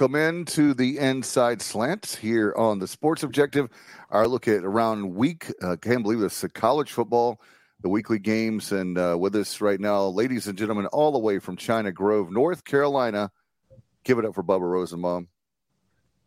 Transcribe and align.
Welcome 0.00 0.16
into 0.16 0.72
the 0.72 0.96
Inside 0.96 1.60
Slant 1.60 2.18
here 2.22 2.54
on 2.56 2.78
the 2.78 2.88
Sports 2.88 3.22
Objective. 3.22 3.68
Our 4.08 4.26
look 4.26 4.48
at 4.48 4.64
around 4.64 5.14
week. 5.14 5.52
Uh, 5.60 5.76
can't 5.76 6.02
believe 6.02 6.20
this. 6.20 6.42
college 6.54 6.90
football, 6.92 7.38
the 7.82 7.90
weekly 7.90 8.18
games, 8.18 8.72
and 8.72 8.96
uh, 8.96 9.18
with 9.20 9.36
us 9.36 9.60
right 9.60 9.78
now, 9.78 10.06
ladies 10.06 10.46
and 10.46 10.56
gentlemen, 10.56 10.86
all 10.86 11.12
the 11.12 11.18
way 11.18 11.38
from 11.38 11.54
China 11.54 11.92
Grove, 11.92 12.32
North 12.32 12.64
Carolina. 12.64 13.30
Give 14.02 14.18
it 14.18 14.24
up 14.24 14.34
for 14.34 14.42
Bubba 14.42 14.62
Rosenbaum. 14.62 15.28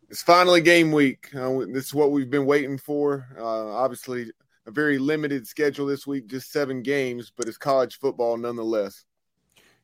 It's 0.08 0.22
finally 0.22 0.60
game 0.60 0.92
week. 0.92 1.34
Uh, 1.34 1.58
this 1.72 1.86
is 1.86 1.94
what 1.94 2.12
we've 2.12 2.30
been 2.30 2.46
waiting 2.46 2.78
for. 2.78 3.26
Uh, 3.36 3.72
obviously, 3.72 4.30
a 4.66 4.70
very 4.70 4.98
limited 4.98 5.48
schedule 5.48 5.86
this 5.86 6.06
week, 6.06 6.28
just 6.28 6.52
seven 6.52 6.80
games, 6.80 7.32
but 7.36 7.48
it's 7.48 7.58
college 7.58 7.98
football 7.98 8.36
nonetheless. 8.36 9.04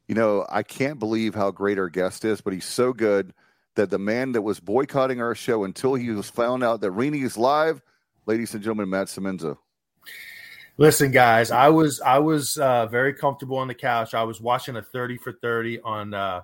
You 0.07 0.15
know, 0.15 0.47
I 0.49 0.63
can't 0.63 1.01
believe 1.01 1.35
how 1.35 1.51
great 1.51 1.77
our 1.77 1.89
guest 1.89 2.25
is, 2.25 2.41
but 2.41 2.53
he's 2.53 2.65
so 2.65 2.93
good 2.93 3.35
that 3.81 3.89
the 3.89 3.99
man 3.99 4.33
that 4.33 4.43
was 4.43 4.61
boycotting 4.61 5.23
our 5.23 5.35
show 5.35 5.65
until 5.65 5.95
he 5.95 6.11
was 6.11 6.29
found 6.29 6.63
out 6.63 6.83
that 6.83 6.91
Rene 6.91 7.19
is 7.19 7.39
live, 7.39 7.81
ladies 8.27 8.53
and 8.53 8.63
gentlemen, 8.63 8.91
Matt 8.91 9.07
Semenza. 9.07 9.57
Listen, 10.77 11.11
guys, 11.11 11.51
I 11.51 11.71
was 11.71 11.99
I 12.03 12.19
was 12.19 12.59
uh, 12.59 12.85
very 12.89 13.15
comfortable 13.15 13.57
on 13.57 13.69
the 13.69 13.75
couch. 13.75 14.13
I 14.13 14.23
was 14.23 14.39
watching 14.39 14.77
a 14.77 14.83
thirty 14.83 15.17
for 15.17 15.33
thirty 15.33 15.81
on 15.81 16.13
uh, 16.13 16.43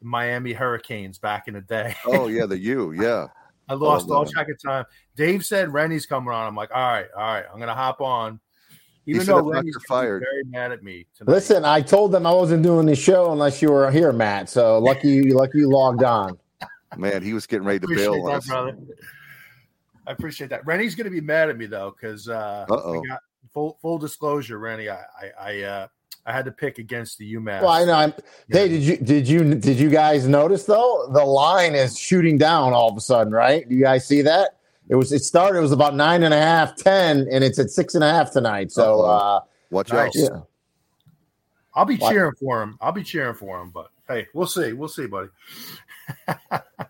Miami 0.00 0.52
Hurricanes 0.52 1.20
back 1.20 1.46
in 1.46 1.54
the 1.54 1.60
day. 1.60 1.94
oh 2.04 2.26
yeah, 2.26 2.46
the 2.46 2.58
U, 2.74 2.90
yeah. 3.00 3.28
I 3.68 3.74
lost 3.74 4.08
oh, 4.10 4.14
all 4.14 4.26
track 4.26 4.48
of 4.48 4.60
time. 4.60 4.84
Dave 5.14 5.46
said 5.46 5.72
Rene's 5.72 6.04
coming 6.04 6.34
on. 6.34 6.48
I'm 6.48 6.56
like, 6.56 6.72
all 6.74 6.82
right, 6.82 7.06
all 7.16 7.22
right, 7.22 7.44
I'm 7.52 7.60
gonna 7.60 7.76
hop 7.76 8.00
on. 8.00 8.40
Even 9.06 9.24
though 9.24 9.38
Rene's 9.38 9.76
fired, 9.86 10.24
very 10.28 10.44
mad 10.46 10.72
at 10.72 10.82
me. 10.82 11.06
Tonight. 11.16 11.32
Listen, 11.32 11.64
I 11.64 11.80
told 11.80 12.10
them 12.10 12.26
I 12.26 12.32
wasn't 12.32 12.64
doing 12.64 12.86
the 12.86 12.96
show 12.96 13.30
unless 13.30 13.62
you 13.62 13.70
were 13.70 13.88
here, 13.92 14.12
Matt. 14.12 14.48
So 14.48 14.80
lucky 14.80 15.30
lucky 15.30 15.58
you 15.58 15.70
logged 15.70 16.02
on. 16.02 16.38
Man, 16.96 17.22
he 17.22 17.34
was 17.34 17.46
getting 17.46 17.66
ready 17.66 17.80
to 17.80 17.86
bail 17.88 18.24
that, 18.26 18.32
us. 18.32 18.46
Brother. 18.46 18.76
I 20.06 20.12
appreciate 20.12 20.50
that. 20.50 20.66
Rene's 20.66 20.94
going 20.94 21.04
to 21.04 21.10
be 21.10 21.20
mad 21.20 21.48
at 21.48 21.56
me 21.56 21.66
though 21.66 21.94
because 21.98 22.28
uh, 22.28 22.66
full 23.52 23.78
full 23.80 23.98
disclosure, 23.98 24.58
Rene, 24.58 24.88
I 24.88 24.94
I 24.94 25.30
I, 25.40 25.62
uh, 25.62 25.86
I 26.26 26.32
had 26.32 26.44
to 26.44 26.52
pick 26.52 26.78
against 26.78 27.18
the 27.18 27.34
UMass. 27.34 27.62
Well, 27.62 27.70
I 27.70 27.84
know. 27.84 27.94
I'm, 27.94 28.14
hey, 28.48 28.68
did 28.68 28.82
you 28.82 28.96
did 28.96 29.28
you 29.28 29.54
did 29.54 29.78
you 29.78 29.90
guys 29.90 30.26
notice 30.26 30.64
though? 30.64 31.08
The 31.12 31.24
line 31.24 31.74
is 31.74 31.98
shooting 31.98 32.38
down 32.38 32.72
all 32.72 32.90
of 32.90 32.96
a 32.96 33.00
sudden, 33.00 33.32
right? 33.32 33.68
Do 33.68 33.74
you 33.74 33.82
guys 33.82 34.06
see 34.06 34.22
that? 34.22 34.58
It 34.88 34.96
was 34.96 35.12
it 35.12 35.20
started. 35.20 35.58
It 35.58 35.62
was 35.62 35.72
about 35.72 35.94
nine 35.94 36.22
and 36.22 36.34
a 36.34 36.40
half, 36.40 36.76
ten, 36.76 37.28
and 37.30 37.44
it's 37.44 37.58
at 37.58 37.70
six 37.70 37.94
and 37.94 38.02
a 38.02 38.10
half 38.10 38.32
tonight. 38.32 38.72
So 38.72 39.02
uh, 39.02 39.40
watch 39.70 39.92
out. 39.92 40.10
Yeah. 40.14 40.40
I'll 41.74 41.86
be 41.86 41.96
cheering 41.96 42.34
for 42.38 42.62
him. 42.62 42.76
I'll 42.80 42.92
be 42.92 43.02
cheering 43.02 43.34
for 43.34 43.60
him, 43.60 43.70
but 43.70 43.90
hey, 44.06 44.26
we'll 44.34 44.46
see. 44.46 44.72
We'll 44.72 44.88
see, 44.88 45.06
buddy. 45.06 45.28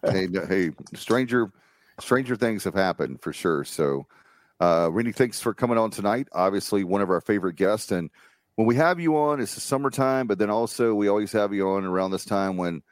Hey, 0.05 0.71
stranger, 0.95 1.53
stranger 2.01 2.37
things 2.37 2.65
have 2.65 2.75
happened 2.75 3.21
for 3.21 3.33
sure. 3.33 3.65
So, 3.65 4.07
uh, 4.61 4.91
Rene, 4.93 5.13
thanks 5.13 5.41
for 5.41 5.55
coming 5.55 5.79
on 5.79 5.91
tonight. 5.91 6.29
Obviously, 6.33 6.85
one 6.85 7.01
of 7.01 7.11
our 7.11 7.21
favorite 7.21 7.57
guests, 7.57 7.93
and 7.93 8.11
when 8.57 8.67
we 8.67 8.75
have 8.77 9.01
you 9.01 9.17
on, 9.17 9.41
it's 9.41 9.55
the 9.55 9.61
summertime, 9.61 10.27
but 10.27 10.39
then 10.39 10.51
also 10.51 10.95
we 10.95 11.09
always 11.09 11.33
have 11.33 11.53
you 11.55 11.69
on 11.69 11.85
around 11.85 12.11
this 12.11 12.25
time 12.25 12.57
when 12.57 12.83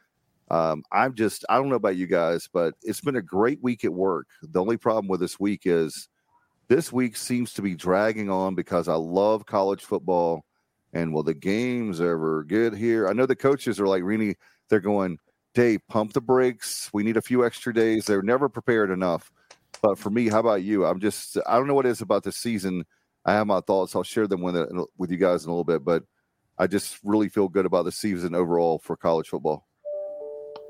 um, 0.51 0.83
I'm 0.91 1.15
just, 1.15 1.45
I 1.49 1.57
don't 1.57 1.69
know 1.69 1.77
about 1.77 1.97
you 1.97 2.07
guys, 2.07 2.49
but 2.53 2.75
it's 2.83 3.01
been 3.01 3.17
a 3.17 3.23
great 3.23 3.63
week 3.63 3.85
at 3.85 3.93
work. 3.93 4.27
The 4.43 4.61
only 4.61 4.77
problem 4.77 5.09
with 5.09 5.21
this 5.21 5.39
week 5.39 5.63
is 5.65 6.09
this 6.69 6.93
week 6.93 7.17
seems 7.17 7.53
to 7.55 7.63
be 7.63 7.75
dragging 7.75 8.31
on 8.31 8.55
because 8.55 8.89
I 8.89 8.95
love 8.95 9.47
college 9.47 9.85
football. 9.85 10.45
And 10.93 11.15
will 11.15 11.23
the 11.23 11.35
games 11.35 12.01
ever 12.01 12.43
get 12.43 12.75
here? 12.75 13.07
I 13.07 13.13
know 13.13 13.27
the 13.27 13.37
coaches 13.37 13.79
are 13.79 13.87
like, 13.87 14.03
Rene, 14.03 14.35
they're 14.69 14.81
going, 14.81 15.19
Dave, 15.55 15.81
pump 15.89 16.13
the 16.13 16.21
brakes. 16.21 16.91
We 16.93 17.03
need 17.03 17.17
a 17.17 17.23
few 17.23 17.45
extra 17.45 17.75
days. 17.75 18.05
They're 18.07 18.23
never 18.23 18.49
prepared 18.49 18.91
enough. 18.91 19.33
But 19.83 19.99
for 19.99 20.11
me, 20.11 20.29
how 20.29 20.41
about 20.41 20.63
you? 20.63 20.85
I'm 20.85 21.01
just, 21.01 21.39
I 21.47 21.57
don't 21.57 21.67
know 21.67 21.75
what 21.75 21.87
it 21.87 21.91
is 21.91 22.01
about 22.01 22.23
this 22.23 22.37
season. 22.37 22.85
I 23.25 23.33
have 23.33 23.47
my 23.47 23.61
thoughts. 23.61 23.97
I'll 23.97 24.03
share 24.03 24.27
them 24.27 24.43
with, 24.43 24.57
with 24.97 25.11
you 25.11 25.17
guys 25.17 25.45
in 25.45 25.51
a 25.51 25.53
little 25.53 25.65
bit. 25.65 25.85
But 25.85 26.05
I 26.59 26.67
just 26.67 26.99
really 27.03 27.29
feel 27.29 27.49
good 27.49 27.67
about 27.67 27.85
the 27.85 27.93
season 27.93 28.35
overall 28.35 28.79
for 28.79 28.97
college 28.97 29.29
football. 29.29 29.67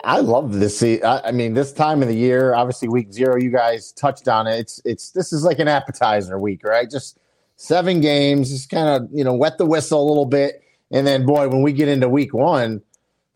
I 0.02 0.20
love 0.20 0.54
this. 0.54 0.82
I 0.82 1.30
mean, 1.32 1.52
this 1.52 1.72
time 1.72 2.00
of 2.00 2.08
the 2.08 2.16
year, 2.16 2.54
obviously 2.54 2.88
week 2.88 3.12
zero, 3.12 3.36
you 3.38 3.50
guys 3.50 3.92
touched 3.92 4.28
on 4.28 4.46
it. 4.46 4.58
It's, 4.58 4.80
it's, 4.84 5.10
this 5.10 5.32
is 5.32 5.44
like 5.44 5.58
an 5.58 5.68
appetizer 5.68 6.38
week, 6.38 6.64
right? 6.64 6.88
Just 6.88 7.18
seven 7.56 8.00
games, 8.00 8.48
just 8.48 8.70
kind 8.70 8.88
of, 8.88 9.10
you 9.12 9.24
know, 9.24 9.34
wet 9.34 9.58
the 9.58 9.66
whistle 9.66 10.02
a 10.02 10.08
little 10.08 10.24
bit. 10.24 10.62
And 10.90 11.06
then, 11.06 11.26
boy, 11.26 11.48
when 11.48 11.62
we 11.62 11.72
get 11.72 11.88
into 11.88 12.08
week 12.08 12.32
one, 12.32 12.80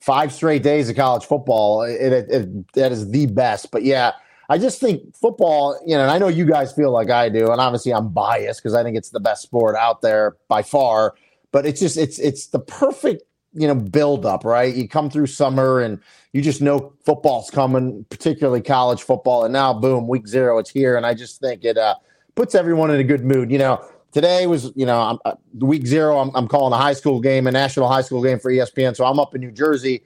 five 0.05 0.33
straight 0.33 0.63
days 0.63 0.91
of 0.91 0.97
college 0.97 1.25
football. 1.25 1.83
It, 1.83 2.13
it, 2.13 2.31
it, 2.31 2.73
that 2.75 2.93
is 2.93 3.11
the 3.11 3.27
best. 3.27 3.71
But 3.71 3.85
yeah, 3.85 4.13
I 4.51 4.59
just 4.59 4.79
think 4.79 5.17
football, 5.17 5.81
you 5.87 5.97
know, 5.97 6.03
and 6.03 6.11
I 6.11 6.19
know 6.19 6.29
you 6.29 6.45
guys 6.45 6.73
feel 6.73 6.91
like 6.91 7.09
I 7.09 7.31
do, 7.31 7.51
and 7.51 7.61
obviously 7.61 7.95
I'm 7.95 8.11
biased 8.11 8.63
because 8.63 8.75
I 8.75 8.83
think 8.83 8.97
it's 8.99 9.11
the 9.11 9.21
best 9.21 9.43
sport 9.43 9.77
out 9.77 10.03
there 10.03 10.37
by 10.49 10.63
far. 10.63 11.15
But 11.53 11.65
it's 11.65 11.81
just 11.81 11.97
it's 11.97 12.19
it's 12.19 12.49
the 12.49 12.59
perfect 12.59 13.23
you 13.55 13.67
know 13.67 13.75
build 13.75 14.27
up, 14.27 14.45
right? 14.45 14.75
You 14.75 14.89
come 14.89 15.09
through 15.09 15.27
summer 15.27 15.81
and 15.81 15.99
you 16.33 16.43
just 16.43 16.61
know 16.61 16.93
football's 17.07 17.51
coming, 17.51 18.05
particularly 18.11 18.61
college 18.61 19.03
football, 19.03 19.45
and 19.45 19.53
now 19.53 19.73
boom, 19.73 20.07
week 20.07 20.27
zero, 20.29 20.59
it's 20.59 20.71
here, 20.71 20.97
and 20.97 21.07
I 21.07 21.15
just 21.15 21.41
think 21.41 21.65
it 21.65 21.79
uh, 21.79 21.95
puts 22.35 22.55
everyone 22.55 22.91
in 22.91 23.01
a 23.01 23.05
good 23.05 23.25
mood. 23.25 23.51
You 23.51 23.59
know, 23.59 23.89
today 24.15 24.47
was 24.47 24.73
you 24.77 24.87
know 24.87 25.01
I'm, 25.01 25.19
uh, 25.27 25.35
week 25.59 25.87
zero 25.87 26.19
I'm, 26.19 26.31
I'm 26.35 26.49
calling 26.49 26.73
a 26.73 26.79
high 26.79 26.95
school 26.95 27.21
game 27.21 27.47
a 27.47 27.51
national 27.51 27.89
high 27.89 28.01
school 28.01 28.23
game 28.23 28.39
for 28.39 28.51
espn 28.51 28.97
so 28.97 29.05
i'm 29.05 29.19
up 29.19 29.35
in 29.35 29.43
new 29.43 29.51
jersey 29.51 30.05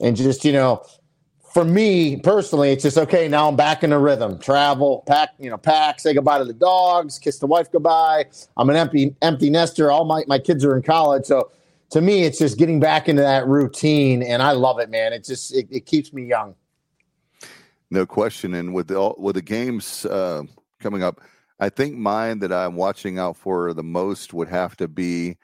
and 0.00 0.16
just 0.16 0.44
you 0.44 0.52
know 0.52 0.82
for 1.52 1.64
me 1.64 2.16
personally 2.18 2.70
it's 2.70 2.84
just 2.84 2.96
okay 2.96 3.26
now 3.26 3.48
i'm 3.48 3.56
back 3.56 3.82
in 3.82 3.90
the 3.90 3.98
rhythm. 3.98 4.38
Travel 4.38 5.02
pack 5.06 5.30
you 5.38 5.50
know 5.50 5.58
pack 5.58 5.98
say 5.98 6.14
goodbye 6.14 6.38
to 6.38 6.44
the 6.44 6.52
dogs 6.52 7.18
kiss 7.18 7.40
the 7.40 7.46
wife 7.46 7.70
goodbye. 7.70 8.24
I'm 8.56 8.70
an 8.70 8.76
empty 8.76 9.14
empty 9.20 9.50
nester. 9.50 9.90
All 9.90 10.04
my, 10.04 10.22
my 10.28 10.38
kids 10.38 10.64
are 10.64 10.76
in 10.76 10.82
college. 10.82 11.26
So 11.26 11.50
to 11.90 12.00
me 12.00 12.22
it's 12.22 12.38
just 12.38 12.58
getting 12.58 12.78
back 12.78 13.08
into 13.08 13.22
that 13.22 13.46
routine 13.48 14.22
and 14.22 14.40
i 14.40 14.52
love 14.52 14.78
it 14.78 14.88
man. 14.88 15.12
It 15.12 15.24
just 15.24 15.54
it, 15.54 15.66
it 15.70 15.84
keeps 15.84 16.12
me 16.12 16.24
young. 16.24 16.54
No 17.90 18.06
question. 18.06 18.54
And 18.54 18.72
with 18.72 18.88
the 18.88 19.14
with 19.18 19.34
the 19.34 19.42
games 19.42 20.04
uh, 20.06 20.42
coming 20.78 21.02
up 21.02 21.22
I 21.60 21.68
think 21.70 21.96
mine 21.96 22.38
that 22.40 22.52
I'm 22.52 22.76
watching 22.76 23.18
out 23.18 23.36
for 23.36 23.74
the 23.74 23.82
most 23.82 24.32
would 24.32 24.48
have 24.48 24.76
to 24.76 24.88
be 24.88 25.36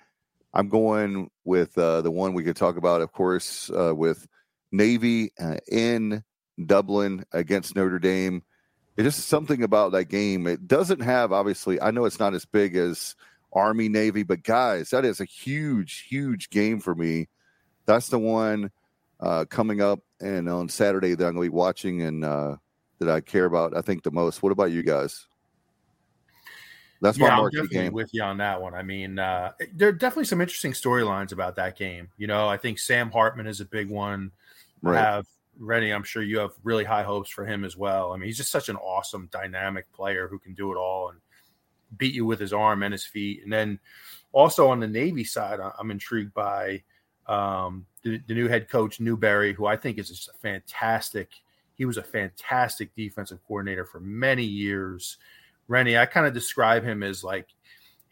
I'm 0.52 0.68
going 0.68 1.30
with 1.44 1.76
uh, 1.76 2.00
the 2.02 2.12
one 2.12 2.32
we 2.32 2.44
could 2.44 2.54
talk 2.54 2.76
about, 2.76 3.00
of 3.00 3.10
course, 3.10 3.70
uh, 3.70 3.92
with 3.94 4.28
Navy 4.70 5.32
uh, 5.40 5.56
in 5.70 6.22
Dublin 6.64 7.24
against 7.32 7.74
Notre 7.74 7.98
Dame. 7.98 8.44
It's 8.96 9.16
just 9.16 9.28
something 9.28 9.64
about 9.64 9.90
that 9.92 10.04
game. 10.04 10.46
It 10.46 10.68
doesn't 10.68 11.00
have, 11.00 11.32
obviously, 11.32 11.80
I 11.80 11.90
know 11.90 12.04
it's 12.04 12.20
not 12.20 12.34
as 12.34 12.44
big 12.44 12.76
as 12.76 13.16
Army 13.52 13.88
Navy, 13.88 14.22
but 14.22 14.44
guys, 14.44 14.90
that 14.90 15.04
is 15.04 15.20
a 15.20 15.24
huge, 15.24 16.06
huge 16.08 16.50
game 16.50 16.78
for 16.78 16.94
me. 16.94 17.28
That's 17.86 18.08
the 18.08 18.20
one 18.20 18.70
uh, 19.18 19.46
coming 19.46 19.80
up 19.80 20.00
and 20.20 20.48
on 20.48 20.68
Saturday 20.68 21.14
that 21.14 21.26
I'm 21.26 21.34
going 21.34 21.48
to 21.48 21.50
be 21.50 21.56
watching 21.56 22.02
and 22.02 22.24
uh, 22.24 22.56
that 23.00 23.08
I 23.08 23.20
care 23.20 23.46
about, 23.46 23.76
I 23.76 23.80
think, 23.80 24.04
the 24.04 24.12
most. 24.12 24.40
What 24.40 24.52
about 24.52 24.70
you 24.70 24.84
guys? 24.84 25.26
That's 27.00 27.18
yeah, 27.18 27.38
I'm 27.38 27.50
definitely 27.50 27.68
game. 27.68 27.92
with 27.92 28.10
you 28.12 28.22
on 28.22 28.38
that 28.38 28.60
one. 28.62 28.74
I 28.74 28.82
mean, 28.82 29.18
uh, 29.18 29.52
there 29.74 29.88
are 29.88 29.92
definitely 29.92 30.24
some 30.24 30.40
interesting 30.40 30.72
storylines 30.72 31.32
about 31.32 31.56
that 31.56 31.76
game. 31.76 32.08
You 32.16 32.26
know, 32.26 32.48
I 32.48 32.56
think 32.56 32.78
Sam 32.78 33.10
Hartman 33.10 33.46
is 33.46 33.60
a 33.60 33.64
big 33.64 33.90
one. 33.90 34.30
Right. 34.82 34.98
I 34.98 35.02
have 35.02 35.26
Rene, 35.58 35.92
I'm 35.92 36.02
sure 36.02 36.22
you 36.22 36.38
have 36.38 36.52
really 36.62 36.84
high 36.84 37.02
hopes 37.02 37.30
for 37.30 37.44
him 37.44 37.64
as 37.64 37.76
well. 37.76 38.12
I 38.12 38.16
mean, 38.16 38.26
he's 38.26 38.36
just 38.36 38.50
such 38.50 38.68
an 38.68 38.76
awesome, 38.76 39.28
dynamic 39.30 39.90
player 39.92 40.28
who 40.28 40.38
can 40.38 40.54
do 40.54 40.72
it 40.72 40.76
all 40.76 41.10
and 41.10 41.18
beat 41.96 42.14
you 42.14 42.24
with 42.24 42.40
his 42.40 42.52
arm 42.52 42.82
and 42.82 42.92
his 42.92 43.04
feet. 43.04 43.42
And 43.44 43.52
then 43.52 43.78
also 44.32 44.68
on 44.68 44.80
the 44.80 44.88
Navy 44.88 45.24
side, 45.24 45.60
I'm 45.78 45.90
intrigued 45.90 46.34
by 46.34 46.82
um, 47.26 47.86
the, 48.02 48.20
the, 48.26 48.34
new 48.34 48.48
head 48.48 48.68
coach 48.68 49.00
Newberry, 49.00 49.54
who 49.54 49.66
I 49.66 49.76
think 49.76 49.98
is 49.98 50.08
just 50.08 50.28
a 50.28 50.38
fantastic. 50.38 51.30
He 51.76 51.84
was 51.84 51.96
a 51.96 52.02
fantastic 52.02 52.94
defensive 52.94 53.40
coordinator 53.46 53.84
for 53.84 54.00
many 54.00 54.44
years. 54.44 55.16
Rene, 55.68 55.98
I 55.98 56.06
kind 56.06 56.26
of 56.26 56.34
describe 56.34 56.84
him 56.84 57.02
as 57.02 57.24
like, 57.24 57.48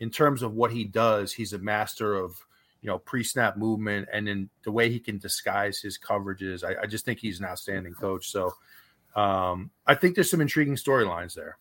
in 0.01 0.11
terms 0.11 0.43
of 0.43 0.55
what 0.55 0.73
he 0.73 0.85
does, 0.85 1.33
he's 1.33 1.53
a 1.53 1.59
master 1.59 2.15
of, 2.15 2.35
you 2.81 2.89
know, 2.89 2.99
pre-snap 2.99 3.57
movement, 3.57 4.09
and 4.13 4.27
then 4.27 4.49
the 4.65 4.73
way 4.73 4.91
he 4.91 4.99
can 4.99 5.19
disguise 5.19 5.79
his 5.81 5.99
coverages. 5.99 6.65
I, 6.65 6.83
I 6.83 6.87
just 6.87 7.05
think 7.05 7.21
he's 7.21 7.39
an 7.39 7.47
outstanding 7.47 7.95
coach. 7.95 8.31
So 8.31 8.53
um, 9.15 9.71
I 9.87 9.95
think 9.95 10.15
there's 10.15 10.31
some 10.31 10.41
intriguing 10.41 10.75
storylines 10.75 11.35
there. 11.35 11.57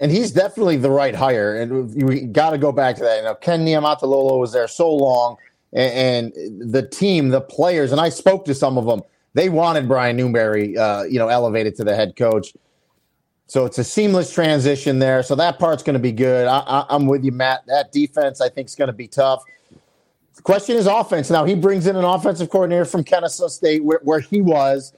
And 0.00 0.10
he's 0.10 0.32
definitely 0.32 0.76
the 0.76 0.90
right 0.90 1.14
hire. 1.14 1.56
And 1.56 2.02
we 2.02 2.22
got 2.22 2.50
to 2.50 2.58
go 2.58 2.72
back 2.72 2.96
to 2.96 3.02
that. 3.02 3.18
You 3.18 3.22
know, 3.22 3.34
Ken 3.34 3.64
Niumatalolo 3.64 4.38
was 4.38 4.52
there 4.52 4.68
so 4.68 4.92
long, 4.92 5.36
and, 5.72 6.32
and, 6.34 6.72
the 6.72 6.86
team, 6.86 7.28
the 7.28 7.40
players, 7.40 7.92
and 7.92 8.00
I 8.00 8.08
spoke 8.08 8.44
to 8.46 8.54
some 8.54 8.76
of 8.78 8.86
them. 8.86 9.02
They 9.34 9.48
wanted 9.48 9.86
Brian 9.86 10.16
Newberry, 10.16 10.76
uh, 10.76 11.04
you 11.04 11.18
know, 11.18 11.28
elevated 11.28 11.76
to 11.76 11.84
the 11.84 11.94
head 11.94 12.16
coach. 12.16 12.54
So 13.48 13.64
it's 13.64 13.78
a 13.78 13.84
seamless 13.84 14.32
transition 14.32 14.98
there. 14.98 15.22
So 15.22 15.34
that 15.36 15.58
part's 15.58 15.82
going 15.82 15.94
to 15.94 16.00
be 16.00 16.12
good. 16.12 16.48
I, 16.48 16.84
am 16.90 17.06
with 17.06 17.24
you, 17.24 17.32
Matt. 17.32 17.64
That 17.66 17.92
defense, 17.92 18.40
I 18.40 18.48
think, 18.48 18.68
is 18.68 18.74
going 18.74 18.88
to 18.88 18.92
be 18.92 19.06
tough. 19.06 19.44
The 20.34 20.42
question 20.42 20.76
is 20.76 20.86
offense. 20.86 21.30
Now 21.30 21.44
he 21.44 21.54
brings 21.54 21.86
in 21.86 21.96
an 21.96 22.04
offensive 22.04 22.50
coordinator 22.50 22.84
from 22.84 23.04
Kennesaw 23.04 23.48
State, 23.48 23.84
where, 23.84 24.00
where 24.02 24.20
he 24.20 24.40
was. 24.40 24.92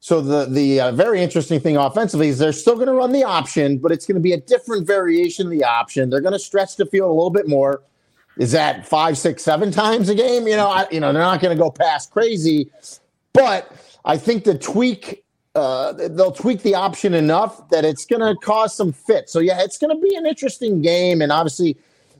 So 0.00 0.20
the 0.20 0.44
the 0.44 0.80
uh, 0.80 0.92
very 0.92 1.22
interesting 1.22 1.58
thing 1.60 1.78
offensively 1.78 2.28
is 2.28 2.38
they're 2.38 2.52
still 2.52 2.74
going 2.74 2.88
to 2.88 2.92
run 2.92 3.10
the 3.10 3.24
option, 3.24 3.78
but 3.78 3.90
it's 3.90 4.04
going 4.04 4.16
to 4.16 4.20
be 4.20 4.34
a 4.34 4.40
different 4.40 4.86
variation 4.86 5.46
of 5.46 5.50
the 5.50 5.64
option. 5.64 6.10
They're 6.10 6.20
going 6.20 6.34
to 6.34 6.38
stretch 6.38 6.76
the 6.76 6.84
field 6.84 7.10
a 7.10 7.14
little 7.14 7.30
bit 7.30 7.48
more. 7.48 7.82
Is 8.36 8.52
that 8.52 8.86
five, 8.86 9.16
six, 9.16 9.42
seven 9.42 9.70
times 9.70 10.10
a 10.10 10.14
game? 10.14 10.46
You 10.46 10.56
know, 10.56 10.68
I, 10.68 10.86
you 10.90 11.00
know 11.00 11.10
they're 11.10 11.22
not 11.22 11.40
going 11.40 11.56
to 11.56 11.62
go 11.62 11.70
past 11.70 12.10
crazy, 12.10 12.70
but 13.32 13.72
I 14.04 14.18
think 14.18 14.44
the 14.44 14.58
tweak 14.58 15.23
uh, 15.54 15.92
they'll 15.92 16.32
tweak 16.32 16.62
the 16.62 16.74
option 16.74 17.14
enough 17.14 17.68
that 17.70 17.84
it's 17.84 18.04
going 18.04 18.20
to 18.20 18.38
cause 18.40 18.76
some 18.76 18.92
fit. 18.92 19.30
So 19.30 19.38
yeah, 19.38 19.62
it's 19.62 19.78
going 19.78 19.94
to 19.94 20.00
be 20.00 20.14
an 20.16 20.26
interesting 20.26 20.82
game, 20.82 21.22
and 21.22 21.32
obviously. 21.32 21.76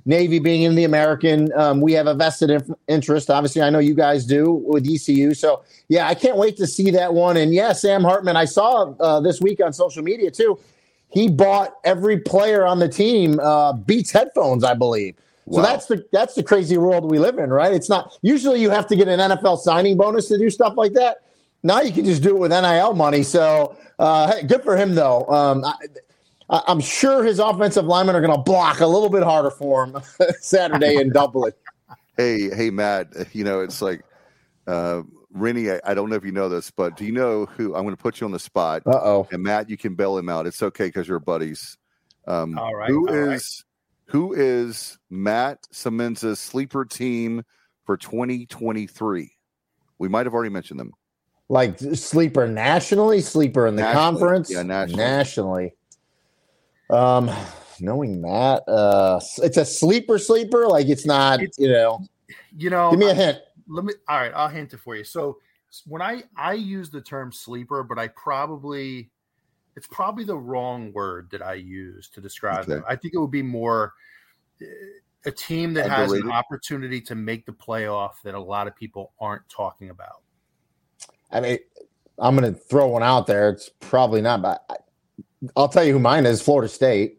Navy 0.06 0.38
being 0.38 0.64
in 0.64 0.75
the 0.75 0.84
American, 0.84 1.50
um, 1.54 1.81
we 1.81 1.94
have 1.94 2.06
a 2.06 2.12
vested 2.12 2.50
inf- 2.50 2.69
interest. 2.88 3.31
Obviously, 3.31 3.62
I 3.62 3.70
know 3.70 3.78
you 3.78 3.94
guys 3.94 4.26
do 4.26 4.52
with 4.52 4.86
ECU. 4.86 5.32
So, 5.32 5.62
yeah, 5.88 6.06
I 6.06 6.14
can't 6.14 6.36
wait 6.36 6.58
to 6.58 6.66
see 6.66 6.90
that 6.90 7.14
one. 7.14 7.38
And 7.38 7.54
yeah, 7.54 7.72
Sam 7.72 8.04
Hartman, 8.04 8.36
I 8.36 8.44
saw 8.44 8.92
uh, 9.00 9.20
this 9.20 9.40
week 9.40 9.62
on 9.64 9.72
social 9.72 10.02
media 10.02 10.31
too. 10.31 10.58
He 11.08 11.31
bought 11.31 11.76
every 11.84 12.19
player 12.19 12.66
on 12.66 12.81
the 12.81 12.88
team 12.88 13.40
uh, 13.40 13.72
Beats 13.72 14.10
headphones, 14.10 14.62
I 14.62 14.75
believe. 14.75 15.16
So 15.50 15.58
wow. 15.58 15.62
that's 15.62 15.86
the 15.86 16.04
that's 16.10 16.34
the 16.34 16.42
crazy 16.42 16.78
world 16.78 17.10
we 17.10 17.19
live 17.19 17.38
in, 17.38 17.50
right? 17.50 17.72
It's 17.72 17.88
not 17.88 18.19
usually 18.22 18.60
you 18.60 18.70
have 18.70 18.86
to 18.88 18.96
get 18.96 19.08
an 19.08 19.20
NFL 19.20 19.58
signing 19.58 19.96
bonus 19.96 20.28
to 20.28 20.38
do 20.38 20.48
stuff 20.48 20.75
like 20.76 20.94
that. 20.94 21.23
Now 21.64 21.81
you 21.81 21.93
can 21.93 22.05
just 22.05 22.22
do 22.22 22.37
it 22.37 22.38
with 22.38 22.50
NIL 22.52 22.93
money. 22.93 23.22
So 23.22 23.76
uh, 23.99 24.43
good 24.43 24.62
for 24.62 24.76
him, 24.76 24.94
though. 24.94 25.26
Um, 25.26 25.64
I, 26.50 26.62
am 26.69 26.78
sure 26.78 27.25
his 27.25 27.38
offensive 27.38 27.87
linemen 27.87 28.14
are 28.14 28.20
going 28.20 28.37
to 28.37 28.43
block 28.43 28.81
a 28.81 28.87
little 28.87 29.08
bit 29.08 29.22
harder 29.22 29.50
for 29.50 29.87
him 29.87 29.99
Saturday 30.40 30.96
in 30.96 31.11
Dublin. 31.11 31.52
Hey, 32.16 32.49
hey, 32.55 32.70
Matt. 32.70 33.08
You 33.32 33.43
know 33.43 33.58
it's 33.58 33.82
like 33.82 34.05
uh, 34.69 35.02
Rennie. 35.32 35.69
I, 35.72 35.81
I, 35.84 35.94
don't 35.94 36.08
know 36.08 36.14
if 36.14 36.25
you 36.25 36.31
know 36.31 36.49
this, 36.49 36.70
but 36.70 36.96
do 36.96 37.05
you 37.05 37.11
know 37.11 37.44
who? 37.44 37.75
I'm 37.75 37.82
going 37.82 37.96
to 37.96 38.00
put 38.00 38.20
you 38.20 38.25
on 38.25 38.31
the 38.31 38.38
spot. 38.38 38.82
Uh 38.87 39.00
oh. 39.02 39.28
And 39.32 39.43
Matt, 39.43 39.69
you 39.69 39.76
can 39.76 39.96
bail 39.96 40.17
him 40.17 40.28
out. 40.28 40.46
It's 40.46 40.62
okay 40.62 40.87
because 40.87 41.08
you're 41.08 41.19
buddies. 41.19 41.76
Um, 42.28 42.56
all 42.56 42.72
right. 42.72 42.88
Who 42.88 43.08
all 43.08 43.14
is, 43.14 43.64
right. 43.67 44.12
who 44.12 44.32
is 44.32 44.96
Matt 45.10 45.67
Semenza's 45.72 46.38
sleeper 46.38 46.84
team 46.84 47.43
for 47.84 47.96
2023? 47.96 49.32
We 49.99 50.08
might 50.08 50.26
have 50.26 50.34
already 50.34 50.50
mentioned 50.50 50.78
them 50.78 50.93
like 51.49 51.79
sleeper 51.79 52.46
nationally, 52.46 53.20
sleeper 53.20 53.67
in 53.67 53.76
the 53.76 53.82
nationally. 53.82 54.02
conference, 54.02 54.50
yeah, 54.50 54.62
nationally. 54.62 55.02
nationally. 55.02 55.75
Um, 56.91 57.31
knowing 57.81 58.23
that, 58.23 58.62
uh, 58.69 59.20
it's 59.38 59.56
a 59.56 59.64
sleeper, 59.64 60.19
sleeper. 60.19 60.67
Like 60.67 60.88
it's 60.88 61.06
not, 61.06 61.43
it's, 61.43 61.58
you 61.58 61.69
know. 61.69 62.00
You 62.56 62.70
know, 62.70 62.91
give 62.91 63.00
me 63.00 63.11
a 63.11 63.14
hint. 63.14 63.38
Let 63.69 63.85
me. 63.85 63.94
All 64.08 64.19
right, 64.19 64.32
I'll 64.35 64.49
hint 64.49 64.73
it 64.73 64.81
for 64.81 64.96
you. 64.96 65.05
So 65.05 65.38
when 65.87 66.02
I 66.02 66.23
I 66.37 66.55
use 66.55 66.91
the 66.91 67.00
term 67.00 67.32
sleeper, 67.32 67.82
but 67.82 67.99
I 67.99 68.08
probably 68.08 69.11
it's 69.76 69.87
probably 69.88 70.25
the 70.25 70.37
wrong 70.37 70.93
word 70.93 71.29
that 71.32 71.43
I 71.43 71.55
use 71.55 72.08
to 72.11 72.20
describe 72.20 72.61
okay. 72.61 72.75
them. 72.75 72.85
I 72.88 72.96
think 72.96 73.14
it 73.14 73.19
would 73.19 73.31
be 73.31 73.43
more 73.43 73.93
eh, 74.61 74.67
a 75.26 75.31
team 75.31 75.73
that 75.75 75.87
Underrated. 75.87 76.17
has 76.17 76.25
an 76.25 76.31
opportunity 76.31 77.00
to 77.00 77.14
make 77.14 77.46
the 77.46 77.52
playoff 77.52 78.20
that 78.25 78.35
a 78.35 78.41
lot 78.41 78.67
of 78.67 78.76
people 78.76 79.12
aren't 79.20 79.49
talking 79.49 79.91
about. 79.91 80.23
I 81.34 81.40
mean, 81.40 81.58
I'm 82.19 82.36
going 82.36 82.54
to 82.54 82.58
throw 82.58 82.86
one 82.88 83.02
out 83.02 83.26
there. 83.26 83.50
It's 83.50 83.69
probably 83.81 84.22
not, 84.22 84.40
but 84.40 84.64
I'll 85.56 85.69
tell 85.69 85.84
you 85.84 85.92
who 85.92 85.98
mine 85.98 86.26
is 86.26 86.40
Florida 86.40 86.69
State. 86.69 87.19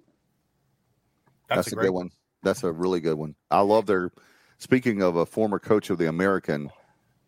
That's, 1.49 1.65
That's 1.65 1.73
a, 1.73 1.79
a 1.79 1.83
good 1.83 1.91
one. 1.91 2.11
That's 2.41 2.63
a 2.63 2.71
really 2.71 3.01
good 3.01 3.17
one. 3.17 3.35
I 3.51 3.59
love 3.61 3.85
their. 3.85 4.11
Speaking 4.57 5.01
of 5.01 5.17
a 5.17 5.25
former 5.25 5.59
coach 5.59 5.89
of 5.89 5.97
the 5.97 6.07
American, 6.07 6.71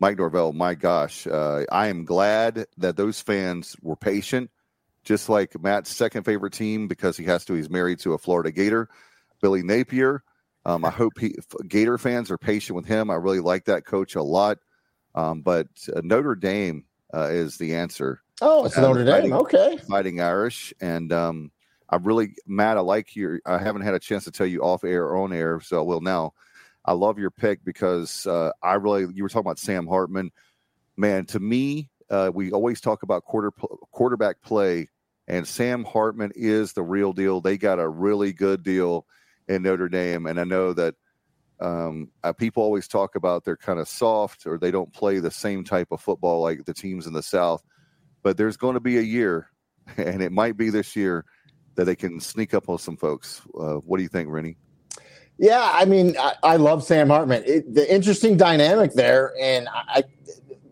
Mike 0.00 0.16
Norvell, 0.16 0.54
my 0.54 0.74
gosh, 0.74 1.26
uh, 1.26 1.64
I 1.70 1.88
am 1.88 2.06
glad 2.06 2.66
that 2.78 2.96
those 2.96 3.20
fans 3.20 3.76
were 3.82 3.96
patient, 3.96 4.50
just 5.04 5.28
like 5.28 5.60
Matt's 5.60 5.94
second 5.94 6.24
favorite 6.24 6.54
team 6.54 6.88
because 6.88 7.18
he 7.18 7.24
has 7.24 7.44
to. 7.44 7.54
He's 7.54 7.68
married 7.68 7.98
to 8.00 8.14
a 8.14 8.18
Florida 8.18 8.50
Gator, 8.50 8.88
Billy 9.42 9.62
Napier. 9.62 10.22
Um, 10.64 10.84
I 10.84 10.90
hope 10.90 11.18
he, 11.18 11.34
Gator 11.68 11.98
fans 11.98 12.30
are 12.30 12.38
patient 12.38 12.76
with 12.76 12.86
him. 12.86 13.10
I 13.10 13.14
really 13.16 13.40
like 13.40 13.66
that 13.66 13.84
coach 13.84 14.14
a 14.14 14.22
lot. 14.22 14.58
Um, 15.14 15.40
but 15.40 15.66
uh, 15.94 16.00
Notre 16.04 16.34
Dame 16.34 16.84
uh, 17.14 17.28
is 17.30 17.56
the 17.56 17.74
answer. 17.74 18.22
Oh, 18.40 18.64
it's 18.64 18.76
Notre 18.76 19.04
Dame. 19.04 19.14
Fighting, 19.14 19.32
okay. 19.32 19.78
Fighting 19.88 20.20
Irish. 20.20 20.72
And 20.80 21.12
um, 21.12 21.50
I 21.88 21.96
really, 21.96 22.34
Matt, 22.46 22.76
I 22.76 22.80
like 22.80 23.16
your, 23.16 23.40
I 23.46 23.58
haven't 23.58 23.82
had 23.82 23.94
a 23.94 23.98
chance 23.98 24.24
to 24.24 24.30
tell 24.30 24.46
you 24.46 24.62
off 24.62 24.84
air 24.84 25.04
or 25.04 25.16
on 25.16 25.32
air, 25.32 25.60
so 25.60 25.78
I 25.78 25.82
will 25.82 26.00
now. 26.00 26.34
I 26.84 26.92
love 26.92 27.18
your 27.18 27.30
pick 27.30 27.64
because 27.64 28.26
uh, 28.26 28.50
I 28.62 28.74
really, 28.74 29.06
you 29.12 29.22
were 29.22 29.28
talking 29.28 29.46
about 29.46 29.58
Sam 29.58 29.86
Hartman. 29.86 30.30
Man, 30.96 31.26
to 31.26 31.40
me, 31.40 31.90
uh, 32.10 32.30
we 32.32 32.50
always 32.52 32.80
talk 32.80 33.02
about 33.02 33.24
quarter 33.24 33.50
quarterback 33.90 34.40
play, 34.40 34.88
and 35.26 35.46
Sam 35.46 35.84
Hartman 35.84 36.32
is 36.34 36.72
the 36.72 36.82
real 36.82 37.12
deal. 37.12 37.40
They 37.40 37.58
got 37.58 37.78
a 37.78 37.88
really 37.88 38.32
good 38.32 38.62
deal 38.62 39.04
in 39.48 39.62
Notre 39.62 39.88
Dame, 39.88 40.26
and 40.26 40.40
I 40.40 40.44
know 40.44 40.72
that 40.72 40.94
um, 41.60 42.10
uh, 42.22 42.32
people 42.32 42.62
always 42.62 42.86
talk 42.86 43.14
about 43.14 43.44
they're 43.44 43.56
kind 43.56 43.78
of 43.78 43.88
soft 43.88 44.46
or 44.46 44.58
they 44.58 44.70
don't 44.70 44.92
play 44.92 45.18
the 45.18 45.30
same 45.30 45.64
type 45.64 45.88
of 45.90 46.00
football 46.00 46.40
like 46.42 46.64
the 46.64 46.74
teams 46.74 47.06
in 47.06 47.12
the 47.12 47.22
South. 47.22 47.62
But 48.22 48.36
there's 48.36 48.56
going 48.56 48.74
to 48.74 48.80
be 48.80 48.98
a 48.98 49.02
year, 49.02 49.50
and 49.96 50.22
it 50.22 50.32
might 50.32 50.56
be 50.56 50.70
this 50.70 50.94
year, 50.94 51.24
that 51.74 51.84
they 51.84 51.96
can 51.96 52.20
sneak 52.20 52.54
up 52.54 52.68
on 52.68 52.78
some 52.78 52.96
folks. 52.96 53.42
Uh, 53.58 53.76
what 53.76 53.98
do 53.98 54.02
you 54.02 54.08
think, 54.08 54.28
Rene? 54.28 54.56
Yeah, 55.38 55.70
I 55.72 55.84
mean, 55.84 56.16
I, 56.18 56.34
I 56.42 56.56
love 56.56 56.82
Sam 56.82 57.08
Hartman. 57.08 57.44
It, 57.46 57.72
the 57.72 57.92
interesting 57.92 58.36
dynamic 58.36 58.94
there, 58.94 59.32
and 59.40 59.68
I, 59.72 60.02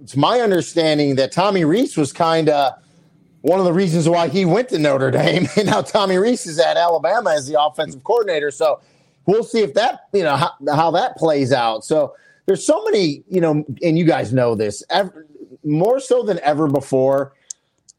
it's 0.02 0.16
my 0.16 0.40
understanding 0.40 1.14
that 1.16 1.30
Tommy 1.30 1.64
Rees 1.64 1.96
was 1.96 2.12
kind 2.12 2.48
of 2.48 2.74
one 3.42 3.60
of 3.60 3.64
the 3.64 3.72
reasons 3.72 4.08
why 4.08 4.26
he 4.26 4.44
went 4.44 4.68
to 4.70 4.78
Notre 4.78 5.12
Dame, 5.12 5.46
and 5.56 5.66
now 5.66 5.82
Tommy 5.82 6.16
Rees 6.16 6.46
is 6.46 6.58
at 6.58 6.76
Alabama 6.76 7.30
as 7.30 7.46
the 7.46 7.60
offensive 7.60 8.02
coordinator. 8.02 8.50
So 8.50 8.80
we'll 9.26 9.44
see 9.44 9.60
if 9.60 9.74
that 9.74 10.08
you 10.12 10.22
know 10.22 10.36
how, 10.36 10.52
how 10.74 10.90
that 10.92 11.16
plays 11.16 11.52
out. 11.52 11.84
So 11.84 12.14
there's 12.46 12.64
so 12.64 12.82
many 12.84 13.22
you 13.28 13.40
know, 13.40 13.64
and 13.82 13.98
you 13.98 14.04
guys 14.04 14.32
know 14.32 14.54
this 14.54 14.82
ever, 14.90 15.26
more 15.64 16.00
so 16.00 16.22
than 16.22 16.40
ever 16.40 16.68
before. 16.68 17.34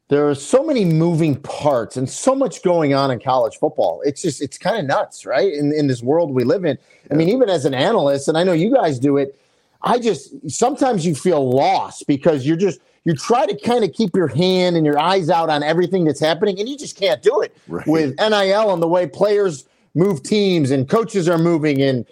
There 0.08 0.26
are 0.26 0.34
so 0.34 0.64
many 0.64 0.86
moving 0.86 1.36
parts 1.36 1.98
and 1.98 2.08
so 2.08 2.34
much 2.34 2.62
going 2.62 2.94
on 2.94 3.10
in 3.10 3.20
college 3.20 3.58
football. 3.58 4.00
It's 4.06 4.22
just 4.22 4.40
it's 4.40 4.56
kind 4.56 4.78
of 4.78 4.86
nuts, 4.86 5.26
right? 5.26 5.52
In 5.52 5.72
in 5.72 5.86
this 5.86 6.02
world 6.02 6.32
we 6.32 6.44
live 6.44 6.64
in. 6.64 6.78
I 7.10 7.14
mean, 7.14 7.28
even 7.28 7.50
as 7.50 7.66
an 7.66 7.74
analyst, 7.74 8.26
and 8.28 8.36
I 8.36 8.42
know 8.42 8.52
you 8.52 8.74
guys 8.74 8.98
do 8.98 9.18
it. 9.18 9.38
I 9.82 9.98
just 9.98 10.50
sometimes 10.50 11.06
you 11.06 11.14
feel 11.14 11.50
lost 11.50 12.06
because 12.06 12.46
you're 12.46 12.56
just 12.56 12.80
you 13.04 13.14
try 13.14 13.46
to 13.46 13.56
kind 13.60 13.84
of 13.84 13.92
keep 13.92 14.16
your 14.16 14.28
hand 14.28 14.76
and 14.76 14.84
your 14.84 14.98
eyes 14.98 15.30
out 15.30 15.50
on 15.50 15.62
everything 15.62 16.04
that's 16.04 16.20
happening, 16.20 16.58
and 16.58 16.68
you 16.68 16.76
just 16.76 16.96
can't 16.96 17.22
do 17.22 17.42
it 17.42 17.56
right. 17.68 17.86
with 17.86 18.16
NIL 18.18 18.72
and 18.72 18.82
the 18.82 18.88
way 18.88 19.06
players 19.06 19.66
move 19.98 20.22
teams 20.22 20.70
and 20.70 20.88
coaches 20.88 21.28
are 21.28 21.38
moving 21.38 21.82
and 21.82 22.06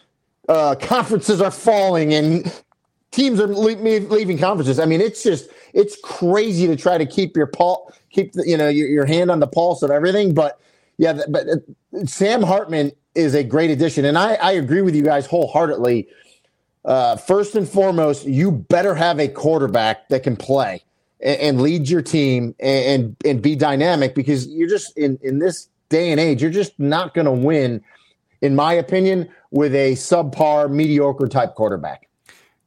uh, 0.48 0.74
conferences 0.74 1.40
are 1.40 1.50
falling 1.50 2.12
and 2.12 2.52
teams 3.12 3.40
are 3.40 3.46
le- 3.46 3.76
leaving 3.76 4.38
conferences. 4.38 4.78
I 4.78 4.84
mean, 4.86 5.00
it's 5.00 5.22
just 5.22 5.48
it's 5.72 5.96
crazy 6.02 6.66
to 6.66 6.76
try 6.76 6.98
to 6.98 7.06
keep 7.06 7.36
your 7.36 7.46
pulse, 7.46 7.96
keep 8.10 8.32
the, 8.32 8.44
you 8.46 8.56
know 8.56 8.68
your, 8.68 8.88
your 8.88 9.06
hand 9.06 9.30
on 9.30 9.40
the 9.40 9.46
pulse 9.46 9.82
of 9.82 9.90
everything. 9.90 10.34
But 10.34 10.60
yeah, 10.98 11.20
but 11.28 11.46
uh, 11.48 12.06
Sam 12.06 12.42
Hartman 12.42 12.92
is 13.14 13.34
a 13.34 13.44
great 13.44 13.70
addition, 13.70 14.04
and 14.04 14.18
I, 14.18 14.34
I 14.34 14.52
agree 14.52 14.82
with 14.82 14.94
you 14.94 15.02
guys 15.02 15.26
wholeheartedly. 15.26 16.08
Uh, 16.84 17.16
first 17.16 17.56
and 17.56 17.68
foremost, 17.68 18.26
you 18.26 18.52
better 18.52 18.94
have 18.94 19.18
a 19.18 19.26
quarterback 19.26 20.08
that 20.08 20.22
can 20.22 20.36
play 20.36 20.80
and, 21.20 21.40
and 21.40 21.60
lead 21.60 21.88
your 21.88 22.00
team 22.00 22.54
and, 22.60 22.84
and, 22.86 23.16
and 23.24 23.42
be 23.42 23.56
dynamic 23.56 24.14
because 24.14 24.46
you're 24.46 24.68
just 24.68 24.96
in 24.96 25.18
in 25.22 25.38
this 25.38 25.68
day 25.88 26.10
and 26.10 26.20
age, 26.20 26.42
you're 26.42 26.50
just 26.50 26.78
not 26.78 27.14
going 27.14 27.24
to 27.24 27.32
win, 27.32 27.82
in 28.40 28.54
my 28.54 28.72
opinion, 28.72 29.28
with 29.50 29.74
a 29.74 29.92
subpar, 29.92 30.70
mediocre 30.70 31.26
type 31.26 31.54
quarterback. 31.54 32.08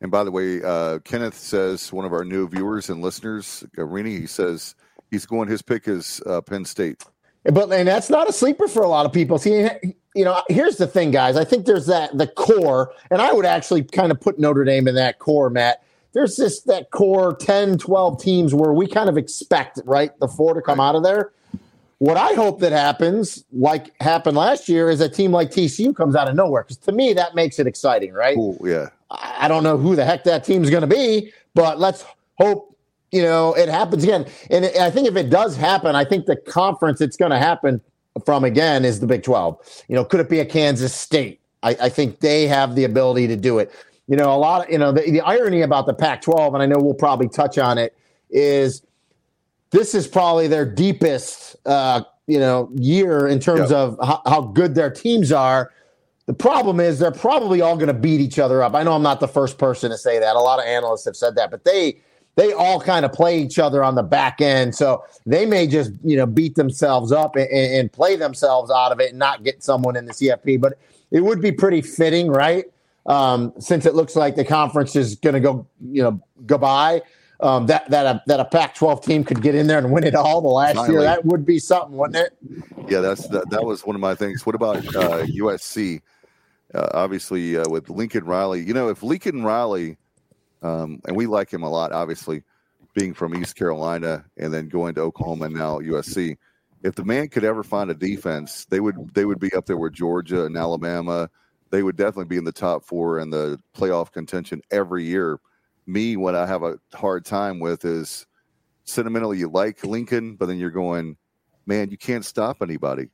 And 0.01 0.11
by 0.11 0.23
the 0.23 0.31
way, 0.31 0.61
uh, 0.63 0.99
Kenneth 0.99 1.35
says 1.35 1.91
one 1.91 2.05
of 2.05 2.13
our 2.13 2.23
new 2.23 2.47
viewers 2.47 2.89
and 2.89 3.01
listeners, 3.01 3.63
Garini, 3.75 4.19
he 4.19 4.27
says 4.27 4.75
he's 5.11 5.25
going. 5.25 5.49
His 5.49 5.61
pick 5.61 5.87
is 5.87 6.21
uh, 6.25 6.41
Penn 6.41 6.65
State. 6.65 7.03
But 7.43 7.71
and 7.71 7.87
that's 7.87 8.09
not 8.09 8.29
a 8.29 8.33
sleeper 8.33 8.67
for 8.67 8.81
a 8.81 8.87
lot 8.87 9.05
of 9.05 9.13
people. 9.13 9.37
See, 9.37 9.67
you 10.15 10.25
know, 10.25 10.41
here's 10.49 10.77
the 10.77 10.87
thing, 10.87 11.11
guys. 11.11 11.37
I 11.37 11.45
think 11.45 11.65
there's 11.65 11.87
that 11.87 12.17
the 12.17 12.27
core, 12.27 12.91
and 13.09 13.21
I 13.21 13.31
would 13.31 13.45
actually 13.45 13.83
kind 13.83 14.11
of 14.11 14.19
put 14.19 14.39
Notre 14.39 14.63
Dame 14.63 14.87
in 14.87 14.95
that 14.95 15.19
core, 15.19 15.49
Matt. 15.49 15.83
There's 16.13 16.37
this 16.37 16.61
that 16.61 16.91
core 16.91 17.35
10, 17.35 17.77
12 17.77 18.21
teams 18.21 18.53
where 18.53 18.73
we 18.73 18.87
kind 18.87 19.09
of 19.09 19.17
expect, 19.17 19.79
right, 19.85 20.17
the 20.19 20.27
four 20.27 20.53
to 20.53 20.61
come 20.61 20.79
out 20.79 20.95
of 20.95 21.03
there. 21.03 21.31
What 21.99 22.15
I 22.15 22.33
hope 22.33 22.61
that 22.61 22.71
happens, 22.71 23.43
like 23.51 23.91
happened 24.01 24.37
last 24.37 24.69
year, 24.69 24.89
is 24.89 25.01
a 25.01 25.09
team 25.09 25.31
like 25.31 25.51
TCU 25.51 25.95
comes 25.95 26.15
out 26.15 26.29
of 26.29 26.35
nowhere. 26.35 26.63
Because 26.63 26.77
to 26.77 26.93
me, 26.93 27.13
that 27.13 27.35
makes 27.35 27.59
it 27.59 27.67
exciting, 27.67 28.13
right? 28.13 28.37
Ooh, 28.37 28.57
yeah. 28.63 28.87
I 29.11 29.47
don't 29.47 29.63
know 29.63 29.77
who 29.77 29.95
the 29.95 30.05
heck 30.05 30.23
that 30.23 30.43
team's 30.43 30.69
going 30.69 30.81
to 30.81 30.87
be, 30.87 31.33
but 31.55 31.79
let's 31.79 32.05
hope 32.37 32.77
you 33.11 33.21
know 33.21 33.53
it 33.53 33.69
happens 33.69 34.03
again. 34.03 34.25
And 34.49 34.65
I 34.65 34.89
think 34.91 35.07
if 35.07 35.15
it 35.15 35.29
does 35.29 35.57
happen, 35.57 35.95
I 35.95 36.05
think 36.05 36.25
the 36.25 36.35
conference 36.35 37.01
it's 37.01 37.17
going 37.17 37.31
to 37.31 37.39
happen 37.39 37.81
from 38.25 38.43
again 38.43 38.85
is 38.85 38.99
the 38.99 39.07
Big 39.07 39.23
Twelve. 39.23 39.59
You 39.87 39.95
know, 39.95 40.05
could 40.05 40.19
it 40.19 40.29
be 40.29 40.39
a 40.39 40.45
Kansas 40.45 40.93
State? 40.93 41.39
I, 41.63 41.75
I 41.81 41.89
think 41.89 42.19
they 42.19 42.47
have 42.47 42.75
the 42.75 42.85
ability 42.85 43.27
to 43.27 43.35
do 43.35 43.59
it. 43.59 43.73
You 44.07 44.15
know, 44.15 44.33
a 44.33 44.37
lot 44.37 44.65
of 44.65 44.71
you 44.71 44.77
know 44.77 44.91
the, 44.91 45.01
the 45.01 45.21
irony 45.21 45.61
about 45.61 45.85
the 45.85 45.93
Pac-12, 45.93 46.53
and 46.53 46.63
I 46.63 46.65
know 46.65 46.77
we'll 46.79 46.93
probably 46.93 47.27
touch 47.27 47.57
on 47.57 47.77
it, 47.77 47.95
is 48.29 48.83
this 49.71 49.93
is 49.93 50.07
probably 50.07 50.47
their 50.47 50.65
deepest 50.65 51.55
uh, 51.65 52.01
you 52.27 52.39
know 52.39 52.69
year 52.75 53.27
in 53.27 53.39
terms 53.39 53.71
yep. 53.71 53.79
of 53.79 53.99
how, 54.03 54.21
how 54.25 54.41
good 54.41 54.75
their 54.75 54.89
teams 54.89 55.31
are 55.31 55.71
the 56.29 56.35
problem 56.35 56.79
is 56.79 56.99
they're 56.99 57.09
probably 57.09 57.59
all 57.59 57.75
going 57.75 57.87
to 57.87 57.93
beat 57.93 58.21
each 58.21 58.37
other 58.37 58.61
up. 58.61 58.75
I 58.75 58.83
know 58.83 58.93
I'm 58.93 59.01
not 59.01 59.19
the 59.19 59.27
first 59.27 59.57
person 59.57 59.89
to 59.89 59.97
say 59.97 60.19
that. 60.19 60.35
A 60.35 60.39
lot 60.39 60.59
of 60.59 60.65
analysts 60.65 61.05
have 61.05 61.15
said 61.15 61.33
that, 61.37 61.49
but 61.49 61.65
they 61.65 61.97
they 62.35 62.53
all 62.53 62.79
kind 62.79 63.03
of 63.03 63.11
play 63.11 63.41
each 63.41 63.57
other 63.57 63.83
on 63.83 63.95
the 63.95 64.03
back 64.03 64.39
end. 64.39 64.75
So 64.75 65.03
they 65.25 65.47
may 65.47 65.65
just 65.65 65.91
you 66.03 66.15
know 66.15 66.27
beat 66.27 66.53
themselves 66.53 67.11
up 67.11 67.35
and, 67.35 67.49
and 67.49 67.91
play 67.91 68.15
themselves 68.15 68.69
out 68.69 68.91
of 68.91 68.99
it 68.99 69.09
and 69.09 69.17
not 69.17 69.43
get 69.43 69.63
someone 69.63 69.95
in 69.95 70.05
the 70.05 70.13
CFP. 70.13 70.61
But 70.61 70.77
it 71.09 71.21
would 71.21 71.41
be 71.41 71.51
pretty 71.51 71.81
fitting, 71.81 72.27
right? 72.27 72.65
Um, 73.07 73.51
since 73.57 73.87
it 73.87 73.95
looks 73.95 74.15
like 74.15 74.35
the 74.35 74.45
conference 74.45 74.95
is 74.95 75.15
going 75.15 75.33
to 75.33 75.39
go 75.39 75.65
you 75.81 76.03
know 76.03 76.21
goodbye. 76.45 77.01
Um, 77.41 77.67
that 77.67 77.89
that 77.89 78.05
a 78.05 78.23
that 78.27 78.41
a 78.41 78.45
Pac-12 78.45 79.03
team 79.03 79.23
could 79.23 79.41
get 79.41 79.55
in 79.55 79.67
there 79.67 79.77
and 79.77 79.91
win 79.91 80.03
it 80.03 80.13
all 80.13 80.41
the 80.41 80.49
last 80.49 80.75
Finally. 80.75 80.93
year. 80.93 81.03
That 81.03 81.23
would 81.23 81.45
be 81.45 81.57
something, 81.57 81.95
wouldn't 81.95 82.17
it? 82.17 82.37
Yeah, 82.89 82.99
that's 82.99 83.27
that, 83.29 83.49
that 83.49 83.63
was 83.63 83.85
one 83.85 83.95
of 83.95 84.01
my 84.01 84.13
things. 84.13 84.45
What 84.45 84.55
about 84.55 84.77
uh, 84.95 85.23
USC? 85.25 86.01
uh, 86.73 86.87
obviously 86.93 87.57
uh, 87.57 87.67
with 87.69 87.89
Lincoln 87.89 88.25
Riley. 88.25 88.63
You 88.63 88.73
know, 88.73 88.89
if 88.89 89.03
Lincoln 89.03 89.43
Riley, 89.43 89.97
um, 90.61 91.01
and 91.07 91.15
we 91.15 91.25
like 91.25 91.51
him 91.51 91.63
a 91.63 91.69
lot, 91.69 91.91
obviously, 91.91 92.43
being 92.93 93.13
from 93.13 93.35
East 93.35 93.55
Carolina 93.55 94.25
and 94.37 94.53
then 94.53 94.67
going 94.67 94.95
to 94.95 95.01
Oklahoma 95.01 95.45
and 95.45 95.55
now 95.55 95.79
USC. 95.79 96.37
If 96.83 96.95
the 96.95 97.03
man 97.03 97.27
could 97.27 97.43
ever 97.43 97.63
find 97.63 97.89
a 97.89 97.93
defense, 97.93 98.65
they 98.65 98.79
would 98.79 99.13
they 99.13 99.25
would 99.25 99.39
be 99.39 99.53
up 99.53 99.65
there 99.65 99.77
with 99.77 99.93
Georgia 99.93 100.45
and 100.45 100.57
Alabama. 100.57 101.29
They 101.71 101.83
would 101.83 101.97
definitely 101.97 102.25
be 102.25 102.37
in 102.37 102.45
the 102.45 102.51
top 102.51 102.85
four 102.85 103.19
in 103.19 103.29
the 103.29 103.59
playoff 103.75 104.11
contention 104.11 104.61
every 104.71 105.03
year. 105.03 105.39
Me, 105.89 106.15
what 106.17 106.35
I 106.35 106.45
have 106.45 106.63
a 106.63 106.79
hard 106.93 107.25
time 107.25 107.59
with 107.59 107.83
is 107.85 108.25
sentimentally 108.83 109.39
you 109.39 109.49
like 109.49 109.83
Lincoln, 109.83 110.35
but 110.35 110.47
then 110.47 110.57
you're 110.57 110.69
going, 110.69 111.17
man, 111.65 111.89
you 111.89 111.97
can't 111.97 112.23
stop 112.23 112.57
anybody. 112.61 113.09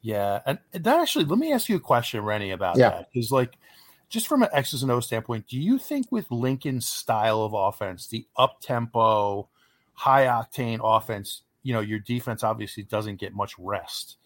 Yeah, 0.00 0.40
and 0.46 0.58
that 0.72 1.00
actually, 1.00 1.24
let 1.24 1.38
me 1.38 1.52
ask 1.52 1.68
you 1.68 1.76
a 1.76 1.80
question, 1.80 2.22
Rene, 2.22 2.50
about 2.50 2.76
yeah. 2.76 2.90
that. 2.90 3.08
Because, 3.12 3.32
like, 3.32 3.54
just 4.08 4.26
from 4.26 4.42
an 4.42 4.48
X's 4.52 4.82
and 4.82 4.92
O 4.92 5.00
standpoint, 5.00 5.48
do 5.48 5.58
you 5.58 5.78
think 5.78 6.12
with 6.12 6.30
Lincoln's 6.30 6.88
style 6.88 7.42
of 7.42 7.52
offense, 7.54 8.06
the 8.06 8.26
up 8.36 8.60
tempo, 8.60 9.48
high 9.94 10.26
octane 10.26 10.80
offense, 10.82 11.42
you 11.64 11.72
know, 11.72 11.80
your 11.80 11.98
defense 11.98 12.44
obviously 12.44 12.84
doesn't 12.84 13.16
get 13.16 13.34
much 13.34 13.58
rest. 13.58 14.16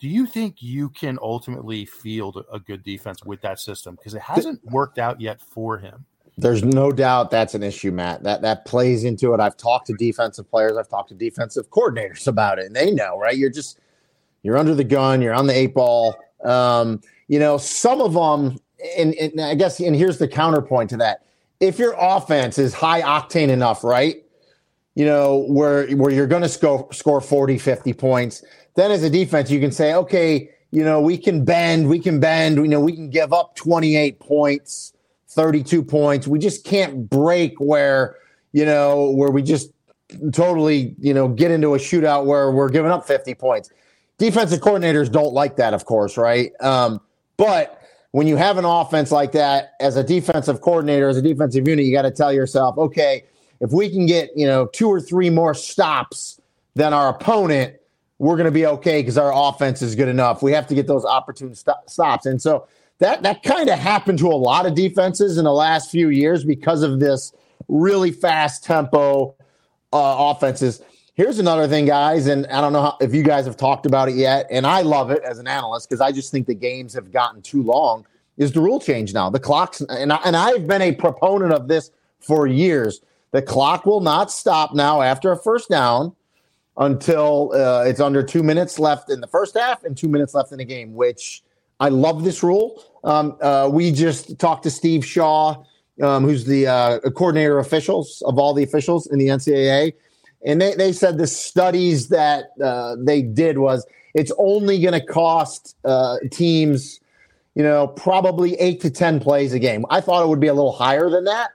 Do 0.00 0.08
you 0.08 0.26
think 0.26 0.56
you 0.60 0.88
can 0.88 1.18
ultimately 1.22 1.84
field 1.84 2.44
a 2.52 2.58
good 2.58 2.82
defense 2.82 3.24
with 3.24 3.40
that 3.42 3.60
system? 3.60 3.94
Because 3.94 4.14
it 4.14 4.22
hasn't 4.22 4.64
worked 4.64 4.98
out 4.98 5.20
yet 5.20 5.40
for 5.40 5.78
him. 5.78 6.04
There's 6.40 6.64
no 6.64 6.90
doubt 6.90 7.30
that's 7.30 7.54
an 7.54 7.62
issue, 7.62 7.92
Matt. 7.92 8.22
That 8.22 8.42
that 8.42 8.64
plays 8.64 9.04
into 9.04 9.34
it. 9.34 9.40
I've 9.40 9.56
talked 9.56 9.86
to 9.88 9.94
defensive 9.94 10.50
players, 10.50 10.76
I've 10.76 10.88
talked 10.88 11.10
to 11.10 11.14
defensive 11.14 11.70
coordinators 11.70 12.26
about 12.26 12.58
it, 12.58 12.66
and 12.66 12.74
they 12.74 12.90
know, 12.90 13.18
right? 13.18 13.36
You're 13.36 13.50
just 13.50 13.78
you're 14.42 14.56
under 14.56 14.74
the 14.74 14.84
gun, 14.84 15.20
you're 15.20 15.34
on 15.34 15.46
the 15.46 15.54
eight 15.54 15.74
ball. 15.74 16.16
Um, 16.44 17.00
you 17.28 17.38
know, 17.38 17.58
some 17.58 18.00
of 18.00 18.14
them, 18.14 18.58
and, 18.96 19.14
and 19.14 19.40
I 19.40 19.54
guess, 19.54 19.78
and 19.80 19.94
here's 19.94 20.18
the 20.18 20.26
counterpoint 20.26 20.90
to 20.90 20.96
that. 20.96 21.26
If 21.60 21.78
your 21.78 21.94
offense 21.98 22.58
is 22.58 22.72
high 22.72 23.02
octane 23.02 23.50
enough, 23.50 23.84
right? 23.84 24.24
You 24.94 25.04
know, 25.04 25.44
where 25.48 25.88
where 25.90 26.10
you're 26.10 26.26
going 26.26 26.42
to 26.42 26.48
score 26.48 26.90
score 26.92 27.20
40, 27.20 27.58
50 27.58 27.92
points, 27.92 28.42
then 28.76 28.90
as 28.90 29.02
a 29.02 29.10
defense, 29.10 29.50
you 29.50 29.60
can 29.60 29.72
say, 29.72 29.94
okay, 29.94 30.50
you 30.70 30.84
know, 30.84 31.00
we 31.00 31.18
can 31.18 31.44
bend, 31.44 31.88
we 31.88 31.98
can 31.98 32.18
bend, 32.18 32.56
you 32.56 32.68
know, 32.68 32.80
we 32.80 32.92
can 32.94 33.10
give 33.10 33.32
up 33.32 33.56
28 33.56 34.18
points, 34.20 34.92
32 35.30 35.82
points. 35.82 36.26
We 36.26 36.38
just 36.38 36.64
can't 36.64 37.08
break 37.08 37.58
where, 37.58 38.16
you 38.52 38.64
know, 38.64 39.10
where 39.10 39.30
we 39.30 39.42
just 39.42 39.70
totally, 40.32 40.94
you 40.98 41.14
know, 41.14 41.28
get 41.28 41.50
into 41.50 41.74
a 41.74 41.78
shootout 41.78 42.26
where 42.26 42.50
we're 42.50 42.68
giving 42.68 42.90
up 42.90 43.06
50 43.06 43.34
points 43.34 43.70
defensive 44.20 44.60
coordinators 44.60 45.10
don't 45.10 45.32
like 45.32 45.56
that, 45.56 45.74
of 45.74 45.86
course, 45.86 46.16
right? 46.16 46.52
Um, 46.60 47.00
but 47.38 47.82
when 48.12 48.26
you 48.26 48.36
have 48.36 48.58
an 48.58 48.66
offense 48.66 49.10
like 49.10 49.32
that, 49.32 49.72
as 49.80 49.96
a 49.96 50.04
defensive 50.04 50.60
coordinator, 50.60 51.08
as 51.08 51.16
a 51.16 51.22
defensive 51.22 51.66
unit, 51.66 51.86
you 51.86 51.92
got 51.92 52.02
to 52.02 52.10
tell 52.10 52.32
yourself, 52.32 52.76
okay, 52.76 53.24
if 53.60 53.72
we 53.72 53.88
can 53.88 54.06
get 54.06 54.30
you 54.36 54.46
know 54.46 54.66
two 54.66 54.88
or 54.88 55.00
three 55.00 55.30
more 55.30 55.54
stops 55.54 56.38
than 56.74 56.92
our 56.92 57.08
opponent, 57.08 57.76
we're 58.18 58.36
going 58.36 58.44
to 58.46 58.52
be 58.52 58.66
okay 58.66 59.00
because 59.00 59.16
our 59.16 59.32
offense 59.34 59.80
is 59.80 59.94
good 59.94 60.08
enough. 60.08 60.42
We 60.42 60.52
have 60.52 60.66
to 60.66 60.74
get 60.74 60.86
those 60.86 61.04
opportune 61.04 61.54
st- 61.54 61.76
stops, 61.86 62.26
and 62.26 62.40
so 62.40 62.66
that 63.00 63.22
that 63.22 63.42
kind 63.42 63.68
of 63.68 63.78
happened 63.78 64.18
to 64.20 64.28
a 64.28 64.36
lot 64.36 64.66
of 64.66 64.74
defenses 64.74 65.36
in 65.36 65.44
the 65.44 65.52
last 65.52 65.90
few 65.90 66.08
years 66.08 66.44
because 66.44 66.82
of 66.82 67.00
this 67.00 67.32
really 67.68 68.12
fast 68.12 68.64
tempo 68.64 69.34
uh, 69.92 70.16
offenses. 70.18 70.82
Here's 71.14 71.38
another 71.38 71.66
thing, 71.68 71.84
guys, 71.84 72.28
and 72.28 72.46
I 72.46 72.60
don't 72.60 72.72
know 72.72 72.82
how, 72.82 72.96
if 73.00 73.14
you 73.14 73.22
guys 73.22 73.44
have 73.44 73.56
talked 73.56 73.84
about 73.84 74.08
it 74.08 74.14
yet, 74.14 74.46
and 74.50 74.66
I 74.66 74.82
love 74.82 75.10
it 75.10 75.22
as 75.22 75.38
an 75.38 75.46
analyst 75.46 75.88
because 75.88 76.00
I 76.00 76.12
just 76.12 76.30
think 76.30 76.46
the 76.46 76.54
games 76.54 76.94
have 76.94 77.10
gotten 77.10 77.42
too 77.42 77.62
long. 77.62 78.06
Is 78.38 78.52
the 78.52 78.60
rule 78.60 78.80
change 78.80 79.12
now? 79.12 79.28
The 79.28 79.40
clocks, 79.40 79.82
and, 79.82 80.12
I, 80.12 80.16
and 80.24 80.36
I've 80.36 80.66
been 80.66 80.80
a 80.80 80.92
proponent 80.92 81.52
of 81.52 81.68
this 81.68 81.90
for 82.20 82.46
years. 82.46 83.00
The 83.32 83.42
clock 83.42 83.84
will 83.84 84.00
not 84.00 84.30
stop 84.30 84.74
now 84.74 85.02
after 85.02 85.30
a 85.30 85.36
first 85.36 85.68
down 85.68 86.14
until 86.76 87.52
uh, 87.54 87.84
it's 87.86 88.00
under 88.00 88.22
two 88.22 88.42
minutes 88.42 88.78
left 88.78 89.10
in 89.10 89.20
the 89.20 89.26
first 89.26 89.58
half 89.58 89.84
and 89.84 89.96
two 89.96 90.08
minutes 90.08 90.32
left 90.32 90.52
in 90.52 90.58
the 90.58 90.64
game, 90.64 90.94
which 90.94 91.42
I 91.80 91.88
love 91.88 92.24
this 92.24 92.42
rule. 92.42 92.82
Um, 93.04 93.36
uh, 93.40 93.68
we 93.72 93.92
just 93.92 94.38
talked 94.38 94.62
to 94.64 94.70
Steve 94.70 95.04
Shaw, 95.04 95.62
um, 96.02 96.24
who's 96.24 96.44
the 96.44 96.66
uh, 96.66 96.98
coordinator 97.10 97.58
of 97.58 97.66
officials 97.66 98.22
of 98.26 98.38
all 98.38 98.54
the 98.54 98.62
officials 98.62 99.06
in 99.06 99.18
the 99.18 99.28
NCAA 99.28 99.94
and 100.44 100.60
they, 100.60 100.74
they 100.74 100.92
said 100.92 101.18
the 101.18 101.26
studies 101.26 102.08
that 102.08 102.52
uh, 102.62 102.96
they 102.98 103.22
did 103.22 103.58
was 103.58 103.86
it's 104.14 104.32
only 104.38 104.80
going 104.80 104.98
to 104.98 105.04
cost 105.04 105.76
uh, 105.84 106.16
teams, 106.30 107.00
you 107.54 107.62
know, 107.62 107.86
probably 107.86 108.54
eight 108.54 108.80
to 108.80 108.90
10 108.90 109.20
plays 109.20 109.52
a 109.52 109.58
game. 109.58 109.84
I 109.90 110.00
thought 110.00 110.24
it 110.24 110.28
would 110.28 110.40
be 110.40 110.48
a 110.48 110.54
little 110.54 110.72
higher 110.72 111.10
than 111.10 111.24
that, 111.24 111.50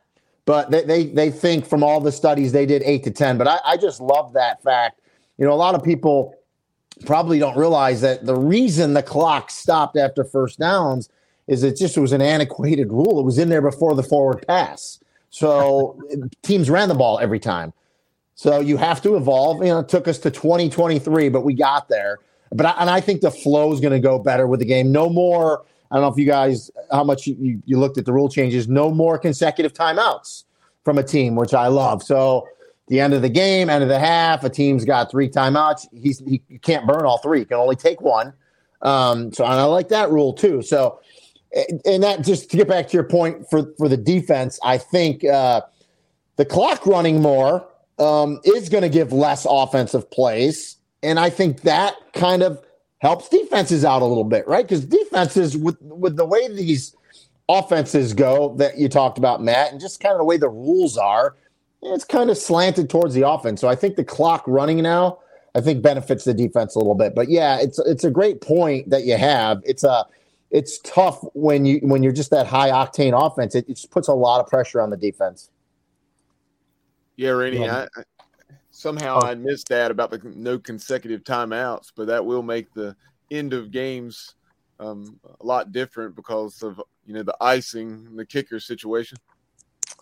but 0.45 0.71
they, 0.71 0.83
they, 0.83 1.05
they 1.05 1.31
think 1.31 1.65
from 1.65 1.83
all 1.83 1.99
the 1.99 2.11
studies 2.11 2.51
they 2.51 2.65
did 2.65 2.83
eight 2.83 3.03
to 3.05 3.11
10. 3.11 3.37
But 3.37 3.47
I, 3.47 3.59
I 3.65 3.77
just 3.77 3.99
love 3.99 4.33
that 4.33 4.61
fact. 4.61 5.01
You 5.37 5.45
know, 5.45 5.51
a 5.51 5.55
lot 5.55 5.75
of 5.75 5.83
people 5.83 6.35
probably 7.05 7.39
don't 7.39 7.57
realize 7.57 8.01
that 8.01 8.25
the 8.25 8.35
reason 8.35 8.93
the 8.93 9.03
clock 9.03 9.49
stopped 9.49 9.97
after 9.97 10.23
first 10.23 10.59
downs 10.59 11.09
is 11.47 11.63
it 11.63 11.77
just 11.77 11.97
was 11.97 12.11
an 12.11 12.21
antiquated 12.21 12.91
rule. 12.91 13.19
It 13.19 13.23
was 13.23 13.37
in 13.37 13.49
there 13.49 13.61
before 13.61 13.95
the 13.95 14.03
forward 14.03 14.45
pass. 14.47 14.99
So 15.29 15.99
teams 16.43 16.69
ran 16.69 16.89
the 16.89 16.95
ball 16.95 17.19
every 17.19 17.39
time. 17.39 17.73
So 18.35 18.59
you 18.59 18.77
have 18.77 19.01
to 19.03 19.15
evolve. 19.15 19.59
You 19.59 19.69
know, 19.69 19.79
it 19.79 19.89
took 19.89 20.07
us 20.07 20.19
to 20.19 20.31
2023, 20.31 21.29
but 21.29 21.41
we 21.45 21.53
got 21.53 21.87
there. 21.87 22.19
But 22.51 22.65
I, 22.65 22.71
and 22.79 22.89
I 22.89 23.01
think 23.01 23.21
the 23.21 23.31
flow 23.31 23.71
is 23.73 23.79
going 23.79 23.93
to 23.93 23.99
go 23.99 24.19
better 24.19 24.47
with 24.47 24.59
the 24.59 24.65
game. 24.65 24.91
No 24.91 25.09
more. 25.09 25.63
I 25.91 25.95
don't 25.95 26.03
know 26.03 26.11
if 26.11 26.17
you 26.17 26.25
guys 26.25 26.71
how 26.91 27.03
much 27.03 27.27
you, 27.27 27.35
you, 27.39 27.63
you 27.65 27.79
looked 27.79 27.97
at 27.97 28.05
the 28.05 28.13
rule 28.13 28.29
changes. 28.29 28.67
No 28.67 28.91
more 28.91 29.17
consecutive 29.17 29.73
timeouts 29.73 30.43
from 30.83 30.97
a 30.97 31.03
team, 31.03 31.35
which 31.35 31.53
I 31.53 31.67
love. 31.67 32.03
So 32.03 32.47
the 32.87 32.99
end 32.99 33.13
of 33.13 33.21
the 33.21 33.29
game, 33.29 33.69
end 33.69 33.83
of 33.83 33.89
the 33.89 33.99
half, 33.99 34.43
a 34.43 34.49
team's 34.49 34.85
got 34.85 35.09
three 35.09 35.29
timeouts. 35.29 35.87
He's 35.93 36.19
he, 36.19 36.41
he 36.47 36.57
can't 36.57 36.85
burn 36.85 37.05
all 37.05 37.19
three. 37.19 37.39
He 37.39 37.45
can 37.45 37.57
only 37.57 37.75
take 37.75 38.01
one. 38.01 38.33
Um, 38.81 39.31
so 39.33 39.43
and 39.45 39.53
I 39.53 39.63
like 39.63 39.89
that 39.89 40.11
rule 40.11 40.33
too. 40.33 40.61
So 40.61 40.99
and 41.85 42.03
that 42.03 42.23
just 42.23 42.51
to 42.51 42.57
get 42.57 42.67
back 42.67 42.87
to 42.89 42.93
your 42.93 43.03
point 43.03 43.49
for 43.49 43.73
for 43.77 43.87
the 43.87 43.97
defense, 43.97 44.59
I 44.63 44.77
think 44.77 45.23
uh, 45.23 45.61
the 46.35 46.45
clock 46.45 46.85
running 46.85 47.21
more 47.21 47.67
um, 47.99 48.39
is 48.43 48.69
going 48.69 48.83
to 48.83 48.89
give 48.89 49.13
less 49.13 49.45
offensive 49.49 50.09
plays. 50.11 50.77
And 51.03 51.19
I 51.19 51.29
think 51.29 51.61
that 51.61 51.95
kind 52.13 52.43
of 52.43 52.61
helps 52.99 53.29
defenses 53.29 53.85
out 53.85 54.01
a 54.01 54.05
little 54.05 54.23
bit, 54.23 54.47
right? 54.47 54.65
Because 54.67 54.85
defenses, 54.85 55.55
with, 55.55 55.79
with 55.81 56.15
the 56.15 56.25
way 56.25 56.47
these 56.47 56.95
offenses 57.47 58.13
go 58.13 58.55
that 58.55 58.77
you 58.77 58.89
talked 58.89 59.17
about, 59.17 59.43
Matt, 59.43 59.71
and 59.71 59.79
just 59.79 59.99
kind 59.99 60.13
of 60.13 60.17
the 60.17 60.25
way 60.25 60.37
the 60.37 60.49
rules 60.49 60.97
are, 60.97 61.35
it's 61.83 62.03
kind 62.03 62.31
of 62.31 62.37
slanted 62.37 62.89
towards 62.89 63.13
the 63.13 63.27
offense. 63.27 63.61
So 63.61 63.67
I 63.67 63.75
think 63.75 63.95
the 63.95 64.03
clock 64.03 64.43
running 64.47 64.81
now 64.81 65.19
I 65.55 65.61
think 65.61 65.81
benefits 65.81 66.25
the 66.25 66.33
defense 66.33 66.75
a 66.75 66.79
little 66.79 66.95
bit. 66.95 67.15
But 67.15 67.29
yeah, 67.29 67.57
it's 67.59 67.79
it's 67.79 68.03
a 68.03 68.11
great 68.11 68.41
point 68.41 68.89
that 68.89 69.05
you 69.05 69.17
have. 69.17 69.61
It's 69.65 69.83
a 69.83 70.05
it's 70.51 70.79
tough 70.79 71.21
when 71.33 71.65
you 71.65 71.79
when 71.79 72.03
you're 72.03 72.13
just 72.13 72.31
that 72.31 72.47
high 72.47 72.69
octane 72.69 73.13
offense. 73.13 73.55
It, 73.55 73.65
it 73.67 73.75
just 73.75 73.91
puts 73.91 74.07
a 74.07 74.13
lot 74.13 74.39
of 74.39 74.47
pressure 74.47 74.81
on 74.81 74.89
the 74.89 74.97
defense. 74.97 75.49
Yeah, 77.17 77.31
Rene, 77.31 77.65
yeah. 77.65 77.87
I, 77.95 77.99
I, 77.99 78.03
somehow 78.71 79.19
oh. 79.21 79.27
I 79.27 79.35
missed 79.35 79.69
that 79.69 79.91
about 79.91 80.11
the 80.11 80.21
no 80.35 80.59
consecutive 80.59 81.23
timeouts, 81.23 81.91
but 81.95 82.07
that 82.07 82.25
will 82.25 82.43
make 82.43 82.73
the 82.73 82.95
end 83.31 83.53
of 83.53 83.71
games 83.71 84.35
um, 84.79 85.19
a 85.39 85.45
lot 85.45 85.71
different 85.71 86.15
because 86.15 86.61
of 86.61 86.81
you 87.05 87.13
know 87.13 87.23
the 87.23 87.35
icing, 87.41 88.15
the 88.15 88.25
kicker 88.25 88.59
situation. 88.59 89.17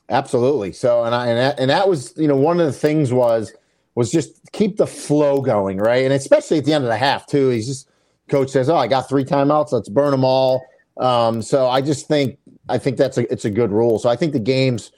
Absolutely. 0.10 0.74
So, 0.74 1.04
and 1.04 1.16
I 1.16 1.28
and 1.28 1.38
that, 1.38 1.60
and 1.60 1.70
that 1.70 1.88
was 1.88 2.14
you 2.18 2.28
know 2.28 2.36
one 2.36 2.60
of 2.60 2.66
the 2.66 2.74
things 2.74 3.14
was 3.14 3.54
was 3.96 4.12
just 4.12 4.52
keep 4.52 4.78
the 4.78 4.88
flow 4.88 5.42
going, 5.42 5.78
right? 5.78 6.04
And 6.04 6.14
especially 6.14 6.58
at 6.58 6.66
the 6.66 6.74
end 6.74 6.84
of 6.84 6.90
the 6.90 6.98
half 6.98 7.28
too. 7.28 7.50
He's 7.50 7.68
just 7.68 7.90
coach 8.34 8.50
says, 8.50 8.70
"Oh, 8.70 8.76
I 8.76 8.88
got 8.88 9.08
three 9.08 9.26
timeouts. 9.26 9.72
Let's 9.72 9.90
burn 9.90 10.12
them 10.12 10.26
all." 10.26 10.66
Um, 10.98 11.42
so 11.42 11.68
I 11.68 11.82
just 11.82 12.08
think 12.08 12.40
I 12.68 12.78
think 12.78 12.98
that's 12.98 13.18
a 13.18 13.32
it's 13.32 13.46
a 13.46 13.50
good 13.50 13.72
rule. 13.72 14.00
So 14.00 14.10
I 14.10 14.16
think 14.16 14.34
the 14.34 14.40
games 14.40 14.92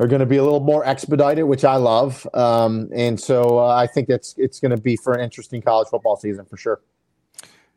are 0.00 0.06
going 0.06 0.20
to 0.20 0.26
be 0.26 0.38
a 0.38 0.42
little 0.42 0.60
more 0.60 0.84
expedited, 0.84 1.44
which 1.44 1.64
I 1.64 1.76
love. 1.76 2.26
Um, 2.34 2.88
and 2.94 3.20
so 3.20 3.58
uh, 3.58 3.74
I 3.74 3.86
think 3.86 4.08
that's 4.08 4.34
it's 4.38 4.60
going 4.60 4.74
to 4.74 4.80
be 4.80 4.96
for 4.96 5.12
an 5.12 5.20
interesting 5.20 5.60
college 5.60 5.88
football 5.88 6.16
season 6.16 6.46
for 6.46 6.56
sure. 6.56 6.80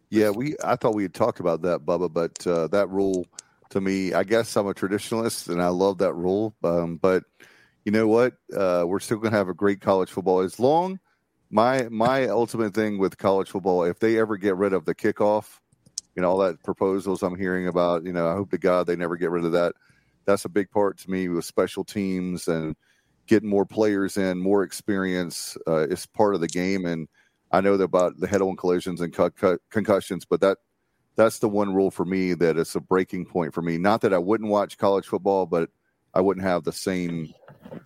Yeah, 0.10 0.30
we 0.30 0.56
I 0.64 0.76
thought 0.78 0.96
we 0.96 1.04
had 1.04 1.14
talked 1.14 1.40
about 1.40 1.62
that, 1.64 1.86
Bubba, 1.86 2.12
but 2.12 2.48
uh, 2.48 2.68
that 2.68 2.90
rule 2.90 3.28
to 3.72 3.82
me, 3.82 4.14
I 4.14 4.24
guess 4.24 4.56
I'm 4.56 4.68
a 4.68 4.74
traditionalist 4.74 5.50
and 5.50 5.62
I 5.62 5.68
love 5.68 5.98
that 5.98 6.14
rule. 6.14 6.56
Um, 6.64 6.96
but 6.96 7.24
you 7.84 7.92
know 7.92 8.08
what? 8.08 8.34
Uh, 8.56 8.86
we're 8.88 9.00
still 9.00 9.18
going 9.18 9.32
to 9.32 9.38
have 9.38 9.50
a 9.50 9.54
great 9.54 9.82
college 9.82 10.10
football 10.10 10.40
as 10.40 10.60
long. 10.60 11.00
My 11.56 11.88
my 11.90 12.28
ultimate 12.28 12.74
thing 12.74 12.98
with 12.98 13.18
college 13.18 13.50
football, 13.50 13.86
if 13.86 13.98
they 13.98 14.20
ever 14.20 14.36
get 14.36 14.58
rid 14.58 14.74
of 14.74 14.84
the 14.84 14.94
kickoff, 14.94 15.62
you 16.14 16.22
know 16.22 16.32
all 16.32 16.38
that 16.40 16.62
proposals 16.64 17.24
I'm 17.24 17.38
hearing 17.38 17.68
about, 17.70 18.04
you 18.04 18.12
know, 18.12 18.28
I 18.28 18.34
hope 18.34 18.52
to 18.52 18.58
God 18.58 18.88
they 18.88 18.98
never 18.98 19.16
get 19.16 19.32
rid 19.32 19.46
of 19.46 19.54
that. 19.54 19.74
That's 20.26 20.44
a 20.44 20.50
big 20.50 20.70
part 20.70 20.98
to 20.98 21.10
me 21.10 21.30
with 21.30 21.46
special 21.46 21.86
teams 21.86 22.50
and 22.50 22.76
getting 23.26 23.48
more 23.48 23.66
players 23.66 24.18
in, 24.18 24.38
more 24.38 24.64
experience 24.64 25.58
uh, 25.66 25.88
is 25.88 26.06
part 26.06 26.36
of 26.36 26.42
the 26.42 26.50
game. 26.50 26.86
And 26.86 27.08
I 27.54 27.62
know 27.62 27.76
about 27.76 28.20
the 28.20 28.28
head-on 28.28 28.58
collisions 28.58 29.00
and 29.00 29.14
concussions, 29.14 30.26
but 30.26 30.42
that 30.42 30.58
that's 31.16 31.40
the 31.40 31.48
one 31.48 31.74
rule 31.74 31.90
for 31.90 32.04
me 32.04 32.34
that 32.34 32.58
is 32.58 32.76
a 32.76 32.82
breaking 32.82 33.28
point 33.28 33.54
for 33.54 33.62
me. 33.62 33.78
Not 33.78 34.02
that 34.02 34.14
I 34.14 34.18
wouldn't 34.18 34.50
watch 34.50 34.78
college 34.78 35.06
football, 35.06 35.46
but 35.46 35.70
I 36.14 36.20
wouldn't 36.20 36.46
have 36.46 36.66
the 36.66 36.74
same 36.74 37.34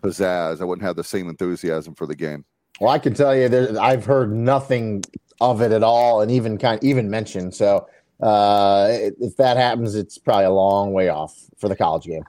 pizzazz. 0.02 0.60
I 0.60 0.64
wouldn't 0.64 0.88
have 0.88 0.96
the 0.96 1.04
same 1.04 1.30
enthusiasm 1.30 1.94
for 1.94 2.08
the 2.08 2.16
game. 2.16 2.46
Well, 2.80 2.92
I 2.92 3.00
can 3.00 3.14
tell 3.14 3.36
you 3.36 3.50
that 3.50 3.78
I've 3.78 4.06
heard 4.06 4.34
nothing 4.34 5.04
of 5.42 5.62
it 5.62 5.72
at 5.72 5.84
all, 5.84 6.22
and 6.22 6.32
even 6.32 6.58
kind 6.58 6.78
of 6.78 6.84
even 6.84 7.10
mentioned. 7.10 7.54
So 7.56 7.88
uh, 8.22 8.88
if 8.92 9.38
that 9.38 9.58
happens, 9.58 9.96
it's 9.96 10.18
probably 10.18 10.46
a 10.46 10.52
long 10.52 10.94
way 10.94 11.10
off 11.10 11.36
for 11.58 11.70
the 11.70 11.76
college 11.76 12.06
game. 12.06 12.24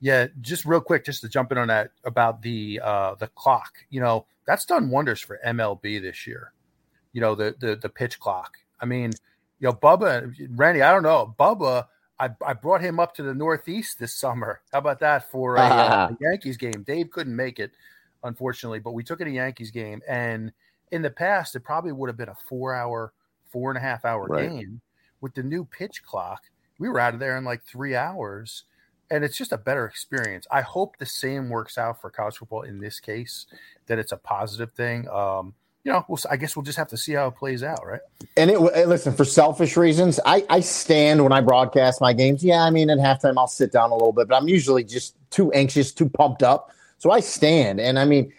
Yeah, 0.00 0.28
just 0.40 0.64
real 0.64 0.80
quick, 0.80 1.04
just 1.04 1.20
to 1.22 1.28
jump 1.28 1.52
in 1.52 1.58
on 1.58 1.68
that 1.68 1.90
about 2.04 2.42
the 2.42 2.80
uh, 2.82 3.14
the 3.16 3.28
clock. 3.28 3.72
You 3.90 4.00
know, 4.00 4.26
that's 4.46 4.64
done 4.64 4.90
wonders 4.90 5.20
for 5.20 5.38
MLB 5.46 6.00
this 6.00 6.26
year. 6.26 6.52
You 7.12 7.20
know, 7.20 7.34
the 7.34 7.54
the 7.58 7.76
the 7.76 7.88
pitch 7.88 8.18
clock. 8.18 8.56
I 8.80 8.86
mean, 8.86 9.12
you 9.58 9.68
know, 9.68 9.72
Bubba, 9.72 10.34
Randy, 10.56 10.82
I 10.82 10.92
don't 10.92 11.02
know, 11.02 11.34
Bubba. 11.38 11.86
I, 12.18 12.30
I 12.46 12.52
brought 12.52 12.82
him 12.82 13.00
up 13.00 13.14
to 13.14 13.22
the 13.22 13.32
Northeast 13.32 13.98
this 13.98 14.18
summer. 14.18 14.60
How 14.72 14.80
about 14.80 15.00
that 15.00 15.30
for 15.30 15.56
a, 15.56 15.60
uh, 15.60 16.08
a 16.12 16.16
Yankees 16.20 16.58
game? 16.58 16.82
Dave 16.86 17.10
couldn't 17.10 17.34
make 17.34 17.58
it, 17.58 17.72
unfortunately, 18.24 18.78
but 18.78 18.92
we 18.92 19.02
took 19.02 19.20
it 19.20 19.26
a 19.26 19.30
Yankees 19.30 19.70
game. 19.70 20.02
And 20.08 20.52
in 20.90 21.02
the 21.02 21.10
past, 21.10 21.56
it 21.56 21.60
probably 21.60 21.92
would 21.92 22.08
have 22.08 22.16
been 22.16 22.28
a 22.28 22.36
four 22.48 22.74
hour, 22.74 23.12
four 23.50 23.70
and 23.70 23.78
a 23.78 23.80
half 23.80 24.04
hour 24.04 24.26
right. 24.26 24.50
game. 24.50 24.80
With 25.20 25.34
the 25.34 25.42
new 25.42 25.64
pitch 25.64 26.02
clock, 26.02 26.44
we 26.78 26.88
were 26.88 26.98
out 26.98 27.14
of 27.14 27.20
there 27.20 27.36
in 27.36 27.44
like 27.44 27.62
three 27.64 27.94
hours. 27.94 28.64
And 29.10 29.24
it's 29.24 29.36
just 29.36 29.52
a 29.52 29.58
better 29.58 29.86
experience. 29.86 30.46
I 30.50 30.60
hope 30.60 30.96
the 30.96 31.06
same 31.06 31.48
works 31.50 31.76
out 31.76 32.00
for 32.00 32.10
college 32.10 32.36
football 32.36 32.62
in 32.62 32.78
this 32.78 33.00
case, 33.00 33.46
that 33.86 33.98
it's 33.98 34.12
a 34.12 34.16
positive 34.16 34.72
thing. 34.72 35.08
Um, 35.08 35.54
you 35.82 35.90
know, 35.90 36.04
we'll, 36.08 36.18
I 36.30 36.36
guess 36.36 36.54
we'll 36.54 36.62
just 36.62 36.78
have 36.78 36.88
to 36.88 36.96
see 36.96 37.14
how 37.14 37.28
it 37.28 37.36
plays 37.36 37.62
out, 37.62 37.84
right? 37.84 38.00
And 38.36 38.50
it, 38.50 38.60
listen, 38.60 39.14
for 39.14 39.24
selfish 39.24 39.76
reasons, 39.76 40.20
I, 40.24 40.44
I 40.48 40.60
stand 40.60 41.22
when 41.22 41.32
I 41.32 41.40
broadcast 41.40 42.00
my 42.00 42.12
games. 42.12 42.44
Yeah, 42.44 42.62
I 42.62 42.70
mean, 42.70 42.90
at 42.90 42.98
halftime, 42.98 43.34
I'll 43.36 43.48
sit 43.48 43.72
down 43.72 43.90
a 43.90 43.94
little 43.94 44.12
bit, 44.12 44.28
but 44.28 44.36
I'm 44.36 44.46
usually 44.46 44.84
just 44.84 45.16
too 45.30 45.50
anxious, 45.52 45.90
too 45.92 46.08
pumped 46.08 46.42
up. 46.42 46.70
So 47.00 47.10
I 47.10 47.20
stand. 47.20 47.80
And 47.80 47.98
I 47.98 48.04
mean, 48.04 48.32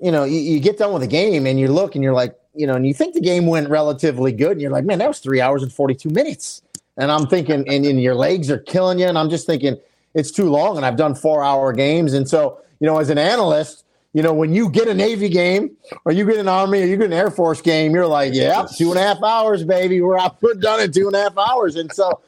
you 0.00 0.10
know, 0.10 0.24
you, 0.24 0.38
you 0.38 0.60
get 0.60 0.78
done 0.78 0.92
with 0.92 1.02
the 1.02 1.08
game 1.08 1.44
and 1.44 1.58
you 1.58 1.68
look 1.68 1.96
and 1.96 2.04
you're 2.04 2.14
like, 2.14 2.36
you 2.54 2.66
know, 2.66 2.74
and 2.74 2.86
you 2.86 2.94
think 2.94 3.14
the 3.14 3.20
game 3.20 3.46
went 3.46 3.68
relatively 3.68 4.32
good. 4.32 4.52
And 4.52 4.60
you're 4.60 4.70
like, 4.70 4.84
man, 4.84 4.98
that 5.00 5.08
was 5.08 5.18
three 5.18 5.40
hours 5.40 5.62
and 5.62 5.72
42 5.72 6.08
minutes. 6.08 6.62
And 6.96 7.10
I'm 7.10 7.26
thinking, 7.26 7.68
and, 7.68 7.84
and 7.84 8.00
your 8.00 8.14
legs 8.14 8.48
are 8.50 8.58
killing 8.58 9.00
you. 9.00 9.06
And 9.06 9.18
I'm 9.18 9.28
just 9.28 9.44
thinking, 9.44 9.76
it's 10.14 10.30
too 10.30 10.48
long. 10.48 10.76
And 10.76 10.86
I've 10.86 10.96
done 10.96 11.16
four 11.16 11.42
hour 11.42 11.72
games. 11.72 12.14
And 12.14 12.28
so, 12.28 12.60
you 12.78 12.86
know, 12.86 12.98
as 12.98 13.10
an 13.10 13.18
analyst, 13.18 13.84
you 14.14 14.22
know, 14.22 14.32
when 14.32 14.52
you 14.54 14.70
get 14.70 14.86
a 14.86 14.94
Navy 14.94 15.28
game 15.28 15.76
or 16.04 16.12
you 16.12 16.24
get 16.24 16.38
an 16.38 16.48
Army 16.48 16.82
or 16.82 16.86
you 16.86 16.96
get 16.96 17.06
an 17.06 17.12
Air 17.12 17.30
Force 17.30 17.60
game, 17.60 17.92
you're 17.92 18.06
like, 18.06 18.34
yeah, 18.34 18.66
two 18.76 18.90
and 18.90 18.98
a 18.98 19.02
half 19.02 19.22
hours, 19.22 19.64
baby. 19.64 20.00
We're 20.00 20.18
out, 20.18 20.40
we're 20.40 20.54
done 20.54 20.80
in 20.80 20.92
two 20.92 21.08
and 21.08 21.16
a 21.16 21.22
half 21.22 21.36
hours. 21.36 21.74
And 21.74 21.92
so 21.92 22.20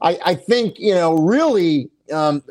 I, 0.00 0.18
I 0.24 0.34
think, 0.34 0.78
you 0.78 0.94
know, 0.94 1.16
really 1.16 1.88
um, 2.12 2.42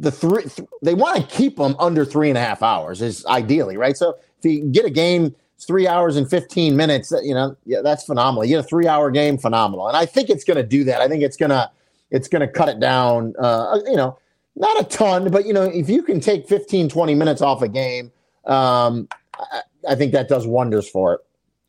the 0.00 0.10
three, 0.10 0.42
th- 0.42 0.68
they 0.82 0.94
want 0.94 1.16
to 1.16 1.36
keep 1.36 1.56
them 1.56 1.74
under 1.78 2.04
three 2.04 2.28
and 2.28 2.38
a 2.38 2.40
half 2.40 2.62
hours 2.62 3.02
is 3.02 3.26
ideally, 3.26 3.76
right? 3.76 3.96
So 3.96 4.16
if 4.38 4.44
you 4.44 4.64
get 4.66 4.84
a 4.84 4.90
game, 4.90 5.34
three 5.60 5.88
hours 5.88 6.16
and 6.16 6.28
15 6.28 6.76
minutes, 6.76 7.12
you 7.22 7.34
know, 7.34 7.56
yeah, 7.64 7.80
that's 7.82 8.04
phenomenal. 8.04 8.44
You 8.44 8.56
get 8.56 8.64
a 8.64 8.68
three 8.68 8.86
hour 8.86 9.10
game, 9.10 9.38
phenomenal. 9.38 9.88
And 9.88 9.96
I 9.96 10.06
think 10.06 10.30
it's 10.30 10.44
going 10.44 10.56
to 10.56 10.62
do 10.62 10.84
that. 10.84 11.00
I 11.00 11.08
think 11.08 11.22
it's 11.22 11.36
going 11.36 11.50
to, 11.50 11.70
it's 12.10 12.28
going 12.28 12.40
to 12.40 12.48
cut 12.48 12.68
it 12.68 12.80
down, 12.80 13.34
uh, 13.38 13.78
you 13.86 13.96
know, 13.96 14.18
not 14.56 14.80
a 14.80 14.84
ton, 14.84 15.30
but 15.30 15.46
you 15.46 15.52
know, 15.52 15.64
if 15.64 15.88
you 15.88 16.02
can 16.02 16.20
take 16.20 16.48
15, 16.48 16.88
20 16.88 17.14
minutes 17.14 17.42
off 17.42 17.62
a 17.62 17.68
game, 17.68 18.12
um, 18.46 19.08
I, 19.34 19.62
I, 19.90 19.94
think 19.94 20.12
that 20.12 20.28
does 20.28 20.46
wonders 20.46 20.88
for 20.88 21.14
it. 21.14 21.20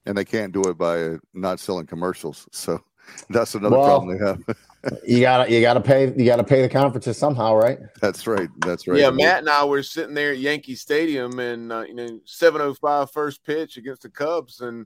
And 0.06 0.18
they 0.18 0.26
can't 0.26 0.52
do 0.54 0.62
it 0.63 0.78
by 0.78 1.18
not 1.34 1.60
selling 1.60 1.86
commercials. 1.86 2.48
So 2.52 2.82
that's 3.30 3.56
another 3.56 3.78
well, 3.78 3.86
problem 3.86 4.18
they 4.18 4.26
have. 4.26 4.44
you 5.06 5.20
gotta 5.22 5.52
you 5.52 5.62
gotta 5.62 5.82
pay 5.82 6.13
you 6.15 6.26
gotta 6.26 6.44
pay 6.44 6.62
the 6.62 6.70
conferences 6.70 7.18
somehow, 7.18 7.56
right? 7.56 7.80
That's 8.02 8.28
right. 8.28 8.50
That's 8.60 8.88
right. 8.88 9.00
Yeah, 9.00 9.10
Matt 9.10 9.39
and 9.39 9.50
I 9.50 9.65
were 9.65 9.84
sitting 9.84 10.13
there 10.13 10.32
at 10.32 10.39
Yankee 10.39 10.76
Stadium 10.76 11.39
and 11.39 11.72
uh, 11.72 11.82
you 11.82 11.94
know 11.94 12.20
705 12.26 13.12
first 13.12 13.44
pitch 13.44 13.78
against 13.78 14.04
the 14.04 14.10
Cubs 14.10 14.62
and 14.62 14.86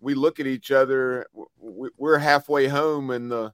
we 0.00 0.14
look 0.14 0.40
at 0.40 0.46
each 0.46 0.70
other 0.70 1.26
we're 1.58 2.18
halfway 2.18 2.68
home 2.68 3.10
and 3.10 3.30
the 3.30 3.52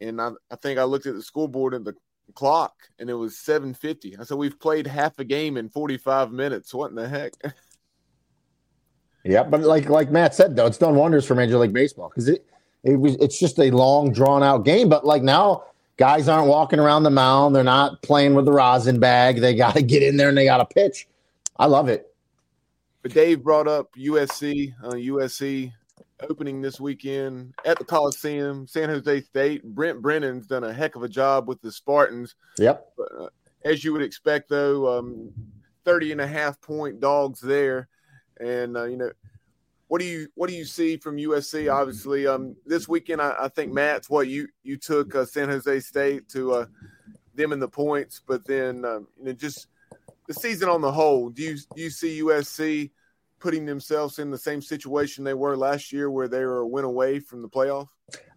and 0.00 0.20
I, 0.20 0.30
I 0.50 0.56
think 0.56 0.78
I 0.78 0.84
looked 0.84 1.06
at 1.06 1.14
the 1.14 1.22
scoreboard 1.22 1.74
and 1.74 1.84
the 1.84 1.94
clock 2.34 2.74
and 2.98 3.10
it 3.10 3.14
was 3.14 3.36
750 3.38 4.16
i 4.16 4.22
said 4.22 4.36
we've 4.36 4.60
played 4.60 4.86
half 4.86 5.18
a 5.18 5.24
game 5.24 5.56
in 5.56 5.68
45 5.68 6.30
minutes 6.30 6.72
what 6.72 6.90
in 6.90 6.94
the 6.94 7.08
heck 7.08 7.32
yeah 9.24 9.42
but 9.42 9.62
like 9.62 9.88
like 9.88 10.12
matt 10.12 10.32
said 10.32 10.54
though 10.54 10.66
it's 10.66 10.78
done 10.78 10.94
wonders 10.94 11.26
for 11.26 11.34
major 11.34 11.58
league 11.58 11.72
baseball 11.72 12.08
because 12.08 12.28
it 12.28 12.46
it 12.84 12.98
was 12.98 13.16
it's 13.16 13.38
just 13.38 13.58
a 13.58 13.70
long 13.70 14.12
drawn 14.12 14.42
out 14.42 14.64
game 14.64 14.88
but 14.88 15.04
like 15.04 15.22
now 15.22 15.64
guys 15.96 16.28
aren't 16.28 16.48
walking 16.48 16.78
around 16.78 17.02
the 17.02 17.10
mound 17.10 17.54
they're 17.54 17.62
not 17.62 18.00
playing 18.02 18.34
with 18.34 18.44
the 18.44 18.52
rosin 18.52 18.98
bag 18.98 19.40
they 19.40 19.54
got 19.54 19.74
to 19.74 19.82
get 19.94 20.02
in 20.02 20.16
there 20.16 20.28
and 20.28 20.38
they 20.38 20.44
got 20.44 20.58
to 20.58 20.74
pitch 20.74 21.06
i 21.58 21.66
love 21.66 21.88
it 21.88 22.14
but 23.02 23.12
dave 23.12 23.42
brought 23.42 23.68
up 23.68 23.90
usc 23.96 24.74
uh, 24.84 24.90
usc 24.90 25.72
opening 26.28 26.60
this 26.60 26.80
weekend 26.80 27.54
at 27.64 27.78
the 27.78 27.84
Coliseum, 27.84 28.66
San 28.66 28.88
Jose 28.88 29.22
State. 29.22 29.64
Brent 29.64 30.02
Brennan's 30.02 30.46
done 30.46 30.64
a 30.64 30.72
heck 30.72 30.96
of 30.96 31.02
a 31.02 31.08
job 31.08 31.48
with 31.48 31.60
the 31.62 31.72
Spartans. 31.72 32.34
Yep. 32.58 32.92
Uh, 32.98 33.26
as 33.64 33.84
you 33.84 33.92
would 33.92 34.02
expect, 34.02 34.48
though, 34.48 34.98
um, 34.98 35.30
30 35.84 36.12
and 36.12 36.20
a 36.20 36.26
half 36.26 36.60
point 36.60 37.00
dogs 37.00 37.40
there. 37.40 37.88
And, 38.38 38.76
uh, 38.76 38.84
you 38.84 38.96
know, 38.96 39.10
what 39.90 40.00
do 40.00 40.06
you 40.06 40.28
what 40.36 40.48
do 40.48 40.54
you 40.54 40.64
see 40.64 40.96
from 40.96 41.16
USC? 41.16 41.70
Obviously, 41.70 42.24
um, 42.24 42.54
this 42.64 42.86
weekend 42.86 43.20
I, 43.20 43.34
I 43.40 43.48
think 43.48 43.72
Matt's 43.72 44.08
what 44.08 44.28
you 44.28 44.46
you 44.62 44.76
took 44.76 45.16
uh, 45.16 45.24
San 45.24 45.48
Jose 45.48 45.80
State 45.80 46.28
to 46.28 46.52
uh, 46.52 46.66
them 47.34 47.52
in 47.52 47.58
the 47.58 47.66
points, 47.66 48.22
but 48.24 48.46
then 48.46 48.84
um, 48.84 49.08
you 49.18 49.24
know 49.24 49.32
just 49.32 49.66
the 50.28 50.34
season 50.34 50.68
on 50.68 50.80
the 50.80 50.92
whole. 50.92 51.28
Do 51.28 51.42
you 51.42 51.56
do 51.74 51.82
you 51.82 51.90
see 51.90 52.22
USC 52.22 52.92
putting 53.40 53.66
themselves 53.66 54.20
in 54.20 54.30
the 54.30 54.38
same 54.38 54.62
situation 54.62 55.24
they 55.24 55.34
were 55.34 55.56
last 55.56 55.92
year 55.92 56.08
where 56.08 56.28
they 56.28 56.44
were 56.44 56.60
a 56.60 56.68
win 56.68 56.84
away 56.84 57.18
from 57.18 57.42
the 57.42 57.48
playoff? 57.48 57.88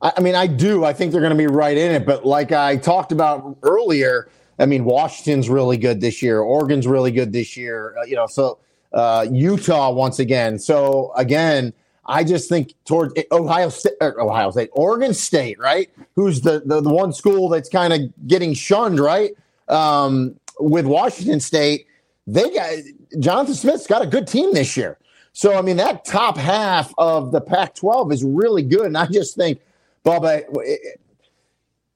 I 0.02 0.22
mean, 0.22 0.34
I 0.34 0.48
do. 0.48 0.84
I 0.84 0.94
think 0.94 1.12
they're 1.12 1.22
going 1.22 1.30
to 1.30 1.38
be 1.38 1.46
right 1.46 1.78
in 1.78 1.92
it. 1.92 2.04
But 2.04 2.26
like 2.26 2.52
I 2.52 2.78
talked 2.78 3.12
about 3.12 3.60
earlier, 3.62 4.28
I 4.58 4.66
mean, 4.66 4.86
Washington's 4.86 5.50
really 5.50 5.78
good 5.78 6.02
this 6.02 6.24
year. 6.24 6.40
Oregon's 6.40 6.88
really 6.88 7.12
good 7.12 7.32
this 7.32 7.56
year. 7.56 7.96
Uh, 8.02 8.06
you 8.06 8.16
know, 8.16 8.26
so 8.26 8.58
uh, 8.94 9.28
Utah 9.32 9.92
once 9.92 10.20
again. 10.20 10.60
So 10.60 11.12
again, 11.16 11.74
I 12.06 12.24
just 12.24 12.50
think 12.50 12.74
towards 12.86 13.14
Ohio 13.32 13.70
State, 13.70 13.94
Ohio 14.02 14.52
State, 14.52 14.70
Oregon 14.74 15.14
State, 15.14 15.58
right? 15.60 15.90
Who's 16.16 16.42
the 16.42 16.62
the, 16.66 16.82
the 16.82 16.90
one 16.90 17.14
school 17.14 17.50
that's 17.50 17.70
kind 17.70 17.94
of 17.94 18.28
getting 18.28 18.54
shunned, 18.54 19.00
right? 19.00 19.32
Um, 19.68 20.40
with 20.60 20.86
Washington 20.86 21.40
State 21.40 21.88
they 22.28 22.50
got 22.52 22.72
Jonathan 23.20 23.56
Smith's 23.56 23.88
got 23.88 24.02
a 24.02 24.08
good 24.08 24.28
team 24.28 24.54
this 24.54 24.78
year. 24.78 24.98
So 25.34 25.58
I 25.58 25.62
mean, 25.62 25.78
that 25.78 26.06
top 26.06 26.38
half 26.38 26.94
of 26.98 27.32
the 27.32 27.42
Pac-12 27.42 28.14
is 28.14 28.24
really 28.24 28.64
good, 28.64 28.86
and 28.86 28.98
I 28.98 29.08
just 29.08 29.36
think, 29.36 29.60
Bubba, 30.06 30.44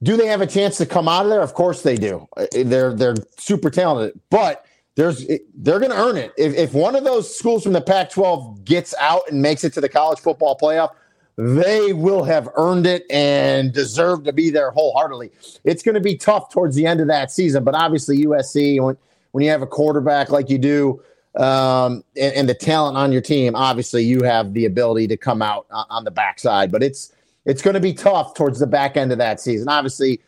do 0.02 0.16
they 0.16 0.26
have 0.26 0.40
a 0.40 0.46
chance 0.46 0.76
to 0.78 0.86
come 0.86 1.08
out 1.08 1.24
of 1.24 1.30
there? 1.30 1.40
Of 1.40 1.54
course 1.54 1.82
they 1.82 1.96
do. 1.96 2.28
They're 2.52 2.94
they're 2.94 3.16
super 3.38 3.70
talented, 3.70 4.20
but 4.30 4.64
there's 4.98 5.24
they're 5.54 5.78
going 5.78 5.92
to 5.92 5.96
earn 5.96 6.16
it. 6.16 6.32
If, 6.36 6.56
if 6.56 6.74
one 6.74 6.96
of 6.96 7.04
those 7.04 7.32
schools 7.32 7.62
from 7.62 7.72
the 7.72 7.80
Pac-12 7.80 8.64
gets 8.64 8.96
out 8.98 9.22
and 9.30 9.40
makes 9.40 9.62
it 9.62 9.72
to 9.74 9.80
the 9.80 9.88
college 9.88 10.18
football 10.18 10.58
playoff, 10.60 10.90
they 11.36 11.92
will 11.92 12.24
have 12.24 12.48
earned 12.56 12.84
it 12.84 13.06
and 13.08 13.72
deserve 13.72 14.24
to 14.24 14.32
be 14.32 14.50
there 14.50 14.72
wholeheartedly. 14.72 15.30
It's 15.62 15.84
going 15.84 15.94
to 15.94 16.00
be 16.00 16.16
tough 16.16 16.50
towards 16.50 16.74
the 16.74 16.84
end 16.84 17.00
of 17.00 17.06
that 17.06 17.30
season, 17.30 17.62
but 17.62 17.76
obviously 17.76 18.24
USC 18.24 18.82
when 18.82 18.96
when 19.30 19.44
you 19.44 19.50
have 19.50 19.62
a 19.62 19.68
quarterback 19.68 20.30
like 20.30 20.50
you 20.50 20.58
do 20.58 21.00
um, 21.36 22.02
and, 22.16 22.34
and, 22.34 22.48
the 22.48 22.54
talent 22.54 22.96
on 22.96 23.12
your 23.12 23.20
team, 23.20 23.54
obviously 23.54 24.02
you 24.02 24.24
have 24.24 24.52
the 24.52 24.64
ability 24.64 25.06
to 25.06 25.16
come 25.16 25.42
out 25.42 25.66
on 25.70 26.02
the 26.02 26.10
backside. 26.10 26.72
But 26.72 26.82
it's 26.82 27.12
it's 27.44 27.62
going 27.62 27.74
to 27.74 27.80
be 27.80 27.92
tough 27.94 28.34
towards 28.34 28.58
the 28.58 28.66
back 28.66 28.96
end 28.96 29.12
of 29.12 29.18
that 29.18 29.40
season. 29.40 29.68
Obviously, 29.68 30.20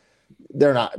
they're 0.54 0.74
not 0.74 0.96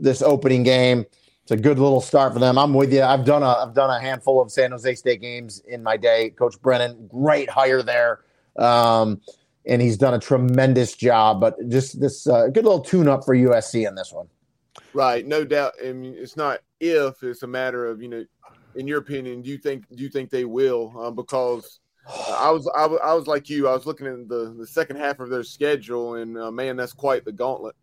this 0.00 0.20
opening 0.20 0.64
game. 0.64 1.06
It's 1.48 1.52
a 1.52 1.56
good 1.56 1.78
little 1.78 2.02
start 2.02 2.34
for 2.34 2.40
them. 2.40 2.58
I'm 2.58 2.74
with 2.74 2.92
you. 2.92 3.02
I've 3.02 3.24
done 3.24 3.42
a 3.42 3.46
I've 3.46 3.72
done 3.72 3.88
a 3.88 3.98
handful 3.98 4.38
of 4.42 4.52
San 4.52 4.70
Jose 4.70 4.94
State 4.96 5.22
games 5.22 5.62
in 5.66 5.82
my 5.82 5.96
day. 5.96 6.28
Coach 6.28 6.60
Brennan, 6.60 7.08
great 7.08 7.48
hire 7.48 7.82
there. 7.82 8.20
Um, 8.58 9.22
and 9.64 9.80
he's 9.80 9.96
done 9.96 10.12
a 10.12 10.18
tremendous 10.18 10.94
job. 10.94 11.40
But 11.40 11.54
just 11.70 12.02
this 12.02 12.26
uh, 12.26 12.48
good 12.48 12.64
little 12.64 12.82
tune 12.82 13.08
up 13.08 13.24
for 13.24 13.34
USC 13.34 13.88
in 13.88 13.94
this 13.94 14.12
one. 14.12 14.28
Right, 14.92 15.26
no 15.26 15.42
doubt. 15.42 15.72
I 15.82 15.90
mean, 15.94 16.14
it's 16.18 16.36
not 16.36 16.60
if; 16.80 17.22
it's 17.22 17.42
a 17.44 17.46
matter 17.46 17.86
of 17.86 18.02
you 18.02 18.08
know. 18.08 18.26
In 18.74 18.86
your 18.86 18.98
opinion, 18.98 19.40
do 19.40 19.48
you 19.48 19.56
think 19.56 19.86
do 19.96 20.02
you 20.02 20.10
think 20.10 20.28
they 20.28 20.44
will? 20.44 20.92
Um, 21.00 21.14
because 21.14 21.80
I 22.06 22.50
was, 22.50 22.70
I 22.76 22.84
was 22.84 23.00
I 23.02 23.14
was 23.14 23.26
like 23.26 23.48
you. 23.48 23.68
I 23.68 23.72
was 23.72 23.86
looking 23.86 24.06
at 24.06 24.28
the 24.28 24.54
the 24.54 24.66
second 24.66 24.96
half 24.96 25.18
of 25.18 25.30
their 25.30 25.44
schedule, 25.44 26.16
and 26.16 26.36
uh, 26.36 26.50
man, 26.50 26.76
that's 26.76 26.92
quite 26.92 27.24
the 27.24 27.32
gauntlet. 27.32 27.74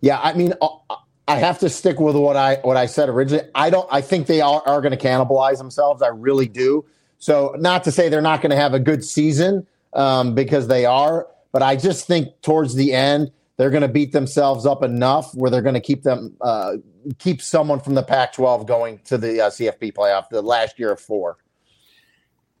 Yeah, 0.00 0.18
I 0.20 0.32
mean, 0.32 0.54
uh, 0.60 0.96
I 1.28 1.36
have 1.36 1.58
to 1.60 1.68
stick 1.68 1.98
with 1.98 2.14
what 2.14 2.36
I 2.36 2.56
what 2.62 2.76
I 2.76 2.86
said 2.86 3.08
originally. 3.08 3.48
I 3.54 3.70
don't. 3.70 3.88
I 3.90 4.00
think 4.00 4.26
they 4.26 4.40
are, 4.40 4.62
are 4.66 4.80
going 4.80 4.96
to 4.96 5.02
cannibalize 5.02 5.58
themselves. 5.58 6.02
I 6.02 6.08
really 6.08 6.46
do. 6.46 6.84
So, 7.18 7.54
not 7.58 7.82
to 7.84 7.92
say 7.92 8.08
they're 8.08 8.20
not 8.20 8.42
going 8.42 8.50
to 8.50 8.56
have 8.56 8.74
a 8.74 8.78
good 8.78 9.04
season, 9.04 9.66
um, 9.92 10.34
because 10.34 10.68
they 10.68 10.84
are. 10.84 11.26
But 11.50 11.62
I 11.62 11.74
just 11.74 12.06
think 12.06 12.40
towards 12.42 12.74
the 12.74 12.92
end, 12.92 13.32
they're 13.56 13.70
going 13.70 13.82
to 13.82 13.88
beat 13.88 14.12
themselves 14.12 14.66
up 14.66 14.82
enough 14.84 15.34
where 15.34 15.50
they're 15.50 15.62
going 15.62 15.74
to 15.74 15.80
keep 15.80 16.02
them 16.02 16.36
uh, 16.40 16.74
keep 17.18 17.42
someone 17.42 17.80
from 17.80 17.94
the 17.94 18.02
Pac-12 18.02 18.66
going 18.66 18.98
to 19.04 19.18
the 19.18 19.40
uh, 19.40 19.50
CFP 19.50 19.94
playoff. 19.94 20.28
The 20.28 20.42
last 20.42 20.78
year 20.78 20.92
of 20.92 21.00
four. 21.00 21.38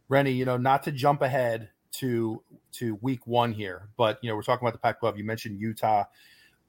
Rene, 0.08 0.30
you 0.30 0.44
know, 0.44 0.56
not 0.56 0.82
to 0.84 0.92
jump 0.92 1.22
ahead 1.22 1.68
to 1.92 2.42
to 2.72 2.96
week 2.96 3.26
one 3.26 3.52
here, 3.52 3.88
but 3.96 4.18
you 4.22 4.28
know, 4.28 4.36
we're 4.36 4.42
talking 4.42 4.66
about 4.66 4.72
the 4.72 4.80
Pac-12. 4.80 5.18
You 5.18 5.24
mentioned 5.24 5.60
Utah. 5.60 6.04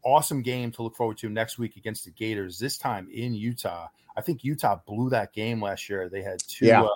Awesome 0.08 0.41
game 0.41 0.72
to 0.72 0.84
look 0.84 0.96
forward 0.96 1.17
to 1.17 1.28
next 1.28 1.60
week 1.60 1.76
against 1.76 2.06
the 2.06 2.12
Gators. 2.12 2.58
This 2.58 2.78
time 2.78 3.10
in 3.12 3.34
Utah. 3.34 3.88
I 4.15 4.22
think 4.22 4.41
Utah 4.41 4.80
blew 4.88 5.10
that 5.10 5.34
game 5.34 5.62
last 5.62 5.89
year. 5.89 6.08
They 6.08 6.22
had 6.22 6.39
two 6.48 6.67
yeah. 6.67 6.84
uh, 6.84 6.89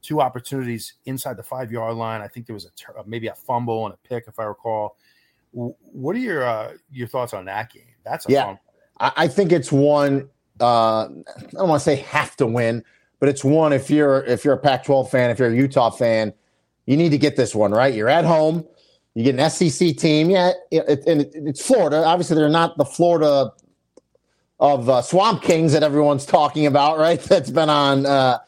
two 0.00 0.20
opportunities 0.20 0.94
inside 1.06 1.36
the 1.36 1.42
five 1.42 1.72
yard 1.72 1.96
line. 1.96 2.20
I 2.20 2.28
think 2.28 2.46
there 2.46 2.54
was 2.54 2.66
a 2.66 2.98
uh, 2.98 3.02
maybe 3.04 3.26
a 3.26 3.34
fumble 3.34 3.84
and 3.86 3.94
a 3.94 4.08
pick, 4.08 4.28
if 4.28 4.38
I 4.38 4.44
recall. 4.44 4.96
What 5.50 6.14
are 6.14 6.20
your 6.20 6.44
uh, 6.44 6.74
your 6.92 7.08
thoughts 7.08 7.34
on 7.34 7.46
that 7.46 7.72
game? 7.72 7.82
That's 8.04 8.28
a 8.28 8.32
yeah. 8.32 8.44
Fun. 8.44 8.58
I 8.98 9.28
think 9.28 9.50
it's 9.50 9.72
one. 9.72 10.30
Uh, 10.60 11.02
I 11.02 11.08
don't 11.52 11.68
want 11.68 11.80
to 11.80 11.84
say 11.84 11.96
have 11.96 12.36
to 12.36 12.46
win, 12.46 12.84
but 13.18 13.28
it's 13.28 13.42
one. 13.42 13.72
If 13.72 13.90
you're 13.90 14.24
if 14.24 14.44
you're 14.44 14.54
a 14.54 14.58
Pac-12 14.58 15.10
fan, 15.10 15.30
if 15.30 15.40
you're 15.40 15.50
a 15.50 15.54
Utah 15.54 15.90
fan, 15.90 16.32
you 16.86 16.96
need 16.96 17.10
to 17.10 17.18
get 17.18 17.36
this 17.36 17.54
one 17.54 17.72
right. 17.72 17.92
You're 17.92 18.08
at 18.08 18.24
home. 18.24 18.64
You 19.16 19.24
get 19.24 19.40
an 19.40 19.48
SEC 19.48 19.96
team. 19.96 20.28
Yeah, 20.28 20.52
it, 20.70 21.06
and 21.06 21.22
it, 21.22 21.32
it's 21.34 21.66
Florida. 21.66 22.04
Obviously, 22.04 22.36
they're 22.36 22.50
not 22.50 22.76
the 22.76 22.84
Florida 22.84 23.50
of 24.60 24.90
uh, 24.90 25.00
Swamp 25.00 25.42
Kings 25.42 25.72
that 25.72 25.82
everyone's 25.82 26.26
talking 26.26 26.66
about, 26.66 26.98
right? 26.98 27.18
That's 27.28 27.50
been 27.50 27.70
on 27.70 28.04
uh, 28.04 28.38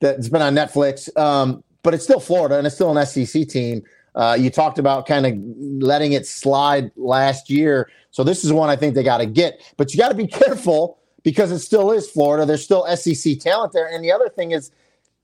that's 0.00 0.28
been 0.28 0.42
on 0.42 0.54
Netflix. 0.54 1.14
Um, 1.18 1.64
but 1.82 1.94
it's 1.94 2.04
still 2.04 2.20
Florida 2.20 2.58
and 2.58 2.66
it's 2.66 2.74
still 2.76 2.96
an 2.96 3.06
SEC 3.06 3.48
team. 3.48 3.82
Uh, 4.14 4.36
you 4.38 4.50
talked 4.50 4.78
about 4.78 5.06
kind 5.06 5.24
of 5.24 5.34
letting 5.82 6.12
it 6.12 6.26
slide 6.26 6.90
last 6.96 7.48
year. 7.48 7.88
So 8.10 8.22
this 8.22 8.44
is 8.44 8.52
one 8.52 8.68
I 8.68 8.76
think 8.76 8.94
they 8.94 9.02
got 9.02 9.18
to 9.18 9.26
get. 9.26 9.60
But 9.78 9.94
you 9.94 9.98
got 9.98 10.08
to 10.10 10.14
be 10.14 10.26
careful 10.26 10.98
because 11.22 11.50
it 11.50 11.60
still 11.60 11.92
is 11.92 12.10
Florida. 12.10 12.44
There's 12.44 12.64
still 12.64 12.84
SEC 12.96 13.38
talent 13.38 13.72
there. 13.72 13.86
And 13.86 14.04
the 14.04 14.12
other 14.12 14.28
thing 14.28 14.50
is, 14.50 14.70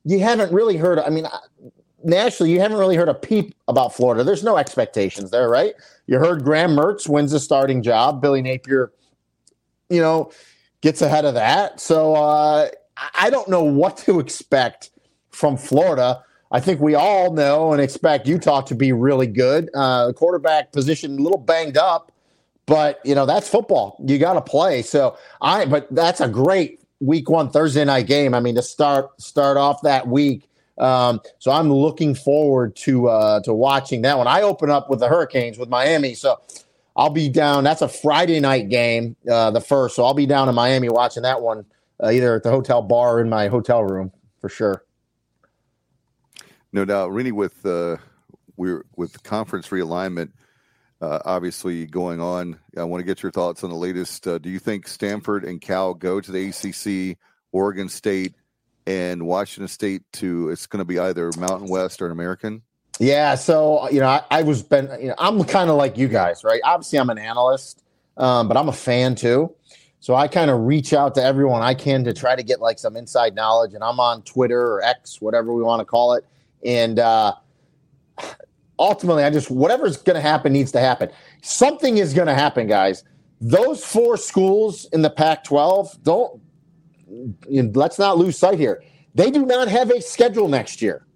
you 0.05 0.21
haven't 0.21 0.53
really 0.53 0.77
heard, 0.77 0.99
I 1.01 1.11
mean, 1.11 1.27
nationally, 2.05 2.53
you 2.53 2.61
haven't 2.61 2.79
really 2.79 2.97
heard 2.97 3.09
a 3.09 3.15
peep 3.15 3.55
about 3.69 3.95
Florida. 3.95 4.25
There's 4.25 4.45
no 4.45 4.57
expectations 4.57 5.31
there, 5.31 5.49
right? 5.49 5.75
You 6.07 6.19
heard 6.19 6.45
Graham 6.45 6.77
Mertz 6.77 7.09
wins 7.09 7.33
the 7.33 7.41
starting 7.41 7.83
job. 7.83 8.21
Billy 8.21 8.43
Napier, 8.43 8.93
you 9.89 10.01
know, 10.01 10.31
gets 10.81 11.03
ahead 11.03 11.25
of 11.25 11.35
that. 11.35 11.81
So, 11.81 12.15
uh, 12.15 12.69
I 13.15 13.31
don't 13.31 13.49
know 13.49 13.63
what 13.63 13.97
to 13.99 14.21
expect 14.21 14.91
from 15.31 15.57
Florida. 15.57 16.23
I 16.51 16.61
think 16.61 16.81
we 16.81 16.95
all 16.95 17.33
know 17.33 17.73
and 17.73 17.83
expect 17.83 18.27
Utah 18.27 18.63
to 18.63 18.75
be 18.75 18.93
really 18.93 19.27
good. 19.27 19.69
Uh, 19.75 20.13
quarterback 20.13 20.73
position 20.73 21.19
a 21.19 21.23
little 21.23 21.39
banged 21.39 21.77
up, 21.77 22.13
but 22.67 23.01
you 23.05 23.15
know 23.15 23.27
that's 23.27 23.49
football. 23.49 24.03
You 24.07 24.19
got 24.19 24.35
to 24.35 24.41
play. 24.41 24.83
So 24.83 25.19
I, 25.41 25.67
but 25.67 25.89
that's 25.95 26.21
a 26.21 26.29
great 26.29 26.81
week 27.01 27.29
one 27.29 27.51
Thursday 27.51 27.85
night 27.85 28.07
game. 28.07 28.33
I 28.33 28.41
mean 28.41 28.55
to 28.55 28.63
start 28.63 29.21
start 29.21 29.57
off 29.57 29.83
that 29.83 30.07
week. 30.07 30.49
Um, 30.79 31.21
so 31.39 31.51
I'm 31.51 31.73
looking 31.73 32.15
forward 32.15 32.77
to 32.77 33.09
uh, 33.09 33.41
to 33.41 33.55
watching 33.55 34.03
that 34.03 34.19
one. 34.19 34.27
I 34.27 34.43
open 34.43 34.71
up 34.71 34.91
with 34.91 35.01
the 35.01 35.09
Hurricanes 35.09 35.59
with 35.59 35.69
Miami, 35.69 36.15
so 36.15 36.41
I'll 36.95 37.11
be 37.11 37.29
down. 37.29 37.65
That's 37.65 37.83
a 37.83 37.89
Friday 37.89 38.41
night 38.41 38.69
game, 38.69 39.17
uh, 39.31 39.51
the 39.51 39.61
first. 39.61 39.97
So 39.97 40.05
I'll 40.05 40.15
be 40.15 40.27
down 40.27 40.49
in 40.49 40.55
Miami 40.55 40.89
watching 40.89 41.23
that 41.23 41.41
one 41.41 41.65
uh, 42.03 42.11
either 42.11 42.35
at 42.37 42.43
the 42.43 42.51
hotel 42.51 42.83
bar 42.83 43.17
or 43.17 43.21
in 43.21 43.29
my 43.29 43.49
hotel 43.49 43.85
room 43.85 44.13
for 44.41 44.49
sure. 44.49 44.85
No 46.73 46.85
doubt, 46.85 47.13
Rene. 47.13 47.33
With 47.33 47.65
uh, 47.65 47.97
we're 48.57 48.85
with 48.97 49.23
conference 49.23 49.69
realignment, 49.69 50.31
uh, 51.01 51.21
obviously 51.25 51.87
going 51.87 52.21
on. 52.21 52.59
I 52.77 52.85
want 52.85 53.01
to 53.01 53.07
get 53.07 53.23
your 53.23 53.33
thoughts 53.33 53.65
on 53.65 53.71
the 53.71 53.77
latest. 53.77 54.27
Uh, 54.27 54.39
do 54.39 54.51
you 54.51 54.59
think 54.59 54.89
Stanford 54.89 55.45
and 55.45 55.61
Cal 55.61 55.95
go 55.95 56.21
to 56.21 56.33
the 56.33 56.49
ACC, 56.49 57.19
Oregon 57.53 57.89
State, 57.89 58.35
and 58.87 59.27
Washington 59.27 59.69
State 59.69 60.03
to? 60.15 60.51
It's 60.51 60.67
going 60.67 60.79
to 60.79 60.85
be 60.85 60.99
either 60.99 61.31
Mountain 61.39 61.69
West 61.69 62.01
or 62.03 62.07
an 62.07 62.13
American. 62.13 62.63
Yeah, 62.99 63.35
so 63.35 63.89
you 63.91 64.01
know, 64.01 64.09
I, 64.09 64.23
I 64.31 64.43
was 64.43 64.63
been, 64.63 64.89
you 65.01 65.09
know, 65.09 65.15
I'm 65.19 65.43
kind 65.45 65.71
of 65.71 65.77
like 65.77 65.99
you 65.99 66.09
guys, 66.09 66.45
right? 66.45 66.61
Obviously, 66.65 66.99
I'm 66.99 67.11
an 67.11 67.19
analyst, 67.19 67.83
um, 68.17 68.49
but 68.49 68.57
I'm 68.57 68.69
a 68.69 68.73
fan 68.73 69.15
too. 69.15 69.55
So 70.07 70.15
I 70.15 70.29
kind 70.29 70.53
of 70.53 70.61
reach 70.61 70.93
out 70.93 71.17
to 71.17 71.23
everyone 71.23 71.63
I 71.63 71.75
can 71.75 72.05
to 72.05 72.13
try 72.13 72.37
to 72.37 72.43
get 72.45 72.61
like 72.61 72.79
some 72.79 72.97
inside 72.97 73.35
knowledge. 73.35 73.75
And 73.75 73.83
I'm 73.83 73.99
on 73.99 74.23
Twitter 74.23 74.75
or 74.75 74.83
X, 74.83 75.21
whatever 75.21 75.53
we 75.53 75.65
want 75.65 75.81
to 75.81 75.85
call 75.85 76.13
it. 76.13 76.25
And 76.65 77.01
uh, 77.01 77.35
ultimately, 78.79 79.25
I 79.25 79.31
just, 79.31 79.51
whatever's 79.51 79.97
going 79.97 80.15
to 80.15 80.21
happen 80.21 80.53
needs 80.53 80.71
to 80.73 80.81
happen. 80.81 81.11
Something 81.43 81.99
is 81.99 82.15
going 82.15 82.29
to 82.29 82.35
happen, 82.35 82.69
guys. 82.69 83.03
Those 83.41 83.85
four 83.85 84.17
schools 84.17 84.87
in 84.93 85.03
the 85.03 85.11
Pac 85.11 85.43
12, 85.43 86.03
don't, 86.05 86.41
let's 87.49 87.99
not 87.99 88.19
lose 88.19 88.39
sight 88.39 88.59
here. 88.59 88.83
They 89.15 89.31
do 89.31 89.47
not 89.47 89.69
have 89.69 89.91
a 89.91 90.01
schedule 90.01 90.49
next 90.49 90.83
year. 90.83 91.07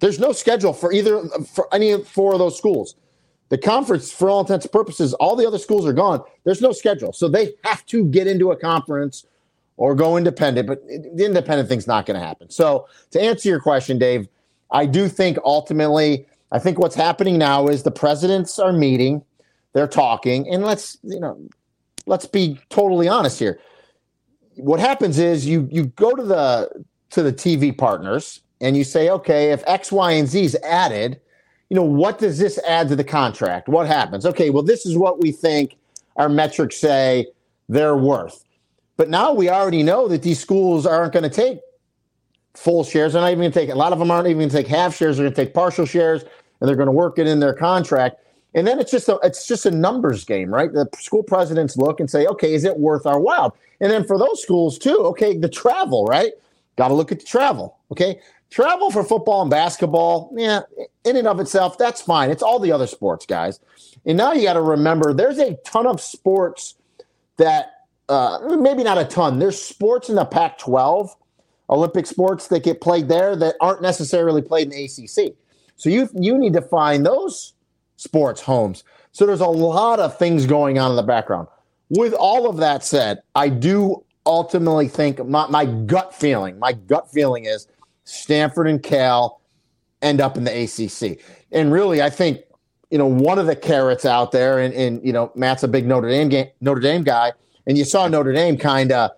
There's 0.00 0.18
no 0.18 0.32
schedule 0.32 0.72
for 0.72 0.92
either, 0.92 1.26
for 1.54 1.72
any 1.72 1.96
four 2.02 2.32
of 2.32 2.38
those 2.38 2.58
schools. 2.58 2.96
The 3.48 3.58
conference, 3.58 4.10
for 4.10 4.28
all 4.28 4.40
intents 4.40 4.64
and 4.64 4.72
purposes, 4.72 5.14
all 5.14 5.36
the 5.36 5.46
other 5.46 5.58
schools 5.58 5.86
are 5.86 5.92
gone. 5.92 6.22
There's 6.44 6.60
no 6.60 6.72
schedule. 6.72 7.12
So 7.12 7.28
they 7.28 7.54
have 7.64 7.86
to 7.86 8.04
get 8.06 8.26
into 8.26 8.50
a 8.50 8.56
conference 8.56 9.26
or 9.76 9.94
go 9.94 10.16
independent, 10.16 10.66
but 10.66 10.86
the 10.86 11.24
independent 11.24 11.68
thing's 11.68 11.86
not 11.86 12.06
going 12.06 12.18
to 12.18 12.24
happen. 12.24 12.50
So 12.50 12.88
to 13.10 13.20
answer 13.20 13.48
your 13.48 13.60
question, 13.60 13.98
Dave, 13.98 14.28
I 14.70 14.86
do 14.86 15.08
think 15.08 15.38
ultimately, 15.44 16.26
I 16.52 16.58
think 16.58 16.78
what's 16.78 16.94
happening 16.94 17.38
now 17.38 17.68
is 17.68 17.82
the 17.82 17.90
presidents 17.90 18.58
are 18.58 18.72
meeting, 18.72 19.24
they're 19.72 19.88
talking, 19.88 20.48
and 20.48 20.64
let's, 20.64 20.98
you 21.02 21.20
know, 21.20 21.38
let's 22.06 22.26
be 22.26 22.60
totally 22.70 23.08
honest 23.08 23.38
here. 23.38 23.58
What 24.56 24.80
happens 24.80 25.18
is 25.18 25.46
you 25.46 25.68
you 25.70 25.86
go 25.86 26.14
to 26.14 26.22
the 26.22 26.84
to 27.10 27.22
the 27.22 27.32
TV 27.32 27.76
partners 27.76 28.40
and 28.60 28.76
you 28.76 28.84
say, 28.84 29.10
okay, 29.10 29.52
if 29.52 29.62
X, 29.66 29.92
Y, 29.92 30.12
and 30.12 30.28
Z 30.28 30.44
is 30.44 30.56
added, 30.64 31.20
you 31.68 31.76
know, 31.76 31.82
what 31.82 32.18
does 32.18 32.38
this 32.38 32.58
add 32.66 32.88
to 32.88 32.96
the 32.96 33.04
contract? 33.04 33.68
What 33.68 33.86
happens? 33.86 34.24
Okay, 34.26 34.50
well, 34.50 34.62
this 34.62 34.86
is 34.86 34.96
what 34.96 35.20
we 35.20 35.32
think 35.32 35.76
our 36.16 36.28
metrics 36.28 36.76
say 36.76 37.26
they're 37.68 37.96
worth. 37.96 38.44
But 38.96 39.10
now 39.10 39.32
we 39.32 39.48
already 39.48 39.82
know 39.82 40.08
that 40.08 40.22
these 40.22 40.38
schools 40.38 40.86
aren't 40.86 41.12
going 41.12 41.24
to 41.24 41.28
take 41.28 41.58
full 42.54 42.84
shares. 42.84 43.12
They're 43.12 43.22
not 43.22 43.32
even 43.32 43.40
going 43.40 43.52
to 43.52 43.60
take, 43.60 43.70
a 43.70 43.74
lot 43.74 43.92
of 43.92 43.98
them 43.98 44.10
aren't 44.10 44.28
even 44.28 44.38
going 44.38 44.50
to 44.50 44.56
take 44.56 44.68
half 44.68 44.94
shares. 44.94 45.16
They're 45.16 45.24
going 45.24 45.34
to 45.34 45.44
take 45.44 45.54
partial 45.54 45.86
shares 45.86 46.22
and 46.60 46.68
they're 46.68 46.76
going 46.76 46.86
to 46.86 46.92
work 46.92 47.18
it 47.18 47.26
in 47.26 47.40
their 47.40 47.54
contract. 47.54 48.20
And 48.54 48.66
then 48.66 48.78
it's 48.78 48.90
just 48.90 49.08
a, 49.08 49.18
it's 49.22 49.46
just 49.46 49.66
a 49.66 49.70
numbers 49.70 50.24
game, 50.24 50.52
right? 50.52 50.72
The 50.72 50.88
school 50.98 51.22
presidents 51.22 51.76
look 51.76 52.00
and 52.00 52.08
say, 52.08 52.26
okay, 52.26 52.54
is 52.54 52.64
it 52.64 52.78
worth 52.78 53.04
our 53.06 53.18
while? 53.18 53.56
And 53.80 53.90
then 53.90 54.04
for 54.04 54.16
those 54.16 54.40
schools 54.40 54.78
too, 54.78 54.96
okay, 54.98 55.36
the 55.36 55.48
travel, 55.48 56.04
right? 56.06 56.32
got 56.76 56.88
to 56.88 56.94
look 56.94 57.12
at 57.12 57.20
the 57.20 57.26
travel. 57.26 57.78
Okay. 57.90 58.20
Travel 58.50 58.90
for 58.90 59.02
football 59.02 59.42
and 59.42 59.50
basketball, 59.50 60.32
yeah, 60.36 60.60
in 61.04 61.16
and 61.16 61.26
of 61.26 61.40
itself, 61.40 61.76
that's 61.76 62.00
fine. 62.00 62.30
It's 62.30 62.42
all 62.42 62.60
the 62.60 62.70
other 62.70 62.86
sports, 62.86 63.26
guys. 63.26 63.58
And 64.06 64.16
now 64.16 64.32
you 64.32 64.42
got 64.44 64.52
to 64.52 64.60
remember 64.60 65.12
there's 65.12 65.38
a 65.38 65.54
ton 65.64 65.86
of 65.86 66.00
sports 66.00 66.76
that, 67.36 67.72
uh, 68.08 68.56
maybe 68.60 68.84
not 68.84 68.98
a 68.98 69.04
ton, 69.04 69.40
there's 69.40 69.60
sports 69.60 70.08
in 70.08 70.14
the 70.14 70.24
Pac 70.24 70.58
12, 70.58 71.16
Olympic 71.68 72.06
sports 72.06 72.46
that 72.48 72.62
get 72.62 72.80
played 72.80 73.08
there 73.08 73.34
that 73.34 73.56
aren't 73.60 73.82
necessarily 73.82 74.42
played 74.42 74.72
in 74.72 74.78
the 74.78 74.84
ACC. 74.84 75.34
So 75.76 75.88
you, 75.88 76.08
you 76.14 76.38
need 76.38 76.52
to 76.52 76.62
find 76.62 77.04
those 77.04 77.53
sports 77.96 78.40
homes. 78.40 78.84
So 79.12 79.26
there's 79.26 79.40
a 79.40 79.46
lot 79.46 80.00
of 80.00 80.18
things 80.18 80.46
going 80.46 80.78
on 80.78 80.90
in 80.90 80.96
the 80.96 81.02
background. 81.02 81.48
With 81.90 82.14
all 82.14 82.48
of 82.48 82.56
that 82.58 82.84
said, 82.84 83.22
I 83.34 83.48
do 83.48 84.04
ultimately 84.26 84.88
think 84.88 85.24
my, 85.26 85.46
my 85.48 85.66
gut 85.66 86.14
feeling, 86.14 86.58
my 86.58 86.72
gut 86.72 87.10
feeling 87.10 87.44
is 87.44 87.68
Stanford 88.04 88.66
and 88.66 88.82
Cal 88.82 89.40
end 90.02 90.20
up 90.20 90.36
in 90.36 90.44
the 90.44 90.64
ACC. 90.64 91.20
And 91.52 91.72
really, 91.72 92.02
I 92.02 92.10
think 92.10 92.40
you 92.90 92.98
know 92.98 93.06
one 93.06 93.38
of 93.38 93.46
the 93.46 93.56
carrots 93.56 94.04
out 94.04 94.32
there, 94.32 94.58
and, 94.58 94.74
and 94.74 95.04
you 95.04 95.12
know 95.12 95.32
Matt's 95.34 95.62
a 95.62 95.68
big 95.68 95.86
Notre 95.86 96.08
Dame 96.08 96.28
game, 96.28 96.48
Notre 96.60 96.80
Dame 96.80 97.02
guy, 97.02 97.32
and 97.66 97.76
you 97.78 97.84
saw 97.84 98.06
Notre 98.08 98.32
Dame 98.32 98.56
kind 98.56 98.92
of 98.92 99.10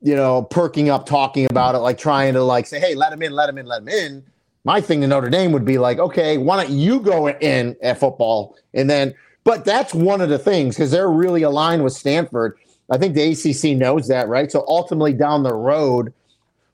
you 0.00 0.14
know 0.14 0.42
perking 0.42 0.88
up, 0.88 1.06
talking 1.06 1.46
about 1.50 1.74
it, 1.74 1.78
like 1.78 1.98
trying 1.98 2.34
to 2.34 2.42
like 2.42 2.66
say, 2.66 2.78
hey, 2.78 2.94
let 2.94 3.12
him 3.12 3.22
in, 3.22 3.32
let 3.32 3.48
him 3.48 3.58
in, 3.58 3.66
let 3.66 3.82
him 3.82 3.88
in. 3.88 4.24
My 4.64 4.80
thing 4.80 5.02
to 5.02 5.06
Notre 5.06 5.28
Dame 5.28 5.52
would 5.52 5.64
be 5.64 5.78
like, 5.78 5.98
okay, 5.98 6.38
why 6.38 6.62
don't 6.62 6.74
you 6.74 7.00
go 7.00 7.28
in 7.28 7.76
at 7.82 7.98
football, 7.98 8.56
and 8.72 8.88
then. 8.88 9.14
But 9.44 9.66
that's 9.66 9.92
one 9.92 10.22
of 10.22 10.30
the 10.30 10.38
things 10.38 10.74
because 10.74 10.90
they're 10.90 11.10
really 11.10 11.42
aligned 11.42 11.84
with 11.84 11.92
Stanford. 11.92 12.56
I 12.90 12.96
think 12.96 13.14
the 13.14 13.32
ACC 13.32 13.76
knows 13.76 14.08
that, 14.08 14.26
right? 14.26 14.50
So 14.50 14.64
ultimately, 14.66 15.12
down 15.12 15.42
the 15.42 15.54
road, 15.54 16.14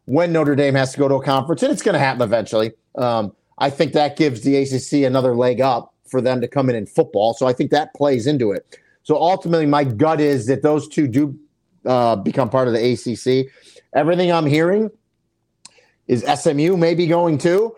when 0.05 0.33
Notre 0.33 0.55
Dame 0.55 0.74
has 0.74 0.92
to 0.92 0.98
go 0.98 1.09
to 1.09 1.16
a 1.16 1.24
conference, 1.24 1.62
and 1.62 1.72
it's 1.72 1.83
going 1.83 1.94
to 1.94 1.98
happen 1.98 2.22
eventually. 2.22 2.72
Um, 2.96 3.33
I 3.59 3.70
think 3.70 3.92
that 3.92 4.16
gives 4.16 4.42
the 4.42 4.57
ACC 4.57 5.05
another 5.07 5.37
leg 5.37 5.61
up 5.61 5.94
for 6.07 6.20
them 6.20 6.40
to 6.40 6.48
come 6.48 6.68
in 6.70 6.76
in 6.76 6.87
football. 6.87 7.35
So 7.35 7.46
I 7.46 7.53
think 7.53 7.70
that 7.70 7.94
plays 7.94 8.26
into 8.26 8.53
it. 8.53 8.79
So 9.03 9.16
ultimately, 9.16 9.66
my 9.66 9.85
gut 9.85 10.20
is 10.20 10.46
that 10.46 10.62
those 10.62 10.88
two 10.88 11.07
do 11.07 11.38
uh, 11.87 12.16
become 12.16 12.50
part 12.50 12.68
of 12.68 12.74
the 12.74 12.92
ACC. 12.92 13.53
Everything 13.94 14.33
I'm 14.33 14.46
hearing 14.46 14.90
is 16.09 16.24
SMU 16.24 16.76
maybe 16.76 17.07
going 17.07 17.38
to. 17.38 17.74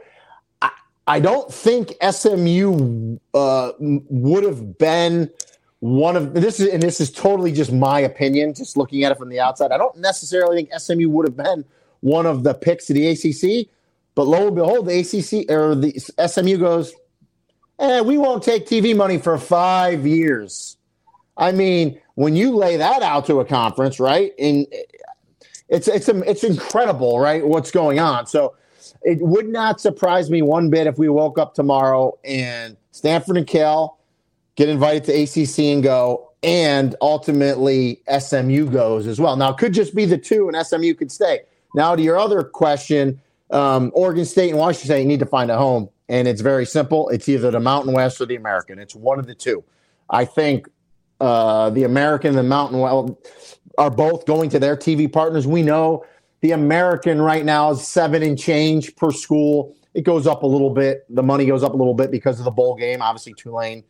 I, 1.06 1.20
don't 1.20 1.52
think 1.52 1.94
SMU 2.08 3.18
uh, 3.34 3.72
would 3.78 4.44
have 4.44 4.78
been 4.78 5.30
one 5.80 6.16
of 6.16 6.34
this 6.34 6.60
is 6.60 6.72
and 6.72 6.80
this 6.80 7.00
is 7.00 7.10
totally 7.10 7.50
just 7.50 7.72
my 7.72 7.98
opinion, 8.00 8.54
just 8.54 8.76
looking 8.76 9.02
at 9.02 9.10
it 9.10 9.18
from 9.18 9.28
the 9.28 9.40
outside. 9.40 9.72
I 9.72 9.78
don't 9.78 9.96
necessarily 9.96 10.56
think 10.56 10.80
SMU 10.80 11.08
would 11.08 11.26
have 11.26 11.36
been 11.36 11.64
one 12.00 12.24
of 12.24 12.44
the 12.44 12.54
picks 12.54 12.88
of 12.88 12.94
the 12.94 13.08
ACC. 13.08 13.68
But 14.14 14.26
lo 14.26 14.46
and 14.46 14.54
behold, 14.54 14.86
the 14.86 15.00
ACC 15.00 15.50
or 15.50 15.74
the 15.74 15.98
SMU 16.26 16.58
goes, 16.58 16.92
eh, 17.78 18.00
we 18.00 18.18
won't 18.18 18.42
take 18.42 18.66
TV 18.66 18.94
money 18.94 19.18
for 19.18 19.36
five 19.38 20.06
years. 20.06 20.76
I 21.36 21.50
mean, 21.50 22.00
when 22.14 22.36
you 22.36 22.54
lay 22.54 22.76
that 22.76 23.02
out 23.02 23.26
to 23.26 23.40
a 23.40 23.44
conference, 23.44 23.98
right? 23.98 24.32
And 24.38 24.66
it's 25.68 25.88
it's 25.88 26.08
it's 26.08 26.44
incredible, 26.44 27.18
right? 27.18 27.44
What's 27.44 27.70
going 27.70 27.98
on? 27.98 28.26
So 28.26 28.54
it 29.04 29.18
would 29.20 29.48
not 29.48 29.80
surprise 29.80 30.30
me 30.30 30.42
one 30.42 30.70
bit 30.70 30.86
if 30.86 30.98
we 30.98 31.08
woke 31.08 31.38
up 31.38 31.54
tomorrow 31.54 32.18
and 32.24 32.76
Stanford 32.92 33.36
and 33.36 33.46
Cal 33.46 33.98
get 34.56 34.68
invited 34.68 35.04
to 35.04 35.22
ACC 35.22 35.58
and 35.72 35.82
go, 35.82 36.30
and 36.42 36.94
ultimately 37.00 38.02
SMU 38.18 38.68
goes 38.70 39.06
as 39.06 39.20
well. 39.20 39.36
Now 39.36 39.50
it 39.50 39.58
could 39.58 39.72
just 39.72 39.94
be 39.94 40.04
the 40.04 40.18
two, 40.18 40.48
and 40.48 40.66
SMU 40.66 40.94
could 40.94 41.10
stay. 41.10 41.40
Now, 41.74 41.96
to 41.96 42.02
your 42.02 42.18
other 42.18 42.42
question, 42.42 43.20
um, 43.50 43.90
Oregon 43.94 44.24
State 44.24 44.50
and 44.50 44.58
Washington 44.58 44.86
State 44.86 45.06
need 45.06 45.20
to 45.20 45.26
find 45.26 45.50
a 45.50 45.56
home, 45.56 45.88
and 46.08 46.28
it's 46.28 46.40
very 46.40 46.66
simple. 46.66 47.08
It's 47.08 47.28
either 47.28 47.50
the 47.50 47.60
Mountain 47.60 47.94
West 47.94 48.20
or 48.20 48.26
the 48.26 48.36
American. 48.36 48.78
It's 48.78 48.94
one 48.94 49.18
of 49.18 49.26
the 49.26 49.34
two. 49.34 49.64
I 50.10 50.24
think 50.24 50.68
uh, 51.20 51.70
the 51.70 51.84
American 51.84 52.30
and 52.30 52.38
the 52.38 52.42
Mountain 52.42 52.80
West 52.80 53.58
are 53.78 53.90
both 53.90 54.26
going 54.26 54.50
to 54.50 54.58
their 54.58 54.76
TV 54.76 55.10
partners. 55.10 55.46
We 55.46 55.62
know 55.62 56.04
the 56.42 56.50
American 56.50 57.20
right 57.20 57.44
now 57.44 57.70
is 57.70 57.86
seven 57.86 58.22
and 58.22 58.38
change 58.38 58.94
per 58.96 59.10
school. 59.10 59.74
It 59.94 60.02
goes 60.02 60.26
up 60.26 60.42
a 60.42 60.46
little 60.46 60.70
bit. 60.70 61.06
The 61.08 61.22
money 61.22 61.46
goes 61.46 61.62
up 61.62 61.72
a 61.72 61.76
little 61.76 61.94
bit 61.94 62.10
because 62.10 62.38
of 62.38 62.44
the 62.44 62.50
bowl 62.50 62.76
game. 62.76 63.00
Obviously, 63.00 63.32
Tulane 63.32 63.84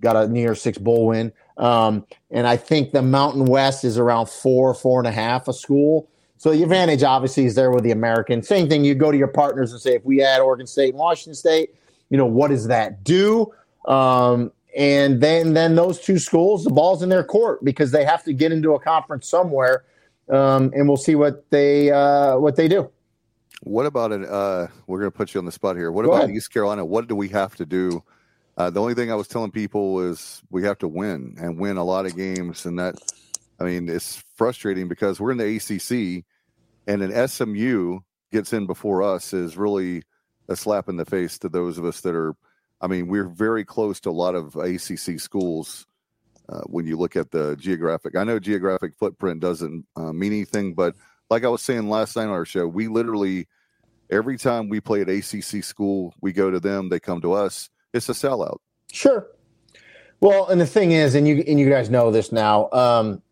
got 0.00 0.14
a 0.14 0.28
New 0.28 0.40
Year's 0.40 0.62
Six 0.62 0.78
bowl 0.78 1.06
win, 1.06 1.32
um, 1.56 2.06
and 2.30 2.46
I 2.46 2.56
think 2.56 2.92
the 2.92 3.02
Mountain 3.02 3.46
West 3.46 3.84
is 3.84 3.98
around 3.98 4.28
four, 4.28 4.74
four 4.74 5.00
and 5.00 5.08
a 5.08 5.12
half 5.12 5.48
a 5.48 5.52
school. 5.52 6.08
So 6.36 6.52
the 6.52 6.62
advantage 6.62 7.02
obviously 7.02 7.46
is 7.46 7.56
there 7.56 7.72
with 7.72 7.82
the 7.82 7.90
American. 7.90 8.44
Same 8.44 8.68
thing, 8.68 8.84
you 8.84 8.94
go 8.94 9.10
to 9.10 9.18
your 9.18 9.26
partners 9.26 9.72
and 9.72 9.80
say, 9.80 9.94
if 9.94 10.04
we 10.04 10.22
add 10.22 10.40
Oregon 10.40 10.68
State 10.68 10.90
and 10.90 10.98
Washington 10.98 11.34
State, 11.34 11.74
you 12.10 12.16
know, 12.16 12.26
what 12.26 12.48
does 12.48 12.68
that 12.68 13.02
do? 13.02 13.52
Um, 13.86 14.52
and 14.76 15.20
then 15.20 15.54
then 15.54 15.74
those 15.74 15.98
two 15.98 16.18
schools, 16.18 16.62
the 16.62 16.70
ball's 16.70 17.02
in 17.02 17.08
their 17.08 17.24
court 17.24 17.64
because 17.64 17.90
they 17.90 18.04
have 18.04 18.22
to 18.24 18.32
get 18.32 18.52
into 18.52 18.74
a 18.74 18.78
conference 18.78 19.28
somewhere, 19.28 19.84
um, 20.30 20.72
and 20.74 20.86
we'll 20.88 20.96
see 20.96 21.14
what 21.14 21.50
they 21.50 21.90
uh, 21.90 22.36
what 22.38 22.56
they 22.56 22.68
do. 22.68 22.90
What 23.62 23.86
about 23.86 24.12
it? 24.12 24.28
Uh, 24.28 24.68
we're 24.86 25.00
going 25.00 25.10
to 25.10 25.16
put 25.16 25.34
you 25.34 25.38
on 25.38 25.44
the 25.44 25.52
spot 25.52 25.76
here. 25.76 25.90
What 25.90 26.04
go 26.04 26.12
about 26.12 26.24
ahead. 26.24 26.36
East 26.36 26.52
Carolina? 26.52 26.84
What 26.84 27.08
do 27.08 27.16
we 27.16 27.28
have 27.30 27.56
to 27.56 27.66
do? 27.66 28.02
Uh, 28.56 28.70
the 28.70 28.80
only 28.80 28.94
thing 28.94 29.10
I 29.10 29.14
was 29.14 29.28
telling 29.28 29.50
people 29.50 30.00
is 30.00 30.42
we 30.50 30.64
have 30.64 30.78
to 30.78 30.88
win 30.88 31.36
and 31.40 31.58
win 31.58 31.76
a 31.76 31.84
lot 31.84 32.06
of 32.06 32.16
games, 32.16 32.66
and 32.66 32.78
that 32.78 32.96
I 33.60 33.64
mean, 33.64 33.88
it's 33.88 34.22
frustrating 34.36 34.88
because 34.88 35.20
we're 35.20 35.32
in 35.32 35.38
the 35.38 35.56
ACC, 35.56 36.24
and 36.86 37.02
an 37.02 37.28
SMU 37.28 38.00
gets 38.32 38.52
in 38.52 38.66
before 38.66 39.02
us 39.02 39.32
is 39.32 39.56
really 39.56 40.02
a 40.48 40.56
slap 40.56 40.88
in 40.88 40.96
the 40.96 41.04
face 41.04 41.38
to 41.38 41.48
those 41.48 41.78
of 41.78 41.84
us 41.84 42.00
that 42.02 42.14
are. 42.14 42.34
I 42.80 42.86
mean, 42.86 43.08
we're 43.08 43.28
very 43.28 43.64
close 43.64 43.98
to 44.00 44.10
a 44.10 44.12
lot 44.12 44.36
of 44.36 44.54
ACC 44.54 45.18
schools. 45.18 45.86
Uh, 46.48 46.62
when 46.62 46.86
you 46.86 46.96
look 46.96 47.14
at 47.14 47.30
the 47.30 47.56
geographic, 47.56 48.16
I 48.16 48.24
know 48.24 48.38
geographic 48.38 48.94
footprint 48.98 49.40
doesn't 49.40 49.84
uh, 49.96 50.12
mean 50.12 50.32
anything, 50.32 50.74
but 50.74 50.94
like 51.28 51.44
I 51.44 51.48
was 51.48 51.62
saying 51.62 51.88
last 51.90 52.16
night 52.16 52.24
on 52.24 52.30
our 52.30 52.46
show, 52.46 52.66
we 52.66 52.88
literally 52.88 53.46
every 54.10 54.38
time 54.38 54.68
we 54.68 54.80
play 54.80 55.02
at 55.02 55.08
ACC 55.08 55.62
school, 55.62 56.14
we 56.20 56.32
go 56.32 56.50
to 56.50 56.60
them, 56.60 56.88
they 56.88 57.00
come 57.00 57.20
to 57.20 57.32
us. 57.32 57.68
It's 57.92 58.08
a 58.08 58.12
sellout. 58.12 58.58
Sure. 58.92 59.26
Well, 60.20 60.48
and 60.48 60.60
the 60.60 60.66
thing 60.66 60.92
is, 60.92 61.14
and 61.14 61.28
you 61.28 61.44
and 61.46 61.60
you 61.60 61.68
guys 61.68 61.90
know 61.90 62.10
this 62.10 62.32
now. 62.32 62.70
Um, 62.70 63.22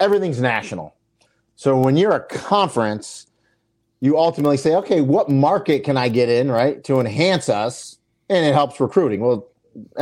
everything's 0.00 0.40
national. 0.40 0.94
So 1.56 1.78
when 1.78 1.96
you're 1.96 2.14
a 2.14 2.24
conference, 2.24 3.26
you 4.00 4.18
ultimately 4.18 4.56
say, 4.56 4.74
okay, 4.76 5.00
what 5.00 5.28
market 5.28 5.84
can 5.84 5.96
I 5.96 6.08
get 6.08 6.28
in, 6.28 6.50
right, 6.50 6.82
to 6.84 7.00
enhance 7.00 7.48
us? 7.48 7.98
And 8.28 8.44
it 8.44 8.54
helps 8.54 8.80
recruiting. 8.80 9.20
Well, 9.20 9.48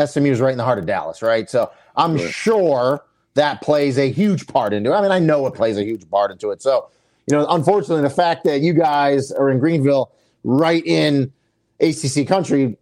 SMU 0.06 0.30
is 0.30 0.40
right 0.40 0.52
in 0.52 0.58
the 0.58 0.64
heart 0.64 0.78
of 0.78 0.86
Dallas, 0.86 1.22
right? 1.22 1.50
So 1.50 1.70
I'm 1.96 2.18
sure 2.18 3.05
that 3.35 3.62
plays 3.62 3.98
a 3.98 4.11
huge 4.11 4.46
part 4.46 4.72
into 4.72 4.92
it. 4.92 4.94
I 4.94 5.02
mean, 5.02 5.11
I 5.11 5.18
know 5.18 5.46
it 5.46 5.55
plays 5.55 5.78
a 5.78 5.85
huge 5.85 6.09
part 6.11 6.31
into 6.31 6.50
it. 6.50 6.62
So, 6.62 6.88
you 7.26 7.37
know, 7.37 7.46
unfortunately, 7.48 8.02
the 8.02 8.11
fact 8.11 8.44
that 8.44 8.61
you 8.61 8.72
guys 8.72 9.33
are 9.33 9.50
in 9.50 9.59
Greenville, 9.59 10.12
right 10.44 10.85
in 10.85 11.33
ACC 11.81 12.26
country, 12.26 12.76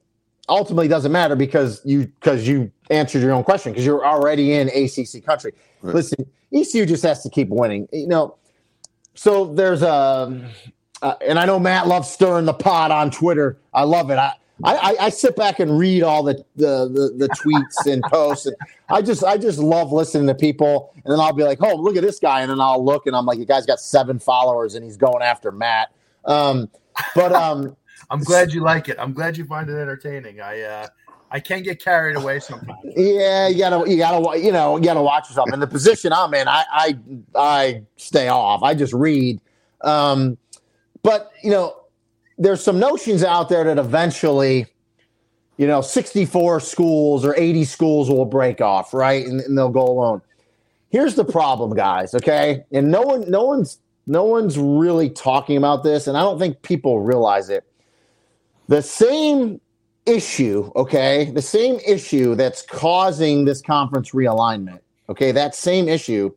ultimately 0.49 0.89
doesn't 0.89 1.13
matter 1.13 1.37
because 1.37 1.81
you 1.85 2.07
because 2.07 2.47
you 2.49 2.71
answered 2.91 3.23
your 3.23 3.33
own 3.33 3.45
question 3.45 3.73
because 3.73 3.87
you're 3.87 4.05
already 4.05 4.53
in 4.53 4.69
ACC 4.69 5.25
country. 5.25 5.53
Right. 5.83 5.95
Listen, 5.95 6.27
ECU 6.53 6.87
just 6.87 7.03
has 7.05 7.23
to 7.23 7.31
keep 7.31 7.49
winning. 7.49 7.89
You 7.93 8.09
know, 8.09 8.37
so 9.15 9.53
there's 9.55 9.83
a, 9.83 10.51
uh, 11.03 11.15
and 11.27 11.39
I 11.39 11.45
know 11.47 11.59
Matt 11.59 11.87
loves 11.87 12.09
stirring 12.09 12.45
the 12.45 12.55
pot 12.55 12.91
on 12.91 13.11
Twitter. 13.11 13.59
I 13.73 13.85
love 13.85 14.11
it. 14.11 14.19
I, 14.19 14.33
I, 14.65 14.97
I 15.01 15.09
sit 15.09 15.37
back 15.37 15.61
and 15.61 15.79
read 15.79 16.03
all 16.03 16.23
the, 16.23 16.35
the, 16.57 16.89
the, 16.89 17.15
the 17.17 17.29
tweets 17.29 17.91
and 17.91 18.03
posts, 18.11 18.47
and 18.47 18.57
I 18.89 19.03
just 19.03 19.25
I 19.25 19.39
just 19.39 19.59
love 19.59 19.93
listening 19.93 20.27
to 20.27 20.35
people. 20.35 20.93
And 20.97 21.13
then 21.13 21.21
I'll 21.21 21.33
be 21.33 21.45
like, 21.45 21.63
"Oh, 21.63 21.77
look 21.77 21.97
at 21.97 22.03
this 22.03 22.19
guy," 22.19 22.43
and 22.43 22.51
then 22.51 22.61
I'll 22.61 22.85
look, 22.85 23.07
and 23.07 23.17
I'm 23.17 23.27
like, 23.27 23.39
"The 23.39 23.47
guy's 23.47 23.67
got 23.67 23.81
seven 23.81 24.19
followers, 24.19 24.75
and 24.75 24.85
he's 24.85 24.97
going 24.97 25.23
after 25.23 25.51
Matt." 25.51 25.93
Um, 26.25 26.69
but 27.15 27.33
um, 27.33 27.77
I'm 28.11 28.21
glad 28.21 28.53
you 28.53 28.63
like 28.63 28.89
it. 28.89 28.97
I'm 28.99 29.13
glad 29.13 29.37
you 29.37 29.45
find 29.45 29.69
it 29.71 29.77
entertaining. 29.77 30.41
I 30.41 30.61
uh, 30.61 30.87
I 31.31 31.41
can 31.41 31.63
get 31.63 31.83
carried 31.83 32.17
away 32.17 32.41
sometimes. 32.41 32.81
Yeah, 32.97 33.49
you 33.49 33.59
gotta, 33.59 33.89
you 33.89 33.97
gotta, 33.97 34.39
you 34.39 34.51
know, 34.51 34.77
you 34.77 34.85
gotta 34.85 35.03
watch 35.03 35.29
yourself. 35.29 35.53
In 35.53 35.61
the 35.61 35.67
position 35.67 36.13
I'm 36.13 36.35
in, 36.35 36.49
I, 36.49 36.65
I, 36.71 36.99
I 37.37 37.83
stay 37.97 38.29
off. 38.29 38.63
I 38.63 38.75
just 38.75 38.93
read. 38.93 39.41
Um, 39.83 40.37
but 41.03 41.31
you 41.43 41.51
know, 41.51 41.80
there's 42.41 42.65
some 42.65 42.81
notions 42.81 43.23
out 43.23 43.51
there 43.51 43.65
that 43.65 43.79
eventually, 43.79 44.67
you 45.59 45.67
know, 45.67 45.83
64 45.83 46.61
schools 46.61 47.25
or 47.25 47.37
80 47.37 47.65
schools 47.65 48.11
will 48.11 48.25
break 48.25 48.63
off, 48.63 48.95
right, 48.95 49.27
and, 49.27 49.41
and 49.41 49.57
they'll 49.57 49.69
go 49.69 49.85
alone. 49.85 50.23
Here's 50.89 51.15
the 51.15 51.25
problem, 51.25 51.75
guys. 51.75 52.15
Okay, 52.15 52.65
and 52.73 52.91
no 52.91 53.03
one, 53.03 53.31
no 53.31 53.45
one's, 53.45 53.79
no 54.07 54.25
one's 54.25 54.59
really 54.59 55.11
talking 55.11 55.59
about 55.59 55.85
this, 55.85 56.07
and 56.07 56.17
I 56.17 56.23
don't 56.23 56.39
think 56.39 56.63
people 56.63 57.01
realize 57.01 57.51
it. 57.51 57.65
The 58.69 58.83
same 58.83 59.61
issue, 60.07 60.73
okay, 60.75 61.31
the 61.33 61.43
same 61.43 61.79
issue 61.87 62.35
that's 62.35 62.63
causing 62.63 63.45
this 63.45 63.61
conference 63.61 64.13
realignment, 64.13 64.81
okay, 65.11 65.31
that 65.33 65.55
same 65.55 65.89
issue 65.89 66.35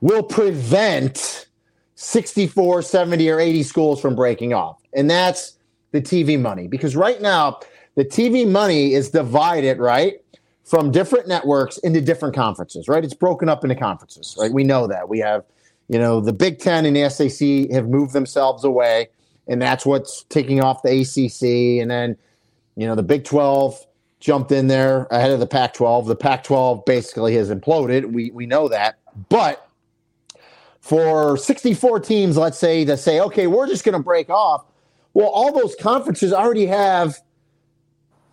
will 0.00 0.22
prevent 0.22 1.48
64, 1.96 2.82
70, 2.82 3.28
or 3.28 3.40
80 3.40 3.62
schools 3.64 4.00
from 4.00 4.14
breaking 4.14 4.54
off. 4.54 4.80
And 4.98 5.08
that's 5.08 5.56
the 5.92 6.02
TV 6.02 6.38
money. 6.38 6.66
Because 6.66 6.96
right 6.96 7.20
now, 7.22 7.60
the 7.94 8.04
TV 8.04 8.46
money 8.46 8.94
is 8.94 9.10
divided, 9.10 9.78
right, 9.78 10.14
from 10.64 10.90
different 10.90 11.28
networks 11.28 11.78
into 11.78 12.00
different 12.00 12.34
conferences, 12.34 12.88
right? 12.88 13.04
It's 13.04 13.14
broken 13.14 13.48
up 13.48 13.64
into 13.64 13.76
conferences, 13.76 14.36
right? 14.38 14.52
We 14.52 14.64
know 14.64 14.86
that. 14.88 15.08
We 15.08 15.20
have, 15.20 15.44
you 15.88 15.98
know, 15.98 16.20
the 16.20 16.32
Big 16.32 16.58
Ten 16.58 16.84
and 16.84 16.96
the 16.96 17.08
SEC 17.08 17.70
have 17.70 17.88
moved 17.88 18.12
themselves 18.12 18.64
away, 18.64 19.08
and 19.46 19.62
that's 19.62 19.86
what's 19.86 20.24
taking 20.24 20.62
off 20.62 20.82
the 20.82 21.00
ACC. 21.00 21.80
And 21.80 21.90
then, 21.90 22.16
you 22.76 22.86
know, 22.86 22.94
the 22.94 23.02
Big 23.02 23.24
12 23.24 23.86
jumped 24.20 24.52
in 24.52 24.66
there 24.66 25.06
ahead 25.10 25.30
of 25.30 25.40
the 25.40 25.46
Pac 25.46 25.74
12. 25.74 26.06
The 26.06 26.16
Pac 26.16 26.42
12 26.44 26.84
basically 26.84 27.34
has 27.36 27.50
imploded. 27.50 28.12
We, 28.12 28.30
we 28.32 28.46
know 28.46 28.68
that. 28.68 28.98
But 29.28 29.68
for 30.80 31.36
64 31.36 32.00
teams, 32.00 32.36
let's 32.36 32.58
say, 32.58 32.84
to 32.84 32.96
say, 32.96 33.20
okay, 33.20 33.46
we're 33.46 33.66
just 33.66 33.84
going 33.84 33.96
to 33.96 34.02
break 34.02 34.30
off. 34.30 34.64
Well, 35.18 35.30
all 35.30 35.50
those 35.50 35.74
conferences 35.74 36.32
already 36.32 36.66
have, 36.66 37.18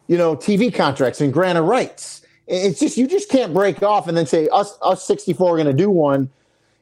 you 0.06 0.20
know, 0.20 0.36
TV 0.36 0.72
contracts 0.72 1.20
and 1.20 1.34
granted 1.34 1.64
rights. 1.64 2.22
It's 2.46 2.80
just 2.80 2.96
you 2.96 3.08
just 3.08 3.28
can't 3.28 3.56
break 3.56 3.82
off 3.82 4.08
and 4.08 4.16
then 4.16 4.28
say 4.28 4.48
us 4.50 4.78
us 4.84 5.04
64 5.08 5.50
are 5.50 5.56
going 5.56 5.66
to 5.66 5.74
do 5.74 5.90
one. 5.90 6.30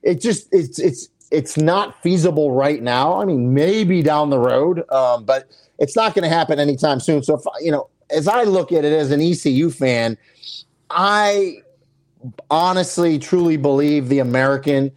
It 0.01 0.19
just 0.19 0.49
it's 0.51 0.77
it's 0.77 1.07
it's 1.31 1.55
not 1.55 2.03
feasible 2.03 2.51
right 2.51 2.83
now. 2.83 3.21
I 3.21 3.23
mean, 3.23 3.53
maybe 3.53 4.01
down 4.01 4.29
the 4.29 4.39
road, 4.39 4.83
um, 4.91 5.23
but 5.23 5.49
it's 5.79 5.95
not 5.95 6.13
going 6.13 6.29
to 6.29 6.35
happen 6.35 6.59
anytime 6.59 6.99
soon. 6.99 7.23
So, 7.23 7.35
if, 7.35 7.43
you 7.61 7.71
know, 7.71 7.87
as 8.09 8.27
I 8.27 8.43
look 8.43 8.73
at 8.73 8.83
it 8.83 8.91
as 8.91 9.09
an 9.09 9.21
ECU 9.21 9.69
fan, 9.69 10.17
I 10.89 11.61
honestly, 12.51 13.19
truly 13.19 13.55
believe 13.55 14.09
the 14.09 14.19
American 14.19 14.91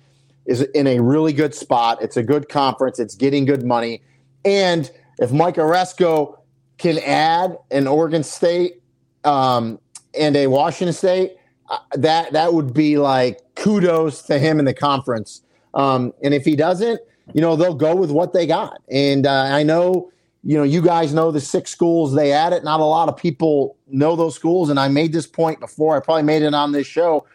is 0.47 0.62
in 0.62 0.88
a 0.88 0.99
really 0.99 1.33
good 1.33 1.55
spot. 1.55 2.03
It's 2.03 2.16
a 2.16 2.25
good 2.25 2.49
conference. 2.49 2.99
It's 2.99 3.14
getting 3.14 3.45
good 3.45 3.64
money. 3.64 4.03
And 4.47 4.91
if 5.19 5.33
Mike 5.33 5.57
Aresco 5.57 6.39
can 6.79 6.99
add 7.01 7.59
an 7.71 7.87
Oregon 7.87 8.23
State 8.23 8.81
um, 9.25 9.79
and 10.19 10.37
a 10.37 10.47
Washington 10.47 10.95
State, 10.95 11.33
uh, 11.69 11.79
that 11.95 12.33
that 12.33 12.55
would 12.55 12.73
be 12.73 12.97
like 12.97 13.41
kudos 13.57 14.23
to 14.23 14.39
him 14.39 14.59
in 14.61 14.65
the 14.65 14.75
conference. 14.75 15.43
Um, 15.75 16.13
and 16.23 16.33
if 16.33 16.45
he 16.45 16.55
doesn't, 16.55 17.01
you 17.35 17.41
know, 17.41 17.57
they'll 17.57 17.75
go 17.75 17.97
with 17.97 18.11
what 18.11 18.33
they 18.33 18.47
got. 18.47 18.81
And 18.89 19.27
uh, 19.27 19.49
I 19.51 19.65
know, 19.65 20.13
you 20.45 20.57
know, 20.57 20.63
you 20.63 20.81
guys 20.81 21.13
know 21.13 21.33
the 21.33 21.41
six 21.41 21.73
schools 21.73 22.15
they 22.15 22.31
added. 22.31 22.63
Not 22.63 22.79
a 22.79 22.85
lot 22.85 23.09
of 23.09 23.17
people 23.17 23.77
know 23.89 24.15
those 24.15 24.37
schools. 24.37 24.71
And 24.71 24.79
I 24.79 24.87
made 24.87 25.13
this 25.13 25.27
point 25.27 25.59
before. 25.59 25.97
I 25.97 26.01
probably 26.01 26.23
made 26.23 26.43
it 26.43 26.55
on 26.55 26.71
this 26.71 26.87
show. 26.87 27.27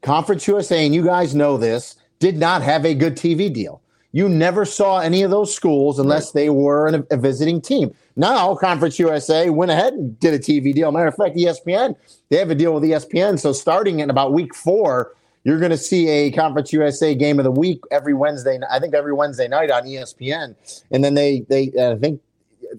Conference 0.00 0.46
USA, 0.46 0.86
and 0.86 0.94
you 0.94 1.04
guys 1.04 1.34
know 1.34 1.58
this 1.58 1.96
did 2.20 2.38
not 2.38 2.62
have 2.62 2.86
a 2.86 2.94
good 2.94 3.16
TV 3.16 3.52
deal. 3.52 3.82
You 4.18 4.28
never 4.28 4.64
saw 4.64 4.98
any 4.98 5.22
of 5.22 5.30
those 5.30 5.54
schools 5.54 6.00
unless 6.00 6.32
they 6.32 6.50
were 6.50 6.88
a, 6.88 7.06
a 7.12 7.16
visiting 7.16 7.60
team. 7.60 7.94
Now, 8.16 8.52
Conference 8.56 8.98
USA 8.98 9.48
went 9.48 9.70
ahead 9.70 9.92
and 9.92 10.18
did 10.18 10.34
a 10.34 10.40
TV 10.40 10.74
deal. 10.74 10.90
Matter 10.90 11.06
of 11.06 11.14
fact, 11.14 11.36
ESPN, 11.36 11.94
they 12.28 12.38
have 12.38 12.50
a 12.50 12.56
deal 12.56 12.74
with 12.74 12.82
ESPN. 12.82 13.38
So 13.38 13.52
starting 13.52 14.00
in 14.00 14.10
about 14.10 14.32
week 14.32 14.56
four, 14.56 15.14
you're 15.44 15.60
going 15.60 15.70
to 15.70 15.78
see 15.78 16.08
a 16.08 16.32
Conference 16.32 16.72
USA 16.72 17.14
game 17.14 17.38
of 17.38 17.44
the 17.44 17.52
week 17.52 17.80
every 17.92 18.12
Wednesday. 18.12 18.58
I 18.68 18.80
think 18.80 18.92
every 18.92 19.12
Wednesday 19.12 19.46
night 19.46 19.70
on 19.70 19.84
ESPN, 19.84 20.56
and 20.90 21.04
then 21.04 21.14
they 21.14 21.46
they 21.48 21.70
I 21.80 21.94
think 21.94 22.20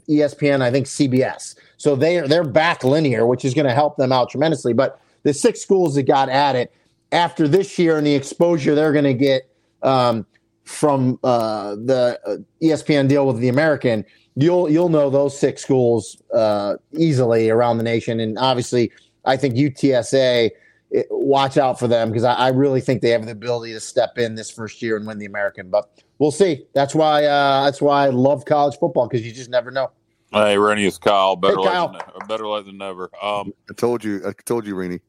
ESPN, 0.09 0.61
I 0.61 0.71
think 0.71 0.87
CBS. 0.87 1.55
So 1.77 1.95
they 1.95 2.17
are, 2.17 2.27
they're 2.27 2.43
back 2.43 2.83
linear, 2.83 3.25
which 3.25 3.45
is 3.45 3.53
going 3.53 3.65
to 3.65 3.73
help 3.73 3.95
them 3.95 4.11
out 4.11 4.29
tremendously. 4.29 4.73
But 4.73 4.99
the 5.23 5.33
six 5.33 5.61
schools 5.61 5.95
that 5.95 6.03
got 6.03 6.27
at 6.27 6.57
it, 6.57 6.73
after 7.13 7.47
this 7.47 7.79
year 7.79 7.97
and 7.97 8.05
the 8.05 8.13
exposure 8.13 8.75
they're 8.75 8.91
going 8.91 9.05
to 9.05 9.13
get 9.13 9.49
um, 9.83 10.25
from 10.69 11.19
uh, 11.23 11.71
the 11.75 12.19
uh, 12.25 12.35
ESPN 12.61 13.09
deal 13.09 13.25
with 13.25 13.37
the 13.37 13.49
American, 13.49 14.05
you'll 14.35 14.69
you'll 14.69 14.89
know 14.89 15.09
those 15.09 15.37
six 15.37 15.63
schools 15.63 16.21
uh, 16.33 16.75
easily 16.93 17.49
around 17.49 17.79
the 17.79 17.83
nation. 17.83 18.19
And 18.19 18.37
obviously, 18.37 18.91
I 19.25 19.35
think 19.35 19.55
UTSA. 19.55 20.51
It, 20.91 21.05
watch 21.11 21.57
out 21.57 21.77
for 21.77 21.87
them 21.87 22.09
because 22.09 22.23
I, 22.23 22.33
I, 22.33 22.47
really 22.47 22.81
think 22.81 23.03
they 23.03 23.11
have 23.11 23.23
the 23.23 23.31
ability 23.31 23.73
to 23.73 23.79
step 23.79 24.17
in 24.17 24.33
this 24.33 24.49
first 24.49 24.81
year 24.81 24.97
and 24.97 25.05
win 25.05 25.19
the 25.19 25.27
American. 25.27 25.69
But 25.69 25.87
we'll 26.17 26.31
see. 26.31 26.65
That's 26.73 26.95
why 26.95 27.25
uh, 27.25 27.65
that's 27.65 27.79
why 27.79 28.07
I 28.07 28.09
love 28.09 28.43
college 28.45 28.75
football 28.79 29.07
because 29.07 29.23
you 29.23 29.31
just 29.31 29.51
never 29.51 29.69
know. 29.69 29.91
Hey, 30.31 30.57
Rene, 30.57 30.83
it's 30.83 30.97
Kyle. 30.97 31.35
Better 31.35 31.57
hey, 31.57 31.63
Kyle. 31.63 31.91
late 31.91 32.01
than, 32.17 32.27
better 32.27 32.47
late 32.47 32.65
than 32.65 32.77
never. 32.79 33.11
Um, 33.21 33.53
I 33.69 33.73
told 33.75 34.03
you. 34.03 34.21
I 34.27 34.31
told 34.45 34.65
you, 34.65 34.73
Rene. 34.73 34.99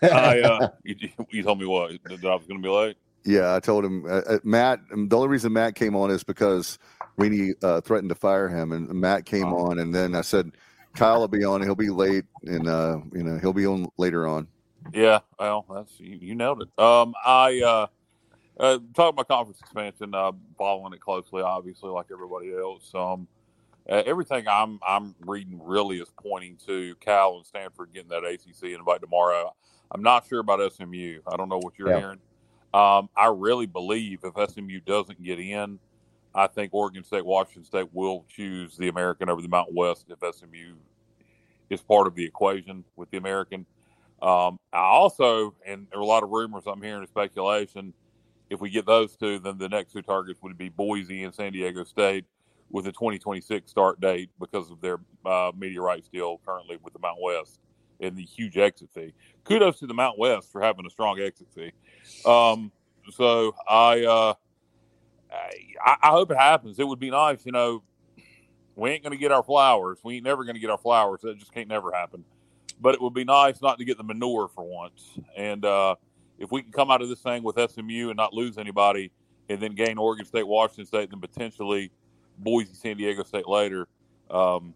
I, 0.00 0.40
uh, 0.42 0.68
you, 0.84 1.08
you, 1.30 1.42
told 1.42 1.58
me 1.58 1.66
what 1.66 1.90
that 2.04 2.24
I 2.24 2.34
was 2.36 2.46
going 2.46 2.62
to 2.62 2.68
be 2.68 2.68
late. 2.68 2.96
Yeah, 3.26 3.54
I 3.54 3.60
told 3.60 3.84
him 3.84 4.04
uh, 4.06 4.22
uh 4.26 4.38
Matt. 4.44 4.80
Um, 4.92 5.08
the 5.08 5.16
only 5.16 5.28
reason 5.28 5.52
Matt 5.52 5.74
came 5.74 5.96
on 5.96 6.10
is 6.10 6.22
because 6.22 6.78
Rene 7.16 7.54
uh, 7.62 7.80
threatened 7.80 8.10
to 8.10 8.14
fire 8.14 8.48
him, 8.48 8.72
and 8.72 8.88
Matt 8.88 9.26
came 9.26 9.52
oh. 9.52 9.66
on, 9.66 9.78
and 9.80 9.94
then 9.94 10.14
I 10.14 10.20
said 10.20 10.52
Kyle 10.94 11.20
will 11.20 11.28
be 11.28 11.44
on. 11.44 11.60
He'll 11.62 11.74
be 11.74 11.90
late, 11.90 12.24
and 12.44 12.68
uh, 12.68 12.98
you 13.12 13.24
know 13.24 13.38
he'll 13.38 13.52
be 13.52 13.66
on 13.66 13.88
later 13.98 14.26
on. 14.26 14.46
Yeah, 14.94 15.20
well, 15.38 15.66
that's 15.68 15.98
you, 15.98 16.18
you 16.20 16.34
nailed 16.36 16.62
it. 16.62 16.68
Um, 16.78 17.14
I 17.24 17.60
uh, 17.60 17.86
uh, 18.58 18.78
talking 18.94 19.14
about 19.14 19.28
conference 19.28 19.60
expansion, 19.60 20.14
uh, 20.14 20.32
following 20.56 20.92
it 20.92 21.00
closely, 21.00 21.42
obviously, 21.42 21.90
like 21.90 22.06
everybody 22.12 22.54
else. 22.54 22.90
Um, 22.94 23.26
uh, 23.88 24.02
everything 24.06 24.46
I'm 24.48 24.78
I'm 24.86 25.14
reading 25.20 25.60
really 25.62 25.98
is 25.98 26.12
pointing 26.22 26.58
to 26.66 26.94
Cal 26.96 27.36
and 27.36 27.46
Stanford 27.46 27.90
getting 27.92 28.10
that 28.10 28.24
ACC 28.24 28.70
invite 28.70 29.00
tomorrow. 29.00 29.54
I'm 29.90 30.02
not 30.02 30.26
sure 30.26 30.40
about 30.40 30.72
SMU. 30.72 31.20
I 31.26 31.36
don't 31.36 31.48
know 31.48 31.58
what 31.58 31.74
you're 31.78 31.90
yeah. 31.90 31.98
hearing. 31.98 32.18
Um, 32.76 33.08
I 33.16 33.28
really 33.28 33.64
believe 33.64 34.20
if 34.22 34.50
SMU 34.50 34.80
doesn't 34.80 35.24
get 35.24 35.40
in, 35.40 35.78
I 36.34 36.46
think 36.46 36.74
Oregon 36.74 37.02
State, 37.04 37.24
Washington 37.24 37.64
State 37.64 37.88
will 37.94 38.26
choose 38.28 38.76
the 38.76 38.88
American 38.88 39.30
over 39.30 39.40
the 39.40 39.48
Mountain 39.48 39.74
West 39.74 40.04
if 40.10 40.18
SMU 40.18 40.74
is 41.70 41.80
part 41.80 42.06
of 42.06 42.14
the 42.14 42.26
equation 42.26 42.84
with 42.94 43.10
the 43.10 43.16
American. 43.16 43.64
Um, 44.20 44.58
I 44.74 44.80
also, 44.80 45.54
and 45.64 45.86
there 45.90 45.98
are 45.98 46.02
a 46.02 46.06
lot 46.06 46.22
of 46.22 46.28
rumors 46.28 46.64
I'm 46.66 46.82
hearing 46.82 47.00
and 47.00 47.08
speculation. 47.08 47.94
If 48.50 48.60
we 48.60 48.68
get 48.68 48.84
those 48.84 49.16
two, 49.16 49.38
then 49.38 49.56
the 49.56 49.70
next 49.70 49.94
two 49.94 50.02
targets 50.02 50.42
would 50.42 50.58
be 50.58 50.68
Boise 50.68 51.24
and 51.24 51.34
San 51.34 51.52
Diego 51.52 51.82
State 51.82 52.26
with 52.70 52.86
a 52.86 52.92
2026 52.92 53.70
start 53.70 54.02
date 54.02 54.28
because 54.38 54.70
of 54.70 54.82
their 54.82 54.98
uh, 55.24 55.50
media 55.56 55.80
rights 55.80 56.08
deal 56.08 56.42
currently 56.44 56.76
with 56.82 56.92
the 56.92 56.98
Mountain 56.98 57.24
West 57.24 57.58
and 58.00 58.16
the 58.16 58.22
huge 58.22 58.56
exit 58.56 58.88
fee. 58.94 59.12
Kudos 59.44 59.78
to 59.80 59.86
the 59.86 59.94
Mount 59.94 60.18
West 60.18 60.50
for 60.50 60.60
having 60.60 60.86
a 60.86 60.90
strong 60.90 61.20
exit 61.20 61.48
fee. 61.54 61.72
Um, 62.24 62.72
so 63.10 63.54
I, 63.68 64.04
uh, 64.04 64.34
I, 65.32 65.96
I 66.02 66.08
hope 66.08 66.30
it 66.30 66.36
happens. 66.36 66.78
It 66.78 66.86
would 66.86 67.00
be 67.00 67.10
nice, 67.10 67.44
you 67.44 67.52
know. 67.52 67.82
We 68.74 68.90
ain't 68.90 69.04
to 69.04 69.16
get 69.16 69.32
our 69.32 69.42
flowers. 69.42 69.98
We 70.04 70.16
ain't 70.16 70.24
never 70.24 70.44
to 70.44 70.58
get 70.58 70.68
our 70.68 70.78
flowers. 70.78 71.20
That 71.22 71.38
just 71.38 71.52
can't 71.52 71.68
never 71.68 71.92
happen. 71.92 72.24
But 72.78 72.94
it 72.94 73.00
would 73.00 73.14
be 73.14 73.24
nice 73.24 73.62
not 73.62 73.78
to 73.78 73.86
get 73.86 73.96
the 73.96 74.04
manure 74.04 74.48
for 74.48 74.64
once. 74.64 75.18
And 75.34 75.64
uh, 75.64 75.94
if 76.38 76.52
we 76.52 76.62
can 76.62 76.72
come 76.72 76.90
out 76.90 77.00
of 77.00 77.08
this 77.08 77.20
thing 77.20 77.42
with 77.42 77.56
SMU 77.56 78.10
and 78.10 78.16
not 78.16 78.34
lose 78.34 78.58
anybody, 78.58 79.10
and 79.48 79.60
then 79.60 79.74
gain 79.74 79.96
Oregon 79.96 80.26
State, 80.26 80.46
Washington 80.46 80.86
State, 80.86 81.02
and 81.04 81.12
then 81.12 81.20
potentially 81.20 81.90
Boise, 82.38 82.74
San 82.74 82.96
Diego 82.96 83.22
State 83.22 83.48
later, 83.48 83.88
um, 84.30 84.74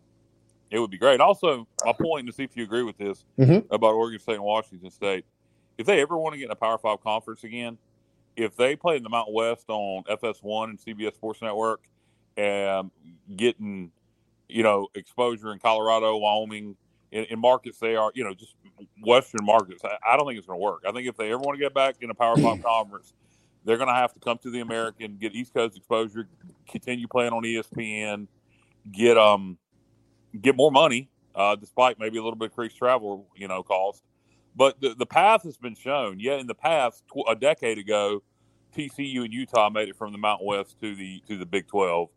it 0.70 0.78
would 0.78 0.90
be 0.90 0.98
great. 0.98 1.20
Also, 1.20 1.66
my 1.84 1.92
point 1.92 2.26
to 2.26 2.32
see 2.32 2.44
if 2.44 2.56
you 2.56 2.64
agree 2.64 2.82
with 2.82 2.96
this 2.96 3.24
mm-hmm. 3.38 3.72
about 3.72 3.94
Oregon 3.94 4.20
State 4.20 4.36
and 4.36 4.44
Washington 4.44 4.90
State. 4.90 5.24
If 5.78 5.86
they 5.86 6.00
ever 6.00 6.16
want 6.16 6.34
to 6.34 6.38
get 6.38 6.46
in 6.46 6.50
a 6.50 6.56
Power 6.56 6.78
Five 6.78 7.02
conference 7.02 7.44
again, 7.44 7.78
if 8.36 8.56
they 8.56 8.76
play 8.76 8.96
in 8.96 9.02
the 9.02 9.08
Mountain 9.08 9.34
West 9.34 9.64
on 9.68 10.04
FS1 10.04 10.64
and 10.64 10.78
CBS 10.78 11.14
Sports 11.14 11.42
Network, 11.42 11.82
and 12.36 12.90
getting 13.36 13.90
you 14.48 14.62
know 14.62 14.88
exposure 14.94 15.52
in 15.52 15.58
Colorado, 15.58 16.16
Wyoming, 16.16 16.76
in, 17.12 17.24
in 17.24 17.38
markets 17.40 17.78
they 17.78 17.96
are, 17.96 18.12
you 18.14 18.24
know, 18.24 18.34
just 18.34 18.54
Western 19.02 19.44
markets, 19.44 19.84
I, 19.84 19.96
I 20.06 20.16
don't 20.16 20.26
think 20.26 20.38
it's 20.38 20.46
going 20.46 20.58
to 20.58 20.62
work. 20.62 20.84
I 20.86 20.92
think 20.92 21.08
if 21.08 21.16
they 21.16 21.32
ever 21.32 21.40
want 21.40 21.58
to 21.58 21.62
get 21.62 21.74
back 21.74 21.96
in 22.00 22.10
a 22.10 22.14
Power 22.14 22.36
Five 22.36 22.62
conference, 22.64 23.12
they're 23.64 23.76
going 23.76 23.88
to 23.88 23.94
have 23.94 24.12
to 24.14 24.20
come 24.20 24.38
to 24.38 24.50
the 24.50 24.60
American, 24.60 25.16
get 25.16 25.34
East 25.34 25.52
Coast 25.52 25.76
exposure, 25.76 26.28
continue 26.68 27.08
playing 27.08 27.32
on 27.32 27.42
ESPN, 27.42 28.26
get 28.92 29.18
um 29.18 29.58
get 30.40 30.56
more 30.56 30.70
money, 30.70 31.08
uh, 31.34 31.56
despite 31.56 31.98
maybe 31.98 32.18
a 32.18 32.22
little 32.22 32.38
bit 32.38 32.46
of 32.46 32.52
increased 32.52 32.76
travel, 32.76 33.26
you 33.34 33.48
know, 33.48 33.62
cost. 33.62 34.02
But 34.56 34.80
the, 34.80 34.94
the 34.94 35.06
path 35.06 35.44
has 35.44 35.56
been 35.56 35.74
shown. 35.74 36.18
Yeah, 36.18 36.34
in 36.34 36.46
the 36.46 36.54
past, 36.54 37.04
tw- 37.08 37.28
a 37.28 37.36
decade 37.36 37.78
ago, 37.78 38.22
TCU 38.76 39.24
and 39.24 39.32
Utah 39.32 39.70
made 39.70 39.88
it 39.88 39.96
from 39.96 40.12
the 40.12 40.18
Mountain 40.18 40.46
West 40.46 40.78
to 40.80 40.94
the 40.94 41.22
to 41.28 41.36
the 41.36 41.46
Big 41.46 41.68
Twelve, 41.68 42.08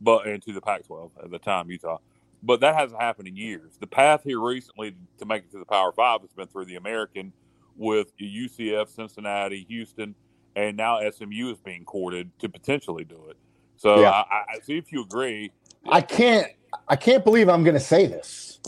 but 0.00 0.26
and 0.26 0.42
to 0.42 0.52
the 0.52 0.60
Pac-12 0.60 1.10
at 1.22 1.30
the 1.30 1.38
time, 1.38 1.70
Utah. 1.70 1.98
But 2.42 2.60
that 2.60 2.76
hasn't 2.76 3.00
happened 3.00 3.28
in 3.28 3.36
years. 3.36 3.78
The 3.80 3.86
path 3.86 4.22
here 4.22 4.40
recently 4.40 4.94
to 5.18 5.26
make 5.26 5.44
it 5.44 5.50
to 5.52 5.58
the 5.58 5.64
Power 5.64 5.92
Five 5.92 6.20
has 6.20 6.32
been 6.32 6.46
through 6.46 6.66
the 6.66 6.76
American, 6.76 7.32
with 7.78 8.16
UCF, 8.18 8.94
Cincinnati, 8.94 9.64
Houston, 9.68 10.14
and 10.56 10.76
now 10.76 10.98
SMU 11.08 11.50
is 11.50 11.58
being 11.60 11.84
courted 11.84 12.30
to 12.40 12.48
potentially 12.48 13.04
do 13.04 13.28
it. 13.30 13.36
So 13.76 14.00
yeah. 14.00 14.10
I, 14.10 14.42
I 14.56 14.58
see 14.62 14.76
if 14.76 14.92
you 14.92 15.02
agree. 15.02 15.52
I 15.90 16.00
can't. 16.00 16.46
I 16.88 16.96
can't 16.96 17.24
believe 17.24 17.48
I'm 17.48 17.64
going 17.64 17.74
to 17.74 17.80
say 17.80 18.06
this. 18.06 18.60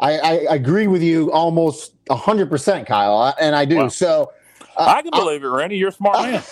I, 0.00 0.18
I, 0.18 0.32
agree 0.54 0.88
with 0.88 1.02
you 1.02 1.32
almost 1.32 1.94
hundred 2.10 2.50
percent, 2.50 2.86
Kyle, 2.86 3.34
and 3.40 3.54
I 3.54 3.64
do. 3.64 3.88
So 3.88 4.32
uh, 4.76 4.84
I 4.84 5.02
can 5.02 5.10
believe 5.10 5.42
uh, 5.42 5.48
it, 5.48 5.50
Randy. 5.50 5.76
You're 5.78 5.88
a 5.88 5.92
smart 5.92 6.18
man. 6.18 6.42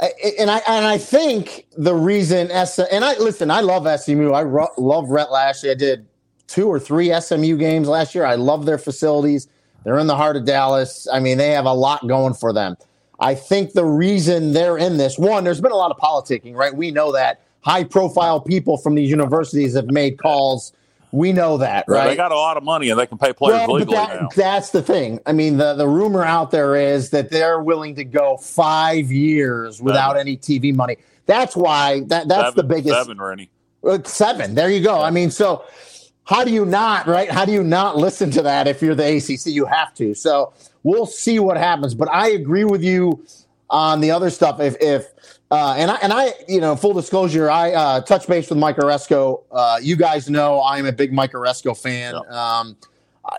and 0.38 0.50
I 0.50 0.58
and 0.66 0.86
I 0.86 0.98
think 0.98 1.66
the 1.76 1.94
reason 1.94 2.50
S 2.50 2.78
and 2.78 3.04
I 3.04 3.16
listen, 3.18 3.50
I 3.50 3.60
love 3.60 3.86
SMU. 4.00 4.32
I 4.32 4.42
ro- 4.42 4.72
love 4.76 5.10
Rhett 5.10 5.30
Lashlee. 5.30 5.70
I 5.70 5.74
did 5.74 6.06
two 6.46 6.66
or 6.66 6.80
three 6.80 7.12
SMU 7.20 7.56
games 7.56 7.88
last 7.88 8.14
year. 8.14 8.24
I 8.24 8.34
love 8.34 8.66
their 8.66 8.78
facilities. 8.78 9.48
They're 9.84 9.98
in 9.98 10.06
the 10.06 10.16
heart 10.16 10.36
of 10.36 10.44
Dallas. 10.44 11.06
I 11.12 11.20
mean, 11.20 11.38
they 11.38 11.50
have 11.50 11.66
a 11.66 11.72
lot 11.72 12.06
going 12.06 12.34
for 12.34 12.52
them. 12.52 12.76
I 13.20 13.34
think 13.34 13.72
the 13.72 13.84
reason 13.84 14.52
they're 14.52 14.78
in 14.78 14.96
this 14.96 15.18
one, 15.18 15.44
there's 15.44 15.60
been 15.60 15.72
a 15.72 15.76
lot 15.76 15.90
of 15.90 15.98
politicking, 15.98 16.54
right? 16.54 16.74
We 16.74 16.90
know 16.90 17.12
that 17.12 17.42
high 17.64 17.84
profile 17.84 18.40
people 18.40 18.76
from 18.76 18.94
these 18.94 19.10
universities 19.10 19.74
have 19.74 19.90
made 19.90 20.18
calls. 20.18 20.72
We 21.12 21.32
know 21.32 21.58
that, 21.58 21.84
right? 21.86 22.08
They 22.08 22.16
got 22.16 22.32
a 22.32 22.36
lot 22.36 22.56
of 22.56 22.64
money 22.64 22.90
and 22.90 22.98
they 22.98 23.06
can 23.06 23.18
pay 23.18 23.32
players 23.32 23.68
well, 23.68 23.76
legally 23.76 23.96
that, 23.96 24.22
now. 24.22 24.28
That's 24.34 24.70
the 24.70 24.82
thing. 24.82 25.20
I 25.26 25.32
mean, 25.32 25.56
the, 25.56 25.74
the 25.74 25.86
rumor 25.86 26.24
out 26.24 26.50
there 26.50 26.74
is 26.74 27.10
that 27.10 27.30
they're 27.30 27.62
willing 27.62 27.94
to 27.94 28.04
go 28.04 28.36
five 28.36 29.12
years 29.12 29.80
without 29.80 30.16
seven. 30.16 30.20
any 30.22 30.36
TV 30.36 30.74
money. 30.74 30.96
That's 31.26 31.56
why 31.56 32.00
that 32.08 32.28
that's 32.28 32.48
seven, 32.48 32.56
the 32.56 32.74
biggest 32.74 32.94
seven, 32.94 33.18
Rene. 33.18 33.48
Uh, 33.82 33.98
seven. 34.04 34.54
There 34.54 34.70
you 34.70 34.82
go. 34.82 35.00
I 35.00 35.10
mean, 35.10 35.30
so 35.30 35.64
how 36.24 36.42
do 36.44 36.50
you 36.50 36.66
not 36.66 37.06
right? 37.06 37.30
How 37.30 37.44
do 37.44 37.52
you 37.52 37.62
not 37.62 37.96
listen 37.96 38.30
to 38.32 38.42
that 38.42 38.66
if 38.66 38.82
you're 38.82 38.94
the 38.94 39.16
ACC? 39.16 39.46
You 39.46 39.66
have 39.66 39.94
to. 39.94 40.14
So 40.14 40.52
we'll 40.82 41.06
see 41.06 41.38
what 41.38 41.56
happens. 41.56 41.94
But 41.94 42.08
I 42.10 42.30
agree 42.30 42.64
with 42.64 42.82
you 42.82 43.24
on 43.70 44.00
the 44.00 44.10
other 44.10 44.30
stuff. 44.30 44.58
If 44.60 44.76
if 44.80 45.06
uh, 45.54 45.74
and 45.78 45.88
I 45.88 45.94
and 46.02 46.12
I, 46.12 46.32
you 46.48 46.60
know, 46.60 46.74
full 46.74 46.94
disclosure, 46.94 47.48
I 47.48 47.70
uh, 47.70 48.00
touch 48.00 48.26
base 48.26 48.50
with 48.50 48.58
Mike 48.58 48.76
Aresco. 48.76 49.44
Uh, 49.52 49.78
you 49.80 49.94
guys 49.94 50.28
know 50.28 50.60
I'm 50.60 50.84
a 50.84 50.90
big 50.90 51.12
Mike 51.12 51.30
Aresco 51.30 51.80
fan. 51.80 52.16
Um, 52.28 52.76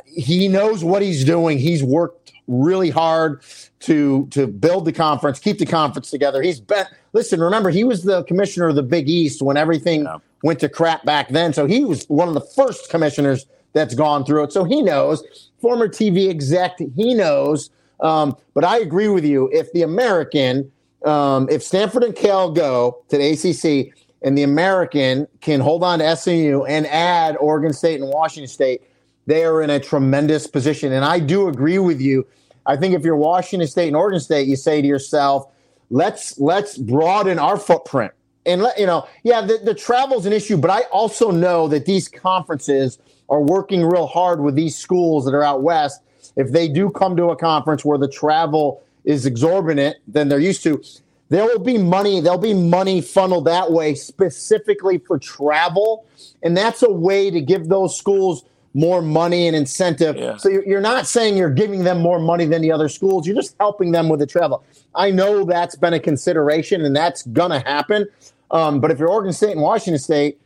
he 0.06 0.48
knows 0.48 0.82
what 0.82 1.02
he's 1.02 1.26
doing. 1.26 1.60
He's 1.60 1.84
worked 1.84 2.32
really 2.48 2.90
hard 2.90 3.44
to 3.82 4.28
to 4.28 4.48
build 4.48 4.86
the 4.86 4.94
conference, 4.94 5.40
keep 5.40 5.60
the 5.60 5.66
conference 5.66 6.10
together. 6.10 6.42
He's 6.42 6.62
been 6.62 6.86
listen. 7.12 7.42
Remember, 7.42 7.70
he 7.70 7.84
was 7.84 8.04
the 8.04 8.24
commissioner 8.24 8.70
of 8.70 8.76
the 8.76 8.84
Big 8.84 9.10
East 9.10 9.42
when 9.42 9.58
everything 9.58 10.04
yeah. 10.04 10.20
went 10.42 10.62
to 10.62 10.70
crap 10.70 11.04
back 11.04 11.28
then. 11.28 11.52
So 11.52 11.66
he 11.66 11.84
was 11.84 12.06
one 12.06 12.30
of 12.30 12.34
the 12.34 12.48
first 12.56 12.90
commissioners 12.90 13.46
that's 13.74 13.94
gone 13.94 14.24
through 14.24 14.46
it. 14.46 14.54
So 14.54 14.64
he 14.64 14.82
knows. 14.82 15.52
Former 15.60 15.90
TV 15.90 16.30
exec, 16.30 16.78
he 16.96 17.14
knows 17.14 17.72
um, 18.00 18.36
but 18.54 18.64
I 18.64 18.80
agree 18.80 19.08
with 19.08 19.26
you. 19.26 19.50
If 19.54 19.72
the 19.74 19.84
American, 19.84 20.72
um, 21.06 21.48
if 21.50 21.64
Stanford 21.64 22.04
and 22.04 22.16
Cal 22.16 22.52
go 22.52 23.04
to 23.10 23.18
the 23.18 23.32
ACC 23.32 23.94
and 24.22 24.38
the 24.38 24.44
American 24.44 25.28
can 25.42 25.60
hold 25.60 25.84
on 25.84 26.00
to 26.00 26.16
SMU 26.16 26.64
and 26.64 26.88
add 26.88 27.38
Oregon 27.38 27.74
State 27.74 28.02
and 28.02 28.10
Washington 28.10 28.48
State, 28.48 28.82
they 29.28 29.46
are 29.46 29.62
in 29.62 29.70
a 29.70 29.80
tremendous 29.80 30.48
position. 30.48 30.92
And 30.94 31.06
I 31.06 31.20
do 31.20 31.48
agree 31.48 31.80
with 31.80 32.02
you. 32.02 32.28
I 32.66 32.76
think 32.76 32.96
if 32.96 33.04
you're 33.04 33.16
Washington 33.16 33.68
State 33.68 33.88
and 33.88 33.96
Oregon 33.96 34.20
State, 34.20 34.48
you 34.48 34.56
say 34.56 34.82
to 34.82 34.88
yourself, 34.88 35.48
let's 35.90 36.40
let's 36.40 36.78
broaden 36.78 37.40
our 37.40 37.58
footprint. 37.58 38.12
And 38.48 38.62
let 38.62 38.78
you 38.80 38.86
know, 38.86 39.08
yeah, 39.24 39.42
the, 39.42 39.58
the 39.64 39.74
travel's 39.74 40.28
an 40.28 40.34
issue, 40.34 40.56
but 40.56 40.70
I 40.70 40.82
also 40.92 41.32
know 41.32 41.68
that 41.70 41.88
these 41.88 42.08
conferences 42.08 43.00
are 43.28 43.42
working 43.42 43.84
real 43.84 44.06
hard 44.06 44.40
with 44.40 44.54
these 44.54 44.78
schools 44.78 45.26
that 45.26 45.34
are 45.34 45.42
out 45.42 45.64
west 45.64 46.02
if 46.36 46.52
they 46.52 46.68
do 46.68 46.92
come 46.92 47.16
to 47.18 47.30
a 47.32 47.36
conference 47.36 47.84
where 47.84 47.98
the 47.98 48.08
travel 48.08 48.84
is 49.06 49.26
exorbitant 49.26 49.98
than 50.08 50.28
they're 50.28 50.40
used 50.40 50.64
to, 50.64 50.82
there 51.30 51.46
will 51.46 51.60
be 51.60 51.78
money. 51.78 52.20
There'll 52.20 52.38
be 52.38 52.54
money 52.54 53.02
funneled 53.02 53.46
that 53.46 53.72
way 53.72 53.96
specifically 53.96 55.00
for 55.00 55.18
travel, 55.18 56.06
and 56.44 56.56
that's 56.56 56.84
a 56.84 56.92
way 56.92 57.32
to 57.32 57.42
give 57.42 57.68
those 57.68 57.98
schools 57.98 58.46
more 58.74 59.02
money 59.02 59.48
and 59.48 59.56
incentive. 59.56 60.18
Yeah. 60.18 60.36
So 60.36 60.50
you're 60.50 60.82
not 60.82 61.08
saying 61.08 61.38
you're 61.38 61.50
giving 61.50 61.84
them 61.84 62.00
more 62.00 62.20
money 62.20 62.46
than 62.46 62.62
the 62.62 62.72
other 62.72 62.90
schools. 62.90 63.26
You're 63.26 63.36
just 63.36 63.56
helping 63.60 63.92
them 63.92 64.10
with 64.10 64.20
the 64.20 64.28
travel. 64.28 64.64
I 64.94 65.12
know 65.12 65.46
that's 65.46 65.76
been 65.76 65.94
a 65.94 66.00
consideration, 66.00 66.84
and 66.84 66.96
that's 66.96 67.24
gonna 67.24 67.60
happen. 67.60 68.08
Um, 68.52 68.80
but 68.80 68.92
if 68.92 69.00
you're 69.00 69.10
Oregon 69.10 69.34
State 69.34 69.54
and 69.54 69.62
Washington 69.62 70.00
State, 70.00 70.40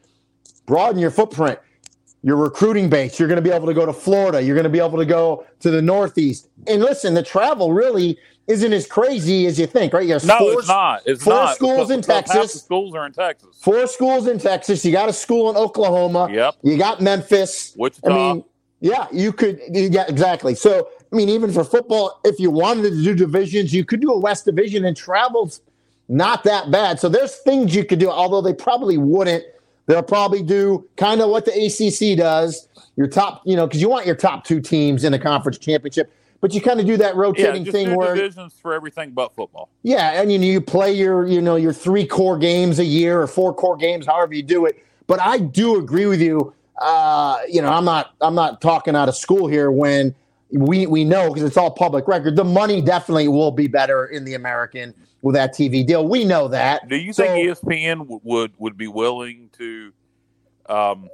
broaden 0.66 0.99
your 0.99 1.12
footprint 1.12 1.60
your 2.22 2.36
recruiting 2.36 2.89
base. 2.89 3.18
You're 3.18 3.28
going 3.28 3.41
to 3.41 3.41
be 3.41 3.53
able 3.53 3.68
to 3.68 3.74
go 3.74 3.86
to 3.86 3.93
Florida. 3.93 4.41
You're 4.41 4.55
going 4.55 4.66
to 4.66 4.70
be 4.70 4.80
able 4.80 4.97
to 4.97 5.05
go 5.05 5.45
to 5.62 5.72
the 5.72 5.82
Northeast. 5.82 6.49
And 6.68 6.82
listen, 6.82 7.14
the 7.14 7.24
travel 7.24 7.72
really 7.72 8.18
isn't 8.50 8.74
as 8.74 8.86
crazy 8.88 9.45
as 9.45 9.60
you 9.60 9.68
think, 9.68 9.93
right? 9.93 10.06
You 10.06 10.18
no, 10.26 10.38
four, 10.38 10.60
it's 10.60 10.68
not. 10.68 11.02
It's 11.06 11.24
four 11.24 11.34
not. 11.34 11.56
schools 11.56 11.88
because, 11.88 11.91
in 11.91 12.02
Texas. 12.02 12.62
schools 12.62 12.95
are 12.95 13.06
in 13.06 13.14
Texas. 13.14 13.50
Four 13.62 13.88
schools 13.88 14.28
in 14.28 14.39
Texas. 14.39 14.84
You 14.84 14.91
got 14.91 15.08
a 15.08 15.14
school 15.14 15.50
in 15.50 15.56
Oklahoma. 15.56 16.28
Yep. 16.32 16.56
You 16.64 16.78
got 16.78 17.02
Memphis. 17.02 17.74
Wichita. 17.78 18.10
I 18.10 18.34
mean, 18.34 18.43
yeah, 18.82 19.08
you 19.12 19.32
could. 19.32 19.62
Yeah, 19.70 20.06
exactly. 20.08 20.56
So, 20.56 20.89
I 21.12 21.16
mean, 21.16 21.30
even 21.30 21.52
for 21.52 21.64
football, 21.64 22.20
if 22.26 22.39
you 22.39 22.50
wanted 22.52 22.89
to 22.89 23.04
do 23.04 23.14
divisions, 23.14 23.74
you 23.74 23.86
could 23.86 24.02
do 24.02 24.12
a 24.12 24.20
West 24.20 24.45
Division, 24.45 24.84
and 24.84 24.97
travel's 24.97 25.62
not 26.08 26.43
that 26.43 26.72
bad. 26.72 27.00
So 27.00 27.08
there's 27.08 27.36
things 27.38 27.76
you 27.76 27.86
could 27.86 28.00
do, 28.00 28.10
although 28.10 28.41
they 28.41 28.54
probably 28.54 28.97
wouldn't– 28.97 29.43
They'll 29.89 30.04
probably 30.04 30.43
do 30.43 30.88
kind 30.97 31.20
of 31.20 31.32
what 31.32 31.45
the 31.45 31.52
ACC 31.52 32.16
does. 32.16 32.68
Your 32.95 33.08
top, 33.08 33.41
you 33.43 33.56
know, 33.56 33.66
because 33.66 33.82
you 33.82 33.89
want 33.89 34.06
your 34.06 34.14
top 34.14 34.43
two 34.43 34.62
teams 34.62 35.04
in 35.04 35.12
the 35.12 35.18
conference 35.18 35.58
championship, 35.58 36.14
but 36.42 36.54
you 36.54 36.62
kind 36.62 36.80
of 36.80 36.86
do 36.86 36.98
that 36.98 37.16
rotating 37.16 37.66
yeah, 37.66 37.72
thing 37.72 37.96
where 37.96 38.16
divisions 38.16 38.54
for 38.62 38.74
everything 38.74 39.12
but 39.12 39.34
football. 39.36 39.70
Yeah, 39.84 40.22
and 40.22 40.32
you 40.32 40.38
know, 40.38 40.46
you 40.46 40.62
play 40.62 40.94
your 40.94 41.28
you 41.28 41.42
know 41.42 41.56
your 41.56 41.74
three 41.74 42.06
core 42.06 42.38
games 42.38 42.80
a 42.80 42.86
year 42.86 43.22
or 43.22 43.28
four 43.28 43.54
core 43.54 43.78
games, 43.78 44.06
however 44.06 44.34
you 44.34 44.44
do 44.44 44.66
it. 44.66 44.84
But 45.08 45.20
I 45.20 45.40
do 45.40 45.78
agree 45.78 46.06
with 46.06 46.22
you. 46.22 46.54
Uh, 46.80 47.40
you 47.50 47.62
know, 47.62 47.70
I'm 47.70 47.86
not 47.86 48.14
I'm 48.22 48.36
not 48.36 48.62
talking 48.62 48.96
out 48.96 49.10
of 49.10 49.16
school 49.16 49.48
here 49.48 49.72
when 49.72 50.16
we 50.52 50.88
we 50.88 51.04
know 51.04 51.28
because 51.28 51.44
it's 51.44 51.58
all 51.58 51.72
public 51.72 52.08
record. 52.08 52.36
The 52.36 52.44
money 52.44 52.82
definitely 52.82 53.28
will 53.28 53.52
be 53.52 53.68
better 53.68 54.06
in 54.06 54.24
the 54.24 54.36
American 54.36 54.94
with 55.22 55.36
that 55.36 55.54
TV 55.54 55.86
deal. 55.86 56.08
We 56.08 56.26
know 56.26 56.48
that. 56.48 56.88
Do 56.88 56.96
you 56.96 57.14
so, 57.14 57.24
think 57.24 57.50
ESPN 57.50 58.00
w- 58.00 58.22
would 58.24 58.54
would 58.58 58.78
be 58.78 58.88
willing 58.88 59.50
to, 59.58 59.92
um, 60.68 61.10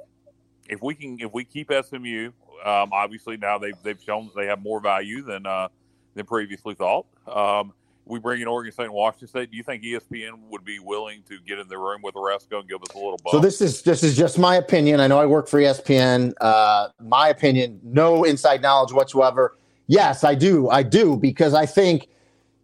if 0.68 0.82
we 0.82 0.94
can, 0.94 1.18
if 1.20 1.32
we 1.32 1.44
keep 1.44 1.72
SMU, 1.72 2.30
um, 2.66 2.90
obviously 2.92 3.36
now 3.36 3.58
they've 3.58 3.76
they've 3.82 4.00
shown 4.02 4.26
that 4.26 4.36
they 4.36 4.46
have 4.46 4.60
more 4.60 4.80
value 4.80 5.22
than 5.22 5.46
uh, 5.46 5.68
than 6.14 6.26
previously 6.26 6.74
thought. 6.74 7.06
Um, 7.26 7.72
we 8.04 8.18
bring 8.18 8.40
in 8.40 8.46
Oregon 8.46 8.72
State 8.72 8.84
and 8.84 8.92
Washington 8.92 9.28
State. 9.28 9.50
Do 9.50 9.56
you 9.56 9.62
think 9.62 9.82
ESPN 9.82 10.48
would 10.50 10.64
be 10.64 10.78
willing 10.78 11.22
to 11.28 11.38
get 11.40 11.58
in 11.58 11.68
the 11.68 11.78
room 11.78 12.00
with 12.02 12.14
Aresco 12.14 12.60
and 12.60 12.68
give 12.68 12.80
us 12.82 12.94
a 12.94 12.98
little 12.98 13.18
bump? 13.22 13.32
So 13.32 13.38
this 13.40 13.60
is 13.60 13.82
this 13.82 14.02
is 14.02 14.16
just 14.16 14.38
my 14.38 14.56
opinion. 14.56 15.00
I 15.00 15.06
know 15.06 15.18
I 15.18 15.26
work 15.26 15.48
for 15.48 15.60
ESPN. 15.60 16.32
Uh, 16.40 16.88
my 17.00 17.28
opinion, 17.28 17.80
no 17.82 18.24
inside 18.24 18.62
knowledge 18.62 18.92
whatsoever. 18.92 19.56
Yes, 19.86 20.24
I 20.24 20.34
do. 20.34 20.68
I 20.68 20.82
do 20.82 21.16
because 21.16 21.54
I 21.54 21.66
think 21.66 22.08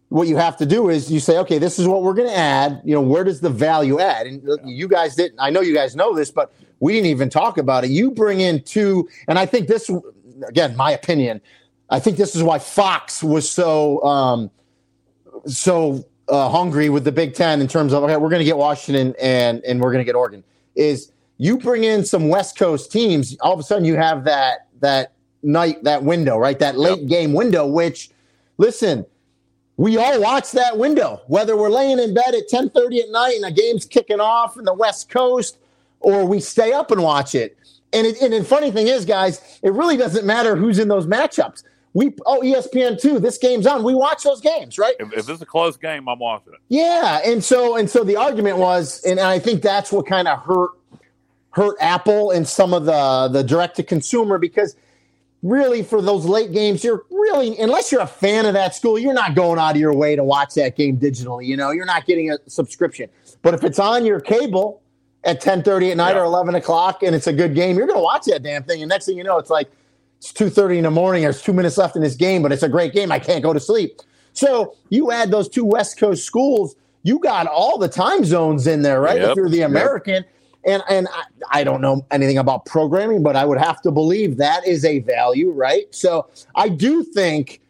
what 0.09 0.27
you 0.27 0.37
have 0.37 0.57
to 0.57 0.65
do 0.65 0.89
is 0.89 1.11
you 1.11 1.19
say, 1.19 1.37
okay, 1.39 1.57
this 1.57 1.79
is 1.79 1.87
what 1.87 2.03
we're 2.03 2.13
going 2.13 2.29
to 2.29 2.37
add. 2.37 2.81
You 2.83 2.93
know, 2.93 3.01
where 3.01 3.23
does 3.23 3.41
the 3.41 3.49
value 3.49 3.99
add? 3.99 4.27
And 4.27 4.43
you 4.63 4.87
guys 4.87 5.15
didn't. 5.15 5.39
I 5.39 5.49
know 5.49 5.61
you 5.61 5.73
guys 5.73 5.95
know 5.95 6.13
this, 6.13 6.29
but 6.29 6.53
we 6.83 6.91
didn't 6.91 7.07
even 7.07 7.29
talk 7.29 7.57
about 7.57 7.85
it. 7.85 7.91
You 7.91 8.11
bring 8.11 8.41
in 8.41 8.61
two, 8.61 9.07
and 9.29 9.39
I 9.39 9.45
think 9.45 9.69
this, 9.69 9.89
again, 10.45 10.75
my 10.75 10.91
opinion. 10.91 11.39
I 11.89 12.01
think 12.01 12.17
this 12.17 12.35
is 12.35 12.43
why 12.43 12.59
Fox 12.59 13.23
was 13.23 13.49
so 13.49 14.03
um, 14.03 14.51
so 15.45 16.05
uh, 16.27 16.49
hungry 16.49 16.89
with 16.89 17.05
the 17.05 17.11
Big 17.13 17.35
Ten 17.35 17.61
in 17.61 17.69
terms 17.69 17.93
of 17.93 18.03
okay, 18.03 18.17
we're 18.17 18.27
going 18.27 18.41
to 18.41 18.45
get 18.45 18.57
Washington 18.57 19.15
and 19.21 19.63
and 19.63 19.79
we're 19.79 19.93
going 19.93 20.01
to 20.01 20.05
get 20.05 20.15
Oregon. 20.15 20.43
Is 20.75 21.13
you 21.37 21.57
bring 21.57 21.85
in 21.85 22.03
some 22.03 22.27
West 22.27 22.57
Coast 22.57 22.91
teams, 22.91 23.37
all 23.39 23.53
of 23.53 23.59
a 23.61 23.63
sudden 23.63 23.85
you 23.85 23.95
have 23.95 24.25
that 24.25 24.67
that 24.81 25.13
night 25.41 25.81
that 25.85 26.03
window, 26.03 26.37
right? 26.37 26.59
That 26.59 26.77
late 26.77 26.99
yep. 26.99 27.07
game 27.07 27.31
window. 27.31 27.65
Which, 27.65 28.09
listen, 28.57 29.05
we 29.77 29.95
all 29.95 30.19
watch 30.19 30.51
that 30.51 30.77
window, 30.77 31.21
whether 31.27 31.55
we're 31.55 31.69
laying 31.69 31.99
in 31.99 32.13
bed 32.13 32.35
at 32.35 32.49
10:30 32.49 33.03
at 33.03 33.09
night 33.09 33.35
and 33.37 33.45
a 33.45 33.51
game's 33.51 33.85
kicking 33.85 34.19
off 34.19 34.57
in 34.57 34.65
the 34.65 34.73
West 34.73 35.09
Coast, 35.09 35.59
or 36.03 36.25
we 36.25 36.39
stay 36.39 36.73
up 36.73 36.91
and 36.91 37.01
watch 37.01 37.33
it. 37.33 37.57
And, 37.93 38.07
it, 38.07 38.21
and 38.21 38.33
the 38.33 38.43
funny 38.43 38.71
thing 38.71 38.87
is, 38.87 39.05
guys, 39.05 39.59
it 39.61 39.71
really 39.73 39.97
doesn't 39.97 40.25
matter 40.25 40.55
who's 40.55 40.79
in 40.79 40.87
those 40.87 41.05
matchups. 41.05 41.63
We 41.93 42.11
oh 42.25 42.41
ESPN 42.41 42.99
two, 42.99 43.19
this 43.19 43.37
game's 43.37 43.67
on. 43.67 43.83
We 43.83 43.93
watch 43.93 44.23
those 44.23 44.41
games, 44.41 44.79
right? 44.79 44.95
If, 44.99 45.13
if 45.13 45.29
it's 45.29 45.41
a 45.41 45.45
close 45.45 45.77
game, 45.77 46.09
I'm 46.09 46.17
watching 46.17 46.53
it. 46.53 46.59
Yeah, 46.67 47.21
and 47.23 47.43
so 47.43 47.75
and 47.75 47.87
so 47.87 48.03
the 48.03 48.15
argument 48.15 48.57
was, 48.57 49.03
and 49.03 49.19
I 49.19 49.37
think 49.37 49.61
that's 49.61 49.91
what 49.91 50.07
kind 50.07 50.27
of 50.27 50.39
hurt 50.39 50.71
hurt 51.51 51.75
Apple 51.79 52.31
and 52.31 52.47
some 52.47 52.73
of 52.73 52.85
the 52.85 53.29
the 53.31 53.43
direct 53.43 53.75
to 53.75 53.83
consumer 53.83 54.39
because 54.39 54.75
really 55.43 55.83
for 55.83 56.01
those 56.01 56.25
late 56.25 56.51
games, 56.51 56.83
you're 56.83 57.05
really 57.11 57.59
unless 57.59 57.91
you're 57.91 58.01
a 58.01 58.07
fan 58.07 58.47
of 58.47 58.53
that 58.53 58.73
school, 58.73 58.97
you're 58.97 59.13
not 59.13 59.35
going 59.35 59.59
out 59.59 59.75
of 59.75 59.77
your 59.77 59.93
way 59.93 60.15
to 60.15 60.23
watch 60.23 60.55
that 60.55 60.75
game 60.75 60.97
digitally. 60.97 61.45
You 61.45 61.57
know, 61.57 61.69
you're 61.69 61.85
not 61.85 62.07
getting 62.07 62.31
a 62.31 62.37
subscription. 62.47 63.07
But 63.43 63.53
if 63.53 63.63
it's 63.63 63.77
on 63.77 64.03
your 64.03 64.19
cable 64.19 64.81
at 65.23 65.41
10:30 65.41 65.91
at 65.91 65.97
night 65.97 66.15
yeah. 66.15 66.21
or 66.21 66.25
11 66.25 66.55
o'clock 66.55 67.03
and 67.03 67.15
it's 67.15 67.27
a 67.27 67.33
good 67.33 67.55
game, 67.55 67.77
you're 67.77 67.87
going 67.87 67.99
to 67.99 68.03
watch 68.03 68.25
that 68.25 68.43
damn 68.43 68.63
thing. 68.63 68.81
And 68.81 68.89
next 68.89 69.05
thing 69.05 69.17
you 69.17 69.23
know, 69.23 69.37
it's 69.37 69.49
like 69.49 69.69
it's 70.17 70.31
2:30 70.33 70.77
in 70.77 70.83
the 70.83 70.91
morning. 70.91 71.23
There's 71.23 71.41
two 71.41 71.53
minutes 71.53 71.77
left 71.77 71.95
in 71.95 72.01
this 72.01 72.15
game, 72.15 72.41
but 72.41 72.51
it's 72.51 72.63
a 72.63 72.69
great 72.69 72.93
game. 72.93 73.11
I 73.11 73.19
can't 73.19 73.43
go 73.43 73.53
to 73.53 73.59
sleep. 73.59 74.01
So 74.33 74.75
you 74.89 75.11
add 75.11 75.31
those 75.31 75.47
two 75.47 75.65
West 75.65 75.99
Coast 75.99 76.25
schools, 76.25 76.75
you 77.03 77.19
got 77.19 77.47
all 77.47 77.77
the 77.77 77.87
time 77.87 78.25
zones 78.25 78.65
in 78.67 78.81
there, 78.81 78.99
right? 79.01 79.19
Yep. 79.19 79.29
If 79.29 79.35
you're 79.35 79.49
the 79.49 79.61
American. 79.61 80.23
Yep 80.23 80.27
and 80.65 80.83
and 80.89 81.07
I, 81.11 81.59
I, 81.59 81.63
don't 81.63 81.81
know 81.81 82.05
anything 82.11 82.37
about 82.37 82.65
programming, 82.65 83.23
but 83.23 83.35
I 83.35 83.45
would 83.45 83.57
have 83.57 83.81
to 83.81 83.91
believe 83.91 84.37
that 84.37 84.65
is 84.65 84.85
a 84.85 84.99
value, 84.99 85.51
right? 85.51 85.93
So 85.93 86.27
I 86.55 86.69
do 86.69 87.03
think 87.03 87.61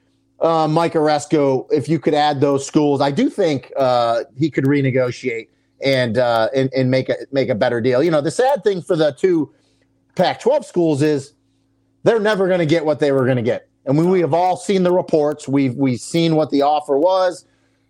uh, 0.41 0.67
Mike 0.67 0.93
Aresco, 0.93 1.67
if 1.71 1.87
you 1.87 1.99
could 1.99 2.13
add 2.13 2.41
those 2.41 2.65
schools, 2.65 3.01
I 3.01 3.11
do 3.11 3.29
think 3.29 3.71
uh, 3.77 4.23
he 4.37 4.49
could 4.49 4.65
renegotiate 4.65 5.47
and, 5.83 6.17
uh, 6.17 6.49
and 6.55 6.71
and 6.73 6.89
make 6.89 7.09
a 7.09 7.15
make 7.31 7.49
a 7.49 7.55
better 7.55 7.81
deal. 7.81 8.03
You 8.03 8.11
know, 8.11 8.21
the 8.21 8.31
sad 8.31 8.63
thing 8.63 8.81
for 8.81 8.95
the 8.95 9.11
two 9.11 9.53
Pac-12 10.15 10.65
schools 10.65 11.01
is 11.01 11.33
they're 12.03 12.19
never 12.19 12.47
going 12.47 12.59
to 12.59 12.65
get 12.65 12.85
what 12.85 12.99
they 12.99 13.11
were 13.11 13.25
going 13.25 13.37
to 13.37 13.43
get. 13.43 13.67
And 13.85 13.97
we, 13.97 14.05
we 14.05 14.19
have 14.21 14.33
all 14.33 14.55
seen 14.55 14.83
the 14.83 14.91
reports. 14.91 15.47
We've 15.47 15.75
we've 15.75 15.99
seen 15.99 16.35
what 16.35 16.51
the 16.51 16.61
offer 16.61 16.97
was. 16.97 17.45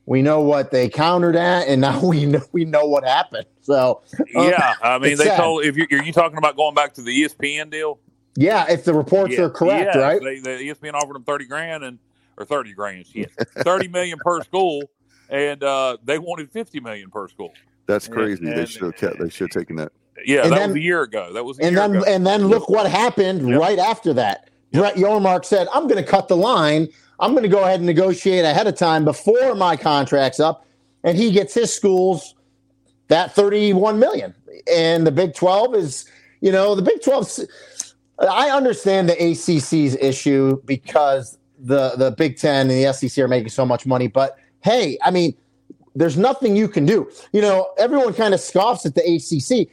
We 0.06 0.22
know 0.22 0.42
what 0.42 0.72
they 0.72 0.90
countered 0.90 1.36
at, 1.36 1.68
and 1.68 1.82
now 1.82 2.04
we 2.06 2.26
know 2.26 2.42
we 2.52 2.66
know 2.66 2.86
what 2.86 3.04
happened. 3.04 3.46
So 3.62 4.02
um, 4.36 4.50
yeah, 4.50 4.74
I 4.82 4.98
mean, 4.98 5.18
they 5.18 5.26
sad. 5.26 5.38
told 5.38 5.66
if 5.66 5.78
you, 5.78 5.86
are 5.92 6.04
you 6.04 6.14
talking 6.14 6.38
about 6.38 6.56
going 6.56 6.76
back 6.76 6.94
to 6.96 7.02
the 7.02 7.24
ESPN 7.24 7.70
deal? 7.70 8.00
Yeah, 8.36 8.66
if 8.70 8.84
the 8.84 8.94
reports 8.94 9.34
yeah, 9.34 9.44
are 9.44 9.50
correct, 9.50 9.92
yeah, 9.96 10.02
right? 10.02 10.22
They, 10.22 10.40
the 10.40 10.50
ESPN 10.50 10.94
offered 10.94 11.14
them 11.14 11.24
thirty 11.24 11.46
grand 11.46 11.84
and 11.84 12.00
or 12.38 12.46
thirty 12.46 12.74
grand, 12.74 13.06
shit, 13.06 13.32
thirty 13.60 13.88
million 13.88 14.18
per 14.24 14.42
school, 14.44 14.90
and 15.30 15.64
uh, 15.64 15.98
they 16.04 16.18
wanted 16.18 16.52
fifty 16.52 16.80
million 16.80 17.12
per 17.12 17.28
school. 17.28 17.54
That's 17.86 18.08
crazy. 18.08 18.46
And, 18.46 18.58
they 18.58 18.66
should 18.66 18.84
have 18.84 18.96
kept. 18.96 19.20
They 19.20 19.30
should 19.30 19.54
have 19.54 19.62
taken 19.62 19.76
that. 19.78 19.92
Yeah, 20.26 20.44
and 20.44 20.52
that 20.52 20.60
then, 20.60 20.70
was 20.70 20.78
a 20.78 20.82
year 20.82 21.02
ago. 21.02 21.34
That 21.34 21.44
was 21.44 21.60
and 21.60 21.76
then 21.76 21.96
ago. 21.96 22.06
and 22.08 22.26
then 22.26 22.48
look 22.48 22.70
what 22.70 22.90
happened 22.90 23.48
yep. 23.48 23.60
right 23.60 23.80
after 23.80 24.14
that. 24.14 24.50
Yep. 24.72 24.82
Brett 24.82 24.96
Yormark 24.96 25.46
said, 25.46 25.68
"I'm 25.74 25.88
going 25.88 26.04
to 26.04 26.10
cut 26.10 26.28
the 26.28 26.38
line. 26.38 26.88
I'm 27.20 27.32
going 27.32 27.44
to 27.44 27.50
go 27.50 27.64
ahead 27.64 27.80
and 27.80 27.86
negotiate 27.86 28.46
ahead 28.46 28.68
of 28.68 28.76
time 28.76 29.06
before 29.06 29.56
my 29.56 29.76
contract's 29.76 30.40
up." 30.40 30.66
And 31.04 31.18
he 31.18 31.32
gets 31.32 31.54
his 31.54 31.74
schools 31.74 32.36
that 33.10 33.36
31 33.36 34.00
million. 34.00 34.34
And 34.72 35.06
the 35.06 35.12
Big 35.12 35.34
12 35.34 35.76
is, 35.76 36.06
you 36.40 36.52
know, 36.52 36.76
the 36.76 36.82
Big 36.82 37.02
12. 37.02 37.40
I 38.20 38.50
understand 38.52 39.10
the 39.10 39.22
ACC's 39.22 39.96
issue 39.96 40.62
because 40.64 41.38
the 41.60 41.94
the 41.98 42.12
Big 42.12 42.38
Ten 42.38 42.70
and 42.70 42.86
the 42.86 42.94
SEC 42.94 43.24
are 43.24 43.28
making 43.28 43.50
so 43.50 43.66
much 43.66 43.86
money, 43.86 44.08
but 44.08 44.38
hey, 44.62 44.98
I 45.04 45.12
mean, 45.12 45.36
there's 45.96 46.18
nothing 46.18 46.56
you 46.56 46.68
can 46.68 46.86
do. 46.86 47.10
You 47.32 47.42
know, 47.42 47.70
everyone 47.78 48.14
kind 48.14 48.34
of 48.34 48.40
scoffs 48.40 48.86
at 48.86 48.96
the 48.96 49.02
ACC 49.02 49.70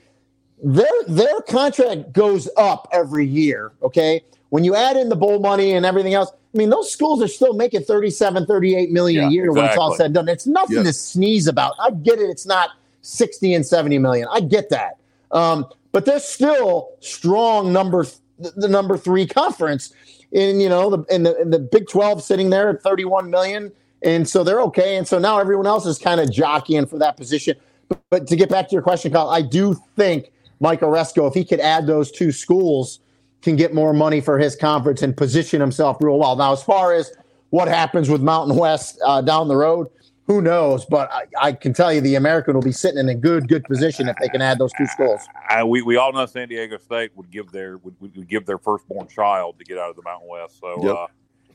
their 0.63 0.87
their 1.09 1.41
contract 1.49 2.13
goes 2.13 2.49
up 2.57 2.89
every 2.93 3.27
year 3.27 3.73
okay? 3.83 4.23
When 4.51 4.65
you 4.65 4.75
add 4.75 4.97
in 4.97 5.09
the 5.09 5.17
bowl 5.17 5.39
money 5.39 5.73
and 5.73 5.87
everything 5.87 6.15
else 6.15 6.31
i 6.33 6.59
mean 6.59 6.71
those 6.71 6.93
schools 6.93 7.23
are 7.23 7.29
still 7.29 7.55
making 7.55 7.83
37 7.83 8.47
38 8.47 8.91
million 8.91 9.23
yeah, 9.23 9.29
a 9.29 9.31
year 9.31 9.45
exactly. 9.45 9.61
when 9.61 9.71
it's 9.71 9.79
all 9.79 9.95
said 9.95 10.07
and 10.07 10.15
done. 10.15 10.29
It's 10.29 10.47
nothing 10.47 10.79
yep. 10.79 10.87
to 10.87 10.93
sneeze 10.93 11.47
about. 11.47 11.75
I 11.81 11.91
get 11.91 12.19
it 12.19 12.29
it's 12.29 12.47
not 12.47 12.71
60 13.03 13.55
and 13.55 13.67
70 13.67 13.99
million. 13.99 14.29
I 14.31 14.41
get 14.41 14.69
that. 14.71 14.99
Um, 15.31 15.67
but 15.93 16.05
they're 16.05 16.21
still 16.21 16.91
strong 17.01 17.73
number 17.73 18.05
the 18.39 18.69
number 18.69 18.97
three 18.97 19.27
conference 19.27 19.93
in 20.33 20.61
you 20.61 20.69
know 20.69 20.91
the 20.91 21.15
in 21.15 21.23
the, 21.23 21.41
in 21.41 21.51
the 21.51 21.59
big 21.59 21.89
12 21.89 22.23
sitting 22.23 22.51
there 22.51 22.71
at 22.71 22.83
31 22.83 23.31
million 23.31 23.73
and 24.03 24.29
so 24.29 24.43
they're 24.43 24.61
okay 24.63 24.97
and 24.97 25.07
so 25.07 25.19
now 25.19 25.39
everyone 25.39 25.67
else 25.67 25.87
is 25.87 25.99
kind 25.99 26.21
of 26.21 26.31
jockeying 26.31 26.87
for 26.87 26.99
that 26.99 27.17
position 27.17 27.55
but, 27.89 28.01
but 28.11 28.27
to 28.27 28.37
get 28.37 28.49
back 28.49 28.69
to 28.69 28.73
your 28.73 28.83
question 28.83 29.13
Kyle, 29.13 29.29
i 29.31 29.43
do 29.43 29.75
think 29.97 30.33
Mike 30.61 30.81
Aresco, 30.81 31.27
if 31.27 31.35
he 31.35 31.45
could 31.45 31.61
add 31.61 31.87
those 31.87 32.11
two 32.11 32.31
schools, 32.31 33.01
can 33.43 33.57
get 33.57 33.73
more 33.75 33.95
money 33.95 34.21
for 34.21 34.39
his 34.39 34.55
conference 34.55 35.03
and 35.03 35.17
position 35.17 35.61
himself 35.61 35.97
real 36.01 36.19
well. 36.19 36.37
Now, 36.37 36.53
as 36.53 36.63
far 36.63 36.93
as 36.93 37.11
what 37.49 37.67
happens 37.67 38.11
with 38.11 38.21
Mountain 38.21 38.57
West 38.57 39.01
uh, 39.05 39.23
down 39.23 39.49
the 39.49 39.57
road, 39.57 39.89
who 40.27 40.43
knows? 40.43 40.85
But 40.85 41.11
I, 41.11 41.25
I, 41.41 41.53
can 41.53 41.73
tell 41.73 41.93
you 41.93 42.01
the 42.01 42.15
American 42.15 42.55
will 42.55 42.63
be 42.63 42.71
sitting 42.71 42.99
in 42.99 43.09
a 43.09 43.15
good, 43.15 43.49
good 43.49 43.65
position 43.65 44.09
if 44.09 44.17
they 44.21 44.29
can 44.29 44.43
add 44.43 44.59
those 44.59 44.73
two 44.75 44.87
schools. 44.87 45.23
I, 45.49 45.65
we, 45.65 45.83
we 45.83 45.97
all 45.97 46.13
know 46.13 46.27
San 46.27 46.49
Diego 46.49 46.77
State 46.77 47.11
would 47.17 47.31
give 47.31 47.51
their 47.51 47.79
would, 47.79 47.97
would 48.01 48.29
give 48.29 48.47
their 48.47 48.59
firstborn 48.59 49.09
child 49.09 49.59
to 49.59 49.65
get 49.65 49.79
out 49.79 49.91
of 49.91 49.97
the 49.97 50.03
Mountain 50.03 50.29
West. 50.29 50.61
So. 50.61 50.85
Yep. 50.85 50.95
Uh, 50.95 51.07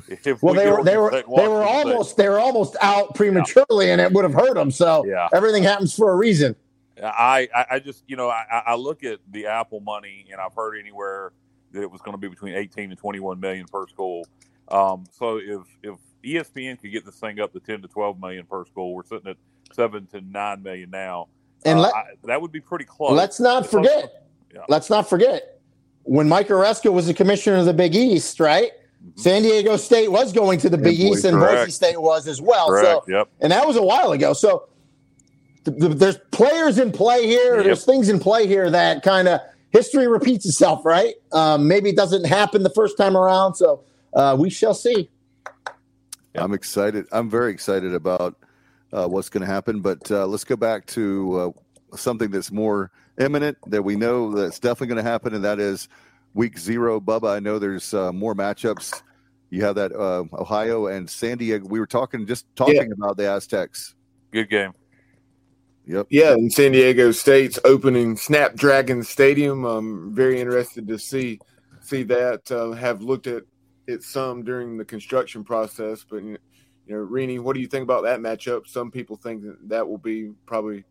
well, 0.42 0.54
we 0.54 0.60
they 0.60 0.72
were 0.72 0.84
they 0.84 0.98
were 0.98 1.12
they 1.12 1.48
were 1.48 1.64
almost 1.64 2.18
they 2.18 2.30
were 2.30 2.40
almost 2.40 2.76
out 2.82 3.16
prematurely, 3.16 3.88
yeah. 3.88 3.94
and 3.94 4.02
it 4.02 4.12
would 4.12 4.24
have 4.24 4.34
hurt 4.34 4.56
them. 4.56 4.72
So 4.72 5.06
yeah. 5.06 5.28
everything 5.34 5.64
happens 5.64 5.96
for 5.96 6.12
a 6.12 6.16
reason. 6.16 6.56
I, 7.04 7.50
I 7.72 7.80
just, 7.80 8.04
you 8.08 8.16
know, 8.16 8.30
I, 8.30 8.64
I 8.68 8.76
look 8.76 9.04
at 9.04 9.20
the 9.30 9.48
Apple 9.48 9.82
money, 9.82 10.28
and 10.32 10.40
I've 10.40 10.54
heard 10.54 10.78
anywhere 10.78 11.34
that 11.74 11.82
it 11.82 11.92
was 11.92 12.02
going 12.02 12.14
to 12.14 12.18
be 12.18 12.30
between 12.30 12.54
18 12.54 12.90
and 12.90 12.98
21 12.98 13.40
million 13.40 13.66
per 13.68 13.88
school. 13.88 14.26
Um, 14.70 15.06
so 15.12 15.38
if 15.38 15.62
if 15.84 15.98
ESPN 16.24 16.80
could 16.80 16.92
get 16.92 17.06
this 17.06 17.20
thing 17.20 17.40
up 17.40 17.54
to 17.54 17.60
10 17.60 17.82
to 17.82 17.88
12 17.88 18.20
million 18.20 18.46
per 18.46 18.66
school, 18.66 18.94
we're 18.94 19.04
sitting 19.04 19.28
at 19.28 19.38
seven 19.74 20.08
to 20.08 20.22
nine 20.22 20.64
million 20.64 20.90
now. 20.90 21.28
And 21.66 21.80
uh, 21.80 21.84
let, 21.84 21.96
I, 21.96 22.04
that 22.26 22.42
would 22.42 22.52
be 22.52 22.62
pretty 22.62 22.86
close. 22.86 23.12
Let's 23.12 23.40
not 23.40 23.68
forget. 23.68 24.28
Yeah. 24.54 24.62
Let's 24.70 24.90
not 24.90 25.10
forget 25.10 25.60
when 26.04 26.30
Mike 26.30 26.48
Aresco 26.48 26.94
was 26.94 27.08
the 27.08 27.14
commissioner 27.14 27.58
of 27.58 27.66
the 27.66 27.74
Big 27.74 27.96
East, 27.96 28.40
right? 28.40 28.72
Mm-hmm. 29.06 29.20
San 29.20 29.44
Diego 29.44 29.78
State 29.78 30.12
was 30.12 30.34
going 30.34 30.60
to 30.60 30.70
the 30.70 30.78
Big 30.78 31.00
East, 31.00 31.26
and 31.26 31.38
Boise 31.40 31.72
State 31.72 32.02
was 32.02 32.28
as 32.28 32.42
well. 32.42 32.68
Correct. 32.68 33.06
So, 33.06 33.12
yep. 33.12 33.30
and 33.40 33.52
that 33.52 33.68
was 33.68 33.76
a 33.76 33.84
while 33.84 34.12
ago. 34.12 34.34
So 34.34 34.68
there's 35.64 36.18
players 36.32 36.80
in 36.80 36.92
play 36.92 37.28
here. 37.28 37.58
Yep. 37.58 37.66
There's 37.66 37.86
things 37.86 38.10
in 38.10 38.20
play 38.20 38.48
here 38.48 38.70
that 38.70 39.04
kind 39.04 39.28
of 39.28 39.42
history 39.70 40.08
repeats 40.08 40.46
itself, 40.46 40.86
right? 40.86 41.16
Um, 41.34 41.68
maybe 41.68 41.90
it 41.90 41.96
doesn't 41.96 42.26
happen 42.26 42.64
the 42.64 42.70
first 42.70 42.98
time 42.98 43.16
around, 43.16 43.56
so 43.56 43.84
uh, 44.14 44.36
we 44.40 44.50
shall 44.50 44.74
see. 44.74 45.10
I'm 46.36 46.54
excited. 46.54 47.06
I'm 47.12 47.30
very 47.30 47.52
excited 47.52 47.94
about 47.94 48.36
uh, 48.92 49.08
what's 49.08 49.30
going 49.30 49.42
to 49.42 49.52
happen. 49.52 49.82
But 49.82 50.10
uh, 50.12 50.26
let's 50.26 50.44
go 50.44 50.56
back 50.56 50.86
to 50.88 51.54
uh, 51.94 51.96
something 51.98 52.32
that's 52.32 52.52
more 52.52 52.92
imminent 53.20 53.58
that 53.68 53.84
we 53.84 53.96
know 53.96 54.32
that's 54.34 54.60
definitely 54.60 54.88
going 54.88 55.04
to 55.04 55.10
happen, 55.10 55.34
and 55.34 55.44
that 55.44 55.60
is 55.60 55.88
week 56.36 56.60
zero. 56.60 57.00
Bubba, 57.00 57.36
I 57.36 57.40
know 57.40 57.58
there's 57.58 57.96
uh, 57.96 58.12
more 58.12 58.36
matchups. 58.36 59.02
You 59.50 59.64
have 59.64 59.76
that 59.76 59.92
uh, 59.94 60.26
Ohio 60.34 60.88
and 60.88 61.10
San 61.10 61.40
Diego. 61.40 61.66
We 61.68 61.80
were 61.80 61.88
talking, 61.88 62.28
just 62.28 62.46
talking 62.56 62.76
yeah. 62.76 62.94
about 62.96 63.18
the 63.18 63.28
Aztecs. 63.28 63.96
Good 64.32 64.50
game. 64.50 64.74
Yep. 65.88 66.08
Yeah, 66.10 66.34
and 66.34 66.52
San 66.52 66.72
Diego 66.72 67.12
State's 67.12 67.60
opening 67.64 68.18
Snapdragon 68.18 69.04
Stadium. 69.04 69.66
I'm 69.66 70.14
very 70.14 70.40
interested 70.40 70.88
to 70.88 71.00
see 71.00 71.40
see 71.82 72.04
that. 72.04 72.52
Uh, 72.52 72.72
have 72.72 73.02
looked 73.02 73.28
at 73.28 73.44
it 73.88 74.04
some 74.04 74.44
during 74.44 74.78
the 74.78 74.86
construction 74.86 75.44
process, 75.44 76.04
but 76.04 76.24
you 76.24 76.38
know, 76.88 76.98
Rene, 76.98 77.40
what 77.40 77.54
do 77.54 77.62
you 77.62 77.68
think 77.68 77.84
about 77.84 78.04
that 78.04 78.20
matchup? 78.20 78.68
Some 78.68 78.90
people 78.90 79.16
think 79.16 79.44
that 79.44 79.70
that 79.70 79.88
will 79.88 80.00
be 80.00 80.32
probably 80.48 80.84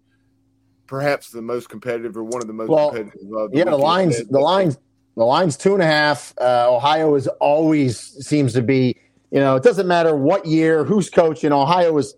perhaps 0.86 1.30
the 1.30 1.42
most 1.42 1.68
competitive 1.68 2.16
or 2.16 2.22
one 2.22 2.40
of 2.40 2.46
the 2.46 2.52
most 2.52 2.68
well, 2.68 2.90
competitive. 2.90 3.20
Uh, 3.36 3.48
the 3.48 3.58
yeah, 3.58 3.64
the 3.64 3.76
lines, 3.76 4.24
the 4.28 4.38
lines, 4.38 4.78
the 5.16 5.24
lines 5.24 5.56
two 5.56 5.74
and 5.74 5.82
a 5.82 5.86
half. 5.86 6.34
Uh, 6.40 6.74
Ohio 6.74 7.14
is 7.14 7.26
always 7.40 7.98
seems 8.26 8.52
to 8.54 8.62
be. 8.62 8.96
You 9.30 9.40
know, 9.40 9.56
it 9.56 9.64
doesn't 9.64 9.88
matter 9.88 10.14
what 10.14 10.46
year, 10.46 10.84
who's 10.84 11.10
coaching. 11.10 11.52
Ohio 11.52 11.96
is 11.98 12.14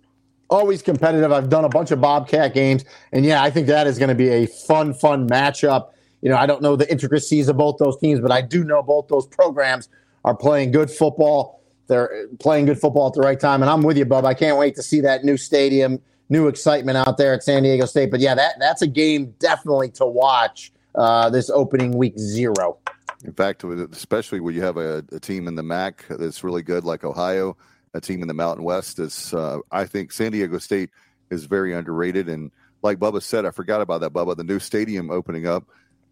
always 0.50 0.82
competitive. 0.82 1.32
I've 1.32 1.48
done 1.48 1.64
a 1.64 1.68
bunch 1.68 1.90
of 1.90 2.00
Bobcat 2.00 2.52
games, 2.52 2.84
and 3.12 3.24
yeah, 3.24 3.42
I 3.42 3.50
think 3.50 3.66
that 3.68 3.86
is 3.86 3.98
going 3.98 4.10
to 4.10 4.14
be 4.14 4.28
a 4.28 4.46
fun, 4.46 4.92
fun 4.92 5.28
matchup. 5.28 5.92
You 6.20 6.30
know, 6.30 6.36
I 6.36 6.46
don't 6.46 6.60
know 6.60 6.76
the 6.76 6.90
intricacies 6.90 7.48
of 7.48 7.56
both 7.56 7.78
those 7.78 7.98
teams, 7.98 8.20
but 8.20 8.30
I 8.30 8.42
do 8.42 8.64
know 8.64 8.82
both 8.82 9.08
those 9.08 9.26
programs 9.26 9.88
are 10.24 10.34
playing 10.34 10.72
good 10.72 10.90
football. 10.90 11.62
They're 11.86 12.26
playing 12.38 12.66
good 12.66 12.78
football 12.78 13.06
at 13.06 13.14
the 13.14 13.20
right 13.20 13.38
time, 13.38 13.62
and 13.62 13.70
I'm 13.70 13.82
with 13.82 13.96
you, 13.96 14.04
Bub. 14.04 14.24
I 14.24 14.34
can't 14.34 14.58
wait 14.58 14.74
to 14.76 14.82
see 14.82 15.00
that 15.02 15.24
new 15.24 15.36
stadium, 15.36 16.00
new 16.28 16.48
excitement 16.48 16.98
out 16.98 17.16
there 17.16 17.32
at 17.32 17.42
San 17.42 17.62
Diego 17.62 17.86
State. 17.86 18.10
But 18.10 18.20
yeah, 18.20 18.34
that 18.34 18.56
that's 18.58 18.82
a 18.82 18.86
game 18.86 19.34
definitely 19.38 19.90
to 19.92 20.06
watch 20.06 20.72
uh, 20.96 21.30
this 21.30 21.50
opening 21.50 21.96
week 21.96 22.18
zero. 22.18 22.78
In 23.24 23.32
fact, 23.32 23.64
especially 23.64 24.40
when 24.40 24.54
you 24.54 24.62
have 24.62 24.76
a, 24.76 25.04
a 25.12 25.20
team 25.20 25.48
in 25.48 25.54
the 25.54 25.62
MAC 25.62 26.04
that's 26.08 26.44
really 26.44 26.62
good, 26.62 26.84
like 26.84 27.04
Ohio 27.04 27.56
a 27.96 28.00
team 28.00 28.22
in 28.22 28.28
the 28.28 28.34
Mountain 28.34 28.64
West. 28.64 28.98
Is 28.98 29.34
uh, 29.34 29.58
I 29.72 29.84
think 29.84 30.12
San 30.12 30.32
Diego 30.32 30.58
State 30.58 30.90
is 31.30 31.46
very 31.46 31.74
underrated. 31.74 32.28
And 32.28 32.52
like 32.82 32.98
Bubba 32.98 33.22
said, 33.22 33.44
I 33.44 33.50
forgot 33.50 33.80
about 33.80 34.02
that, 34.02 34.12
Bubba. 34.12 34.36
The 34.36 34.44
new 34.44 34.60
stadium 34.60 35.10
opening 35.10 35.46
up. 35.46 35.64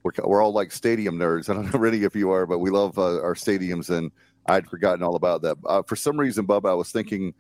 We're, 0.03 0.13
we're 0.25 0.43
all 0.43 0.53
like 0.53 0.73
stadium 0.73 1.19
nerds. 1.19 1.49
I 1.51 1.55
don't 1.55 1.73
know 1.73 1.79
really 1.79 2.05
if 2.05 2.17
you 2.17 2.31
are, 2.31 2.47
but 2.47 2.59
we 2.59 2.71
love 2.71 2.99
uh, 2.99 3.21
our 3.23 3.35
stadiums. 3.35 3.91
And 3.91 4.11
I'd 4.47 4.67
forgotten 4.69 5.03
all 5.03 5.15
about 5.15 5.43
that. 5.43 5.57
Uh, 5.65 5.83
for 5.83 5.97
some 5.97 6.19
reason, 6.19 6.47
Bubba, 6.47 6.71
I 6.71 6.75
was 6.75 6.91
thinking 6.91 7.35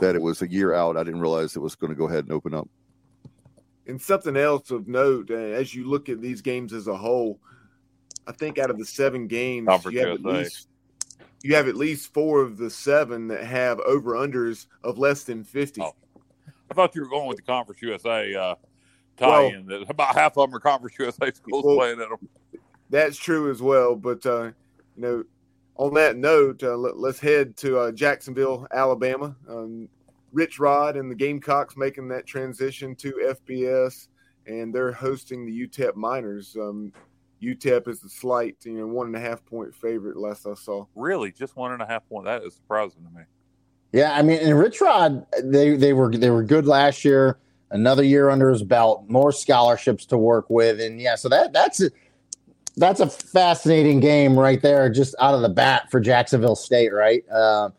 that 0.00 0.16
it 0.16 0.22
was 0.22 0.42
a 0.42 0.50
year 0.50 0.74
out. 0.74 0.96
I 0.96 1.04
didn't 1.04 1.20
realize 1.20 1.56
it 1.56 1.60
was 1.60 1.74
going 1.74 1.90
to 1.92 1.96
go 1.96 2.08
ahead 2.08 2.24
and 2.24 2.32
open 2.32 2.54
up. 2.54 2.68
And 3.86 4.00
something 4.00 4.36
else 4.36 4.70
of 4.70 4.86
note, 4.86 5.30
uh, 5.30 5.34
as 5.34 5.74
you 5.74 5.88
look 5.88 6.08
at 6.08 6.20
these 6.20 6.42
games 6.42 6.72
as 6.72 6.86
a 6.86 6.96
whole, 6.96 7.40
I 8.26 8.32
think 8.32 8.58
out 8.58 8.70
of 8.70 8.78
the 8.78 8.84
seven 8.84 9.26
games, 9.26 9.68
you 9.90 9.98
have 10.00 10.08
at 10.08 10.22
least 10.22 10.68
you 11.42 11.54
have 11.54 11.68
at 11.68 11.76
least 11.76 12.12
four 12.12 12.42
of 12.42 12.58
the 12.58 12.70
seven 12.70 13.28
that 13.28 13.44
have 13.44 13.80
over 13.80 14.12
unders 14.12 14.66
of 14.84 14.98
less 14.98 15.24
than 15.24 15.42
50. 15.42 15.80
Oh, 15.80 15.94
I 16.70 16.74
thought 16.74 16.94
you 16.94 17.02
were 17.02 17.08
going 17.08 17.28
with 17.28 17.38
the 17.38 17.42
Conference 17.42 17.80
USA 17.82 18.34
uh, 18.34 18.54
tie 19.16 19.44
in. 19.44 19.66
Well, 19.66 19.84
about 19.88 20.14
half 20.14 20.36
of 20.36 20.48
them 20.48 20.56
are 20.56 20.60
Conference 20.60 20.96
USA 20.98 21.32
schools 21.32 21.64
well, 21.64 21.76
playing 21.76 22.00
at 22.00 22.08
them. 22.08 22.28
That's 22.90 23.16
true 23.16 23.50
as 23.50 23.62
well. 23.62 23.96
But, 23.96 24.24
uh, 24.26 24.50
you 24.96 25.02
know, 25.02 25.24
on 25.76 25.94
that 25.94 26.16
note, 26.16 26.62
uh, 26.62 26.76
let, 26.76 26.94
us 26.96 27.18
head 27.18 27.56
to 27.58 27.78
uh, 27.78 27.92
Jacksonville, 27.92 28.66
Alabama. 28.70 29.34
Um, 29.48 29.88
Rich 30.32 30.58
Rod 30.58 30.96
and 30.96 31.10
the 31.10 31.14
Gamecocks 31.14 31.76
making 31.76 32.08
that 32.08 32.26
transition 32.26 32.94
to 32.96 33.36
FBS, 33.48 34.08
and 34.46 34.74
they're 34.74 34.92
hosting 34.92 35.44
the 35.44 35.66
UTEP 35.66 35.96
Miners. 35.96 36.56
Um, 36.56 36.92
UTEP 37.42 37.88
is 37.88 38.00
the 38.00 38.08
slight, 38.08 38.56
you 38.64 38.72
know, 38.72 38.86
one 38.86 39.06
and 39.06 39.16
a 39.16 39.20
half 39.20 39.44
point 39.44 39.74
favorite. 39.74 40.16
Last 40.16 40.46
I 40.46 40.54
saw. 40.54 40.86
Really, 40.94 41.32
just 41.32 41.56
one 41.56 41.72
and 41.72 41.82
a 41.82 41.86
half 41.86 42.08
point. 42.08 42.26
That 42.26 42.42
is 42.44 42.54
surprising 42.54 43.02
to 43.04 43.18
me. 43.18 43.24
Yeah, 43.92 44.12
I 44.12 44.22
mean, 44.22 44.38
and 44.40 44.58
Rich 44.58 44.80
Rod, 44.80 45.26
they 45.42 45.76
they 45.76 45.92
were 45.92 46.10
they 46.10 46.30
were 46.30 46.42
good 46.42 46.66
last 46.66 47.04
year. 47.04 47.38
Another 47.72 48.02
year 48.02 48.30
under 48.30 48.50
his 48.50 48.64
belt, 48.64 49.04
more 49.08 49.30
scholarships 49.30 50.04
to 50.06 50.18
work 50.18 50.50
with, 50.50 50.80
and 50.80 51.00
yeah, 51.00 51.14
so 51.14 51.28
that 51.28 51.52
that's 51.52 51.80
a, 51.80 51.90
that's 52.76 52.98
a 52.98 53.08
fascinating 53.08 54.00
game 54.00 54.36
right 54.36 54.60
there, 54.60 54.90
just 54.90 55.14
out 55.20 55.34
of 55.34 55.42
the 55.42 55.48
bat 55.48 55.88
for 55.88 56.00
Jacksonville 56.00 56.56
State, 56.56 56.92
right? 56.92 57.22
Uh, 57.30 57.70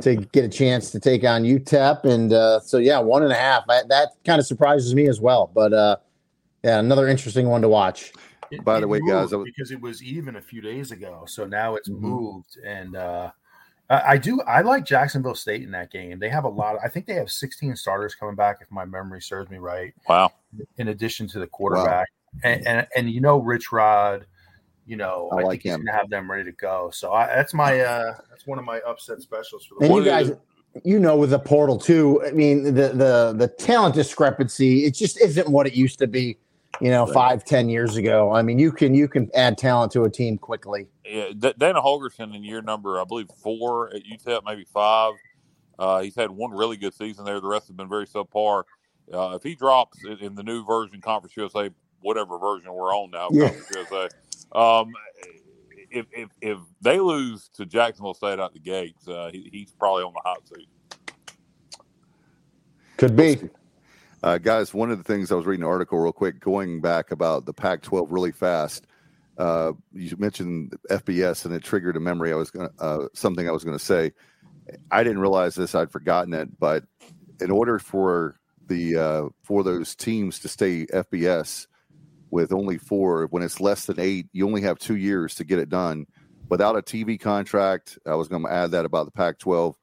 to 0.00 0.16
get 0.16 0.44
a 0.44 0.48
chance 0.48 0.90
to 0.90 1.00
take 1.00 1.24
on 1.24 1.42
UTEP, 1.42 2.04
and 2.04 2.32
uh, 2.32 2.60
so 2.60 2.78
yeah, 2.78 2.98
one 2.98 3.22
and 3.22 3.32
a 3.32 3.36
half. 3.36 3.64
I, 3.68 3.82
that 3.88 4.10
kind 4.24 4.38
of 4.38 4.46
surprises 4.46 4.94
me 4.94 5.08
as 5.08 5.20
well, 5.20 5.50
but 5.54 5.72
uh, 5.72 5.96
yeah, 6.64 6.78
another 6.78 7.08
interesting 7.08 7.48
one 7.48 7.62
to 7.62 7.68
watch. 7.68 8.12
It, 8.50 8.64
By 8.64 8.80
the 8.80 8.88
way, 8.88 9.00
guys, 9.00 9.32
was, 9.32 9.44
because 9.44 9.70
it 9.70 9.80
was 9.80 10.02
even 10.02 10.36
a 10.36 10.40
few 10.40 10.60
days 10.60 10.92
ago, 10.92 11.24
so 11.26 11.46
now 11.46 11.74
it's 11.74 11.88
mm-hmm. 11.88 12.06
moved, 12.06 12.58
and 12.64 12.96
uh, 12.96 13.30
I 13.88 14.16
do. 14.16 14.40
I 14.42 14.62
like 14.62 14.84
Jacksonville 14.84 15.34
State 15.34 15.62
in 15.62 15.70
that 15.72 15.90
game. 15.90 16.18
They 16.18 16.28
have 16.28 16.44
a 16.44 16.48
lot. 16.48 16.76
Of, 16.76 16.80
I 16.84 16.88
think 16.88 17.06
they 17.06 17.14
have 17.14 17.30
16 17.30 17.76
starters 17.76 18.14
coming 18.14 18.34
back, 18.34 18.58
if 18.60 18.70
my 18.70 18.84
memory 18.84 19.22
serves 19.22 19.50
me 19.50 19.58
right. 19.58 19.94
Wow! 20.08 20.32
In 20.78 20.88
addition 20.88 21.28
to 21.28 21.38
the 21.38 21.46
quarterback, 21.46 22.08
wow. 22.44 22.50
and, 22.50 22.66
and, 22.66 22.86
and 22.96 23.10
you 23.10 23.20
know 23.20 23.38
Rich 23.38 23.72
Rod, 23.72 24.26
you 24.86 24.96
know 24.96 25.28
I, 25.32 25.36
I 25.36 25.42
like 25.42 25.62
think 25.62 25.64
him. 25.64 25.80
he's 25.80 25.86
gonna 25.86 25.98
have 25.98 26.10
them 26.10 26.30
ready 26.30 26.44
to 26.44 26.52
go. 26.52 26.90
So 26.92 27.12
I, 27.12 27.26
that's 27.26 27.54
my 27.54 27.80
uh 27.80 28.14
that's 28.30 28.46
one 28.46 28.58
of 28.58 28.64
my 28.64 28.80
upset 28.80 29.20
specials 29.20 29.64
for 29.64 29.76
the. 29.78 29.86
And 29.86 29.94
you 29.94 30.04
guys, 30.04 30.32
you 30.84 30.98
know, 30.98 31.16
with 31.16 31.30
the 31.30 31.38
portal 31.38 31.78
too. 31.78 32.22
I 32.24 32.30
mean, 32.30 32.64
the 32.64 32.70
the 32.70 33.34
the 33.36 33.48
talent 33.58 33.94
discrepancy 33.94 34.84
it 34.84 34.94
just 34.94 35.20
isn't 35.20 35.48
what 35.48 35.66
it 35.66 35.74
used 35.74 35.98
to 35.98 36.06
be 36.06 36.38
you 36.80 36.90
know, 36.90 37.04
right. 37.04 37.14
five, 37.14 37.44
ten 37.44 37.68
years 37.68 37.96
ago. 37.96 38.32
I 38.32 38.42
mean, 38.42 38.58
you 38.58 38.72
can 38.72 38.94
you 38.94 39.08
can 39.08 39.30
add 39.34 39.58
talent 39.58 39.92
to 39.92 40.04
a 40.04 40.10
team 40.10 40.38
quickly. 40.38 40.86
Yeah, 41.04 41.30
Dana 41.38 41.80
Holgorsen 41.80 42.34
in 42.34 42.44
year 42.44 42.62
number, 42.62 43.00
I 43.00 43.04
believe, 43.04 43.28
four 43.42 43.94
at 43.94 44.02
UTEP, 44.04 44.42
maybe 44.44 44.64
five. 44.64 45.14
Uh, 45.78 46.00
he's 46.00 46.14
had 46.14 46.30
one 46.30 46.52
really 46.52 46.76
good 46.76 46.94
season 46.94 47.24
there. 47.24 47.40
The 47.40 47.46
rest 47.46 47.68
have 47.68 47.76
been 47.76 47.88
very 47.88 48.06
subpar. 48.06 48.64
Uh, 49.12 49.34
if 49.36 49.42
he 49.42 49.54
drops 49.54 49.98
in 50.04 50.34
the 50.34 50.42
new 50.42 50.64
version, 50.64 51.00
Conference 51.00 51.36
USA, 51.36 51.70
whatever 52.00 52.38
version 52.38 52.72
we're 52.72 52.94
on 52.94 53.10
now, 53.10 53.28
yeah. 53.30 53.48
Conference 53.48 53.70
USA, 53.74 54.08
um, 54.52 54.92
if, 55.90 56.06
if, 56.12 56.28
if 56.40 56.58
they 56.80 57.00
lose 57.00 57.48
to 57.54 57.66
Jacksonville 57.66 58.14
State 58.14 58.38
out 58.38 58.52
the 58.52 58.60
gates, 58.60 59.06
uh, 59.08 59.30
he, 59.32 59.48
he's 59.52 59.72
probably 59.72 60.04
on 60.04 60.12
the 60.12 60.20
hot 60.24 60.46
seat. 60.48 60.68
Could 62.96 63.16
be. 63.16 63.38
Uh, 64.22 64.38
guys, 64.38 64.72
one 64.72 64.90
of 64.90 64.98
the 64.98 65.04
things 65.04 65.30
I 65.30 65.34
was 65.34 65.46
reading 65.46 65.62
an 65.62 65.68
article 65.68 65.98
real 65.98 66.12
quick, 66.12 66.40
going 66.40 66.80
back 66.80 67.10
about 67.10 67.44
the 67.44 67.52
Pac 67.52 67.82
12 67.82 68.10
really 68.10 68.32
fast. 68.32 68.86
Uh, 69.38 69.72
you 69.92 70.16
mentioned 70.18 70.74
FBS 70.90 71.44
and 71.44 71.54
it 71.54 71.62
triggered 71.62 71.96
a 71.96 72.00
memory. 72.00 72.32
I 72.32 72.36
was 72.36 72.50
going 72.50 72.70
uh, 72.78 73.04
something 73.12 73.46
I 73.46 73.52
was 73.52 73.64
going 73.64 73.78
to 73.78 73.84
say. 73.84 74.12
I 74.90 75.02
didn't 75.04 75.18
realize 75.18 75.54
this. 75.54 75.74
I'd 75.74 75.92
forgotten 75.92 76.32
it, 76.32 76.58
but 76.58 76.84
in 77.40 77.50
order 77.50 77.78
for 77.78 78.40
the 78.66 78.96
uh, 78.96 79.22
for 79.42 79.62
those 79.62 79.94
teams 79.94 80.40
to 80.40 80.48
stay 80.48 80.86
FBS 80.86 81.66
with 82.30 82.52
only 82.52 82.78
four, 82.78 83.26
when 83.30 83.42
it's 83.42 83.60
less 83.60 83.86
than 83.86 84.00
eight, 84.00 84.26
you 84.32 84.46
only 84.46 84.62
have 84.62 84.78
two 84.78 84.96
years 84.96 85.34
to 85.36 85.44
get 85.44 85.58
it 85.58 85.68
done. 85.68 86.06
Without 86.48 86.76
a 86.76 86.82
TV 86.82 87.18
contract, 87.18 87.98
I 88.06 88.14
was 88.14 88.28
going 88.28 88.44
to 88.44 88.52
add 88.52 88.70
that 88.72 88.84
about 88.84 89.06
the 89.06 89.12
Pac-12. 89.12 89.74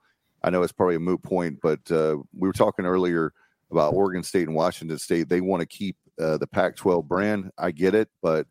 I 0.44 0.50
know 0.50 0.62
it's 0.62 0.74
probably 0.74 0.96
a 0.96 1.00
moot 1.00 1.22
point, 1.24 1.60
but 1.62 1.80
uh, 1.92 2.18
we 2.34 2.48
were 2.48 2.54
talking 2.54 2.86
earlier 2.86 3.34
about 3.72 3.94
Oregon 3.94 4.24
State 4.24 4.48
and 4.48 4.56
Washington 4.56 4.98
State. 4.98 5.30
They 5.30 5.42
want 5.42 5.62
to 5.62 5.66
keep 5.66 5.98
uh, 6.20 6.38
the 6.38 6.48
Pac-12 6.48 7.06
brand. 7.06 7.52
I 7.58 7.72
get 7.72 7.96
it, 7.96 8.10
but 8.22 8.48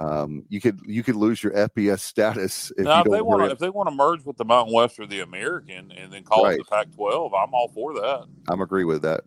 um, 0.00 0.44
you 0.48 0.60
could 0.60 0.80
you 0.86 1.02
could 1.02 1.16
lose 1.16 1.42
your 1.42 1.52
FBS 1.52 2.00
status 2.00 2.72
if 2.78 2.84
now, 2.84 3.02
if 3.02 3.10
they 3.10 3.20
want 3.20 3.42
to 3.42 3.50
if 3.50 3.58
they 3.58 3.68
want 3.68 3.86
to 3.88 3.94
merge 3.94 4.24
with 4.24 4.38
the 4.38 4.46
Mountain 4.46 4.72
West 4.72 4.98
or 4.98 5.06
the 5.06 5.20
American 5.20 5.92
and 5.92 6.10
then 6.10 6.24
call 6.24 6.44
right. 6.44 6.54
it 6.54 6.58
the 6.58 6.64
Pac-12. 6.64 7.26
I'm 7.26 7.52
all 7.52 7.68
for 7.68 7.92
that. 7.94 8.24
I'm 8.48 8.62
agree 8.62 8.84
with 8.84 9.02
that. 9.02 9.24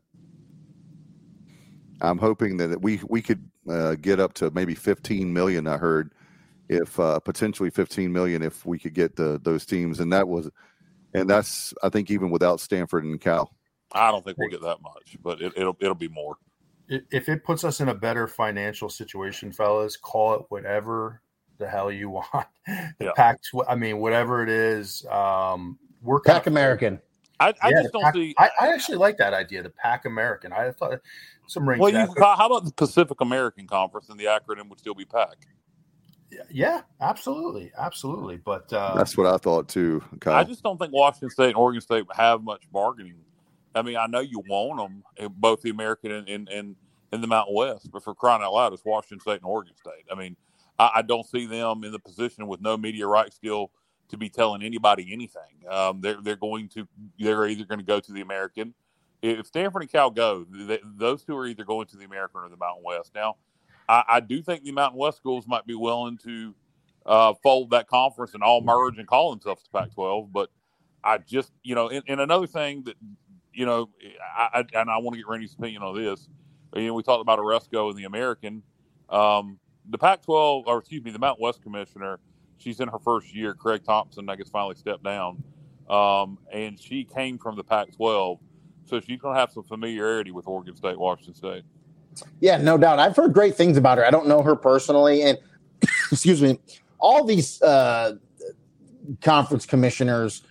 I'm 2.02 2.18
hoping 2.18 2.58
that 2.58 2.82
we 2.82 3.00
we 3.08 3.22
could 3.22 3.48
uh, 3.70 3.96
get 3.96 4.20
up 4.20 4.34
to 4.36 4.52
maybe 4.52 4.76
15 4.76 5.32
million. 5.34 5.68
I 5.68 5.78
heard 5.78 6.12
if 6.70 7.00
uh, 7.00 7.20
potentially 7.20 7.70
15 7.70 8.12
million 8.12 8.42
if 8.42 8.66
we 8.66 8.80
could 8.80 8.94
get 8.94 9.16
the, 9.16 9.40
those 9.44 9.66
teams, 9.66 10.00
and 10.00 10.12
that 10.14 10.28
was 10.28 10.50
and 11.14 11.30
that's 11.30 11.74
I 11.84 11.90
think 11.90 12.10
even 12.12 12.30
without 12.30 12.60
Stanford 12.60 13.04
and 13.06 13.20
Cal. 13.20 13.56
I 13.92 14.10
don't 14.10 14.26
think 14.26 14.38
we'll 14.38 14.50
get 14.50 14.62
that 14.62 14.82
much, 14.82 15.18
but 15.22 15.42
it, 15.42 15.54
it'll 15.56 15.78
it'll 15.80 15.94
be 15.94 16.08
more 16.08 16.38
if 16.88 17.30
it 17.30 17.44
puts 17.44 17.64
us 17.64 17.80
in 17.80 17.90
a 17.90 17.96
better 17.96 18.28
financial 18.28 18.90
situation, 18.90 19.52
fellas, 19.52 19.98
call 19.98 20.36
it 20.36 20.42
whatever 20.50 21.22
the 21.58 21.68
hell 21.68 21.92
you 21.92 22.10
want. 22.10 22.48
The 22.68 22.94
yeah. 23.00 23.12
Pac, 23.16 23.40
I 23.68 23.76
mean, 23.76 24.00
whatever 24.00 24.44
it 24.44 24.50
is, 24.50 25.06
um, 25.08 25.78
we're 26.02 26.20
Pac 26.20 26.48
American. 26.48 27.00
I, 27.44 27.54
I 27.62 27.70
yeah, 27.70 27.82
just 27.82 27.94
don't 27.94 28.04
Pac, 28.04 28.14
see. 28.14 28.36
I, 28.38 28.50
I, 28.60 28.68
actually 28.74 28.98
like 28.98 29.18
that 29.18 29.34
idea, 29.34 29.64
the 29.64 29.70
Pac 29.70 30.06
American. 30.06 30.54
I 30.54 30.72
thought 30.72 31.00
some 31.48 31.68
rings. 31.68 31.80
Well, 31.82 31.92
you, 31.92 32.14
how 32.20 32.48
about 32.48 32.66
the 32.66 32.74
Pacific 32.74 33.22
American 33.22 33.68
Conference, 33.68 34.10
and 34.10 34.20
the 34.20 34.26
acronym 34.26 34.70
would 34.70 34.80
still 34.80 34.96
be 34.96 35.06
PAC? 35.06 35.48
Yeah, 36.50 36.82
absolutely, 37.00 37.72
absolutely. 37.78 38.38
But 38.38 38.72
uh, 38.74 38.96
that's 38.96 39.16
what 39.16 39.28
I 39.28 39.38
thought 39.38 39.68
too. 39.70 40.04
Kyle. 40.20 40.36
I 40.36 40.44
just 40.44 40.64
don't 40.64 40.80
think 40.80 40.92
Washington 40.92 41.30
State 41.30 41.50
and 41.50 41.56
Oregon 41.56 41.82
State 41.82 42.06
have 42.16 42.44
much 42.44 42.64
bargaining 42.72 43.18
I 43.76 43.82
mean, 43.82 43.98
I 43.98 44.08
know 44.08 44.20
you 44.20 44.44
want 44.48 44.78
them, 45.18 45.32
both 45.36 45.62
the 45.62 45.70
American 45.70 46.12
and, 46.12 46.30
and, 46.30 46.50
and, 46.50 46.76
and 47.12 47.24
the 47.24 47.28
Mountain 47.28 47.56
West, 47.56 47.92
but 47.92 48.04
for 48.04 48.14
crying 48.14 48.44
out 48.44 48.54
loud, 48.54 48.74
it's 48.74 48.86
Washington 48.86 49.20
State 49.20 49.38
and 49.38 49.46
Oregon 49.46 49.76
State. 49.76 50.06
I 50.12 50.16
mean, 50.16 50.36
I, 50.78 50.92
I 50.96 51.02
don't 51.02 51.26
see 51.26 51.46
them 51.46 51.84
in 51.84 51.92
the 51.92 52.00
position 52.00 52.48
with 52.48 52.62
no 52.62 52.78
media 52.78 53.08
rights 53.08 53.40
deal 53.40 53.72
to 54.10 54.18
be 54.18 54.30
telling 54.30 54.64
anybody 54.64 55.12
anything. 55.12 55.68
Um, 55.70 56.02
they're 56.02 56.22
they're 56.22 56.36
going 56.36 56.70
to 56.70 56.88
they're 57.20 57.48
either 57.48 57.66
going 57.66 57.80
to 57.80 57.86
go 57.86 58.00
to 58.00 58.12
the 58.12 58.22
American. 58.22 58.74
If 59.22 59.48
Stanford 59.48 59.84
and 59.84 59.92
Cal 59.92 60.12
go, 60.12 60.46
they, 60.52 60.80
those 60.84 61.24
two 61.24 61.36
are 61.38 61.48
either 61.48 61.64
going 61.64 61.88
to 61.88 61.98
the 61.98 62.06
American 62.06 62.42
or 62.42 62.50
the 62.50 62.58
Mountain 62.58 62.84
West. 62.84 63.12
Now, 63.16 63.38
I, 63.88 64.04
I 64.08 64.20
do 64.20 64.42
think 64.42 64.64
the 64.64 64.72
Mountain 64.74 65.00
West 65.00 65.18
schools 65.18 65.48
might 65.48 65.66
be 65.66 65.76
willing 65.76 66.18
to 66.26 66.54
uh, 67.06 67.34
fold 67.42 67.70
that 67.72 67.88
conference 67.88 68.34
and 68.34 68.44
all 68.44 68.62
merge 68.62 68.98
and 68.98 69.08
call 69.08 69.32
themselves 69.32 69.64
the 69.64 69.78
Pac-12, 69.78 70.32
but 70.32 70.50
I 71.04 71.18
just 71.18 71.52
you 71.64 71.76
know, 71.76 71.90
and, 71.90 72.04
and 72.08 72.20
another 72.22 72.48
thing 72.48 72.84
that 72.84 72.96
you 73.54 73.66
know, 73.66 73.90
I, 74.38 74.60
I 74.60 74.80
and 74.80 74.90
I 74.90 74.98
want 74.98 75.14
to 75.16 75.18
get 75.18 75.28
Randy's 75.28 75.54
opinion 75.54 75.84
on 75.84 75.96
this. 75.96 76.28
You 76.76 76.88
know, 76.88 76.94
we 76.94 77.04
talked 77.04 77.22
about 77.22 77.40
Aresco 77.40 77.90
and 77.90 77.98
the 77.98 78.06
American. 78.06 78.64
Um, 79.10 79.60
the 79.90 79.98
Pac-12, 79.98 80.64
or 80.66 80.80
excuse 80.80 81.04
me, 81.04 81.12
the 81.12 81.20
Mountain 81.20 81.44
West 81.44 81.62
commissioner. 81.62 82.20
She's 82.64 82.80
in 82.80 82.88
her 82.88 83.00
first 83.00 83.36
year. 83.36 83.54
Craig 83.54 83.84
Thompson, 83.86 84.30
I 84.30 84.36
guess, 84.38 84.50
finally 84.50 84.76
stepped 84.76 85.04
down, 85.04 85.44
um, 85.90 86.38
and 86.52 86.80
she 86.80 87.04
came 87.04 87.38
from 87.38 87.58
the 87.58 87.64
Pac-12, 87.64 88.40
so 88.86 89.00
she's 89.02 89.20
going 89.20 89.36
to 89.36 89.40
have 89.40 89.52
some 89.52 89.64
familiarity 89.64 90.32
with 90.32 90.48
Oregon 90.48 90.76
State, 90.76 90.98
Washington 90.98 91.36
State. 91.36 91.64
Yeah, 92.40 92.58
no 92.58 92.78
doubt. 92.78 93.00
I've 93.00 93.16
heard 93.16 93.34
great 93.34 93.56
things 93.56 93.76
about 93.76 93.98
her. 93.98 94.06
I 94.06 94.12
don't 94.12 94.28
know 94.28 94.42
her 94.42 94.56
personally, 94.56 95.24
and 95.24 95.38
excuse 96.12 96.42
me, 96.42 96.58
all 97.00 97.26
these 97.26 97.62
uh, 97.62 98.16
conference 99.22 99.66
commissioners, 99.66 100.44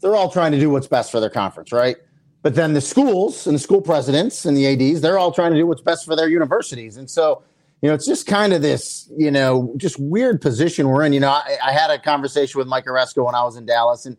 they're 0.00 0.14
all 0.14 0.30
trying 0.30 0.52
to 0.52 0.60
do 0.60 0.70
what's 0.70 0.86
best 0.86 1.10
for 1.10 1.18
their 1.18 1.30
conference, 1.30 1.72
right? 1.72 1.96
But 2.42 2.54
then 2.54 2.72
the 2.72 2.80
schools 2.80 3.46
and 3.46 3.54
the 3.56 3.58
school 3.58 3.82
presidents 3.82 4.46
and 4.46 4.56
the 4.56 4.66
ADs, 4.66 5.00
they're 5.00 5.18
all 5.18 5.32
trying 5.32 5.50
to 5.50 5.58
do 5.58 5.66
what's 5.66 5.82
best 5.82 6.06
for 6.06 6.16
their 6.16 6.28
universities. 6.28 6.96
And 6.96 7.10
so, 7.10 7.42
you 7.82 7.88
know, 7.88 7.94
it's 7.94 8.06
just 8.06 8.26
kind 8.26 8.52
of 8.52 8.62
this, 8.62 9.10
you 9.16 9.30
know, 9.30 9.72
just 9.76 9.98
weird 9.98 10.40
position 10.40 10.88
we're 10.88 11.04
in. 11.04 11.12
You 11.12 11.20
know, 11.20 11.30
I, 11.30 11.56
I 11.64 11.72
had 11.72 11.90
a 11.90 11.98
conversation 11.98 12.58
with 12.58 12.68
Mike 12.68 12.84
Aresco 12.84 13.24
when 13.24 13.34
I 13.34 13.42
was 13.42 13.56
in 13.56 13.66
Dallas, 13.66 14.06
and 14.06 14.16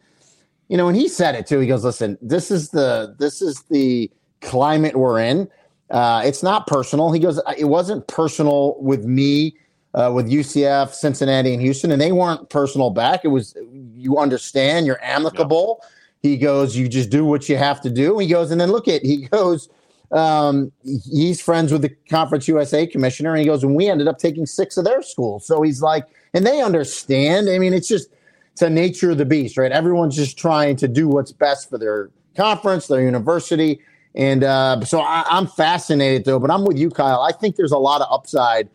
you 0.68 0.78
know, 0.78 0.88
and 0.88 0.98
he 0.98 1.08
said 1.08 1.36
it 1.36 1.48
too. 1.48 1.60
He 1.60 1.68
goes, 1.68 1.84
"Listen, 1.84 2.18
this 2.22 2.52
is 2.52 2.70
the 2.70 3.16
this 3.20 3.42
is 3.42 3.64
the 3.70 4.10
climate 4.42 4.96
we're 4.96 5.20
in. 5.20 5.50
Uh, 5.90 6.22
it's 6.26 6.42
not 6.42 6.68
personal." 6.68 7.12
He 7.12 7.20
goes, 7.20 7.40
"It 7.58 7.66
wasn't 7.66 8.08
personal 8.08 8.76
with 8.80 9.06
me." 9.06 9.56
Uh, 9.94 10.10
with 10.10 10.32
UCF, 10.32 10.94
Cincinnati, 10.94 11.52
and 11.52 11.62
Houston, 11.62 11.92
and 11.92 12.00
they 12.00 12.14
weren't 12.14 12.50
personal 12.50 12.92
back. 12.92 13.26
It 13.26 13.28
was 13.28 13.54
you 13.98 14.18
understand, 14.18 14.86
you're 14.86 15.04
amicable. 15.04 15.82
Yeah 15.82 15.88
he 16.22 16.38
goes, 16.38 16.76
you 16.76 16.88
just 16.88 17.10
do 17.10 17.26
what 17.26 17.50
you 17.50 17.58
have 17.58 17.82
to 17.82 17.90
do. 17.90 18.18
He 18.20 18.28
goes, 18.28 18.52
and 18.52 18.62
then 18.62 18.72
look 18.72 18.88
at, 18.88 19.04
he 19.04 19.28
goes, 19.28 19.70
um, 20.12 20.72
he's 20.84 21.42
friends 21.42 21.72
with 21.72 21.82
the 21.82 21.90
Conference 22.10 22.48
USA 22.48 22.86
commissioner, 22.86 23.32
and 23.32 23.40
he 23.40 23.46
goes, 23.46 23.64
and 23.64 23.76
we 23.76 23.88
ended 23.88 24.08
up 24.08 24.18
taking 24.18 24.46
six 24.46 24.78
of 24.78 24.86
their 24.86 25.02
schools. 25.02 25.46
So 25.46 25.62
he's 25.62 25.82
like, 25.82 26.06
and 26.34 26.46
they 26.46 26.62
understand. 26.62 27.50
I 27.50 27.58
mean, 27.58 27.74
it's 27.74 27.88
just, 27.88 28.10
it's 28.52 28.62
a 28.62 28.70
nature 28.70 29.12
of 29.12 29.18
the 29.18 29.26
beast, 29.26 29.58
right? 29.58 29.72
Everyone's 29.72 30.16
just 30.16 30.38
trying 30.38 30.76
to 30.78 30.88
do 30.88 31.08
what's 31.08 31.32
best 31.32 31.70
for 31.70 31.78
their 31.78 32.12
conference, 32.36 32.88
their 32.88 33.02
university. 33.02 33.80
And 34.16 34.44
uh, 34.44 34.84
so 34.84 35.00
I, 35.00 35.24
am 35.30 35.48
fascinated 35.48 36.26
though, 36.26 36.40
but 36.40 36.52
I'm 36.52 36.66
with 36.66 36.78
you, 36.78 36.90
Kyle. 36.90 37.22
I 37.22 37.32
think 37.32 37.56
there's 37.56 37.72
a 37.72 37.78
lot 37.78 38.02
of 38.02 38.08
upside 38.12 38.70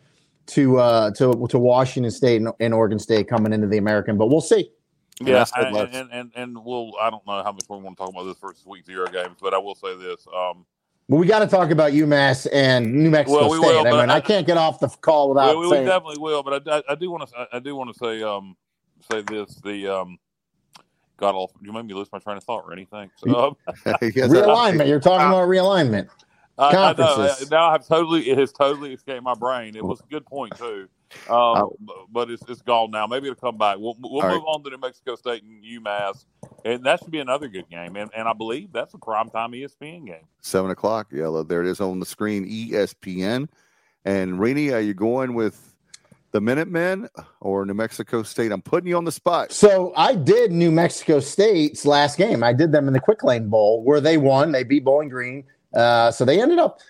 to 0.46 0.78
uh, 0.78 1.10
to 1.12 1.46
to 1.48 1.58
Washington 1.58 2.10
State 2.10 2.40
and, 2.40 2.52
and 2.60 2.72
Oregon 2.72 2.98
State 2.98 3.28
coming 3.28 3.52
into 3.52 3.66
the 3.66 3.78
American, 3.78 4.16
but 4.16 4.28
we'll 4.28 4.40
see. 4.40 4.70
Yeah, 5.20 5.44
and, 5.56 5.76
and, 5.76 6.10
and, 6.12 6.32
and 6.34 6.64
we'll 6.64 6.92
I 7.00 7.10
don't 7.10 7.26
know 7.26 7.42
how 7.42 7.52
much 7.52 7.64
we 7.68 7.78
want 7.78 7.96
to 7.96 8.04
talk 8.04 8.10
about 8.10 8.24
this 8.24 8.38
versus 8.38 8.64
week 8.66 8.86
zero 8.86 9.06
games, 9.08 9.36
but 9.40 9.54
I 9.54 9.58
will 9.58 9.74
say 9.74 9.96
this. 9.96 10.26
Um, 10.34 10.64
well, 11.08 11.20
we 11.20 11.26
got 11.26 11.38
to 11.40 11.46
talk 11.46 11.70
about 11.70 11.92
UMass 11.92 12.48
and 12.52 12.92
New 12.92 13.10
Mexico 13.10 13.48
well, 13.48 13.50
we 13.50 13.58
State. 13.58 13.66
Will, 13.66 13.86
I 13.86 14.00
mean, 14.00 14.10
I, 14.10 14.16
I, 14.16 14.20
can't 14.20 14.46
get 14.46 14.56
off 14.56 14.80
the 14.80 14.88
call 14.88 15.28
without. 15.28 15.56
we, 15.56 15.68
we 15.68 15.76
definitely 15.84 16.18
will, 16.18 16.42
but 16.42 16.66
I, 16.68 16.82
I, 16.88 16.94
do 16.96 17.10
want 17.10 17.28
to 17.28 17.48
I 17.52 17.58
do 17.60 17.76
want 17.76 17.92
to 17.92 17.98
say 17.98 18.22
um 18.22 18.56
say 19.10 19.22
this 19.22 19.54
the 19.64 19.86
um 19.86 20.18
got 21.16 21.34
off. 21.34 21.52
You 21.62 21.72
made 21.72 21.86
me 21.86 21.94
lose 21.94 22.10
my 22.12 22.18
train 22.18 22.36
of 22.36 22.44
thought 22.44 22.64
or 22.64 22.72
anything. 22.72 23.10
So, 23.18 23.56
realignment. 23.84 24.88
You're 24.88 25.00
talking 25.00 25.26
about 25.28 25.48
realignment. 25.48 26.08
I, 26.58 26.70
I 26.70 26.92
know, 26.94 27.34
now 27.50 27.68
I've 27.68 27.86
totally 27.86 28.30
it 28.30 28.38
has 28.38 28.50
totally 28.50 28.94
escaped 28.94 29.22
my 29.22 29.34
brain. 29.34 29.76
It 29.76 29.84
was 29.84 30.00
a 30.00 30.06
good 30.10 30.24
point 30.24 30.56
too, 30.56 30.88
um, 31.28 31.70
but 32.10 32.30
it's 32.30 32.42
it's 32.48 32.62
gone 32.62 32.90
now. 32.90 33.06
Maybe 33.06 33.28
it'll 33.28 33.38
come 33.38 33.58
back. 33.58 33.76
We'll, 33.78 33.94
we'll 34.00 34.22
move 34.22 34.24
right. 34.24 34.36
on 34.36 34.64
to 34.64 34.70
New 34.70 34.78
Mexico 34.78 35.16
State 35.16 35.42
and 35.42 35.62
UMass, 35.62 36.24
and 36.66 36.84
that 36.84 37.00
should 37.00 37.12
be 37.12 37.20
another 37.20 37.48
good 37.48 37.68
game. 37.70 37.96
And, 37.96 38.10
and 38.14 38.28
I 38.28 38.32
believe 38.32 38.72
that's 38.72 38.92
a 38.92 38.98
prime 38.98 39.30
time 39.30 39.52
ESPN 39.52 40.06
game. 40.06 40.26
Seven 40.40 40.70
o'clock. 40.70 41.08
Yeah, 41.12 41.42
there 41.46 41.62
it 41.62 41.68
is 41.68 41.80
on 41.80 42.00
the 42.00 42.06
screen. 42.06 42.44
ESPN. 42.44 43.48
And 44.04 44.40
Rene, 44.40 44.72
are 44.72 44.80
you 44.80 44.92
going 44.92 45.34
with 45.34 45.74
the 46.32 46.40
Minutemen 46.40 47.08
or 47.40 47.64
New 47.64 47.74
Mexico 47.74 48.24
State? 48.24 48.50
I'm 48.50 48.62
putting 48.62 48.88
you 48.88 48.96
on 48.96 49.04
the 49.04 49.12
spot. 49.12 49.52
So 49.52 49.92
I 49.96 50.16
did 50.16 50.50
New 50.50 50.72
Mexico 50.72 51.20
State's 51.20 51.86
last 51.86 52.18
game. 52.18 52.42
I 52.42 52.52
did 52.52 52.72
them 52.72 52.88
in 52.88 52.94
the 52.94 53.00
Quick 53.00 53.22
Lane 53.22 53.48
Bowl 53.48 53.84
where 53.84 54.00
they 54.00 54.18
won. 54.18 54.50
They 54.50 54.64
beat 54.64 54.84
Bowling 54.84 55.08
Green. 55.08 55.44
Uh, 55.72 56.10
so 56.10 56.24
they 56.24 56.40
ended 56.40 56.58
up 56.58 56.80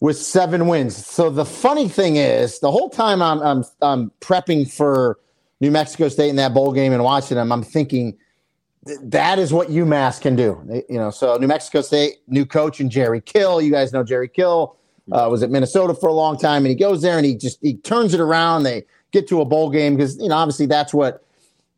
with 0.00 0.16
seven 0.16 0.68
wins. 0.68 0.96
So 0.96 1.28
the 1.28 1.44
funny 1.44 1.88
thing 1.88 2.16
is, 2.16 2.60
the 2.60 2.70
whole 2.70 2.88
time 2.88 3.20
I'm, 3.20 3.40
I'm 3.40 3.64
I'm 3.82 4.12
prepping 4.20 4.72
for 4.72 5.18
New 5.60 5.70
Mexico 5.70 6.08
State 6.08 6.30
in 6.30 6.36
that 6.36 6.54
bowl 6.54 6.72
game 6.72 6.92
and 6.92 7.02
watching 7.02 7.36
them, 7.36 7.52
I'm 7.52 7.64
thinking 7.64 8.16
that 9.02 9.38
is 9.38 9.52
what 9.52 9.68
UMass 9.68 10.20
can 10.20 10.36
do. 10.36 10.84
You 10.88 10.98
know, 10.98 11.10
so 11.10 11.36
New 11.36 11.46
Mexico 11.46 11.80
State, 11.80 12.18
new 12.26 12.46
coach 12.46 12.80
and 12.80 12.90
Jerry 12.90 13.20
Kill. 13.20 13.60
You 13.60 13.70
guys 13.70 13.92
know 13.92 14.04
Jerry 14.04 14.28
Kill 14.28 14.76
uh, 15.12 15.28
was 15.30 15.42
at 15.42 15.50
Minnesota 15.50 15.94
for 15.94 16.08
a 16.08 16.14
long 16.14 16.38
time, 16.38 16.64
and 16.64 16.68
he 16.68 16.74
goes 16.74 17.02
there 17.02 17.16
and 17.16 17.26
he 17.26 17.34
just 17.34 17.58
he 17.62 17.74
turns 17.74 18.14
it 18.14 18.20
around. 18.20 18.62
They 18.62 18.84
get 19.10 19.28
to 19.28 19.40
a 19.40 19.44
bowl 19.44 19.70
game 19.70 19.96
because 19.96 20.16
you 20.18 20.28
know 20.28 20.36
obviously 20.36 20.66
that's 20.66 20.94
what 20.94 21.24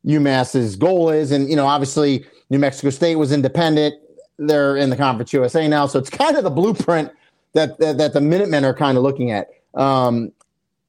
UMass's 0.07 0.77
goal 0.77 1.11
is, 1.11 1.33
and 1.33 1.49
you 1.49 1.57
know 1.57 1.67
obviously 1.67 2.25
New 2.51 2.59
Mexico 2.59 2.91
State 2.91 3.17
was 3.17 3.33
independent 3.33 3.95
they're 4.41 4.77
in 4.77 4.91
the 4.91 4.97
Conference 4.97 5.33
USA 5.33 5.69
now. 5.69 5.87
So 5.87 5.99
it's 5.99 6.11
kind 6.11 6.37
of 6.37 6.43
the 6.43 6.51
blueprint 6.51 7.13
that 7.53 7.79
that, 7.79 7.99
that 7.99 8.13
the 8.13 8.21
Minutemen 8.21 8.65
are 8.65 8.75
kind 8.75 8.97
of 8.97 9.05
looking 9.05 9.31
at. 9.31 9.51
Um, 9.75 10.33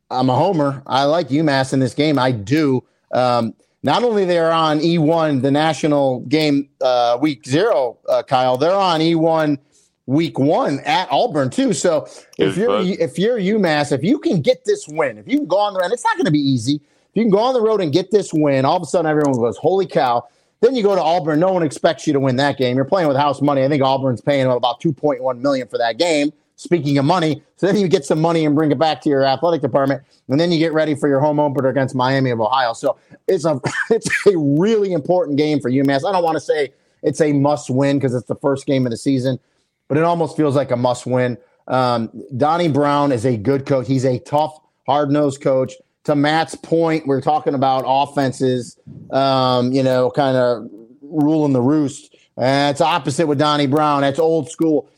I'm 0.09 0.30
a 0.30 0.36
homer. 0.36 0.82
I 0.88 1.03
like 1.03 1.30
UMass 1.30 1.74
in 1.74 1.80
this 1.80 1.93
game. 1.93 2.17
I 2.17 2.32
do. 2.32 2.84
Um, 3.13 3.53
not 3.84 4.03
only 4.03 4.25
they're 4.25 4.51
on 4.51 4.79
E1, 4.79 5.41
the 5.41 5.51
national 5.51 6.21
game 6.21 6.69
uh, 6.82 7.17
week 7.19 7.45
zero, 7.45 7.97
uh, 8.07 8.23
Kyle. 8.23 8.57
They're 8.57 8.75
on 8.75 8.99
E1 8.99 9.57
week 10.05 10.38
one 10.38 10.79
at 10.82 11.07
Auburn 11.11 11.49
too. 11.49 11.73
So 11.73 12.07
if 12.38 12.57
you're 12.57 12.82
if 12.82 13.17
you're 13.17 13.39
UMass, 13.39 13.91
if 13.91 14.03
you 14.03 14.19
can 14.19 14.41
get 14.41 14.65
this 14.65 14.88
win, 14.88 15.17
if 15.17 15.27
you 15.27 15.38
can 15.38 15.47
go 15.47 15.57
on 15.57 15.73
the 15.73 15.79
and 15.79 15.93
it's 15.93 16.03
not 16.03 16.15
going 16.15 16.25
to 16.25 16.32
be 16.32 16.39
easy. 16.39 16.75
If 16.75 17.17
you 17.17 17.23
can 17.23 17.32
go 17.32 17.39
on 17.39 17.53
the 17.53 17.61
road 17.61 17.82
and 17.82 17.91
get 17.91 18.11
this 18.11 18.32
win, 18.34 18.63
all 18.63 18.77
of 18.77 18.84
a 18.84 18.86
sudden 18.86 19.09
everyone 19.09 19.34
goes, 19.34 19.57
"Holy 19.57 19.86
cow!" 19.86 20.27
Then 20.61 20.75
you 20.75 20.84
go 20.84 20.95
to 20.95 21.01
Auburn. 21.01 21.39
No 21.39 21.51
one 21.51 21.63
expects 21.63 22.05
you 22.05 22.13
to 22.13 22.19
win 22.19 22.36
that 22.36 22.57
game. 22.57 22.75
You're 22.75 22.86
playing 22.86 23.07
with 23.07 23.17
house 23.17 23.41
money. 23.41 23.63
I 23.63 23.67
think 23.67 23.84
Auburn's 23.84 24.21
paying 24.21 24.45
about 24.45 24.79
2.1 24.79 25.39
million 25.39 25.67
for 25.67 25.79
that 25.79 25.97
game. 25.97 26.32
Speaking 26.62 26.97
of 26.97 27.05
money, 27.05 27.41
so 27.55 27.66
then 27.66 27.78
you 27.78 27.88
get 27.88 28.05
some 28.05 28.22
money 28.22 28.45
and 28.45 28.55
bring 28.55 28.72
it 28.72 28.78
back 28.78 29.01
to 29.01 29.09
your 29.09 29.24
athletic 29.24 29.62
department, 29.62 30.03
and 30.28 30.39
then 30.39 30.51
you 30.51 30.59
get 30.59 30.74
ready 30.74 30.93
for 30.93 31.07
your 31.07 31.20
home 31.20 31.39
opener 31.39 31.70
against 31.70 31.95
Miami 31.95 32.30
of 32.30 32.39
Ohio. 32.39 32.74
So 32.74 32.97
it's 33.28 33.45
a 33.45 33.59
it's 33.89 34.07
a 34.28 34.38
really 34.38 34.93
important 34.93 35.38
game 35.38 35.59
for 35.59 35.72
UMass. 35.72 36.07
I 36.07 36.12
don't 36.12 36.24
want 36.24 36.36
to 36.36 36.41
say 36.41 36.74
it's 37.01 37.20
a 37.20 37.34
must 37.34 37.70
win 37.70 37.97
because 37.97 38.14
it's 38.14 38.28
the 38.28 38.36
first 38.36 38.66
game 38.66 38.86
of 38.86 38.91
the 38.91 38.97
season, 38.97 39.39
but 39.88 39.97
it 39.97 40.03
almost 40.03 40.38
feels 40.38 40.55
like 40.55 40.72
a 40.72 40.76
must 40.78 41.05
win. 41.05 41.38
Um, 41.68 42.12
Donnie 42.38 42.68
Brown 42.68 43.12
is 43.12 43.26
a 43.26 43.38
good 43.38 43.66
coach. 43.66 43.88
He's 43.88 44.05
a 44.05 44.20
tough, 44.20 44.59
hard 44.86 45.09
nosed 45.09 45.41
coach 45.41 45.74
to 46.03 46.16
Matt's 46.16 46.55
point, 46.55 47.05
we're 47.05 47.22
talking 47.22 47.53
about 47.53 47.84
offenses, 47.86 48.78
um, 49.12 49.72
you 49.72 49.84
know, 49.84 50.09
kind 50.12 50.36
of 50.36 50.70
ruling 51.01 51.53
the 51.53 51.62
roost. 51.62 52.16
And 52.38 52.72
it's 52.72 52.82
opposite 52.82 53.28
with 53.28 53.38
Donnie 53.38 53.68
Brown. 53.68 54.01
That's 54.01 54.20
old 54.20 54.49
school. 54.49 54.89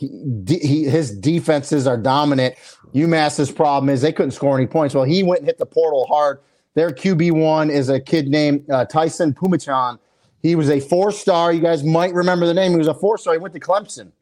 He, 0.00 0.84
his 0.84 1.16
defenses 1.16 1.86
are 1.86 1.98
dominant. 1.98 2.54
UMass's 2.94 3.50
problem 3.50 3.90
is 3.90 4.00
they 4.00 4.12
couldn't 4.12 4.30
score 4.30 4.56
any 4.56 4.66
points. 4.66 4.94
Well, 4.94 5.04
he 5.04 5.22
went 5.22 5.40
and 5.40 5.46
hit 5.46 5.58
the 5.58 5.66
portal 5.66 6.06
hard. 6.06 6.40
Their 6.74 6.90
QB 6.90 7.32
one 7.32 7.70
is 7.70 7.88
a 7.88 8.00
kid 8.00 8.28
named 8.28 8.68
uh, 8.70 8.86
Tyson 8.86 9.34
Phommachanh. 9.34 9.98
He 10.42 10.54
was 10.54 10.70
a 10.70 10.80
four 10.80 11.12
star. 11.12 11.52
You 11.52 11.60
guys 11.60 11.84
might 11.84 12.14
remember 12.14 12.46
the 12.46 12.54
name. 12.54 12.72
He 12.72 12.78
was 12.78 12.86
a 12.86 12.94
four 12.94 13.18
star. 13.18 13.34
He 13.34 13.38
went 13.38 13.54
to 13.54 13.60
Clemson. 13.60 14.12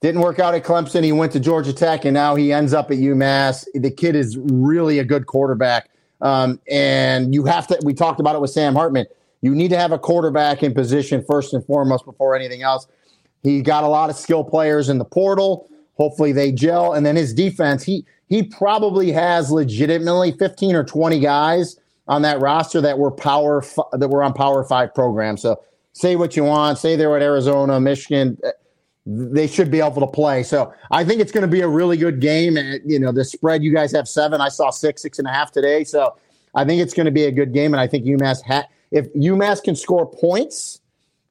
Didn't 0.00 0.22
work 0.22 0.38
out 0.38 0.54
at 0.54 0.64
Clemson. 0.64 1.04
He 1.04 1.12
went 1.12 1.32
to 1.32 1.40
Georgia 1.40 1.74
Tech, 1.74 2.06
and 2.06 2.14
now 2.14 2.34
he 2.34 2.52
ends 2.54 2.72
up 2.72 2.90
at 2.90 2.96
UMass. 2.96 3.66
The 3.74 3.90
kid 3.90 4.16
is 4.16 4.38
really 4.38 4.98
a 4.98 5.04
good 5.04 5.26
quarterback. 5.26 5.90
Um, 6.22 6.58
and 6.70 7.34
you 7.34 7.44
have 7.44 7.66
to, 7.66 7.78
we 7.82 7.92
talked 7.92 8.18
about 8.18 8.34
it 8.34 8.40
with 8.40 8.50
Sam 8.50 8.74
Hartman. 8.74 9.06
You 9.42 9.54
need 9.54 9.68
to 9.70 9.78
have 9.78 9.92
a 9.92 9.98
quarterback 9.98 10.62
in 10.62 10.72
position 10.72 11.22
first 11.22 11.52
and 11.52 11.64
foremost 11.64 12.04
before 12.06 12.34
anything 12.34 12.62
else. 12.62 12.86
He 13.42 13.62
got 13.62 13.84
a 13.84 13.88
lot 13.88 14.10
of 14.10 14.16
skill 14.16 14.44
players 14.44 14.88
in 14.88 14.98
the 14.98 15.04
portal. 15.04 15.68
Hopefully 15.94 16.32
they 16.32 16.52
gel. 16.52 16.92
And 16.94 17.04
then 17.04 17.16
his 17.16 17.34
defense, 17.34 17.82
he 17.82 18.04
he 18.28 18.42
probably 18.42 19.10
has 19.12 19.50
legitimately 19.50 20.32
15 20.32 20.76
or 20.76 20.84
20 20.84 21.18
guys 21.18 21.76
on 22.06 22.22
that 22.22 22.40
roster 22.40 22.80
that 22.80 22.98
were 22.98 23.10
power 23.10 23.64
that 23.92 24.08
were 24.08 24.22
on 24.22 24.32
power 24.32 24.62
five 24.64 24.94
programs. 24.94 25.42
So 25.42 25.62
say 25.92 26.16
what 26.16 26.36
you 26.36 26.44
want, 26.44 26.78
say 26.78 26.96
they're 26.96 27.16
at 27.16 27.22
Arizona, 27.22 27.80
Michigan 27.80 28.38
eh, 28.44 28.50
they 29.06 29.46
should 29.46 29.70
be 29.70 29.80
able 29.80 30.00
to 30.00 30.06
play. 30.06 30.42
So 30.42 30.72
I 30.90 31.04
think 31.04 31.20
it's 31.20 31.32
going 31.32 31.42
to 31.42 31.48
be 31.48 31.62
a 31.62 31.68
really 31.68 31.96
good 31.96 32.20
game. 32.20 32.56
And, 32.56 32.80
you 32.84 32.98
know, 32.98 33.12
the 33.12 33.24
spread, 33.24 33.62
you 33.62 33.72
guys 33.72 33.92
have 33.92 34.06
seven. 34.06 34.40
I 34.40 34.48
saw 34.48 34.70
six, 34.70 35.02
six 35.02 35.18
and 35.18 35.26
a 35.26 35.30
half 35.30 35.50
today. 35.50 35.84
So 35.84 36.16
I 36.54 36.64
think 36.64 36.82
it's 36.82 36.94
going 36.94 37.06
to 37.06 37.12
be 37.12 37.24
a 37.24 37.32
good 37.32 37.52
game. 37.52 37.72
And 37.72 37.80
I 37.80 37.86
think 37.86 38.04
UMass, 38.04 38.42
ha- 38.44 38.66
if 38.90 39.12
UMass 39.14 39.62
can 39.62 39.74
score 39.74 40.06
points, 40.06 40.79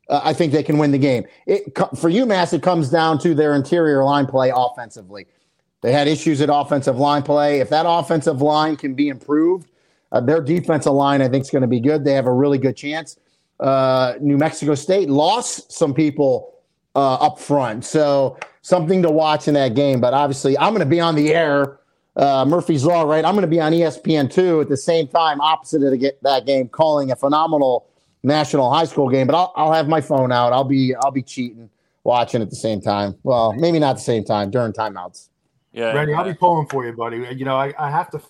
uh, 0.09 0.21
I 0.23 0.33
think 0.33 0.51
they 0.51 0.63
can 0.63 0.77
win 0.77 0.91
the 0.91 0.97
game. 0.97 1.25
It, 1.45 1.75
for 1.75 2.09
UMass, 2.09 2.53
it 2.53 2.63
comes 2.63 2.89
down 2.89 3.19
to 3.19 3.33
their 3.33 3.55
interior 3.55 4.03
line 4.03 4.25
play 4.25 4.51
offensively. 4.53 5.27
They 5.81 5.93
had 5.93 6.07
issues 6.07 6.41
at 6.41 6.49
offensive 6.51 6.97
line 6.97 7.23
play. 7.23 7.59
If 7.59 7.69
that 7.69 7.85
offensive 7.87 8.41
line 8.41 8.75
can 8.75 8.95
be 8.95 9.07
improved, 9.07 9.69
uh, 10.11 10.19
their 10.19 10.41
defensive 10.41 10.93
line, 10.93 11.21
I 11.21 11.29
think, 11.29 11.43
is 11.43 11.49
going 11.49 11.61
to 11.61 11.67
be 11.67 11.79
good. 11.79 12.03
They 12.03 12.13
have 12.13 12.25
a 12.25 12.33
really 12.33 12.57
good 12.57 12.75
chance. 12.75 13.17
Uh, 13.59 14.15
New 14.19 14.37
Mexico 14.37 14.75
State 14.75 15.09
lost 15.09 15.71
some 15.71 15.93
people 15.93 16.55
uh, 16.95 17.15
up 17.15 17.39
front. 17.39 17.85
So 17.85 18.37
something 18.61 19.01
to 19.03 19.11
watch 19.11 19.47
in 19.47 19.53
that 19.53 19.75
game. 19.75 20.01
But 20.01 20.13
obviously, 20.13 20.57
I'm 20.57 20.73
going 20.73 20.85
to 20.85 20.89
be 20.89 20.99
on 20.99 21.15
the 21.15 21.33
air. 21.33 21.79
Uh, 22.15 22.43
Murphy's 22.45 22.83
Law, 22.83 23.03
right? 23.03 23.23
I'm 23.23 23.33
going 23.33 23.43
to 23.43 23.47
be 23.47 23.61
on 23.61 23.71
ESPN 23.71 24.31
two 24.31 24.59
at 24.59 24.67
the 24.67 24.75
same 24.75 25.07
time, 25.07 25.39
opposite 25.39 25.83
of 25.83 25.91
the, 25.91 26.13
that 26.23 26.45
game, 26.45 26.67
calling 26.67 27.11
a 27.11 27.15
phenomenal 27.15 27.88
national 28.23 28.71
high 28.71 28.85
school 28.85 29.09
game. 29.09 29.27
But 29.27 29.35
I'll, 29.35 29.53
I'll 29.55 29.73
have 29.73 29.87
my 29.87 30.01
phone 30.01 30.31
out. 30.31 30.53
I'll 30.53 30.63
be 30.63 30.95
I'll 30.95 31.11
be 31.11 31.23
cheating, 31.23 31.69
watching 32.03 32.41
at 32.41 32.49
the 32.49 32.55
same 32.55 32.81
time. 32.81 33.15
Well, 33.23 33.53
maybe 33.53 33.79
not 33.79 33.97
the 33.97 34.01
same 34.01 34.23
time 34.23 34.51
during 34.51 34.73
timeouts. 34.73 35.29
Yeah, 35.71 35.93
Randy, 35.93 36.13
I'll 36.13 36.25
be 36.25 36.33
pulling 36.33 36.67
for 36.67 36.85
you, 36.85 36.93
buddy. 36.93 37.17
You 37.35 37.45
know, 37.45 37.55
I, 37.55 37.73
I 37.77 37.91
have 37.91 38.09
to, 38.11 38.21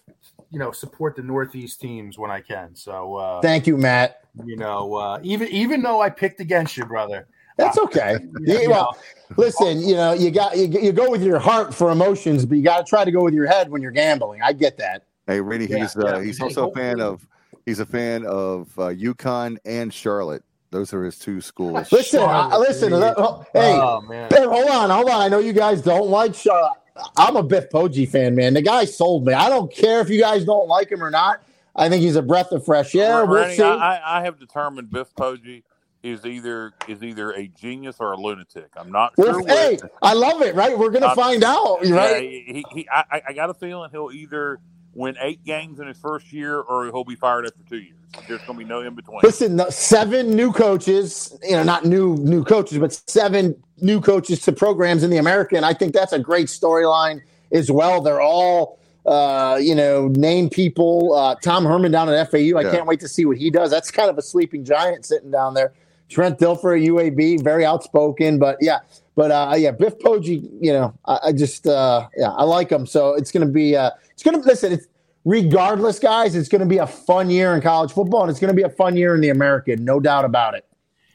you 0.51 0.59
know, 0.59 0.71
support 0.71 1.15
the 1.15 1.23
Northeast 1.23 1.79
teams 1.79 2.17
when 2.17 2.29
I 2.29 2.41
can. 2.41 2.75
So 2.75 3.15
uh, 3.15 3.41
thank 3.41 3.65
you, 3.65 3.77
Matt. 3.77 4.25
You 4.45 4.57
know, 4.57 4.95
uh, 4.95 5.19
even 5.23 5.47
even 5.49 5.81
though 5.81 6.01
I 6.01 6.09
picked 6.09 6.41
against 6.41 6.75
you, 6.75 6.85
brother, 6.85 7.27
that's 7.57 7.77
okay. 7.77 8.17
yeah, 8.41 8.67
well, 8.67 8.97
listen, 9.37 9.81
you 9.81 9.95
know, 9.95 10.13
you 10.13 10.31
got 10.31 10.57
you, 10.57 10.65
you 10.67 10.91
go 10.91 11.09
with 11.09 11.23
your 11.23 11.39
heart 11.39 11.73
for 11.73 11.91
emotions, 11.91 12.45
but 12.45 12.57
you 12.57 12.63
got 12.63 12.85
to 12.85 12.89
try 12.89 13.05
to 13.05 13.11
go 13.11 13.23
with 13.23 13.33
your 13.33 13.47
head 13.47 13.69
when 13.69 13.81
you're 13.81 13.91
gambling. 13.91 14.41
I 14.41 14.53
get 14.53 14.77
that. 14.77 15.03
Hey, 15.27 15.41
Rene, 15.41 15.67
he's 15.67 15.95
yeah, 15.95 16.11
uh, 16.11 16.19
he's 16.19 16.41
also 16.41 16.69
a 16.69 16.73
fan 16.73 16.99
of 16.99 17.25
he's 17.69 17.79
a 17.79 17.85
fan 17.85 18.25
of 18.25 18.67
uh, 18.77 18.87
UConn 18.87 19.57
and 19.63 19.93
Charlotte. 19.93 20.43
Those 20.71 20.93
are 20.93 21.03
his 21.03 21.17
two 21.17 21.39
schools. 21.39 21.89
Listen, 21.91 22.21
uh, 22.21 22.57
listen. 22.57 22.93
Uh, 22.93 23.43
hey, 23.53 23.79
oh, 23.79 24.01
hey, 24.29 24.45
hold 24.45 24.69
on, 24.69 24.89
hold 24.89 25.09
on. 25.09 25.21
I 25.21 25.27
know 25.27 25.39
you 25.39 25.53
guys 25.53 25.81
don't 25.81 26.09
like 26.09 26.35
Charlotte. 26.35 26.77
I'm 27.17 27.35
a 27.37 27.43
Biff 27.43 27.69
Poggi 27.69 28.07
fan, 28.07 28.35
man. 28.35 28.53
The 28.53 28.61
guy 28.61 28.85
sold 28.85 29.25
me. 29.25 29.33
I 29.33 29.49
don't 29.49 29.73
care 29.73 30.01
if 30.01 30.09
you 30.09 30.19
guys 30.19 30.43
don't 30.45 30.67
like 30.67 30.91
him 30.91 31.03
or 31.03 31.09
not. 31.09 31.41
I 31.75 31.89
think 31.89 32.03
he's 32.03 32.17
a 32.17 32.21
breath 32.21 32.51
of 32.51 32.65
fresh 32.65 32.93
air. 32.93 33.25
We'll 33.25 33.49
see. 33.49 33.63
I, 33.63 34.19
I 34.19 34.23
have 34.23 34.37
determined 34.37 34.91
Biff 34.91 35.13
Poggi 35.15 35.63
is 36.03 36.25
either 36.25 36.73
is 36.87 37.03
either 37.03 37.31
a 37.31 37.47
genius 37.47 37.97
or 37.99 38.11
a 38.11 38.17
lunatic. 38.17 38.69
I'm 38.75 38.91
not 38.91 39.17
well, 39.17 39.33
sure. 39.33 39.47
Hey, 39.47 39.71
which. 39.71 39.91
I 40.01 40.13
love 40.13 40.41
it. 40.41 40.55
Right, 40.55 40.77
we're 40.77 40.91
gonna 40.91 41.15
find 41.15 41.43
out. 41.43 41.79
Right? 41.81 42.23
Yeah, 42.23 42.53
he, 42.53 42.65
he, 42.73 42.89
I, 42.91 43.21
I 43.29 43.33
got 43.33 43.49
a 43.49 43.53
feeling 43.53 43.89
he'll 43.91 44.11
either 44.11 44.59
win 44.93 45.15
eight 45.21 45.43
games 45.45 45.79
in 45.79 45.87
his 45.87 45.97
first 45.97 46.31
year 46.31 46.59
or 46.59 46.85
he'll 46.85 47.03
be 47.03 47.15
fired 47.15 47.45
after 47.45 47.59
two 47.67 47.77
years. 47.77 47.95
There's 48.27 48.41
gonna 48.41 48.57
be 48.57 48.65
no 48.65 48.81
in 48.81 48.95
between. 48.95 49.19
Listen, 49.23 49.59
seven 49.69 50.35
new 50.35 50.51
coaches. 50.51 51.37
You 51.43 51.51
know, 51.51 51.63
not 51.63 51.85
new 51.85 52.15
new 52.17 52.43
coaches, 52.43 52.79
but 52.79 52.93
seven 53.07 53.61
new 53.81 54.01
coaches 54.01 54.41
to 54.41 54.51
programs 54.51 55.03
in 55.03 55.11
the 55.11 55.17
American. 55.17 55.63
I 55.63 55.73
think 55.73 55.93
that's 55.93 56.11
a 56.11 56.19
great 56.19 56.47
storyline 56.47 57.21
as 57.51 57.71
well. 57.71 58.01
They're 58.01 58.21
all. 58.21 58.77
Uh, 59.05 59.57
you 59.59 59.73
know, 59.73 60.07
name 60.09 60.49
people. 60.49 61.13
Uh, 61.13 61.33
Tom 61.35 61.65
Herman 61.65 61.91
down 61.91 62.09
at 62.09 62.29
FAU. 62.29 62.37
I 62.37 62.61
yeah. 62.61 62.71
can't 62.71 62.85
wait 62.85 62.99
to 62.99 63.07
see 63.07 63.25
what 63.25 63.37
he 63.37 63.49
does. 63.49 63.71
That's 63.71 63.89
kind 63.89 64.09
of 64.09 64.17
a 64.19 64.21
sleeping 64.21 64.63
giant 64.63 65.05
sitting 65.05 65.31
down 65.31 65.55
there. 65.55 65.73
Trent 66.09 66.37
Dilfer, 66.37 66.77
at 66.79 66.87
UAB, 66.87 67.43
very 67.43 67.65
outspoken, 67.65 68.37
but 68.37 68.57
yeah, 68.59 68.79
but 69.15 69.31
uh, 69.31 69.53
yeah, 69.57 69.71
Biff 69.71 69.97
Poggi, 69.99 70.49
you 70.61 70.73
know, 70.73 70.93
I, 71.05 71.19
I 71.25 71.31
just 71.31 71.65
uh, 71.65 72.07
yeah, 72.17 72.31
I 72.31 72.43
like 72.43 72.71
him. 72.71 72.85
So 72.85 73.13
it's 73.13 73.31
gonna 73.31 73.45
be 73.47 73.75
uh, 73.75 73.91
it's 74.19 74.23
gonna 74.29 74.43
listen. 74.43 74.73
It's 74.73 74.87
regardless, 75.23 75.97
guys. 75.97 76.35
It's 76.35 76.49
gonna 76.49 76.65
be 76.65 76.79
a 76.79 76.87
fun 76.87 77.29
year 77.29 77.55
in 77.55 77.61
college 77.61 77.93
football, 77.93 78.23
and 78.23 78.29
it's 78.29 78.39
gonna 78.39 78.53
be 78.53 78.63
a 78.63 78.69
fun 78.69 78.97
year 78.97 79.15
in 79.15 79.21
the 79.21 79.29
American, 79.29 79.85
no 79.85 80.01
doubt 80.01 80.25
about 80.25 80.55
it. 80.55 80.65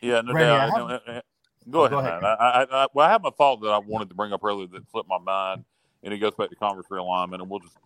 Yeah, 0.00 0.22
no 0.22 0.32
Randy, 0.32 0.46
doubt. 0.46 0.90
Have, 0.90 1.02
oh, 1.04 1.20
go, 1.70 1.80
oh, 1.80 1.84
ahead, 1.84 1.90
go 1.90 1.98
ahead, 1.98 2.22
man. 2.22 2.36
I, 2.40 2.44
I, 2.44 2.62
I, 2.70 2.86
well, 2.94 3.06
I 3.06 3.10
have 3.10 3.26
a 3.26 3.30
thought 3.30 3.60
that 3.60 3.68
I 3.68 3.78
wanted 3.78 4.08
to 4.08 4.14
bring 4.14 4.32
up 4.32 4.42
earlier 4.42 4.68
that 4.68 4.90
slipped 4.90 5.08
my 5.08 5.18
mind, 5.18 5.64
and 6.02 6.14
it 6.14 6.18
goes 6.18 6.34
back 6.34 6.48
to 6.48 6.56
conference 6.56 6.88
realignment, 6.88 7.40
and 7.40 7.50
we'll 7.50 7.60
just 7.60 7.76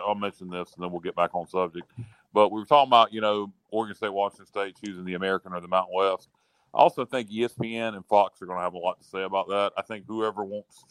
I'll 0.00 0.14
mention 0.14 0.48
this, 0.48 0.74
and 0.74 0.84
then 0.84 0.92
we'll 0.92 1.00
get 1.00 1.16
back 1.16 1.34
on 1.34 1.48
subject. 1.48 1.90
But 2.32 2.52
we 2.52 2.60
were 2.60 2.66
talking 2.66 2.90
about 2.90 3.12
you 3.12 3.20
know 3.20 3.52
Oregon 3.72 3.96
State, 3.96 4.12
Washington 4.12 4.46
State 4.46 4.76
choosing 4.84 5.04
the 5.04 5.14
American 5.14 5.52
or 5.52 5.60
the 5.60 5.66
Mountain 5.66 5.96
West. 5.96 6.28
I 6.72 6.78
also 6.78 7.04
think 7.04 7.30
ESPN 7.30 7.96
and 7.96 8.06
Fox 8.06 8.40
are 8.40 8.46
going 8.46 8.58
to 8.58 8.62
have 8.62 8.74
a 8.74 8.78
lot 8.78 9.00
to 9.00 9.04
say 9.04 9.22
about 9.24 9.48
that. 9.48 9.72
I 9.76 9.82
think 9.82 10.04
whoever 10.06 10.44
wants 10.44 10.84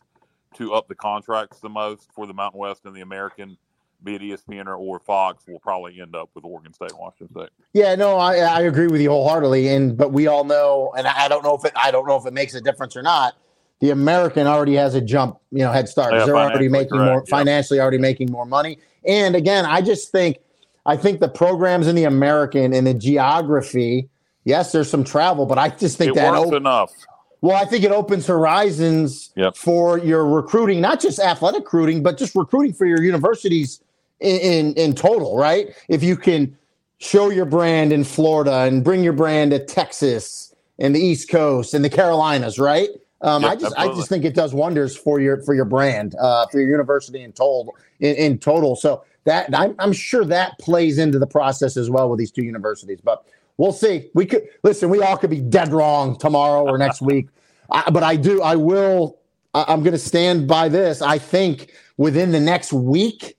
to 0.55 0.73
up 0.73 0.87
the 0.87 0.95
contracts 0.95 1.59
the 1.59 1.69
most 1.69 2.11
for 2.13 2.25
the 2.25 2.33
Mountain 2.33 2.59
West 2.59 2.85
and 2.85 2.95
the 2.95 3.01
American 3.01 3.57
be 4.03 4.15
it 4.15 4.21
ESPN 4.21 4.67
or, 4.67 4.75
or 4.75 4.99
Fox, 4.99 5.43
will 5.47 5.59
probably 5.59 5.99
end 5.99 6.15
up 6.15 6.29
with 6.35 6.45
Oregon 6.45 6.73
State, 6.73 6.91
Washington 6.97 7.29
State. 7.35 7.49
Yeah, 7.73 7.95
no, 7.95 8.17
I, 8.17 8.37
I 8.37 8.61
agree 8.61 8.87
with 8.87 9.01
you 9.01 9.09
wholeheartedly. 9.09 9.67
And 9.69 9.97
but 9.97 10.11
we 10.11 10.27
all 10.27 10.43
know, 10.43 10.93
and 10.97 11.07
I 11.07 11.27
don't 11.27 11.43
know 11.43 11.55
if 11.55 11.65
it, 11.65 11.73
I 11.75 11.91
don't 11.91 12.07
know 12.07 12.15
if 12.15 12.25
it 12.25 12.33
makes 12.33 12.53
a 12.53 12.61
difference 12.61 12.95
or 12.95 13.01
not. 13.01 13.35
The 13.79 13.91
American 13.91 14.47
already 14.47 14.73
has 14.75 14.95
a 14.95 15.01
jump, 15.01 15.39
you 15.51 15.59
know, 15.59 15.71
head 15.71 15.87
start. 15.87 16.13
Yeah, 16.13 16.25
They're 16.25 16.37
already 16.37 16.67
making 16.67 16.97
correct. 16.97 17.11
more 17.11 17.25
financially, 17.27 17.79
already 17.79 17.99
making 17.99 18.31
more 18.31 18.45
money. 18.45 18.79
And 19.05 19.35
again, 19.35 19.65
I 19.65 19.81
just 19.81 20.11
think, 20.11 20.37
I 20.85 20.97
think 20.97 21.19
the 21.19 21.29
programs 21.29 21.87
in 21.87 21.95
the 21.95 22.05
American 22.05 22.73
and 22.73 22.87
the 22.87 22.95
geography. 22.95 24.09
Yes, 24.45 24.71
there's 24.71 24.89
some 24.89 25.03
travel, 25.03 25.45
but 25.45 25.59
I 25.59 25.69
just 25.69 25.97
think 25.97 26.11
it 26.11 26.15
that 26.15 26.31
works 26.31 26.47
op- 26.47 26.53
enough. 26.53 26.93
Well, 27.41 27.55
I 27.55 27.65
think 27.65 27.83
it 27.83 27.91
opens 27.91 28.25
horizons 28.25 29.31
yep. 29.35 29.55
for 29.55 29.99
your 29.99 30.25
recruiting, 30.25 30.81
not 30.81 30.99
just 30.99 31.19
athletic 31.19 31.61
recruiting, 31.61 32.01
but 32.01 32.17
just 32.17 32.33
recruiting 32.33 32.73
for 32.73 32.85
your 32.85 33.03
universities 33.03 33.81
in, 34.19 34.39
in, 34.39 34.73
in 34.73 34.93
total, 34.95 35.37
right? 35.37 35.69
If 35.87 36.03
you 36.03 36.15
can 36.15 36.57
show 36.99 37.29
your 37.29 37.45
brand 37.45 37.93
in 37.93 38.03
Florida 38.03 38.61
and 38.61 38.83
bring 38.83 39.03
your 39.03 39.13
brand 39.13 39.51
to 39.51 39.63
Texas 39.63 40.55
and 40.79 40.95
the 40.95 40.99
East 40.99 41.29
Coast 41.29 41.73
and 41.73 41.83
the 41.83 41.89
Carolinas, 41.89 42.59
right? 42.59 42.89
Um, 43.21 43.43
I 43.43 43.55
just 43.55 43.73
absolutely. 43.73 43.93
I 43.93 43.95
just 43.95 44.09
think 44.09 44.25
it 44.25 44.35
does 44.35 44.53
wonders 44.53 44.95
for 44.95 45.19
your 45.19 45.41
for 45.41 45.55
your 45.55 45.65
brand, 45.65 46.15
uh, 46.19 46.45
for 46.47 46.59
your 46.59 46.69
university 46.69 47.23
in 47.23 47.31
total 47.31 47.75
in, 47.99 48.15
in 48.15 48.37
total. 48.37 48.75
So 48.75 49.03
that 49.23 49.49
I'm, 49.53 49.75
I'm 49.79 49.93
sure 49.93 50.23
that 50.25 50.57
plays 50.59 50.99
into 50.99 51.17
the 51.17 51.27
process 51.27 51.77
as 51.77 51.89
well 51.89 52.09
with 52.09 52.19
these 52.19 52.31
two 52.31 52.43
universities. 52.43 52.99
But 53.03 53.25
we'll 53.57 53.73
see. 53.73 54.09
We 54.13 54.25
could 54.25 54.47
listen. 54.63 54.89
We 54.89 55.01
all 55.01 55.17
could 55.17 55.31
be 55.31 55.41
dead 55.41 55.73
wrong 55.73 56.17
tomorrow 56.17 56.63
or 56.63 56.77
next 56.77 57.01
week. 57.01 57.27
I, 57.71 57.89
but 57.89 58.03
I 58.03 58.15
do. 58.15 58.41
I 58.41 58.55
will. 58.55 59.17
I, 59.53 59.65
I'm 59.67 59.81
going 59.81 59.93
to 59.93 59.99
stand 59.99 60.47
by 60.47 60.69
this. 60.69 61.01
I 61.01 61.17
think 61.17 61.73
within 61.97 62.31
the 62.31 62.39
next 62.39 62.71
week, 62.71 63.36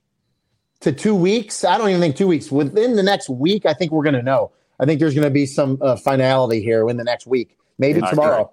to 0.81 0.93
two 0.93 1.14
weeks. 1.14 1.64
I 1.64 1.79
don't 1.79 1.89
even 1.89 2.01
think 2.01 2.16
two 2.16 2.29
weeks. 2.29 2.51
Within 2.51 2.97
the 2.97 3.03
next 3.03 3.29
week, 3.29 3.66
I 3.66 3.74
think 3.74 3.93
we're 3.93 4.05
going 4.05 4.14
to 4.14 4.22
know. 4.22 4.53
I 4.81 4.87
think 4.87 5.01
there's 5.01 5.14
going 5.14 5.26
to 5.26 5.31
be 5.31 5.47
some 5.47 5.79
uh, 5.81 5.97
finality 5.97 6.62
here 6.62 6.89
in 6.89 6.97
the 6.97 7.05
next 7.05 7.26
week, 7.26 7.59
maybe 7.79 7.99
and 8.01 8.09
tomorrow. 8.09 8.53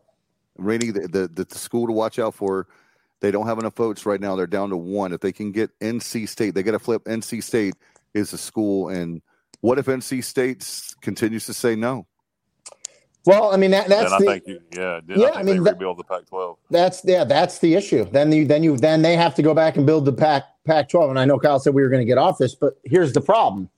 Rene, 0.57 0.91
the, 0.91 1.27
the, 1.27 1.45
the 1.45 1.57
school 1.57 1.87
to 1.87 1.93
watch 1.93 2.17
out 2.17 2.33
for. 2.33 2.67
They 3.21 3.31
don't 3.31 3.47
have 3.47 3.59
enough 3.59 3.75
votes 3.75 4.05
right 4.05 4.19
now. 4.19 4.35
They're 4.35 4.47
down 4.47 4.69
to 4.69 4.77
one. 4.77 5.13
If 5.13 5.21
they 5.21 5.31
can 5.31 5.51
get 5.51 5.77
NC 5.79 6.27
State, 6.27 6.53
they 6.53 6.63
got 6.63 6.71
to 6.71 6.79
flip. 6.79 7.03
NC 7.05 7.43
State 7.43 7.75
is 8.13 8.33
a 8.33 8.37
school, 8.37 8.89
and 8.89 9.21
what 9.61 9.79
if 9.79 9.85
NC 9.85 10.23
State 10.23 10.95
continues 11.01 11.45
to 11.45 11.53
say 11.53 11.75
no? 11.75 12.07
Well, 13.25 13.51
I 13.51 13.57
mean 13.57 13.71
that, 13.71 13.87
that's 13.87 14.11
then 14.11 14.21
the, 14.21 14.29
I 14.29 14.33
think 14.33 14.47
you, 14.47 14.59
yeah, 14.77 14.99
yeah. 15.07 15.27
I, 15.27 15.39
I 15.39 15.43
mean, 15.43 15.63
that, 15.63 15.73
rebuild 15.73 15.97
the 15.97 16.03
Pac-12. 16.03 16.57
That's 16.69 17.03
yeah, 17.03 17.23
that's 17.23 17.57
the 17.59 17.73
issue. 17.73 18.05
Then 18.05 18.31
you 18.31 18.45
then 18.45 18.61
you 18.61 18.77
then 18.77 19.01
they 19.01 19.15
have 19.15 19.33
to 19.35 19.41
go 19.41 19.55
back 19.55 19.77
and 19.77 19.85
build 19.85 20.05
the 20.05 20.13
Pac 20.13 20.43
Pac-12. 20.65 21.11
And 21.11 21.19
I 21.19 21.25
know 21.25 21.39
Kyle 21.39 21.59
said 21.59 21.73
we 21.73 21.81
were 21.81 21.89
going 21.89 22.01
to 22.01 22.05
get 22.05 22.17
off 22.17 22.37
this, 22.37 22.55
but 22.55 22.77
here's 22.83 23.13
the 23.13 23.21
problem. 23.21 23.69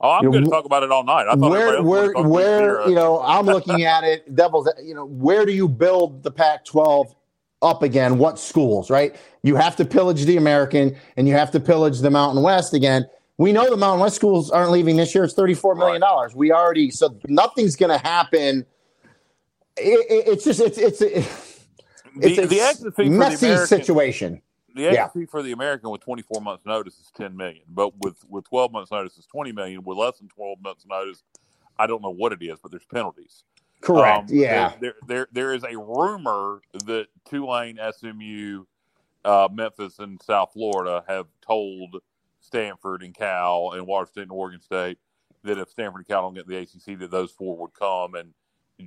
Oh, 0.00 0.10
I'm 0.10 0.30
going 0.30 0.44
to 0.44 0.50
talk 0.50 0.64
about 0.64 0.82
it 0.82 0.90
all 0.90 1.04
night. 1.04 1.28
I 1.28 1.36
thought 1.36 1.50
where, 1.50 1.82
where, 1.82 2.12
where, 2.12 2.88
you 2.88 2.94
know, 2.94 3.20
I'm 3.22 3.46
looking 3.46 3.82
at 3.84 4.02
it. 4.02 4.34
Devils, 4.34 4.68
you 4.82 4.94
know, 4.94 5.06
where 5.06 5.46
do 5.46 5.52
you 5.52 5.68
build 5.68 6.24
the 6.24 6.30
Pac-12 6.30 7.14
up 7.62 7.84
again? 7.84 8.18
What 8.18 8.38
schools, 8.38 8.90
right? 8.90 9.14
You 9.44 9.54
have 9.54 9.76
to 9.76 9.84
pillage 9.84 10.24
the 10.24 10.36
American, 10.36 10.96
and 11.16 11.28
you 11.28 11.34
have 11.34 11.52
to 11.52 11.60
pillage 11.60 12.00
the 12.00 12.10
Mountain 12.10 12.42
West 12.42 12.74
again. 12.74 13.06
We 13.38 13.52
know 13.52 13.70
the 13.70 13.76
Mountain 13.76 14.00
West 14.00 14.16
schools 14.16 14.50
aren't 14.50 14.72
leaving 14.72 14.96
this 14.96 15.14
year. 15.14 15.22
It's 15.22 15.34
$34 15.34 15.78
million. 15.78 16.02
Right. 16.02 16.34
We 16.34 16.50
already, 16.52 16.90
so 16.90 17.16
nothing's 17.28 17.76
going 17.76 17.96
to 17.96 18.04
happen. 18.04 18.66
It, 19.76 20.06
it, 20.10 20.32
it's 20.32 20.44
just, 20.44 20.60
it's, 20.60 20.78
it's, 20.78 21.00
it, 21.00 21.28
it's 22.20 22.80
the, 22.80 22.88
a 22.88 23.04
the 23.04 23.10
messy 23.10 23.56
situation. 23.66 24.42
The 24.74 24.88
equity 24.88 25.20
yeah. 25.20 25.30
for 25.30 25.42
the 25.42 25.52
American 25.52 25.90
with 25.90 26.00
24 26.02 26.40
months 26.40 26.64
notice 26.64 26.94
is 26.94 27.10
10 27.16 27.36
million, 27.36 27.62
but 27.68 27.92
with, 27.98 28.24
with 28.28 28.44
12 28.48 28.72
months 28.72 28.90
notice 28.90 29.18
is 29.18 29.26
20 29.26 29.52
million. 29.52 29.82
With 29.84 29.98
less 29.98 30.18
than 30.18 30.28
12 30.28 30.58
months 30.62 30.86
notice, 30.88 31.22
I 31.78 31.86
don't 31.86 32.02
know 32.02 32.10
what 32.10 32.32
it 32.32 32.42
is, 32.42 32.58
but 32.62 32.70
there's 32.70 32.84
penalties. 32.84 33.44
Correct. 33.82 34.30
Um, 34.30 34.36
yeah. 34.36 34.74
There, 34.80 34.94
there, 35.06 35.28
there 35.32 35.54
is 35.54 35.64
a 35.64 35.76
rumor 35.76 36.62
that 36.86 37.08
Tulane, 37.28 37.78
SMU, 37.98 38.64
uh, 39.24 39.48
Memphis, 39.52 39.98
and 39.98 40.22
South 40.22 40.52
Florida 40.52 41.04
have 41.08 41.26
told 41.44 41.96
Stanford 42.40 43.02
and 43.02 43.14
Cal 43.14 43.72
and 43.72 43.86
Washington 43.86 44.24
and 44.24 44.32
Oregon 44.32 44.60
State 44.60 44.98
that 45.44 45.58
if 45.58 45.68
Stanford 45.68 46.00
and 46.00 46.08
Cal 46.08 46.22
don't 46.22 46.34
get 46.34 46.46
the 46.46 46.56
ACC, 46.56 46.98
that 47.00 47.10
those 47.10 47.30
four 47.30 47.56
would 47.58 47.74
come 47.74 48.14
and 48.14 48.32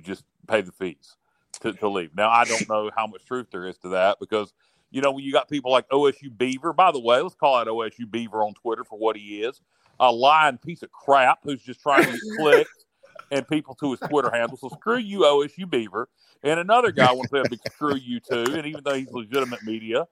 just 0.02 0.24
pay 0.46 0.62
the 0.62 0.72
fees 0.72 1.16
to, 1.60 1.72
to 1.74 1.88
leave. 1.88 2.14
Now, 2.14 2.30
I 2.30 2.44
don't 2.44 2.68
know 2.68 2.90
how 2.94 3.06
much 3.06 3.24
truth 3.24 3.48
there 3.50 3.66
is 3.66 3.78
to 3.78 3.88
that 3.90 4.18
because, 4.20 4.52
you 4.96 5.02
know, 5.02 5.12
when 5.12 5.24
you 5.24 5.30
got 5.30 5.46
people 5.50 5.70
like 5.70 5.86
OSU 5.90 6.36
Beaver, 6.36 6.72
by 6.72 6.90
the 6.90 6.98
way, 6.98 7.20
let's 7.20 7.34
call 7.34 7.56
out 7.56 7.66
OSU 7.66 8.10
Beaver 8.10 8.42
on 8.42 8.54
Twitter 8.54 8.82
for 8.82 8.98
what 8.98 9.14
he 9.14 9.42
is 9.42 9.60
a 10.00 10.10
lying 10.10 10.56
piece 10.56 10.82
of 10.82 10.90
crap 10.90 11.38
who's 11.42 11.62
just 11.62 11.80
trying 11.80 12.04
to 12.04 12.12
get 12.12 12.20
clicks 12.38 12.84
and 13.30 13.46
people 13.46 13.74
to 13.74 13.90
his 13.90 14.00
Twitter 14.00 14.30
handle. 14.30 14.56
So 14.56 14.70
screw 14.70 14.96
you, 14.96 15.20
OSU 15.20 15.68
Beaver. 15.68 16.08
And 16.42 16.58
another 16.58 16.92
guy 16.92 17.12
wants 17.12 17.30
to 17.30 17.44
big 17.48 17.60
screw 17.72 17.96
you 17.96 18.20
too. 18.20 18.54
And 18.54 18.66
even 18.66 18.82
though 18.84 18.94
he's 18.94 19.10
legitimate 19.10 19.62
media, 19.64 20.06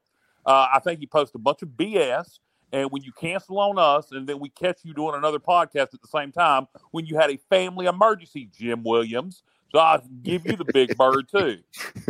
uh, 0.45 0.67
I 0.75 0.81
think 0.85 1.01
he 1.01 1.07
posted 1.07 1.37
a 1.37 1.43
bunch 1.43 1.63
of 1.63 1.69
BS 1.71 2.39
and 2.75 2.91
when 2.91 3.05
you 3.05 3.13
cancel 3.13 3.61
on 3.61 3.79
us, 3.79 4.11
and 4.11 4.27
then 4.27 4.41
we 4.41 4.49
catch 4.49 4.81
you 4.83 4.95
doing 4.95 5.15
another 5.15 5.39
podcast 5.39 5.95
at 5.95 6.03
the 6.03 6.09
same 6.09 6.33
time, 6.33 6.67
when 6.91 7.07
you 7.07 7.17
had 7.17 7.31
a 7.31 7.37
family 7.49 7.87
emergency, 7.87 8.51
Jim 8.53 8.83
Williams. 8.83 9.45
So 9.73 9.81
I 9.81 10.01
give 10.23 10.47
you 10.47 10.57
the 10.57 10.65
big 10.65 10.97
bird 10.97 11.29
too. 11.29 11.59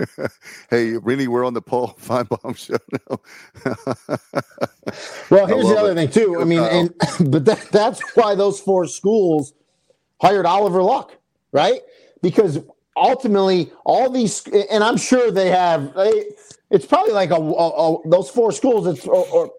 hey, 0.70 0.98
Rene, 0.98 1.28
we're 1.28 1.46
on 1.46 1.54
the 1.54 1.62
Paul 1.62 1.96
Finebaum 2.00 2.56
show 2.56 2.76
now. 2.92 3.18
well, 5.30 5.46
here's 5.46 5.68
the 5.68 5.76
other 5.78 5.92
it. 5.92 5.94
thing 5.94 6.10
too. 6.10 6.40
I 6.40 6.44
mean, 6.44 6.60
and 6.60 6.94
but 7.30 7.46
that, 7.46 7.68
that's 7.72 8.02
why 8.14 8.34
those 8.34 8.60
four 8.60 8.86
schools 8.86 9.54
hired 10.20 10.44
Oliver 10.44 10.82
Luck, 10.82 11.16
right? 11.52 11.80
Because 12.20 12.60
ultimately, 12.96 13.72
all 13.84 14.10
these, 14.10 14.46
and 14.70 14.84
I'm 14.84 14.98
sure 14.98 15.30
they 15.30 15.48
have. 15.48 15.94
They, 15.94 16.26
it's 16.70 16.86
probably 16.86 17.14
like 17.14 17.30
a, 17.30 17.36
a, 17.36 17.94
a 17.94 18.08
those 18.08 18.28
four 18.28 18.52
schools. 18.52 18.86
It's 18.86 19.06
or, 19.06 19.26
or 19.28 19.52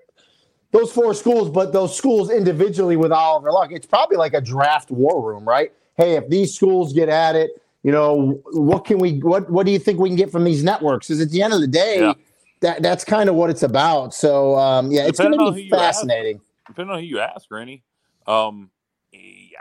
those 0.71 0.91
four 0.91 1.13
schools, 1.13 1.49
but 1.49 1.71
those 1.71 1.97
schools 1.97 2.29
individually 2.29 2.97
with 2.97 3.11
Oliver 3.11 3.51
Luck, 3.51 3.71
it's 3.71 3.85
probably 3.85 4.17
like 4.17 4.33
a 4.33 4.41
draft 4.41 4.91
war 4.91 5.25
room, 5.25 5.45
right? 5.45 5.71
Hey, 5.97 6.17
if 6.17 6.27
these 6.27 6.53
schools 6.53 6.91
get 6.91 7.07
at 7.07 7.35
it, 7.35 7.61
you 7.85 7.91
know, 7.91 8.41
what 8.53 8.85
can 8.85 8.97
we 8.97 9.19
what 9.19 9.47
what 9.49 9.65
do 9.67 9.71
you 9.71 9.77
think 9.77 9.99
we 9.99 10.09
can 10.09 10.15
get 10.15 10.31
from 10.31 10.43
these 10.43 10.63
networks? 10.63 11.07
Because 11.07 11.21
at 11.21 11.29
the 11.29 11.43
end 11.43 11.53
of 11.53 11.61
the 11.61 11.67
day, 11.67 11.99
yeah. 11.99 12.13
that 12.61 12.81
that's 12.81 13.03
kind 13.03 13.29
of 13.29 13.35
what 13.35 13.51
it's 13.51 13.61
about. 13.61 14.13
So 14.13 14.55
um, 14.55 14.91
yeah, 14.91 15.05
it's 15.05 15.19
going 15.19 15.37
to 15.37 15.51
be 15.51 15.69
fascinating. 15.69 16.37
Ask, 16.37 16.67
depending 16.67 16.95
on 16.95 16.99
who 16.99 17.05
you 17.05 17.19
ask, 17.19 17.45
Rene. 17.51 17.83
Um, 18.25 18.71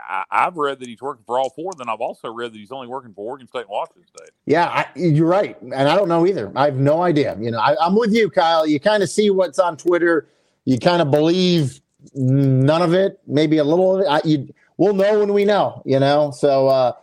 I, 0.09 0.25
have 0.31 0.57
read 0.57 0.79
that 0.79 0.89
he's 0.89 1.01
working 1.01 1.23
for 1.25 1.37
all 1.37 1.51
four. 1.51 1.73
Then 1.77 1.87
I've 1.87 2.01
also 2.01 2.33
read 2.33 2.51
that 2.51 2.57
he's 2.57 2.71
only 2.71 2.87
working 2.87 3.13
for 3.13 3.25
Oregon 3.25 3.47
State 3.47 3.61
and 3.61 3.69
Washington 3.69 4.05
State. 4.07 4.31
Yeah, 4.45 4.65
I, 4.65 4.87
you're 4.95 5.27
right, 5.27 5.61
and 5.61 5.73
I 5.73 5.95
don't 5.95 6.09
know 6.09 6.25
either. 6.25 6.51
I 6.55 6.65
have 6.65 6.77
no 6.77 7.03
idea. 7.03 7.37
You 7.39 7.51
know, 7.51 7.59
I, 7.59 7.75
I'm 7.79 7.95
with 7.95 8.11
you, 8.11 8.31
Kyle. 8.31 8.65
You 8.65 8.79
kind 8.79 9.03
of 9.03 9.09
see 9.09 9.29
what's 9.29 9.59
on 9.59 9.77
Twitter 9.77 10.27
you 10.65 10.79
kind 10.79 11.01
of 11.01 11.11
believe 11.11 11.79
none 12.13 12.81
of 12.81 12.93
it, 12.93 13.19
maybe 13.27 13.59
a 13.59 13.63
little 13.63 13.95
of 13.95 14.01
it. 14.01 14.07
I, 14.07 14.21
you, 14.25 14.53
we'll 14.77 14.93
know 14.93 15.19
when 15.19 15.33
we 15.33 15.45
know, 15.45 15.81
you 15.85 15.99
know. 15.99 16.31
So 16.31 16.67
uh, 16.67 16.93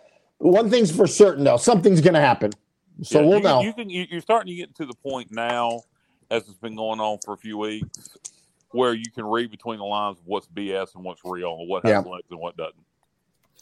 one 0.42 0.70
thing's 0.70 0.94
for 0.94 1.06
certain, 1.06 1.44
though, 1.44 1.56
something's 1.56 2.00
going 2.00 2.14
to 2.14 2.20
happen. 2.20 2.52
So 3.02 3.20
yeah, 3.20 3.26
we'll 3.26 3.38
you, 3.38 3.44
know. 3.44 3.62
You 3.62 3.72
can, 3.72 3.90
you're 3.90 4.20
starting 4.20 4.48
to 4.48 4.54
get 4.54 4.74
to 4.76 4.86
the 4.86 4.94
point 4.94 5.30
now, 5.30 5.82
as 6.30 6.48
it's 6.48 6.58
been 6.58 6.76
going 6.76 7.00
on 7.00 7.18
for 7.24 7.34
a 7.34 7.36
few 7.36 7.58
weeks, 7.58 8.10
where 8.70 8.92
you 8.92 9.10
can 9.14 9.24
read 9.24 9.50
between 9.50 9.78
the 9.78 9.84
lines 9.84 10.18
of 10.18 10.26
what's 10.26 10.48
BS 10.48 10.94
and 10.94 11.04
what's 11.04 11.22
real, 11.24 11.58
and 11.60 11.68
what 11.68 11.84
has 11.84 11.90
yeah. 11.90 11.98
legs 12.10 12.26
and 12.30 12.40
what 12.40 12.56
doesn't. 12.56 12.74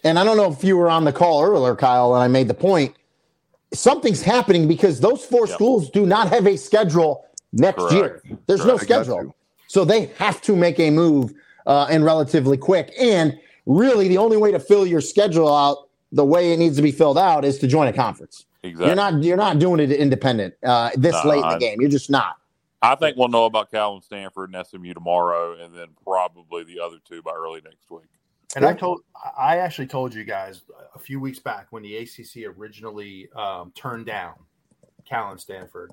And 0.04 0.18
I 0.18 0.24
don't 0.24 0.36
know 0.36 0.50
if 0.50 0.64
you 0.64 0.76
were 0.76 0.88
on 0.88 1.04
the 1.04 1.12
call 1.12 1.42
earlier, 1.42 1.76
Kyle, 1.76 2.14
and 2.14 2.22
I 2.22 2.28
made 2.28 2.48
the 2.48 2.54
point. 2.54 2.96
Something's 3.72 4.22
happening 4.22 4.66
because 4.66 5.00
those 5.00 5.24
four 5.24 5.46
yep. 5.46 5.54
schools 5.54 5.90
do 5.90 6.06
not 6.06 6.28
have 6.28 6.46
a 6.46 6.56
schedule 6.56 7.26
next 7.52 7.82
Correct. 7.82 7.94
year. 7.94 8.38
There's 8.46 8.62
Correct. 8.62 8.80
no 8.80 8.84
schedule. 8.84 9.36
So 9.68 9.84
they 9.84 10.06
have 10.18 10.40
to 10.42 10.56
make 10.56 10.80
a 10.80 10.90
move 10.90 11.34
uh, 11.66 11.86
and 11.90 12.04
relatively 12.04 12.56
quick. 12.56 12.92
And 12.98 13.38
really, 13.66 14.08
the 14.08 14.18
only 14.18 14.38
way 14.38 14.50
to 14.50 14.58
fill 14.58 14.86
your 14.86 15.00
schedule 15.00 15.54
out 15.54 15.89
the 16.12 16.24
way 16.24 16.52
it 16.52 16.58
needs 16.58 16.76
to 16.76 16.82
be 16.82 16.92
filled 16.92 17.18
out 17.18 17.44
is 17.44 17.58
to 17.58 17.66
join 17.66 17.88
a 17.88 17.92
conference. 17.92 18.46
Exactly. 18.62 18.86
You're 18.86 18.96
not 18.96 19.22
you're 19.22 19.36
not 19.36 19.58
doing 19.58 19.80
it 19.80 19.90
independent 19.90 20.54
uh, 20.64 20.90
this 20.96 21.24
late 21.24 21.42
in 21.42 21.48
the 21.48 21.56
I, 21.56 21.58
game. 21.58 21.80
You're 21.80 21.90
just 21.90 22.10
not. 22.10 22.36
I 22.82 22.94
think 22.94 23.16
we'll 23.16 23.28
know 23.28 23.44
about 23.44 23.70
Cal 23.70 23.94
and 23.94 24.02
Stanford 24.02 24.54
and 24.54 24.66
SMU 24.66 24.94
tomorrow, 24.94 25.62
and 25.62 25.74
then 25.74 25.88
probably 26.04 26.64
the 26.64 26.80
other 26.80 26.96
two 27.04 27.22
by 27.22 27.32
early 27.32 27.60
next 27.62 27.90
week. 27.90 28.08
And 28.56 28.64
I 28.64 28.72
told, 28.72 29.02
I 29.38 29.58
actually 29.58 29.86
told 29.86 30.12
you 30.12 30.24
guys 30.24 30.62
a 30.94 30.98
few 30.98 31.20
weeks 31.20 31.38
back 31.38 31.68
when 31.70 31.82
the 31.84 31.98
ACC 31.98 32.58
originally 32.58 33.28
um, 33.36 33.70
turned 33.76 34.06
down 34.06 34.34
Cal 35.08 35.30
and 35.30 35.40
Stanford, 35.40 35.92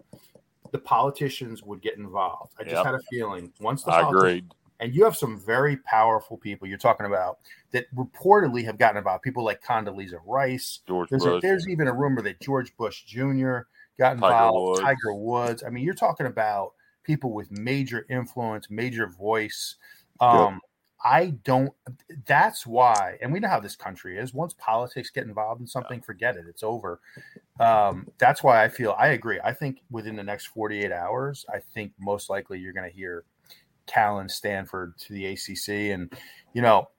the 0.72 0.80
politicians 0.80 1.61
would 1.63 1.82
get 1.82 1.97
involved. 1.97 2.53
I 2.59 2.63
just 2.63 2.76
yep. 2.76 2.86
had 2.86 2.95
a 2.95 2.99
feeling 3.11 3.51
once 3.59 3.84
the 3.84 3.91
I 3.91 4.09
agreed. 4.09 4.51
And 4.80 4.93
you 4.93 5.03
have 5.05 5.15
some 5.15 5.39
very 5.39 5.78
powerful 5.78 6.38
people 6.38 6.67
you're 6.67 6.78
talking 6.78 7.05
about 7.05 7.39
that 7.71 7.86
reportedly 7.95 8.63
have 8.65 8.78
gotten 8.78 8.97
involved. 8.97 9.23
People 9.23 9.43
like 9.43 9.63
Condoleezza 9.63 10.19
Rice. 10.25 10.80
George 10.88 11.09
there's, 11.09 11.23
Bush. 11.23 11.43
A, 11.43 11.47
there's 11.47 11.67
even 11.67 11.88
a 11.88 11.93
rumor 11.93 12.21
that 12.21 12.39
George 12.41 12.75
Bush 12.78 13.03
Jr. 13.03 13.59
got 13.97 14.13
involved. 14.13 14.21
Tiger 14.21 14.61
Woods. 14.61 14.80
Tiger 14.82 15.13
Woods. 15.13 15.63
I 15.65 15.69
mean, 15.69 15.84
you're 15.84 15.95
talking 15.95 16.28
about 16.28 16.73
people 17.03 17.34
with 17.34 17.49
major 17.49 18.05
influence, 18.09 18.69
major 18.69 19.07
voice. 19.07 19.75
Um, 20.19 20.53
yep. 20.53 20.61
I 21.03 21.30
don't. 21.43 21.73
That's 22.25 22.65
why, 22.65 23.17
and 23.21 23.32
we 23.32 23.39
know 23.39 23.47
how 23.47 23.59
this 23.59 23.75
country 23.75 24.17
is. 24.17 24.34
Once 24.34 24.53
politics 24.57 25.09
get 25.11 25.25
involved 25.25 25.61
in 25.61 25.67
something, 25.67 26.01
forget 26.01 26.36
it. 26.36 26.45
It's 26.49 26.63
over. 26.63 26.99
Um, 27.59 28.07
that's 28.17 28.43
why 28.43 28.63
I 28.63 28.67
feel 28.67 28.95
I 28.97 29.09
agree. 29.09 29.39
I 29.43 29.53
think 29.53 29.82
within 29.91 30.15
the 30.15 30.23
next 30.23 30.47
48 30.47 30.91
hours, 30.91 31.45
I 31.53 31.59
think 31.59 31.93
most 31.99 32.30
likely 32.30 32.59
you're 32.59 32.73
going 32.73 32.89
to 32.89 32.95
hear 32.95 33.23
Cal 33.88 34.20
and 34.20 34.30
Stanford 34.30 34.98
to 35.00 35.14
the 35.14 35.26
ACC. 35.28 35.94
And 35.94 36.12
you 36.54 36.62
know, 36.62 36.90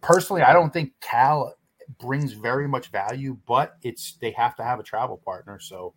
personally, 0.00 0.42
I 0.42 0.52
don't 0.52 0.72
think 0.72 0.92
Cal 1.00 1.54
brings 1.98 2.32
very 2.32 2.68
much 2.68 2.88
value, 2.88 3.38
but 3.46 3.76
it's 3.82 4.16
they 4.20 4.32
have 4.32 4.56
to 4.56 4.64
have 4.64 4.80
a 4.80 4.82
travel 4.82 5.20
partner. 5.24 5.58
So 5.60 5.94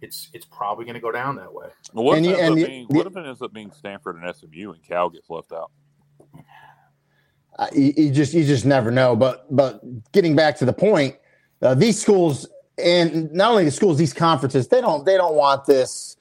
it's 0.00 0.28
it's 0.32 0.46
probably 0.46 0.84
going 0.84 0.94
to 0.94 1.00
go 1.00 1.12
down 1.12 1.36
that 1.36 1.52
way. 1.52 1.68
Well, 1.92 2.04
what, 2.04 2.18
if, 2.18 2.24
you, 2.24 2.36
it 2.36 2.54
being, 2.54 2.86
what 2.88 3.06
if 3.06 3.16
it 3.16 3.26
ends 3.26 3.42
up 3.42 3.52
being 3.52 3.72
Stanford 3.72 4.16
and 4.16 4.34
SMU 4.34 4.72
and 4.72 4.82
Cal 4.82 5.10
gets 5.10 5.30
left 5.30 5.52
out? 5.52 5.70
Uh, 7.58 7.66
you, 7.74 7.92
you, 7.96 8.10
just 8.10 8.34
you 8.34 8.44
just 8.44 8.64
never 8.64 8.90
know. 8.90 9.16
But 9.16 9.46
but 9.54 9.80
getting 10.12 10.36
back 10.36 10.56
to 10.58 10.64
the 10.64 10.72
point, 10.72 11.16
uh, 11.62 11.74
these 11.74 12.00
schools 12.00 12.46
and 12.78 13.32
not 13.32 13.50
only 13.50 13.64
the 13.64 13.70
schools, 13.70 13.98
these 13.98 14.14
conferences, 14.14 14.68
they 14.68 14.80
don't 14.80 15.04
they 15.04 15.16
don't 15.16 15.34
want 15.34 15.66
this, 15.66 16.16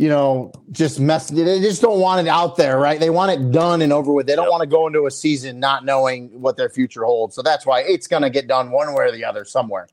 you 0.00 0.08
know, 0.08 0.50
just 0.72 0.98
mess. 0.98 1.28
They 1.28 1.60
just 1.60 1.82
don't 1.82 2.00
want 2.00 2.26
it 2.26 2.30
out 2.30 2.56
there, 2.56 2.78
right? 2.78 2.98
They 2.98 3.10
want 3.10 3.32
it 3.32 3.52
done 3.52 3.82
and 3.82 3.92
over 3.92 4.14
with. 4.14 4.26
They 4.26 4.34
don't 4.34 4.46
yep. 4.46 4.50
want 4.50 4.62
to 4.62 4.66
go 4.66 4.86
into 4.86 5.04
a 5.04 5.10
season 5.10 5.60
not 5.60 5.84
knowing 5.84 6.30
what 6.40 6.56
their 6.56 6.70
future 6.70 7.04
holds. 7.04 7.34
So 7.34 7.42
that's 7.42 7.66
why 7.66 7.82
it's 7.82 8.06
going 8.06 8.22
to 8.22 8.30
get 8.30 8.48
done 8.48 8.70
one 8.70 8.94
way 8.94 9.04
or 9.04 9.12
the 9.12 9.26
other 9.26 9.44
somewhere. 9.44 9.88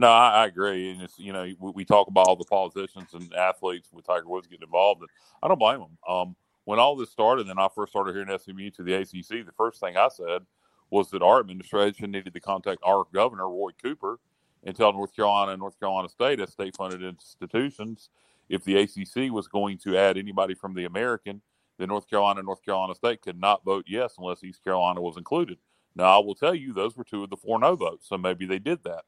No, 0.00 0.08
I, 0.08 0.30
I, 0.30 0.46
agree, 0.46 0.90
and 0.90 1.00
it's 1.00 1.16
you 1.16 1.32
know 1.32 1.44
we, 1.60 1.70
we, 1.70 1.84
talk 1.84 2.08
about 2.08 2.26
all 2.26 2.34
the 2.34 2.44
politicians 2.44 3.14
and 3.14 3.32
athletes 3.34 3.90
with 3.92 4.04
Tiger 4.04 4.26
Woods 4.26 4.48
getting 4.48 4.64
involved, 4.64 5.02
and 5.02 5.10
I 5.44 5.46
don't 5.46 5.60
blame 5.60 5.78
them. 5.78 5.98
Um, 6.08 6.36
when 6.64 6.80
all 6.80 6.96
this 6.96 7.12
started, 7.12 7.46
and 7.46 7.60
I 7.60 7.68
first 7.72 7.92
started 7.92 8.16
hearing 8.16 8.36
SMU 8.36 8.70
to 8.70 8.82
the 8.82 8.94
ACC, 8.94 9.46
the 9.46 9.54
first 9.56 9.78
thing 9.78 9.96
I 9.96 10.08
said 10.08 10.44
was 10.90 11.08
that 11.10 11.22
our 11.22 11.38
administration 11.38 12.10
needed 12.10 12.34
to 12.34 12.40
contact 12.40 12.80
our 12.82 13.04
governor, 13.14 13.48
Roy 13.48 13.70
Cooper, 13.80 14.18
and 14.64 14.74
tell 14.74 14.92
North 14.92 15.14
Carolina 15.14 15.52
and 15.52 15.60
North 15.60 15.78
Carolina 15.78 16.08
State 16.08 16.40
as 16.40 16.50
state-funded 16.50 17.04
institutions 17.04 18.10
if 18.48 18.64
the 18.64 18.76
ACC 18.76 19.32
was 19.32 19.48
going 19.48 19.78
to 19.78 19.96
add 19.96 20.16
anybody 20.16 20.54
from 20.54 20.74
the 20.74 20.84
American, 20.84 21.42
then 21.78 21.88
North 21.88 22.08
Carolina 22.08 22.40
and 22.40 22.46
North 22.46 22.64
Carolina 22.64 22.94
State 22.94 23.22
could 23.22 23.38
not 23.38 23.64
vote 23.64 23.84
yes 23.86 24.14
unless 24.18 24.44
East 24.44 24.62
Carolina 24.64 25.00
was 25.00 25.16
included. 25.16 25.58
Now, 25.94 26.20
I 26.20 26.24
will 26.24 26.34
tell 26.34 26.54
you, 26.54 26.72
those 26.72 26.96
were 26.96 27.04
two 27.04 27.24
of 27.24 27.30
the 27.30 27.36
four 27.36 27.58
no 27.58 27.74
votes, 27.74 28.08
so 28.08 28.18
maybe 28.18 28.46
they 28.46 28.58
did 28.58 28.84
that. 28.84 29.04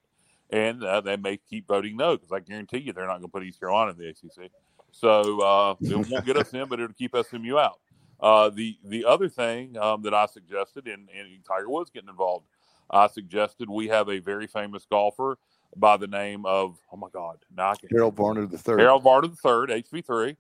And 0.50 0.82
uh, 0.82 1.02
they 1.02 1.16
may 1.16 1.36
keep 1.36 1.68
voting 1.68 1.96
no 1.96 2.16
because 2.16 2.32
I 2.32 2.40
guarantee 2.40 2.78
you 2.78 2.92
they're 2.92 3.06
not 3.06 3.18
going 3.18 3.22
to 3.22 3.28
put 3.28 3.42
East 3.44 3.60
Carolina 3.60 3.92
in 3.92 3.98
the 3.98 4.08
ACC. 4.08 4.50
So 4.90 5.40
uh, 5.40 5.74
it 5.82 6.08
won't 6.10 6.24
get 6.24 6.38
us 6.38 6.52
in, 6.54 6.66
but 6.68 6.80
it'll 6.80 6.94
keep 6.94 7.14
SMU 7.14 7.58
out. 7.58 7.78
Uh, 8.20 8.48
the 8.48 8.76
the 8.84 9.04
other 9.04 9.28
thing 9.28 9.76
um, 9.76 10.02
that 10.02 10.14
I 10.14 10.26
suggested, 10.26 10.88
and, 10.88 11.08
and 11.16 11.44
Tiger 11.46 11.68
Woods 11.68 11.90
getting 11.90 12.08
involved, 12.08 12.46
I 12.90 13.06
suggested 13.06 13.68
we 13.68 13.88
have 13.88 14.08
a 14.08 14.18
very 14.18 14.46
famous 14.46 14.86
golfer 14.90 15.38
by 15.76 15.96
the 15.96 16.06
name 16.06 16.46
of 16.46 16.78
oh 16.92 16.96
my 16.96 17.08
God, 17.12 17.38
now 17.54 17.74
Harold 17.90 18.16
Varner 18.16 18.46
the 18.46 18.58
third. 18.58 18.80
Harold 18.80 19.02
Varner 19.02 19.28
the 19.28 19.36
third, 19.36 19.70
HV 19.70 20.04
three, 20.04 20.36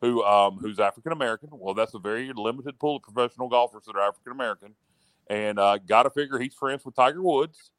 who 0.00 0.24
um, 0.24 0.58
who's 0.58 0.78
African 0.78 1.12
American. 1.12 1.50
Well, 1.52 1.74
that's 1.74 1.94
a 1.94 1.98
very 1.98 2.32
limited 2.34 2.78
pool 2.78 2.96
of 2.96 3.02
professional 3.02 3.48
golfers 3.48 3.84
that 3.86 3.96
are 3.96 4.08
African 4.08 4.32
American, 4.32 4.74
and 5.28 5.58
uh, 5.58 5.78
got 5.78 6.04
to 6.04 6.10
figure 6.10 6.38
he's 6.38 6.54
friends 6.54 6.84
with 6.84 6.94
Tiger 6.94 7.22
Woods. 7.22 7.70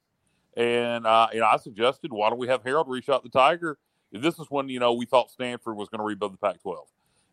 And 0.56 1.06
uh, 1.06 1.28
and 1.32 1.42
I 1.42 1.56
suggested, 1.56 2.12
why 2.12 2.28
don't 2.28 2.38
we 2.38 2.48
have 2.48 2.62
Harold 2.62 2.88
reach 2.88 3.08
out 3.08 3.22
to 3.24 3.30
Tiger 3.30 3.78
this 4.12 4.38
is 4.38 4.46
when 4.50 4.68
you 4.68 4.78
know 4.78 4.92
we 4.92 5.06
thought 5.06 5.30
Stanford 5.30 5.76
was 5.76 5.88
going 5.88 6.00
to 6.00 6.04
rebuild 6.04 6.34
the 6.34 6.38
Pac-12, 6.38 6.76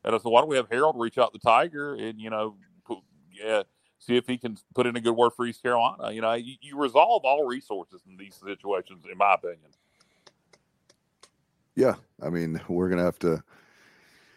and 0.05 0.15
I 0.15 0.17
said, 0.17 0.30
why 0.30 0.41
don't 0.41 0.49
we 0.49 0.55
have 0.55 0.70
Harold 0.70 0.95
reach 0.97 1.17
out 1.17 1.34
to 1.34 1.39
Tiger 1.39 1.95
and 1.95 2.20
you 2.20 2.30
know, 2.30 2.55
put, 2.86 2.99
yeah, 3.32 3.63
see 4.00 4.18
if 4.18 4.26
he 4.26 4.38
can 4.38 4.58
put 4.74 4.88
in 4.88 4.95
a 4.95 5.02
good 5.02 5.14
word 5.14 5.32
for 5.36 5.45
East 5.45 5.62
Carolina. 5.62 6.12
You 6.12 6.22
know, 6.22 6.34
you, 6.34 6.56
you 6.62 6.78
resolve 6.78 7.24
all 7.26 7.45
resources 7.45 8.02
in 8.10 8.18
these 8.18 8.36
situations, 8.36 9.06
in 9.10 9.18
my 9.18 9.36
opinion. 9.36 9.70
Yeah, 11.76 11.95
I 12.22 12.30
mean, 12.30 12.60
we're 12.68 12.89
going 12.89 12.97
to 12.97 13.06
have 13.06 13.20
to. 13.20 13.43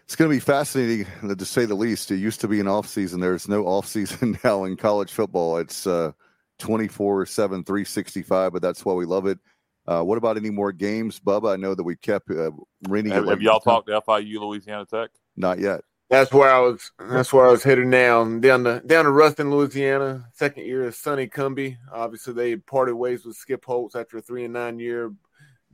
It's 0.05 0.17
going 0.17 0.31
to 0.31 0.37
be 0.37 0.41
fascinating, 0.41 1.07
to 1.27 1.45
say 1.45 1.65
the 1.65 1.75
least. 1.75 2.11
It 2.11 2.17
used 2.17 2.41
to 2.43 2.49
be 2.49 2.61
an 2.61 2.69
off 2.69 2.87
season. 2.87 3.21
There's 3.21 3.49
no 3.49 3.65
off 3.65 3.87
season 3.87 4.39
now 4.45 4.65
in 4.65 4.77
college 4.77 5.11
football. 5.11 5.57
It's 5.57 5.87
uh, 5.87 6.13
24 6.59 7.27
7, 7.27 7.65
365, 7.65 8.53
but 8.53 8.61
that's 8.61 8.85
why 8.85 8.93
we 8.93 9.07
love 9.07 9.27
it. 9.27 9.39
Uh, 9.87 10.03
what 10.03 10.19
about 10.19 10.37
any 10.37 10.51
more 10.51 10.71
games, 10.71 11.19
Bubba? 11.19 11.53
I 11.53 11.57
know 11.57 11.75
that 11.75 11.83
we 11.83 11.97
kept 11.97 12.31
uh, 12.31 12.51
ringing. 12.89 13.13
Have, 13.13 13.27
have 13.27 13.43
y'all 13.43 13.59
talked 13.59 13.89
to 13.89 14.01
FIU 14.01 14.41
Louisiana 14.41 14.87
Tech? 14.87 15.11
Not 15.37 15.59
yet. 15.59 15.83
That's 16.13 16.31
where 16.31 16.51
I 16.51 16.59
was. 16.59 16.93
That's 16.99 17.33
where 17.33 17.47
I 17.47 17.51
was 17.51 17.63
headed 17.63 17.87
now. 17.87 18.23
Down 18.39 18.65
to 18.65 18.83
down 18.85 19.07
to 19.07 19.11
Ruston, 19.11 19.51
Louisiana. 19.51 20.29
Second 20.35 20.67
year 20.67 20.85
of 20.85 20.95
Sonny 20.95 21.27
Cumbie. 21.27 21.79
Obviously, 21.91 22.35
they 22.35 22.57
parted 22.57 22.95
ways 22.95 23.25
with 23.25 23.35
Skip 23.35 23.65
Holtz 23.65 23.97
after 23.97 24.19
a 24.19 24.21
three 24.21 24.45
and 24.45 24.53
nine 24.53 24.79
year, 24.79 25.11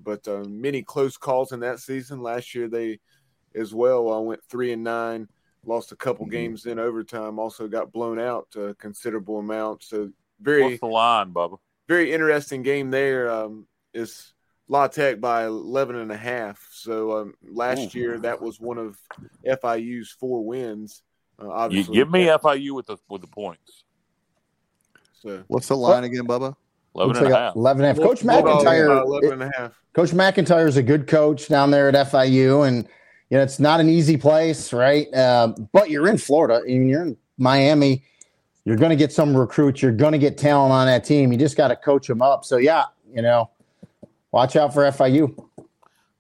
but 0.01 0.27
uh, 0.29 0.45
many 0.49 0.85
close 0.85 1.17
calls 1.17 1.51
in 1.51 1.59
that 1.61 1.81
season. 1.81 2.23
Last 2.23 2.55
year, 2.55 2.69
they 2.69 3.01
as 3.57 3.75
well 3.75 4.13
uh, 4.13 4.21
went 4.21 4.45
three 4.45 4.73
and 4.73 4.85
nine. 4.85 5.27
Lost 5.67 5.91
a 5.91 5.97
couple 5.97 6.25
mm-hmm. 6.25 6.33
games 6.37 6.67
in 6.67 6.79
overtime. 6.79 7.41
Also 7.41 7.67
got 7.67 7.91
blown 7.91 8.21
out 8.21 8.47
a 8.55 8.75
considerable 8.75 9.41
amount. 9.41 9.83
So 9.83 10.11
very. 10.41 10.63
What's 10.63 10.81
the 10.81 10.87
line, 10.87 11.33
Bubba? 11.33 11.59
Very 11.89 12.13
interesting 12.13 12.63
game 12.63 12.93
there. 12.93 13.29
Um, 13.29 13.67
is 13.93 14.35
La 14.69 14.87
Tech 14.87 15.21
by 15.21 15.47
11 15.47 15.97
and 15.97 16.13
a 16.13 16.17
half. 16.17 16.67
So 16.71 17.19
um, 17.19 17.35
last 17.43 17.95
Ooh. 17.95 17.99
year 17.99 18.19
that 18.21 18.41
was 18.41 18.61
one 18.61 18.79
of 18.79 18.99
FIU's 19.45 20.11
four 20.11 20.45
wins. 20.45 21.03
Uh, 21.41 21.51
obviously, 21.51 21.95
you 21.95 22.01
give 22.05 22.11
me 22.11 22.27
FIU 22.27 22.75
with 22.75 22.87
the 22.87 22.97
with 23.09 23.23
the 23.23 23.29
points. 23.29 23.85
So 25.15 25.43
what's 25.49 25.69
the 25.69 25.77
line 25.77 26.05
again, 26.05 26.27
Bubba? 26.27 26.55
11 26.95 27.17
and, 27.17 27.25
like 27.25 27.35
a 27.35 27.37
half. 27.37 27.57
11 27.57 27.85
and 27.85 27.99
a 27.99 28.01
half. 28.01 28.09
Coach 28.09 28.25
MacIntyre. 28.25 28.87
11 28.89 29.33
and 29.33 29.43
a 29.43 29.51
half. 29.57 29.73
Coach 29.93 30.13
MacIntyre 30.13 30.67
is 30.67 30.77
a 30.77 30.83
good 30.83 31.07
coach 31.07 31.49
down 31.49 31.71
there 31.71 31.89
at 31.89 31.95
FIU, 32.09 32.67
and 32.67 32.89
you 33.31 33.37
know 33.37 33.43
it's 33.43 33.59
not 33.59 33.81
an 33.81 33.89
easy 33.89 34.17
place, 34.17 34.73
right? 34.73 35.13
Uh, 35.15 35.55
but 35.73 35.91
you're 35.91 36.09
in 36.09 36.19
Florida, 36.19 36.63
and 36.67 36.89
you're 36.89 37.03
in 37.03 37.17
Miami. 37.37 38.05
You're 38.65 38.77
going 38.77 38.91
to 38.91 38.97
get 38.97 39.13
some 39.13 39.35
recruits. 39.35 39.81
You're 39.81 39.93
going 39.93 40.13
to 40.13 40.19
get 40.19 40.37
talent 40.37 40.73
on 40.73 40.87
that 40.87 41.05
team. 41.05 41.33
You 41.33 41.39
just 41.39 41.57
got 41.57 41.69
to 41.69 41.77
coach 41.77 42.07
them 42.07 42.21
up. 42.21 42.45
So 42.45 42.59
yeah, 42.59 42.85
you 43.11 43.23
know, 43.23 43.51
Watch 44.33 44.57
out 44.57 44.75
for 44.75 44.83
FIU. 44.85 45.35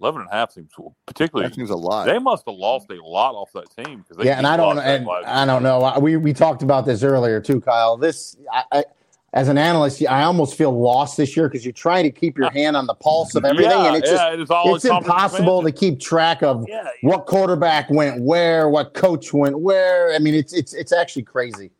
11 0.00 0.20
and 0.20 0.30
a 0.30 0.32
half 0.32 0.52
seems 0.52 0.70
particularly 1.06 1.48
that 1.48 1.54
seems 1.54 1.70
a 1.70 1.76
lot. 1.76 2.06
They 2.06 2.18
must 2.18 2.44
have 2.46 2.54
lost 2.54 2.90
a 2.90 3.04
lot 3.04 3.34
off 3.34 3.50
that 3.52 3.84
team 3.84 4.04
because 4.08 4.24
yeah, 4.24 4.38
and 4.38 4.46
I 4.46 4.56
don't 4.56 4.78
and 4.78 5.08
I 5.26 5.44
don't 5.44 5.62
know. 5.62 5.98
We 6.00 6.16
we 6.16 6.32
talked 6.32 6.62
about 6.62 6.86
this 6.86 7.02
earlier 7.02 7.40
too, 7.40 7.60
Kyle. 7.60 7.96
This 7.96 8.36
I, 8.52 8.64
I, 8.70 8.84
as 9.32 9.48
an 9.48 9.58
analyst, 9.58 10.02
I 10.06 10.22
almost 10.22 10.56
feel 10.56 10.70
lost 10.70 11.16
this 11.16 11.36
year 11.36 11.48
because 11.48 11.64
you're 11.64 11.72
trying 11.72 12.04
to 12.04 12.10
keep 12.10 12.38
your 12.38 12.50
hand 12.52 12.76
on 12.76 12.86
the 12.86 12.94
pulse 12.94 13.34
of 13.34 13.44
everything, 13.44 13.72
yeah, 13.72 13.88
and 13.88 13.96
it's 13.96 14.10
yeah, 14.10 14.36
just 14.36 14.52
it 14.52 14.74
it's 14.76 14.84
impossible 14.84 15.62
to 15.62 15.72
keep 15.72 15.98
track 15.98 16.42
of 16.42 16.64
yeah, 16.68 16.88
what 17.02 17.26
quarterback 17.26 17.90
went 17.90 18.22
where, 18.22 18.68
what 18.68 18.94
coach 18.94 19.32
went 19.32 19.58
where. 19.58 20.14
I 20.14 20.20
mean, 20.20 20.34
it's 20.34 20.52
it's 20.52 20.74
it's 20.74 20.92
actually 20.92 21.24
crazy. 21.24 21.72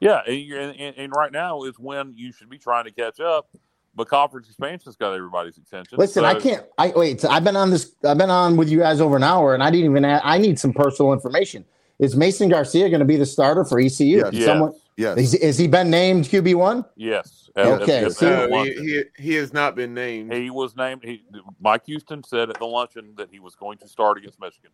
Yeah, 0.00 0.22
and, 0.26 0.74
and, 0.80 0.96
and 0.96 1.12
right 1.14 1.30
now 1.30 1.62
is 1.64 1.78
when 1.78 2.14
you 2.16 2.32
should 2.32 2.48
be 2.48 2.58
trying 2.58 2.84
to 2.84 2.90
catch 2.90 3.20
up 3.20 3.50
but 3.94 4.08
conference 4.08 4.48
expansion's 4.48 4.96
got 4.96 5.12
everybody's 5.12 5.58
attention. 5.58 5.98
Listen, 5.98 6.22
so. 6.22 6.26
I 6.26 6.34
can't. 6.34 6.64
I 6.78 6.88
wait. 6.94 7.24
I've 7.24 7.44
been 7.44 7.56
on 7.56 7.70
this. 7.70 7.92
I've 8.04 8.18
been 8.18 8.30
on 8.30 8.56
with 8.56 8.68
you 8.68 8.78
guys 8.78 9.00
over 9.00 9.16
an 9.16 9.24
hour, 9.24 9.54
and 9.54 9.62
I 9.62 9.70
didn't 9.70 9.90
even. 9.90 10.04
Add, 10.04 10.22
I 10.24 10.38
need 10.38 10.58
some 10.58 10.72
personal 10.72 11.12
information. 11.12 11.64
Is 11.98 12.16
Mason 12.16 12.48
Garcia 12.48 12.88
going 12.88 13.00
to 13.00 13.06
be 13.06 13.16
the 13.16 13.26
starter 13.26 13.64
for 13.64 13.78
ECU? 13.78 14.24
Yes. 14.32 14.44
Someone, 14.44 14.72
yes. 14.96 15.18
Is, 15.18 15.34
is, 15.34 15.58
he 15.58 15.68
been 15.68 15.90
named 15.90 16.24
QB 16.24 16.54
one? 16.54 16.82
Yes. 16.96 17.50
Okay. 17.54 18.08
no, 18.22 18.64
he, 18.64 18.72
he, 18.72 19.02
he, 19.18 19.34
has 19.34 19.52
not 19.52 19.74
been 19.74 19.92
named. 19.92 20.32
He 20.32 20.48
was 20.48 20.74
named. 20.76 21.04
He, 21.04 21.24
Mike 21.60 21.84
Houston 21.84 22.24
said 22.24 22.48
at 22.48 22.58
the 22.58 22.64
luncheon 22.64 23.12
that 23.18 23.28
he 23.30 23.38
was 23.38 23.54
going 23.54 23.76
to 23.78 23.88
start 23.88 24.16
against 24.16 24.40
Michigan. 24.40 24.70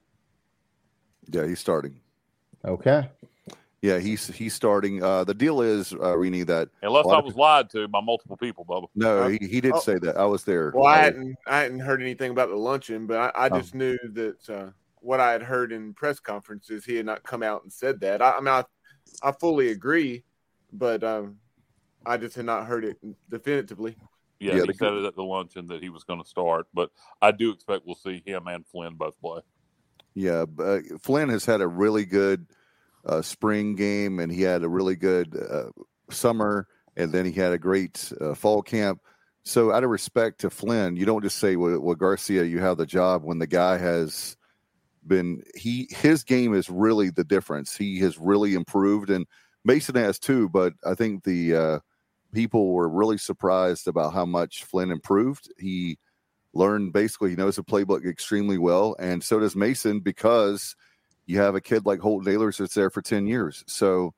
Yeah, 1.29 1.47
he's 1.47 1.59
starting. 1.59 1.99
Okay. 2.65 3.09
Yeah, 3.83 3.99
he's 3.99 4.27
he's 4.27 4.55
starting. 4.55 5.03
Uh, 5.03 5.25
the 5.25 5.35
deal 5.35 5.61
is, 5.61 5.93
uh, 5.93 6.17
Rene, 6.17 6.45
that 6.45 6.71
unless 6.83 7.07
I 7.07 7.21
was 7.21 7.35
of, 7.35 7.39
lied 7.39 7.71
to 7.71 7.87
by 7.89 8.01
multiple 8.01 8.37
people, 8.37 8.65
Bubba. 8.65 8.89
No, 8.95 9.29
he, 9.29 9.39
he 9.39 9.61
did 9.61 9.73
oh, 9.75 9.81
say 9.81 9.99
that. 9.99 10.17
I 10.17 10.25
was 10.25 10.45
there. 10.45 10.73
Well, 10.75 10.87
I 10.87 10.97
hadn't 10.97 11.37
I 11.47 11.61
hadn't 11.61 11.81
heard 11.81 12.01
anything 12.01 12.31
about 12.31 12.49
the 12.49 12.57
luncheon, 12.57 13.07
but 13.07 13.19
I, 13.19 13.47
I 13.47 13.49
oh. 13.51 13.59
just 13.59 13.75
oh. 13.75 13.79
knew 13.79 13.99
that 14.13 14.51
uh, 14.51 14.71
what 15.01 15.21
I 15.21 15.31
had 15.31 15.43
heard 15.43 15.73
in 15.73 15.93
press 15.95 16.19
conferences, 16.19 16.85
he 16.85 16.97
had 16.97 17.07
not 17.07 17.23
come 17.23 17.43
out 17.43 17.63
and 17.63 17.73
said 17.73 18.01
that. 18.01 18.23
I, 18.23 18.33
I 18.33 18.41
mean, 18.41 18.49
I, 18.49 18.65
I 19.23 19.33
fully 19.33 19.69
agree, 19.69 20.25
but 20.73 21.05
um, 21.05 21.37
I 22.05 22.17
just 22.17 22.35
had 22.35 22.47
not 22.47 22.67
heard 22.67 22.85
it 22.85 22.97
definitively. 23.31 23.97
Yeah, 24.41 24.57
yeah 24.57 24.65
he 24.67 24.73
said 24.73 24.93
it 24.95 25.05
at 25.05 25.15
the 25.15 25.23
luncheon 25.23 25.67
that 25.69 25.83
he 25.83 25.91
was 25.91 26.05
going 26.05 26.23
to 26.23 26.29
start, 26.29 26.67
but 26.75 26.91
I 27.23 27.31
do 27.31 27.51
expect 27.51 27.87
we'll 27.87 27.95
see 27.95 28.23
him 28.25 28.47
and 28.49 28.67
Flinn 28.67 28.95
both 28.95 29.19
play. 29.21 29.41
Yeah, 30.15 30.47
uh, 30.59 30.81
Flinn 31.03 31.29
has 31.29 31.45
had 31.45 31.61
a 31.61 31.69
really 31.69 32.05
good 32.05 32.47
uh, 33.07 33.23
spring 33.23 33.75
game, 33.75 34.19
and 34.19 34.31
he 34.31 34.43
had 34.43 34.63
a 34.63 34.69
really 34.69 34.97
good 34.97 35.37
uh, 35.37 35.71
summer, 36.11 36.67
and 36.97 37.13
then 37.13 37.25
he 37.25 37.33
had 37.33 37.53
a 37.53 37.59
great 37.59 38.13
uh, 38.21 38.35
fall 38.35 38.63
camp. 38.63 39.01
So, 39.45 39.71
out 39.71 39.85
of 39.85 39.91
respect 39.91 40.41
to 40.41 40.51
Flinn, 40.51 40.97
you 40.97 41.07
don't 41.07 41.23
just 41.23 41.39
say, 41.39 41.57
"Well, 41.57 41.81
well 41.81 41.95
Garcia, 41.95 42.45
you 42.45 42.59
have 42.59 42.79
the 42.79 42.87
job." 42.87 43.23
When 43.23 43.39
the 43.39 43.47
guy 43.47 43.79
has 43.79 44.37
been, 45.07 45.43
he 45.55 45.89
his 45.91 46.25
game 46.25 46.53
is 46.53 46.69
really 46.69 47.11
the 47.11 47.25
difference. 47.25 47.77
He 47.77 48.01
has 48.01 48.19
really 48.19 48.55
improved, 48.55 49.09
and 49.09 49.25
Mason 49.65 49.95
has 49.95 50.19
too. 50.19 50.49
But 50.49 50.75
I 50.85 50.95
think 50.95 51.23
the 51.23 51.55
uh, 51.55 51.79
people 52.33 52.73
were 52.73 52.89
really 52.89 53.19
surprised 53.19 53.87
about 53.87 54.13
how 54.13 54.27
much 54.27 54.65
Flinn 54.65 54.91
improved. 54.91 55.49
He 55.59 55.99
learned 56.53 56.93
basically 56.93 57.31
he 57.31 57.37
knows 57.37 57.57
the 57.57 57.63
playbook 57.63 58.05
extremely 58.05 58.59
well, 58.59 58.97
and 58.99 59.23
so 59.23 59.39
does 59.39 59.55
Mason 59.55 60.01
because 60.01 60.75
you 61.27 61.39
have 61.41 61.55
a 61.55 61.61
kid 61.61 61.87
like 61.87 62.01
Holton 62.01 62.33
Ahlers 62.33 62.59
that's 62.59 62.75
there 62.75 62.91
for 62.91 63.03
ten 63.03 63.27
years. 63.27 63.65
So, 63.67 64.15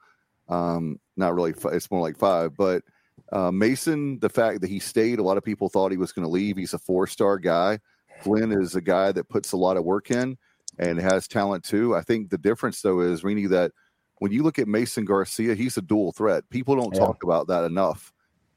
um, 0.48 1.00
not 1.16 1.34
really, 1.34 1.54
it's 1.72 1.90
more 1.90 2.02
like 2.02 2.18
five. 2.18 2.56
But 2.56 2.84
uh, 3.32 3.50
Mason, 3.50 4.18
the 4.20 4.28
fact 4.28 4.60
that 4.60 4.70
he 4.70 4.78
stayed, 4.78 5.18
a 5.18 5.22
lot 5.22 5.36
of 5.36 5.44
people 5.44 5.68
thought 5.68 5.90
he 5.90 5.98
was 5.98 6.12
going 6.12 6.24
to 6.24 6.30
leave. 6.30 6.56
He's 6.56 6.74
a 6.74 6.78
four 6.78 7.06
star 7.06 7.38
guy. 7.38 7.80
Flinn 8.20 8.52
is 8.52 8.74
a 8.74 8.80
guy 8.80 9.12
that 9.12 9.28
puts 9.28 9.52
a 9.52 9.56
lot 9.56 9.76
of 9.76 9.84
work 9.84 10.10
in 10.10 10.38
and 10.78 11.00
has 11.00 11.28
talent 11.28 11.64
too. 11.64 11.94
I 11.94 12.02
think 12.02 12.30
the 12.30 12.38
difference 12.38 12.82
though 12.82 13.00
is 13.00 13.24
Rene 13.24 13.46
that 13.46 13.72
when 14.18 14.32
you 14.32 14.42
look 14.42 14.58
at 14.58 14.68
Mason 14.68 15.04
Garcia, 15.04 15.54
he's 15.54 15.76
a 15.76 15.82
dual 15.82 16.12
threat. 16.12 16.48
People 16.50 16.76
don't 16.76 16.94
yeah. 16.94 17.00
talk 17.00 17.22
about 17.22 17.46
that 17.48 17.64
enough. 17.64 18.12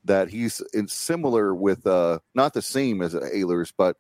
That 0.06 0.30
he's 0.30 0.62
in 0.74 0.88
similar 0.88 1.54
with 1.54 1.86
uh 1.86 2.20
not 2.34 2.54
the 2.54 2.62
same 2.62 3.02
as 3.02 3.14
Ahlers, 3.14 3.72
but 3.76 3.98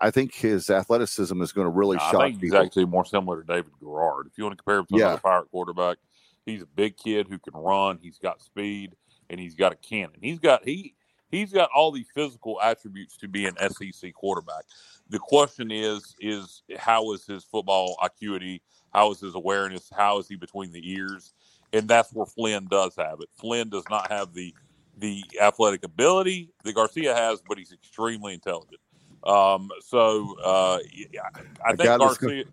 I 0.00 0.10
think 0.10 0.34
his 0.34 0.70
athleticism 0.70 1.40
is 1.42 1.52
going 1.52 1.66
to 1.66 1.70
really 1.70 1.98
shock. 1.98 2.14
I 2.16 2.30
think 2.30 2.40
he's 2.40 2.54
actually 2.54 2.86
more 2.86 3.04
similar 3.04 3.42
to 3.42 3.46
David 3.46 3.72
Garrard. 3.80 4.26
If 4.26 4.36
you 4.36 4.44
want 4.44 4.56
to 4.56 4.62
compare 4.62 4.78
him 4.80 4.86
to 4.86 4.96
yeah. 4.96 5.06
another 5.06 5.20
Pirate 5.20 5.50
quarterback, 5.50 5.98
he's 6.46 6.62
a 6.62 6.66
big 6.66 6.96
kid 6.96 7.28
who 7.28 7.38
can 7.38 7.54
run. 7.54 7.98
He's 8.00 8.18
got 8.18 8.42
speed 8.42 8.96
and 9.28 9.40
he's 9.40 9.54
got 9.54 9.72
a 9.72 9.76
cannon. 9.76 10.18
He's 10.20 10.38
got 10.38 10.64
he 10.64 10.94
he's 11.30 11.52
got 11.52 11.70
all 11.74 11.92
the 11.92 12.04
physical 12.14 12.60
attributes 12.60 13.16
to 13.18 13.28
be 13.28 13.46
an 13.46 13.56
SEC 13.56 14.12
quarterback. 14.14 14.64
The 15.08 15.18
question 15.18 15.70
is 15.70 16.14
is 16.20 16.62
how 16.78 17.12
is 17.12 17.24
his 17.26 17.44
football 17.44 17.96
acuity? 18.02 18.62
How 18.92 19.12
is 19.12 19.20
his 19.20 19.34
awareness? 19.34 19.88
How 19.96 20.18
is 20.18 20.28
he 20.28 20.36
between 20.36 20.72
the 20.72 20.90
ears? 20.92 21.32
And 21.72 21.86
that's 21.88 22.12
where 22.12 22.26
Flinn 22.26 22.66
does 22.68 22.96
have 22.96 23.20
it. 23.20 23.28
Flinn 23.38 23.70
does 23.70 23.84
not 23.88 24.10
have 24.10 24.34
the 24.34 24.54
the 24.98 25.24
athletic 25.40 25.84
ability 25.84 26.50
that 26.64 26.74
Garcia 26.74 27.14
has, 27.14 27.40
but 27.48 27.56
he's 27.56 27.72
extremely 27.72 28.34
intelligent. 28.34 28.80
Um, 29.24 29.70
so 29.82 30.36
uh, 30.42 30.78
I, 30.78 31.40
I 31.64 31.76
think 31.76 31.98
Garcia, 31.98 32.44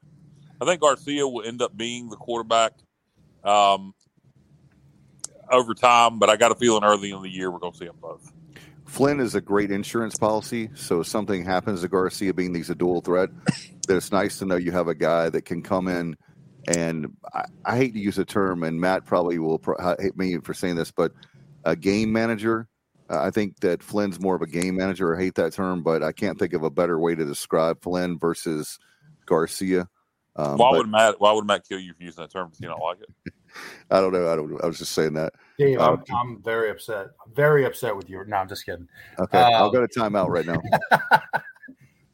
I 0.61 0.65
think 0.65 0.82
Garcia 0.82 1.28
will 1.28 1.43
end 1.43 1.61
up 1.61 1.76
being 1.76 2.09
the 2.09 2.18
quarterback 2.18 2.74
um, 3.43 3.93
over 5.49 5.74
time, 5.74 6.20
but 6.20 6.30
I 6.30 6.36
got 6.36 6.51
a 6.51 6.55
feeling 6.55 6.84
early 6.84 7.11
in 7.11 7.22
the 7.22 7.30
year 7.30 7.49
we're 7.49 7.59
going 7.59 7.74
to 7.74 7.78
see 7.78 7.86
them 7.86 7.97
both. 8.01 8.34
Flinn 8.86 9.20
is 9.20 9.36
a 9.36 9.41
great 9.41 9.72
insurance 9.72 10.18
policy. 10.18 10.70
So 10.76 11.01
if 11.01 11.07
something 11.07 11.43
happens 11.43 11.82
to 11.82 11.88
Garcia 11.88 12.34
being 12.34 12.55
he's 12.55 12.70
a 12.70 12.76
dual 12.76 13.01
threat, 13.01 13.30
that 13.88 13.95
it's 13.95 14.11
nice 14.11 14.39
to 14.39 14.45
know 14.45 14.55
you 14.55 14.72
have 14.72 14.88
a 14.88 14.95
guy 14.95 15.30
that 15.30 15.43
can 15.43 15.61
come 15.61 15.88
in 15.88 16.15
and 16.68 17.15
I, 17.34 17.45
I 17.65 17.78
hate 17.78 17.93
to 17.93 17.99
use 17.99 18.18
a 18.18 18.26
term, 18.26 18.63
and 18.63 18.80
Matt 18.80 19.05
probably 19.05 19.39
will 19.39 19.57
pro- 19.57 19.95
hate 19.99 20.18
me 20.18 20.38
for 20.39 20.53
saying 20.53 20.76
this, 20.76 20.91
but 20.91 21.13
a 21.63 21.76
game 21.76 22.11
manager. 22.11 22.68
I 23.09 23.31
think 23.31 23.59
that 23.61 23.81
Flinn's 23.81 24.19
more 24.19 24.35
of 24.35 24.41
a 24.41 24.47
game 24.47 24.75
manager. 24.75 25.15
I 25.15 25.19
hate 25.19 25.35
that 25.35 25.53
term, 25.53 25.81
but 25.81 26.03
I 26.03 26.11
can't 26.11 26.37
think 26.37 26.53
of 26.53 26.63
a 26.63 26.69
better 26.69 26.99
way 26.99 27.15
to 27.15 27.25
describe 27.25 27.81
Flinn 27.81 28.17
versus 28.17 28.79
Garcia. 29.25 29.87
Um, 30.37 30.57
why 30.57 30.71
but, 30.71 30.77
would 30.77 30.89
Matt? 30.89 31.19
Why 31.19 31.31
would 31.31 31.45
Matt 31.45 31.67
kill 31.67 31.79
you 31.79 31.93
for 31.93 32.03
using 32.03 32.23
that 32.23 32.31
term? 32.31 32.47
Because 32.47 32.61
you 32.61 32.67
don't 32.67 32.79
like 32.79 32.99
it. 33.01 33.33
I 33.91 33.99
don't 33.99 34.13
know. 34.13 34.31
I 34.31 34.35
don't. 34.35 34.63
I 34.63 34.67
was 34.67 34.77
just 34.77 34.91
saying 34.91 35.13
that. 35.13 35.33
Dave, 35.57 35.79
um, 35.79 36.03
I'm, 36.09 36.15
I'm, 36.15 36.43
very 36.43 36.69
upset. 36.69 37.07
I'm 37.25 37.33
very 37.33 37.65
upset 37.65 37.95
with 37.95 38.09
you. 38.09 38.23
No, 38.27 38.37
I'm 38.37 38.47
just 38.47 38.65
kidding. 38.65 38.87
Okay, 39.19 39.39
um, 39.39 39.53
I'll 39.55 39.71
go 39.71 39.85
to 39.85 39.87
timeout 39.87 40.29
right 40.29 40.45
now. 40.45 40.61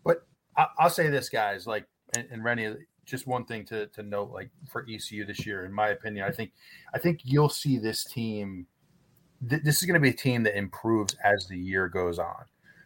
but 0.05 0.25
I, 0.55 0.67
will 0.81 0.89
say 0.89 1.09
this, 1.09 1.27
guys. 1.27 1.67
Like, 1.67 1.85
and, 2.15 2.25
and 2.31 2.43
Rene, 2.45 2.75
just 3.05 3.27
one 3.27 3.43
thing 3.45 3.65
to 3.65 3.87
to 3.87 4.03
note, 4.03 4.31
like 4.31 4.49
for 4.69 4.85
ECU 4.89 5.25
this 5.25 5.45
year, 5.45 5.65
in 5.65 5.73
my 5.73 5.89
opinion, 5.89 6.25
I 6.25 6.31
think 6.31 6.53
I 6.93 6.99
think 6.99 7.21
you'll 7.23 7.49
see 7.49 7.77
this 7.77 8.05
team. 8.05 8.67
Th- 9.49 9.61
this 9.63 9.81
is 9.81 9.83
going 9.83 9.95
to 9.95 9.99
be 9.99 10.09
a 10.09 10.13
team 10.13 10.43
that 10.43 10.57
improves 10.57 11.15
as 11.23 11.47
the 11.47 11.57
year 11.57 11.87
goes 11.87 12.19
on. 12.19 12.45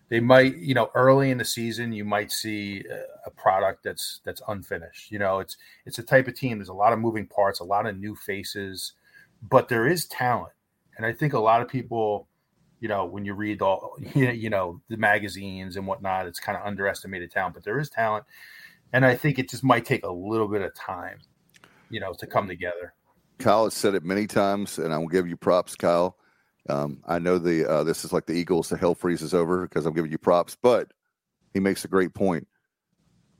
They 0.09 0.21
might, 0.21 0.57
you 0.57 0.73
know, 0.73 0.89
early 0.95 1.31
in 1.31 1.37
the 1.37 1.45
season, 1.45 1.91
you 1.91 2.05
might 2.05 2.31
see 2.31 2.85
a, 3.25 3.29
product 3.31 3.83
that's 3.83 4.21
that's 4.23 4.41
unfinished. 4.47 5.11
You 5.11 5.19
know, 5.19 5.39
it's 5.39 5.57
it's 5.85 5.99
a 5.99 6.03
type 6.03 6.27
of 6.27 6.33
team. 6.33 6.57
There's 6.57 6.69
a 6.69 6.73
lot 6.73 6.93
of 6.93 6.99
moving 6.99 7.27
parts, 7.27 7.59
a 7.59 7.65
lot 7.65 7.85
of 7.85 7.97
new 7.97 8.15
faces, 8.15 8.93
but 9.41 9.67
there 9.67 9.85
is 9.85 10.05
talent, 10.05 10.53
and 10.95 11.05
I 11.05 11.11
think 11.11 11.33
a 11.33 11.39
lot 11.39 11.61
of 11.61 11.67
people 11.67 12.27
you 12.79 12.87
know, 12.87 13.05
when 13.07 13.25
you 13.25 13.33
read 13.33 13.59
all, 13.63 13.97
you 14.13 14.51
know, 14.51 14.81
the 14.87 14.97
magazines 14.97 15.77
and 15.77 15.87
whatnot, 15.87 16.27
it's 16.27 16.39
kind 16.39 16.55
of 16.55 16.63
underestimated 16.63 17.31
talent, 17.31 17.55
but 17.55 17.63
there 17.63 17.79
is 17.79 17.89
talent 17.89 18.23
and 18.93 19.05
I 19.05 19.15
think 19.15 19.39
it 19.39 19.49
just 19.49 19.63
might 19.63 19.85
take 19.85 20.05
a 20.05 20.11
little 20.11 20.47
bit 20.47 20.61
of 20.61 20.73
time, 20.73 21.19
you 21.89 21.99
know, 21.99 22.13
to 22.13 22.27
come 22.27 22.47
together. 22.47 22.93
Kyle 23.39 23.65
has 23.65 23.73
said 23.73 23.95
it 23.95 24.03
many 24.03 24.27
times, 24.27 24.79
and 24.79 24.93
I 24.93 24.97
will 24.97 25.07
give 25.07 25.27
you 25.27 25.37
props, 25.37 25.75
Kyle. 25.75 26.17
Um, 26.69 27.01
I 27.05 27.19
know 27.19 27.37
the 27.37 27.69
uh, 27.69 27.83
this 27.83 28.03
is 28.03 28.11
like 28.11 28.25
the 28.25 28.33
Eagles, 28.33 28.69
the 28.69 28.77
hell 28.77 28.95
freezes 28.95 29.33
over 29.33 29.61
because 29.61 29.85
I'm 29.85 29.93
giving 29.93 30.11
you 30.11 30.17
props, 30.17 30.57
but 30.61 30.91
he 31.53 31.59
makes 31.59 31.85
a 31.85 31.87
great 31.87 32.13
point. 32.13 32.47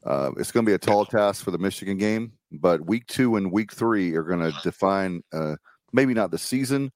Uh, 0.06 0.32
it's 0.38 0.52
going 0.52 0.66
to 0.66 0.70
be 0.70 0.76
a 0.76 0.78
tall 0.78 1.06
task 1.06 1.44
for 1.44 1.52
the 1.52 1.58
Michigan 1.58 1.98
game, 1.98 2.32
but 2.52 2.86
week 2.86 3.06
two 3.08 3.36
and 3.36 3.52
week 3.52 3.74
three 3.74 4.16
are 4.16 4.24
going 4.24 4.40
to 4.40 4.58
define 4.64 5.22
uh, 5.34 5.56
maybe 5.92 6.14
not 6.14 6.32
the 6.32 6.38
season, 6.38 6.92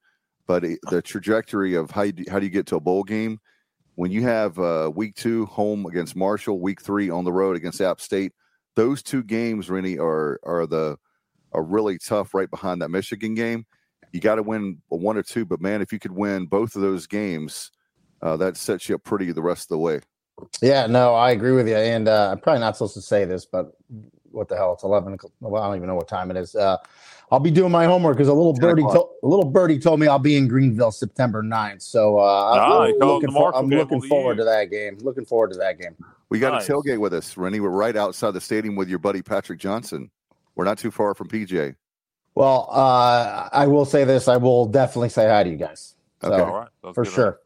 but 0.46 0.64
the 0.90 1.02
trajectory 1.02 1.74
of 1.74 1.90
how 1.90 2.02
you 2.02 2.12
do, 2.12 2.24
how 2.30 2.38
do 2.38 2.46
you 2.46 2.50
get 2.50 2.66
to 2.66 2.76
a 2.76 2.80
bowl 2.80 3.02
game. 3.02 3.38
When 3.96 4.10
you 4.10 4.22
have 4.22 4.58
uh, 4.58 4.90
week 4.94 5.14
two 5.16 5.44
home 5.46 5.84
against 5.84 6.16
Marshall, 6.16 6.60
week 6.60 6.80
three 6.80 7.10
on 7.10 7.24
the 7.24 7.32
road 7.32 7.56
against 7.56 7.82
App 7.82 8.00
State, 8.00 8.32
those 8.74 9.02
two 9.02 9.22
games, 9.22 9.68
Rene, 9.68 9.98
are 9.98 10.40
are 10.44 10.66
the 10.66 10.96
are 11.52 11.62
really 11.62 11.98
tough 11.98 12.32
right 12.32 12.50
behind 12.50 12.80
that 12.80 12.88
Michigan 12.88 13.34
game. 13.34 13.66
You 14.12 14.20
got 14.20 14.36
to 14.36 14.42
win 14.42 14.78
one 14.88 15.16
or 15.16 15.22
two, 15.22 15.44
but 15.44 15.60
man, 15.60 15.80
if 15.82 15.92
you 15.92 15.98
could 15.98 16.12
win 16.12 16.46
both 16.46 16.76
of 16.76 16.82
those 16.82 17.06
games, 17.06 17.70
uh, 18.20 18.36
that 18.36 18.56
sets 18.56 18.88
you 18.88 18.94
up 18.94 19.02
pretty 19.04 19.32
the 19.32 19.42
rest 19.42 19.64
of 19.64 19.68
the 19.70 19.78
way. 19.78 20.00
Yeah, 20.60 20.86
no, 20.86 21.14
I 21.14 21.30
agree 21.30 21.52
with 21.52 21.68
you. 21.68 21.76
And 21.76 22.08
uh, 22.08 22.30
I'm 22.32 22.38
probably 22.38 22.60
not 22.60 22.76
supposed 22.76 22.94
to 22.94 23.02
say 23.02 23.24
this, 23.24 23.44
but 23.46 23.72
what 24.30 24.48
the 24.48 24.56
hell? 24.56 24.74
It's 24.74 24.84
11. 24.84 25.18
Well, 25.40 25.62
I 25.62 25.66
don't 25.66 25.76
even 25.76 25.88
know 25.88 25.94
what 25.94 26.08
time 26.08 26.30
it 26.30 26.36
is. 26.36 26.54
Uh, 26.54 26.76
I'll 27.30 27.40
be 27.40 27.50
doing 27.50 27.72
my 27.72 27.86
homework 27.86 28.16
because 28.16 28.28
a 28.28 28.34
little 28.34 28.52
birdie, 28.52 28.82
to- 28.82 29.08
a 29.22 29.26
little 29.26 29.44
birdie 29.44 29.78
told 29.78 30.00
me 30.00 30.06
I'll 30.06 30.18
be 30.18 30.36
in 30.36 30.48
Greenville 30.48 30.92
September 30.92 31.42
9th. 31.42 31.82
So 31.82 32.18
uh, 32.18 32.84
I'm 32.84 32.98
looking, 32.98 33.32
for- 33.32 33.56
I'm 33.56 33.68
looking 33.68 34.02
forward 34.02 34.36
to 34.38 34.44
that 34.44 34.70
game. 34.70 34.98
Looking 35.00 35.24
forward 35.24 35.52
to 35.52 35.58
that 35.58 35.78
game. 35.78 35.96
We 36.28 36.38
got 36.38 36.52
nice. 36.52 36.68
a 36.68 36.72
tailgate 36.72 36.98
with 36.98 37.14
us, 37.14 37.36
Rene. 37.36 37.60
We're 37.60 37.70
right 37.70 37.96
outside 37.96 38.32
the 38.32 38.40
stadium 38.40 38.76
with 38.76 38.88
your 38.88 38.98
buddy 38.98 39.22
Patrick 39.22 39.58
Johnson. 39.58 40.10
We're 40.54 40.64
not 40.64 40.78
too 40.78 40.90
far 40.90 41.14
from 41.14 41.28
PJ. 41.28 41.74
Well, 42.34 42.68
uh, 42.70 43.48
I 43.52 43.66
will 43.66 43.84
say 43.84 44.04
this. 44.04 44.28
I 44.28 44.36
will 44.38 44.66
definitely 44.66 45.10
say 45.10 45.28
hi 45.28 45.42
to 45.42 45.50
you 45.50 45.56
guys. 45.56 45.94
So, 46.22 46.32
okay. 46.32 46.42
All 46.42 46.54
right. 46.54 46.94
for 46.94 47.04
sure. 47.04 47.40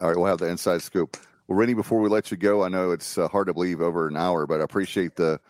All 0.00 0.08
right. 0.08 0.16
We'll 0.16 0.26
have 0.26 0.38
the 0.38 0.48
inside 0.48 0.82
scoop. 0.82 1.16
Well, 1.48 1.58
Rene, 1.58 1.74
before 1.74 2.00
we 2.00 2.08
let 2.08 2.30
you 2.30 2.36
go, 2.36 2.62
I 2.62 2.68
know 2.68 2.90
it's 2.90 3.18
uh, 3.18 3.28
hard 3.28 3.46
to 3.46 3.54
believe 3.54 3.80
over 3.80 4.08
an 4.08 4.16
hour, 4.16 4.46
but 4.46 4.60
I 4.60 4.64
appreciate 4.64 5.16
the 5.16 5.40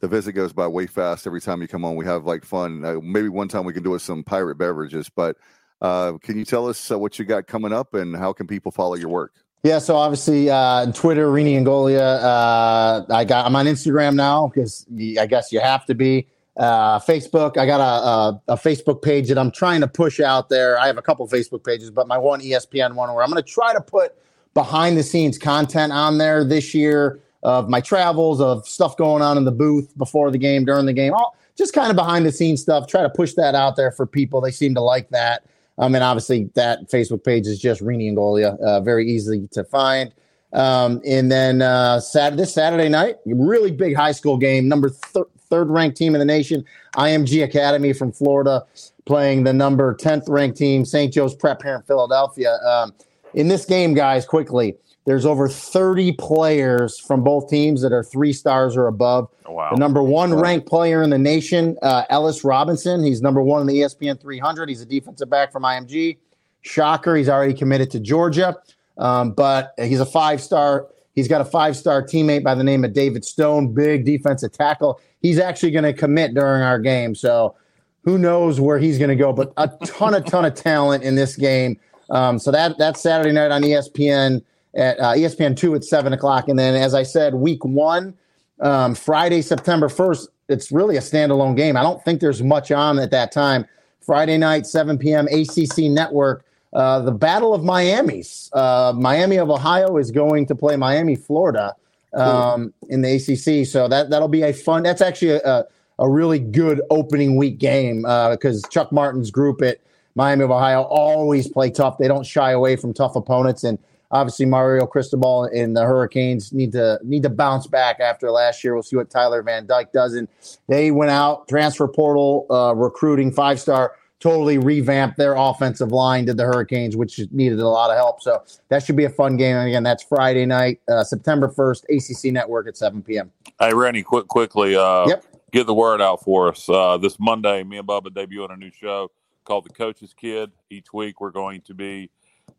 the 0.00 0.08
visit 0.08 0.32
goes 0.32 0.52
by 0.52 0.66
way 0.66 0.86
fast 0.86 1.26
every 1.26 1.40
time 1.40 1.60
you 1.60 1.68
come 1.68 1.84
on. 1.84 1.94
We 1.94 2.06
have 2.06 2.24
like 2.24 2.44
fun. 2.44 2.84
Uh, 2.84 3.00
maybe 3.02 3.28
one 3.28 3.48
time 3.48 3.64
we 3.64 3.72
can 3.72 3.82
do 3.82 3.94
it 3.94 4.00
some 4.00 4.24
pirate 4.24 4.56
beverages. 4.56 5.10
But 5.10 5.36
uh, 5.80 6.12
can 6.22 6.38
you 6.38 6.44
tell 6.44 6.68
us 6.68 6.90
uh, 6.90 6.98
what 6.98 7.18
you 7.18 7.24
got 7.24 7.46
coming 7.46 7.72
up 7.72 7.94
and 7.94 8.16
how 8.16 8.32
can 8.32 8.46
people 8.46 8.72
follow 8.72 8.94
your 8.94 9.08
work? 9.08 9.34
Yeah, 9.62 9.78
so 9.78 9.96
obviously 9.96 10.48
uh, 10.48 10.90
Twitter, 10.92 11.30
Rene 11.30 11.62
Ingoglia. 11.62 12.22
Uh, 12.22 13.04
I 13.10 13.24
got 13.24 13.44
I'm 13.44 13.54
on 13.54 13.66
Instagram 13.66 14.14
now 14.14 14.48
because 14.48 14.86
I 15.18 15.26
guess 15.26 15.52
you 15.52 15.60
have 15.60 15.84
to 15.86 15.94
be. 15.94 16.28
Uh, 16.56 16.98
Facebook, 16.98 17.56
I 17.56 17.64
got 17.64 17.80
a, 17.80 18.50
a, 18.50 18.54
a, 18.54 18.56
Facebook 18.56 19.02
page 19.02 19.28
that 19.28 19.38
I'm 19.38 19.52
trying 19.52 19.80
to 19.80 19.86
push 19.86 20.18
out 20.18 20.48
there. 20.48 20.78
I 20.78 20.88
have 20.88 20.98
a 20.98 21.02
couple 21.02 21.26
Facebook 21.28 21.64
pages, 21.64 21.90
but 21.90 22.08
my 22.08 22.18
one 22.18 22.40
ESPN 22.40 22.94
one 22.94 23.14
where 23.14 23.22
I'm 23.22 23.30
going 23.30 23.42
to 23.42 23.48
try 23.48 23.72
to 23.72 23.80
put 23.80 24.14
behind 24.52 24.98
the 24.98 25.02
scenes 25.02 25.38
content 25.38 25.92
on 25.92 26.18
there 26.18 26.44
this 26.44 26.74
year 26.74 27.20
of 27.44 27.68
my 27.68 27.80
travels, 27.80 28.40
of 28.40 28.66
stuff 28.66 28.96
going 28.96 29.22
on 29.22 29.38
in 29.38 29.44
the 29.44 29.52
booth 29.52 29.96
before 29.96 30.30
the 30.30 30.38
game, 30.38 30.64
during 30.64 30.86
the 30.86 30.92
game, 30.92 31.14
all 31.14 31.36
just 31.56 31.72
kind 31.72 31.90
of 31.90 31.96
behind 31.96 32.26
the 32.26 32.32
scenes 32.32 32.60
stuff. 32.60 32.86
Try 32.86 33.02
to 33.02 33.10
push 33.10 33.34
that 33.34 33.54
out 33.54 33.76
there 33.76 33.92
for 33.92 34.06
people. 34.06 34.40
They 34.40 34.50
seem 34.50 34.74
to 34.74 34.80
like 34.80 35.08
that. 35.10 35.44
Um, 35.78 35.92
mean, 35.92 36.02
obviously, 36.02 36.50
that 36.54 36.90
Facebook 36.90 37.24
page 37.24 37.46
is 37.46 37.58
just 37.58 37.80
Rene 37.80 38.12
Ingoglia, 38.12 38.58
uh, 38.60 38.80
very 38.80 39.08
easy 39.08 39.48
to 39.52 39.64
find. 39.64 40.12
Um, 40.52 41.00
and 41.06 41.30
then 41.30 41.62
uh, 41.62 42.00
Saturday, 42.00 42.42
this 42.42 42.54
Saturday 42.54 42.88
night, 42.88 43.16
really 43.24 43.70
big 43.70 43.94
high 43.94 44.12
school 44.12 44.36
game, 44.36 44.68
number 44.68 44.90
th- 44.90 45.26
third 45.48 45.68
ranked 45.68 45.96
team 45.96 46.14
in 46.14 46.18
the 46.18 46.24
nation, 46.24 46.64
IMG 46.96 47.44
Academy 47.44 47.92
from 47.92 48.12
Florida, 48.12 48.64
playing 49.04 49.44
the 49.44 49.52
number 49.52 49.94
10th 49.94 50.28
ranked 50.28 50.56
team, 50.56 50.84
St. 50.84 51.12
Joe's 51.12 51.34
Prep 51.34 51.62
here 51.62 51.76
in 51.76 51.82
Philadelphia. 51.82 52.58
Um, 52.64 52.94
in 53.34 53.48
this 53.48 53.64
game, 53.64 53.94
guys, 53.94 54.24
quickly, 54.26 54.76
there's 55.06 55.24
over 55.24 55.48
30 55.48 56.12
players 56.12 56.98
from 56.98 57.24
both 57.24 57.48
teams 57.48 57.82
that 57.82 57.92
are 57.92 58.04
three 58.04 58.32
stars 58.32 58.76
or 58.76 58.86
above. 58.86 59.28
Oh, 59.46 59.52
wow. 59.52 59.70
The 59.70 59.78
number 59.78 60.02
one 60.02 60.34
ranked 60.34 60.68
player 60.68 61.02
in 61.02 61.10
the 61.10 61.18
nation, 61.18 61.76
uh, 61.82 62.04
Ellis 62.10 62.44
Robinson. 62.44 63.02
He's 63.02 63.22
number 63.22 63.42
one 63.42 63.62
in 63.62 63.66
the 63.66 63.80
ESPN 63.80 64.20
300. 64.20 64.68
He's 64.68 64.82
a 64.82 64.86
defensive 64.86 65.30
back 65.30 65.52
from 65.52 65.62
IMG. 65.62 66.18
Shocker, 66.62 67.16
he's 67.16 67.28
already 67.28 67.54
committed 67.54 67.90
to 67.92 68.00
Georgia, 68.00 68.56
um, 69.00 69.32
but 69.32 69.74
he's 69.78 69.98
a 69.98 70.06
five 70.06 70.40
star. 70.40 70.86
He's 71.14 71.26
got 71.26 71.40
a 71.40 71.44
five 71.44 71.76
star 71.76 72.02
teammate 72.02 72.44
by 72.44 72.54
the 72.54 72.62
name 72.62 72.84
of 72.84 72.92
David 72.92 73.24
Stone, 73.24 73.74
big 73.74 74.04
defensive 74.04 74.52
tackle. 74.52 75.00
He's 75.20 75.38
actually 75.38 75.72
going 75.72 75.84
to 75.84 75.92
commit 75.92 76.34
during 76.34 76.62
our 76.62 76.78
game. 76.78 77.14
So 77.14 77.56
who 78.04 78.18
knows 78.18 78.60
where 78.60 78.78
he's 78.78 78.98
going 78.98 79.10
to 79.10 79.16
go, 79.16 79.32
but 79.32 79.52
a 79.56 79.68
ton, 79.84 80.14
a 80.14 80.20
ton 80.20 80.44
of 80.44 80.54
talent 80.54 81.02
in 81.02 81.16
this 81.16 81.36
game. 81.36 81.78
Um, 82.10 82.38
so 82.38 82.50
that 82.50 82.78
that's 82.78 83.00
Saturday 83.00 83.32
night 83.32 83.50
on 83.50 83.62
ESPN 83.62 84.42
at 84.76 85.00
uh, 85.00 85.14
ESPN 85.14 85.56
two 85.56 85.74
at 85.74 85.84
seven 85.84 86.12
o'clock, 86.12 86.48
and 86.48 86.58
then 86.58 86.74
as 86.74 86.94
I 86.94 87.02
said, 87.02 87.34
week 87.34 87.64
one, 87.64 88.14
um, 88.60 88.94
Friday, 88.94 89.42
September 89.42 89.88
first. 89.88 90.28
It's 90.48 90.72
really 90.72 90.96
a 90.96 91.00
standalone 91.00 91.56
game. 91.56 91.76
I 91.76 91.82
don't 91.82 92.04
think 92.04 92.20
there's 92.20 92.42
much 92.42 92.72
on 92.72 92.98
at 92.98 93.12
that 93.12 93.30
time. 93.30 93.66
Friday 94.00 94.36
night, 94.36 94.66
7 94.66 94.98
p.m. 94.98 95.28
ACC 95.28 95.84
Network. 95.84 96.44
Uh, 96.72 97.00
the 97.00 97.12
Battle 97.12 97.54
of 97.54 97.64
Miami's. 97.64 98.50
Uh, 98.52 98.92
Miami 98.96 99.36
of 99.36 99.50
Ohio 99.50 99.96
is 99.96 100.10
going 100.10 100.46
to 100.46 100.54
play 100.54 100.76
Miami, 100.76 101.16
Florida, 101.16 101.74
um, 102.14 102.72
in 102.88 103.02
the 103.02 103.14
ACC. 103.14 103.66
So 103.66 103.88
that 103.88 104.10
that'll 104.10 104.28
be 104.28 104.42
a 104.42 104.52
fun. 104.52 104.82
That's 104.82 105.00
actually 105.00 105.32
a, 105.32 105.64
a 105.98 106.08
really 106.08 106.38
good 106.38 106.80
opening 106.90 107.36
week 107.36 107.58
game 107.58 108.02
because 108.02 108.64
uh, 108.64 108.68
Chuck 108.68 108.92
Martin's 108.92 109.30
group 109.30 109.62
at 109.62 109.78
Miami 110.14 110.44
of 110.44 110.50
Ohio 110.50 110.82
always 110.82 111.48
play 111.48 111.70
tough. 111.70 111.98
They 111.98 112.08
don't 112.08 112.26
shy 112.26 112.52
away 112.52 112.76
from 112.76 112.94
tough 112.94 113.16
opponents, 113.16 113.64
and 113.64 113.78
obviously 114.10 114.46
Mario 114.46 114.86
Cristobal 114.86 115.44
and 115.44 115.76
the 115.76 115.82
Hurricanes 115.82 116.52
need 116.52 116.72
to 116.72 116.98
need 117.02 117.22
to 117.22 117.30
bounce 117.30 117.66
back 117.66 118.00
after 118.00 118.30
last 118.30 118.62
year. 118.64 118.74
We'll 118.74 118.82
see 118.82 118.96
what 118.96 119.10
Tyler 119.10 119.42
Van 119.42 119.66
Dyke 119.66 119.92
does. 119.92 120.14
And 120.14 120.28
they 120.68 120.90
went 120.90 121.10
out 121.10 121.48
transfer 121.48 121.88
portal 121.88 122.46
uh, 122.50 122.74
recruiting 122.74 123.32
five 123.32 123.60
star. 123.60 123.96
Totally 124.20 124.58
revamped 124.58 125.16
their 125.16 125.34
offensive 125.34 125.92
line. 125.92 126.26
Did 126.26 126.36
the 126.36 126.44
Hurricanes, 126.44 126.96
which 126.96 127.18
needed 127.32 127.58
a 127.58 127.68
lot 127.68 127.90
of 127.90 127.96
help. 127.96 128.20
So 128.20 128.42
that 128.68 128.84
should 128.84 128.96
be 128.96 129.04
a 129.04 129.10
fun 129.10 129.36
game. 129.36 129.56
And 129.56 129.66
again, 129.66 129.82
that's 129.82 130.02
Friday 130.02 130.44
night, 130.46 130.80
uh, 130.88 131.02
September 131.02 131.48
first, 131.48 131.86
ACC 131.88 132.32
Network 132.32 132.68
at 132.68 132.76
seven 132.76 133.02
p.m. 133.02 133.32
Hey, 133.58 133.72
Randy, 133.72 134.02
quick, 134.02 134.28
quickly. 134.28 134.76
Uh, 134.76 135.08
yep 135.08 135.24
get 135.52 135.66
the 135.66 135.74
word 135.74 136.00
out 136.00 136.22
for 136.22 136.48
us. 136.48 136.68
Uh, 136.68 136.96
this 136.96 137.18
Monday, 137.18 137.62
me 137.62 137.78
and 137.78 137.86
Bubba 137.86 138.12
debut 138.14 138.42
on 138.42 138.50
a 138.50 138.56
new 138.56 138.70
show 138.70 139.10
called 139.44 139.64
The 139.64 139.70
Coach's 139.70 140.14
Kid. 140.14 140.50
Each 140.70 140.92
week, 140.92 141.20
we're 141.20 141.30
going 141.30 141.62
to 141.62 141.74
be 141.74 142.10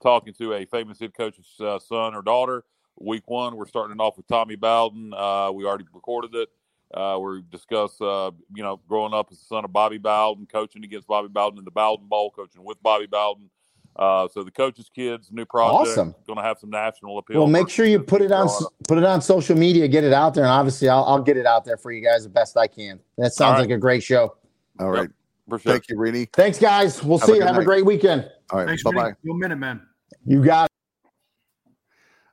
talking 0.01 0.33
to 0.33 0.53
a 0.53 0.65
famous 0.65 0.99
head 0.99 1.13
coach's 1.13 1.59
uh, 1.59 1.79
son 1.79 2.15
or 2.15 2.21
daughter. 2.21 2.63
Week 2.99 3.23
one, 3.27 3.55
we're 3.55 3.67
starting 3.67 3.99
off 3.99 4.17
with 4.17 4.27
Tommy 4.27 4.55
Bowden. 4.55 5.13
Uh, 5.13 5.51
we 5.51 5.65
already 5.65 5.85
recorded 5.93 6.35
it. 6.35 6.49
Uh, 6.93 7.17
we 7.21 7.41
discussed, 7.49 8.01
uh, 8.01 8.31
you 8.53 8.63
know, 8.63 8.79
growing 8.87 9.13
up 9.13 9.29
as 9.31 9.39
the 9.39 9.45
son 9.45 9.63
of 9.63 9.71
Bobby 9.71 9.97
Bowden, 9.97 10.45
coaching 10.45 10.83
against 10.83 11.07
Bobby 11.07 11.29
Bowden 11.29 11.59
in 11.59 11.65
the 11.65 11.71
Bowden 11.71 12.07
Bowl, 12.07 12.31
coaching 12.31 12.63
with 12.63 12.81
Bobby 12.83 13.05
Bowden. 13.05 13.49
Uh, 13.95 14.27
so 14.29 14.43
the 14.43 14.51
coaches' 14.51 14.89
kids, 14.93 15.29
new 15.31 15.45
project, 15.45 15.89
awesome. 15.89 16.15
Going 16.25 16.37
to 16.37 16.43
have 16.43 16.57
some 16.59 16.69
national 16.69 17.17
appeal. 17.17 17.39
Well, 17.39 17.47
make 17.47 17.69
sure 17.69 17.85
you 17.85 17.99
put 17.99 18.21
it 18.21 18.31
on 18.31 18.47
put 18.87 18.97
it 18.97 19.03
on 19.03 19.21
social 19.21 19.57
media, 19.57 19.87
get 19.87 20.03
it 20.03 20.13
out 20.13 20.33
there, 20.33 20.43
and 20.43 20.51
obviously 20.51 20.87
I'll, 20.87 21.03
I'll 21.03 21.21
get 21.21 21.35
it 21.35 21.45
out 21.45 21.65
there 21.65 21.77
for 21.77 21.91
you 21.91 22.01
guys 22.01 22.23
the 22.23 22.29
best 22.29 22.55
I 22.55 22.67
can. 22.67 22.99
That 23.17 23.33
sounds 23.33 23.55
right. 23.55 23.61
like 23.61 23.69
a 23.71 23.77
great 23.77 24.01
show. 24.01 24.37
All 24.79 24.89
right, 24.89 25.09
yep. 25.49 25.61
Thank 25.61 25.89
you, 25.89 25.97
Rene. 25.97 26.25
Thanks, 26.31 26.57
guys. 26.57 27.03
We'll 27.03 27.17
have 27.17 27.27
see 27.27 27.35
you. 27.35 27.41
Have 27.41 27.55
night. 27.55 27.63
a 27.63 27.65
great 27.65 27.85
weekend. 27.85 28.29
All 28.51 28.63
right, 28.63 28.79
bye 28.83 28.91
bye. 28.91 29.13
One 29.23 29.39
minute, 29.39 29.57
man. 29.57 29.81
You 30.25 30.41
got. 30.41 30.65
It. 30.65 31.79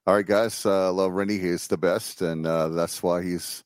All 0.07 0.15
right, 0.15 0.27
guys. 0.27 0.65
Uh, 0.65 0.93
love 0.93 1.13
Rene. 1.13 1.39
He's 1.39 1.67
the 1.67 1.77
best, 1.77 2.23
and 2.23 2.47
uh, 2.47 2.69
that's 2.69 3.03
why 3.03 3.25
he's 3.25 3.65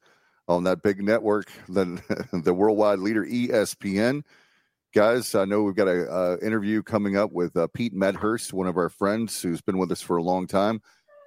on 0.49 0.65
that 0.65 0.83
big 0.83 1.03
network, 1.03 1.51
the 1.69 2.01
the 2.45 2.55
worldwide 2.55 2.99
leader, 2.99 3.25
ESPN 3.25 4.23
guys 4.93 5.35
i 5.35 5.45
know 5.45 5.63
we've 5.63 5.75
got 5.75 5.89
a 5.89 6.11
uh, 6.13 6.37
interview 6.43 6.83
coming 6.83 7.17
up 7.17 7.33
with 7.33 7.57
uh, 7.57 7.67
pete 7.69 7.95
medhurst 7.95 8.53
one 8.53 8.67
of 8.67 8.77
our 8.77 8.91
friends 8.91 9.41
who's 9.41 9.63
been 9.63 9.79
with 9.79 9.91
us 9.91 10.03
for 10.03 10.19
a 10.19 10.23
long 10.23 10.47
time 10.47 10.83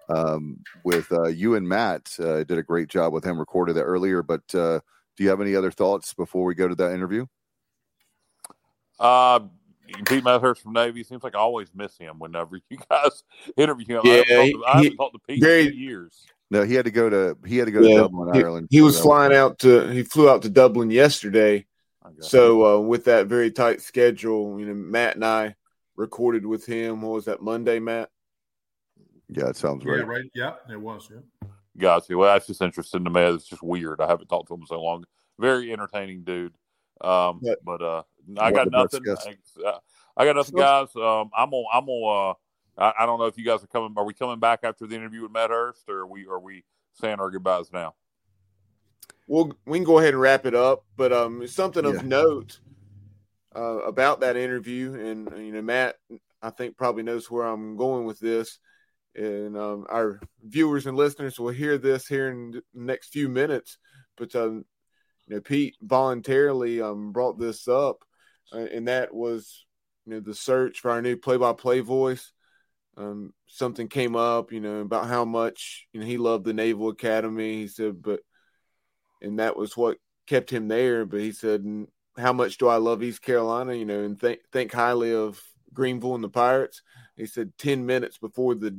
um, 0.07 0.59
with 0.83 1.11
uh, 1.11 1.27
you 1.27 1.55
and 1.55 1.67
matt 1.67 2.15
uh, 2.19 2.43
did 2.43 2.59
a 2.59 2.63
great 2.63 2.87
job 2.87 3.11
with 3.11 3.23
him 3.23 3.39
recorded 3.39 3.73
that 3.73 3.83
earlier 3.83 4.21
but 4.21 4.43
uh, 4.53 4.79
do 5.17 5.23
you 5.23 5.29
have 5.29 5.41
any 5.41 5.55
other 5.55 5.71
thoughts 5.71 6.13
before 6.13 6.45
we 6.45 6.53
go 6.53 6.67
to 6.67 6.75
that 6.75 6.93
interview 6.93 7.25
uh 8.99 9.39
Pete 10.07 10.23
Medhurst 10.23 10.63
from 10.63 10.73
Navy 10.73 11.03
seems 11.03 11.23
like 11.23 11.35
I 11.35 11.39
always 11.39 11.67
miss 11.75 11.95
him 11.95 12.17
whenever 12.17 12.59
you 12.69 12.77
guys 12.89 13.23
interview 13.55 13.99
him. 13.99 14.01
Yeah, 14.03 14.13
I 14.13 14.15
haven't, 14.17 14.51
talked, 14.51 14.51
to, 14.51 14.63
I 14.67 14.77
haven't 14.77 14.95
talked 14.95 15.13
to 15.13 15.19
Pete 15.27 15.43
very, 15.43 15.67
in 15.67 15.77
years. 15.77 16.25
No, 16.51 16.63
he 16.63 16.75
had 16.75 16.85
to 16.85 16.91
go 16.91 17.09
to 17.09 17.37
he 17.45 17.57
had 17.57 17.65
to 17.65 17.71
go 17.71 17.81
yeah, 17.81 17.95
to 17.95 18.01
Dublin, 18.03 18.33
he, 18.35 18.39
Ireland. 18.41 18.67
He 18.69 18.81
was 18.81 18.99
flying 18.99 19.33
out 19.33 19.59
to 19.59 19.87
he 19.87 20.03
flew 20.03 20.29
out 20.29 20.43
to 20.43 20.49
Dublin 20.49 20.91
yesterday 20.91 21.65
so 22.19 22.65
uh, 22.65 22.79
with 22.79 23.05
that 23.05 23.27
very 23.27 23.51
tight 23.51 23.81
schedule, 23.81 24.59
you 24.59 24.65
know, 24.65 24.73
Matt 24.73 25.15
and 25.15 25.25
I 25.25 25.55
recorded 25.95 26.45
with 26.45 26.65
him. 26.65 27.01
What 27.01 27.13
was 27.13 27.25
that 27.25 27.41
Monday, 27.41 27.79
Matt? 27.79 28.09
Yeah, 29.29 29.47
it 29.47 29.57
sounds 29.57 29.83
right. 29.85 29.99
Yeah, 29.99 30.03
right. 30.03 30.31
Yeah, 30.33 30.53
it 30.69 30.79
was. 30.79 31.09
Yeah. 31.11 31.47
Gotcha. 31.77 32.17
Well, 32.17 32.31
that's 32.31 32.47
just 32.47 32.61
interesting 32.61 33.03
to 33.03 33.09
me. 33.09 33.21
It's 33.21 33.47
just 33.47 33.63
weird. 33.63 33.99
I 33.99 34.07
haven't 34.07 34.27
talked 34.27 34.47
to 34.49 34.53
him 34.53 34.65
so 34.65 34.81
long. 34.81 35.03
Very 35.39 35.73
entertaining 35.73 36.23
dude. 36.23 36.53
Um, 37.01 37.41
but, 37.41 37.65
but 37.65 37.81
uh, 37.81 38.03
I 38.39 38.51
got 38.51 38.71
nothing. 38.71 39.01
I, 39.07 39.67
uh, 39.67 39.79
I, 40.15 40.25
got 40.25 40.35
nothing, 40.37 40.55
guys. 40.55 40.95
Um, 40.95 41.31
I'm 41.35 41.53
on. 41.53 41.65
I'm 41.73 41.89
on. 41.89 42.31
Uh, 42.31 42.33
I, 42.77 42.93
I, 42.99 43.05
don't 43.05 43.19
know 43.19 43.25
if 43.25 43.37
you 43.37 43.45
guys 43.45 43.63
are 43.63 43.67
coming. 43.67 43.93
Are 43.97 44.05
we 44.05 44.13
coming 44.13 44.39
back 44.39 44.59
after 44.63 44.85
the 44.85 44.95
interview 44.95 45.21
with 45.21 45.31
Matt 45.31 45.49
Medhurst, 45.49 45.89
or 45.89 45.99
are 45.99 46.07
we 46.07 46.27
are 46.27 46.39
we 46.39 46.63
saying 46.93 47.19
our 47.19 47.29
goodbyes 47.29 47.71
now? 47.71 47.95
we'll 49.27 49.53
we 49.65 49.77
can 49.77 49.85
go 49.85 49.99
ahead 49.99 50.13
and 50.13 50.21
wrap 50.21 50.45
it 50.45 50.55
up. 50.55 50.85
But 50.95 51.13
um, 51.13 51.45
something 51.47 51.85
of 51.85 51.95
yeah. 51.95 52.01
note 52.03 52.59
uh, 53.55 53.79
about 53.79 54.21
that 54.21 54.37
interview, 54.37 54.93
and 54.93 55.45
you 55.45 55.51
know, 55.51 55.61
Matt, 55.61 55.95
I 56.41 56.49
think 56.49 56.77
probably 56.77 57.03
knows 57.03 57.29
where 57.29 57.45
I'm 57.45 57.77
going 57.77 58.05
with 58.05 58.19
this, 58.19 58.59
and 59.15 59.57
um, 59.57 59.85
our 59.89 60.19
viewers 60.43 60.87
and 60.87 60.97
listeners 60.97 61.39
will 61.39 61.49
hear 61.49 61.77
this 61.77 62.07
here 62.07 62.29
in 62.29 62.51
the 62.51 62.63
next 62.73 63.09
few 63.09 63.29
minutes. 63.29 63.77
But 64.17 64.35
um, 64.35 64.65
you 65.27 65.35
know, 65.35 65.41
Pete 65.41 65.75
voluntarily 65.81 66.81
um 66.81 67.11
brought 67.11 67.39
this 67.39 67.67
up, 67.67 68.03
uh, 68.53 68.59
and 68.59 68.87
that 68.87 69.13
was 69.13 69.65
you 70.05 70.13
know 70.13 70.19
the 70.19 70.35
search 70.35 70.79
for 70.79 70.91
our 70.91 71.01
new 71.01 71.17
play-by-play 71.17 71.81
voice. 71.81 72.31
Um, 72.97 73.33
something 73.47 73.87
came 73.87 74.15
up, 74.15 74.51
you 74.51 74.61
know, 74.61 74.79
about 74.79 75.07
how 75.07 75.25
much 75.25 75.87
you 75.91 75.99
know 75.99 76.05
he 76.05 76.17
loved 76.17 76.45
the 76.45 76.53
Naval 76.53 76.89
Academy. 76.89 77.57
He 77.57 77.67
said, 77.67 78.01
but 78.01 78.21
and 79.21 79.39
that 79.39 79.57
was 79.57 79.75
what 79.75 79.97
kept 80.27 80.49
him 80.49 80.67
there. 80.67 81.05
But 81.05 81.19
he 81.19 81.31
said, 81.31 81.65
"How 82.17 82.33
much 82.33 82.57
do 82.57 82.67
I 82.67 82.77
love 82.77 83.03
East 83.03 83.21
Carolina? 83.21 83.73
You 83.73 83.85
know, 83.85 84.03
and 84.03 84.19
think 84.19 84.39
think 84.51 84.71
highly 84.71 85.13
of 85.13 85.41
Greenville 85.73 86.15
and 86.15 86.23
the 86.23 86.29
Pirates." 86.29 86.81
He 87.15 87.25
said, 87.25 87.53
10 87.57 87.85
minutes 87.85 88.17
before 88.17 88.55
the 88.55 88.77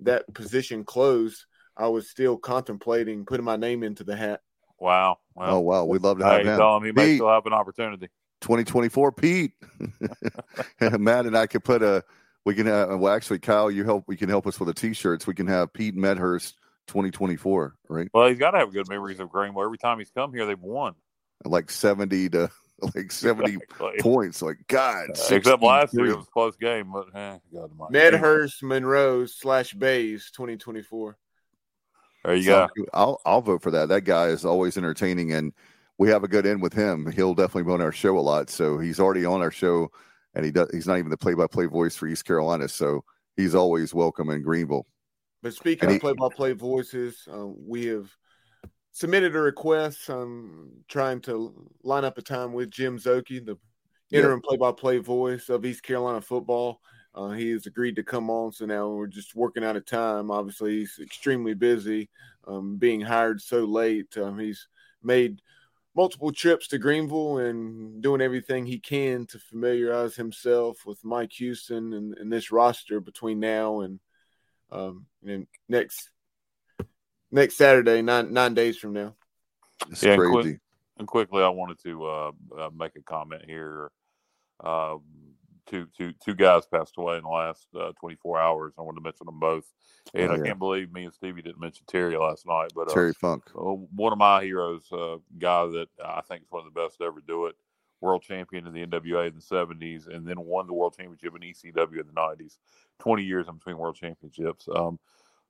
that 0.00 0.32
position 0.34 0.84
closed, 0.84 1.44
I 1.76 1.88
was 1.88 2.08
still 2.08 2.36
contemplating 2.36 3.24
putting 3.24 3.44
my 3.44 3.56
name 3.56 3.82
into 3.82 4.04
the 4.04 4.16
hat. 4.16 4.40
Wow! 4.78 5.18
Well, 5.34 5.56
oh 5.56 5.60
wow, 5.60 5.84
we'd 5.84 6.02
love 6.02 6.18
to 6.18 6.24
have 6.24 6.42
hey, 6.42 6.48
him. 6.48 6.58
Tell 6.58 6.76
him 6.76 6.84
he 6.84 6.90
Pete, 6.90 6.96
may 6.96 7.14
still 7.16 7.28
have 7.28 7.46
an 7.46 7.52
opportunity. 7.52 8.08
2024, 8.40 9.12
Pete. 9.12 9.52
Matt 10.98 11.26
and 11.26 11.36
I 11.36 11.46
could 11.46 11.64
put 11.64 11.82
a. 11.82 12.04
We 12.44 12.54
can 12.54 12.66
have. 12.66 12.98
Well, 12.98 13.12
actually, 13.12 13.40
Kyle, 13.40 13.70
you 13.70 13.84
help. 13.84 14.04
We 14.06 14.16
can 14.16 14.28
help 14.28 14.46
us 14.46 14.58
with 14.58 14.68
the 14.68 14.74
t-shirts. 14.74 15.26
We 15.26 15.34
can 15.34 15.46
have 15.46 15.72
Pete 15.72 15.94
Medhurst 15.94 16.56
2024, 16.86 17.74
right? 17.88 18.08
Well, 18.12 18.28
he's 18.28 18.38
got 18.38 18.52
to 18.52 18.58
have 18.58 18.72
good 18.72 18.88
memories 18.88 19.20
of 19.20 19.30
Greenville. 19.30 19.64
Every 19.64 19.78
time 19.78 19.98
he's 19.98 20.10
come 20.10 20.32
here, 20.32 20.46
they've 20.46 20.58
won. 20.58 20.94
Like 21.44 21.70
70 21.70 22.30
to 22.30 22.50
like 22.94 23.10
70 23.10 23.54
exactly. 23.54 23.98
points. 24.00 24.42
Like, 24.42 24.58
God. 24.68 25.10
Uh, 25.10 25.34
except 25.34 25.62
last 25.62 25.94
year, 25.94 26.06
it 26.06 26.16
was 26.16 26.26
a 26.26 26.30
close 26.30 26.56
game. 26.56 26.92
But, 26.92 27.08
eh, 27.14 27.38
God, 27.52 27.70
Medhurst, 27.90 28.62
Monroe 28.62 29.26
slash 29.26 29.74
Bays 29.74 30.30
2024. 30.32 31.16
There 32.24 32.34
you 32.34 32.42
so, 32.42 32.68
go. 32.76 32.84
I'll, 32.92 33.20
I'll 33.24 33.40
vote 33.40 33.62
for 33.62 33.70
that. 33.70 33.88
That 33.88 34.02
guy 34.02 34.26
is 34.26 34.44
always 34.44 34.76
entertaining, 34.76 35.32
and 35.32 35.52
we 35.98 36.08
have 36.10 36.24
a 36.24 36.28
good 36.28 36.46
end 36.46 36.62
with 36.62 36.72
him. 36.72 37.10
He'll 37.10 37.34
definitely 37.34 37.64
be 37.64 37.72
on 37.72 37.80
our 37.80 37.92
show 37.92 38.18
a 38.18 38.20
lot. 38.20 38.50
So 38.50 38.78
he's 38.78 39.00
already 39.00 39.24
on 39.24 39.40
our 39.40 39.50
show, 39.50 39.90
and 40.34 40.44
he 40.44 40.50
does. 40.50 40.70
He's 40.72 40.86
not 40.86 40.98
even 40.98 41.10
the 41.10 41.16
play-by-play 41.16 41.66
voice 41.66 41.96
for 41.96 42.06
East 42.06 42.24
Carolina, 42.24 42.68
so 42.68 43.04
he's 43.36 43.54
always 43.54 43.94
welcome 43.94 44.30
in 44.30 44.42
Greenville. 44.42 44.86
But 45.42 45.54
speaking 45.54 45.90
of 45.90 46.00
play-by-play 46.00 46.52
voices, 46.52 47.26
um, 47.30 47.56
we 47.58 47.86
have 47.86 48.10
submitted 48.92 49.36
a 49.36 49.40
request. 49.40 50.08
I'm 50.08 50.70
trying 50.88 51.20
to 51.22 51.70
line 51.84 52.04
up 52.04 52.18
a 52.18 52.22
time 52.22 52.52
with 52.52 52.70
Jim 52.70 52.98
Zoki, 52.98 53.44
the 53.44 53.56
interim 54.10 54.40
yeah. 54.42 54.48
play-by-play 54.48 54.98
voice 54.98 55.48
of 55.48 55.64
East 55.64 55.82
Carolina 55.82 56.20
football. 56.20 56.80
Uh, 57.14 57.30
he 57.30 57.50
has 57.50 57.66
agreed 57.66 57.96
to 57.96 58.02
come 58.02 58.30
on, 58.30 58.52
so 58.52 58.66
now 58.66 58.88
we're 58.88 59.06
just 59.06 59.34
working 59.34 59.64
out 59.64 59.76
of 59.76 59.84
time. 59.84 60.30
Obviously, 60.30 60.78
he's 60.78 60.98
extremely 61.02 61.54
busy, 61.54 62.08
um, 62.46 62.76
being 62.76 63.00
hired 63.00 63.40
so 63.40 63.64
late. 63.64 64.16
Um, 64.16 64.38
he's 64.38 64.68
made 65.02 65.40
multiple 65.94 66.32
trips 66.32 66.68
to 66.68 66.78
Greenville 66.78 67.38
and 67.38 68.02
doing 68.02 68.20
everything 68.20 68.66
he 68.66 68.78
can 68.78 69.26
to 69.26 69.38
familiarize 69.38 70.16
himself 70.16 70.86
with 70.86 71.04
Mike 71.04 71.32
Houston 71.32 71.92
and, 71.92 72.16
and 72.18 72.32
this 72.32 72.52
roster 72.52 73.00
between 73.00 73.40
now 73.40 73.80
and 73.80 74.00
um, 74.70 75.06
and 75.26 75.46
next 75.68 76.10
next 77.30 77.56
Saturday, 77.56 78.02
nine 78.02 78.32
nine 78.32 78.54
days 78.54 78.78
from 78.78 78.92
now. 78.92 79.14
It's 79.90 80.02
yeah, 80.02 80.16
crazy. 80.16 80.32
And, 80.32 80.42
quick, 80.42 80.60
and, 80.98 81.08
quickly, 81.08 81.42
I 81.42 81.48
wanted 81.48 81.78
to 81.84 82.04
uh, 82.04 82.30
uh, 82.58 82.70
make 82.76 82.96
a 82.96 83.02
comment 83.02 83.42
here. 83.46 83.90
Um, 84.60 85.02
two, 85.68 85.86
two, 85.96 86.12
two 86.24 86.34
guys 86.34 86.66
passed 86.66 86.94
away 86.96 87.16
in 87.16 87.22
the 87.22 87.28
last 87.28 87.66
uh, 87.78 87.92
24 88.00 88.40
hours. 88.40 88.74
I 88.78 88.82
wanted 88.82 88.98
to 88.98 89.02
mention 89.02 89.26
them 89.26 89.38
both. 89.38 89.64
And 90.14 90.30
oh, 90.30 90.34
yeah. 90.34 90.42
I 90.42 90.46
can't 90.46 90.58
believe 90.58 90.92
me 90.92 91.04
and 91.04 91.14
Stevie 91.14 91.42
didn't 91.42 91.60
mention 91.60 91.84
Terry 91.86 92.16
last 92.16 92.46
night. 92.46 92.72
But 92.74 92.90
uh, 92.90 92.94
Terry 92.94 93.12
Funk, 93.12 93.44
uh, 93.54 93.60
one 93.60 94.12
of 94.12 94.18
my 94.18 94.42
heroes, 94.42 94.90
uh, 94.92 95.16
guy 95.38 95.66
that 95.66 95.88
I 96.04 96.22
think 96.22 96.42
is 96.42 96.50
one 96.50 96.66
of 96.66 96.72
the 96.72 96.80
best 96.80 96.98
to 96.98 97.04
ever 97.04 97.20
do 97.26 97.46
it. 97.46 97.56
World 98.00 98.22
champion 98.22 98.66
in 98.66 98.72
the 98.72 98.86
NWA 98.86 99.28
in 99.28 99.34
the 99.34 99.40
70s, 99.40 100.06
and 100.06 100.24
then 100.24 100.40
won 100.40 100.68
the 100.68 100.72
world 100.72 100.94
championship 100.96 101.34
in 101.34 101.42
ECW 101.42 102.00
in 102.00 102.06
the 102.06 102.12
90s. 102.12 102.58
20 103.00 103.24
years 103.24 103.48
in 103.48 103.54
between 103.54 103.76
world 103.76 103.96
championships. 103.96 104.68
Um, 104.72 105.00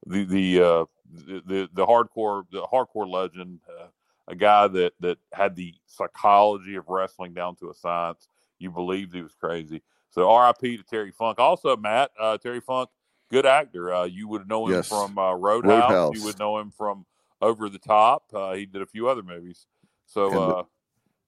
the 0.06 0.24
the, 0.24 0.60
uh, 0.60 0.84
the, 1.12 1.42
the 1.46 1.68
the 1.74 1.86
hardcore 1.86 2.44
the 2.50 2.62
hardcore 2.62 3.08
legend, 3.08 3.60
uh, 3.68 3.88
a 4.28 4.34
guy 4.34 4.66
that 4.68 4.92
that 5.00 5.18
had 5.32 5.56
the 5.56 5.74
psychology 5.86 6.76
of 6.76 6.88
wrestling 6.88 7.34
down 7.34 7.56
to 7.56 7.70
a 7.70 7.74
science. 7.74 8.28
You 8.58 8.70
believed 8.70 9.14
he 9.14 9.22
was 9.22 9.34
crazy. 9.34 9.82
So 10.10 10.28
R.I.P. 10.30 10.76
to 10.76 10.82
Terry 10.82 11.10
Funk. 11.10 11.38
Also, 11.38 11.76
Matt 11.76 12.10
uh, 12.18 12.38
Terry 12.38 12.60
Funk, 12.60 12.88
good 13.30 13.46
actor. 13.46 13.92
Uh, 13.92 14.04
you 14.04 14.28
would 14.28 14.48
know 14.48 14.66
him 14.66 14.74
yes. 14.74 14.88
from 14.88 15.18
uh, 15.18 15.34
Roadhouse. 15.34 15.90
Roadhouse. 15.90 16.16
You 16.16 16.24
would 16.24 16.38
know 16.38 16.58
him 16.58 16.70
from 16.70 17.04
Over 17.40 17.68
the 17.68 17.78
Top. 17.78 18.24
Uh, 18.32 18.54
he 18.54 18.66
did 18.66 18.82
a 18.82 18.86
few 18.86 19.08
other 19.08 19.22
movies. 19.22 19.66
So 20.06 20.42
uh, 20.42 20.62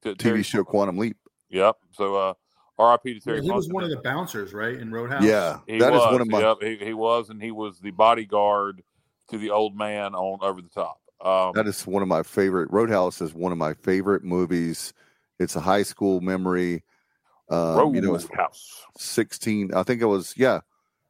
t- 0.02 0.10
TV 0.10 0.18
Terry 0.18 0.42
show 0.42 0.58
Funk. 0.58 0.68
Quantum 0.68 0.98
Leap. 0.98 1.16
Yep. 1.50 1.76
So 1.92 2.16
uh, 2.16 2.34
R.I.P. 2.78 3.14
to 3.14 3.20
Terry. 3.20 3.36
Yeah, 3.38 3.42
he 3.42 3.48
Funk. 3.48 3.56
was 3.56 3.68
one 3.68 3.84
of 3.84 3.90
the 3.90 4.00
bouncers, 4.00 4.54
right, 4.54 4.74
in 4.74 4.90
Roadhouse. 4.90 5.22
Yeah, 5.22 5.58
he 5.66 5.78
that 5.78 5.92
was, 5.92 6.02
is 6.02 6.12
one 6.12 6.20
of 6.20 6.28
my. 6.28 6.40
Yep, 6.40 6.56
he, 6.62 6.76
he, 6.86 6.94
was, 6.94 7.28
and 7.28 7.42
he 7.42 7.50
was 7.50 7.78
the 7.80 7.90
bodyguard 7.90 8.82
to 9.28 9.38
the 9.38 9.50
old 9.50 9.76
man 9.76 10.14
on 10.14 10.38
Over 10.42 10.62
the 10.62 10.68
Top. 10.68 11.00
Um, 11.22 11.52
that 11.54 11.66
is 11.66 11.86
one 11.86 12.02
of 12.02 12.08
my 12.08 12.22
favorite. 12.22 12.70
Roadhouse 12.72 13.20
is 13.20 13.34
one 13.34 13.52
of 13.52 13.58
my 13.58 13.74
favorite 13.74 14.24
movies. 14.24 14.94
It's 15.38 15.54
a 15.54 15.60
high 15.60 15.82
school 15.82 16.20
memory. 16.20 16.82
Um, 17.50 17.94
you 17.94 18.00
know, 18.00 18.18
House. 18.34 18.84
16. 18.96 19.74
I 19.74 19.82
think 19.82 20.00
it 20.02 20.06
was, 20.06 20.34
yeah. 20.36 20.60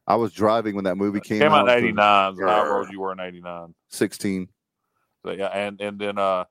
I 0.07 0.15
was 0.15 0.33
driving 0.33 0.75
when 0.75 0.85
that 0.85 0.95
movie 0.95 1.19
came, 1.19 1.39
came 1.39 1.51
out. 1.51 1.69
in 1.69 1.77
89. 1.77 2.35
So 2.35 2.47
how 2.47 2.77
old 2.77 2.91
you 2.91 2.99
were 2.99 3.11
in 3.11 3.19
89? 3.19 3.73
16. 3.89 4.49
So, 5.23 5.31
yeah. 5.31 5.47
And, 5.47 5.79
and 5.79 5.99
then 5.99 6.17
uh, 6.17 6.45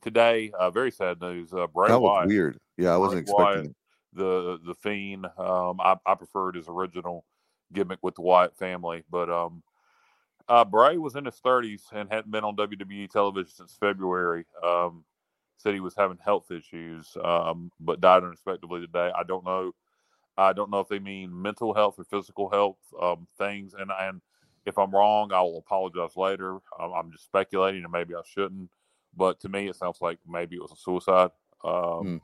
today, 0.00 0.50
uh, 0.58 0.70
very 0.70 0.90
sad 0.90 1.20
news. 1.20 1.52
Uh, 1.52 1.66
Bray 1.66 1.88
that 1.88 2.00
was 2.00 2.08
Wyatt, 2.08 2.28
weird. 2.28 2.58
Yeah, 2.78 2.94
I 2.94 2.96
wasn't 2.96 3.26
Bray 3.26 3.34
expecting 3.34 3.44
Wyatt, 3.44 3.66
it. 3.66 3.76
The, 4.14 4.60
the 4.66 4.74
Fiend. 4.74 5.26
Um, 5.36 5.80
I, 5.80 5.96
I 6.06 6.14
preferred 6.14 6.56
his 6.56 6.68
original 6.68 7.24
gimmick 7.72 7.98
with 8.02 8.14
the 8.14 8.22
Wyatt 8.22 8.56
family. 8.56 9.04
But 9.10 9.30
um, 9.30 9.62
uh, 10.48 10.64
Bray 10.64 10.96
was 10.96 11.16
in 11.16 11.24
his 11.26 11.40
30s 11.44 11.82
and 11.92 12.10
hadn't 12.10 12.30
been 12.30 12.44
on 12.44 12.56
WWE 12.56 13.10
television 13.10 13.50
since 13.54 13.76
February. 13.78 14.46
Um, 14.62 15.04
said 15.56 15.74
he 15.74 15.80
was 15.80 15.94
having 15.96 16.18
health 16.24 16.50
issues, 16.50 17.16
um, 17.22 17.70
but 17.80 18.00
died 18.00 18.24
unexpectedly 18.24 18.80
today. 18.80 19.10
I 19.16 19.22
don't 19.22 19.44
know. 19.44 19.72
I 20.36 20.52
don't 20.52 20.70
know 20.70 20.80
if 20.80 20.88
they 20.88 20.98
mean 20.98 21.40
mental 21.40 21.74
health 21.74 21.96
or 21.98 22.04
physical 22.04 22.48
health 22.48 22.78
um, 23.00 23.26
things, 23.38 23.74
and 23.78 23.90
and 24.00 24.20
if 24.64 24.78
I'm 24.78 24.90
wrong, 24.90 25.32
I 25.32 25.40
will 25.42 25.58
apologize 25.58 26.16
later. 26.16 26.58
I'm, 26.78 26.92
I'm, 26.92 27.12
just 27.12 27.24
speculating, 27.24 27.82
and 27.82 27.92
maybe 27.92 28.14
I 28.14 28.20
shouldn't. 28.24 28.70
But 29.16 29.40
to 29.40 29.48
me, 29.48 29.68
it 29.68 29.76
sounds 29.76 29.98
like 30.00 30.18
maybe 30.26 30.56
it 30.56 30.62
was 30.62 30.72
a 30.72 30.76
suicide. 30.76 31.30
Um, 31.64 31.72
mm. 31.72 32.20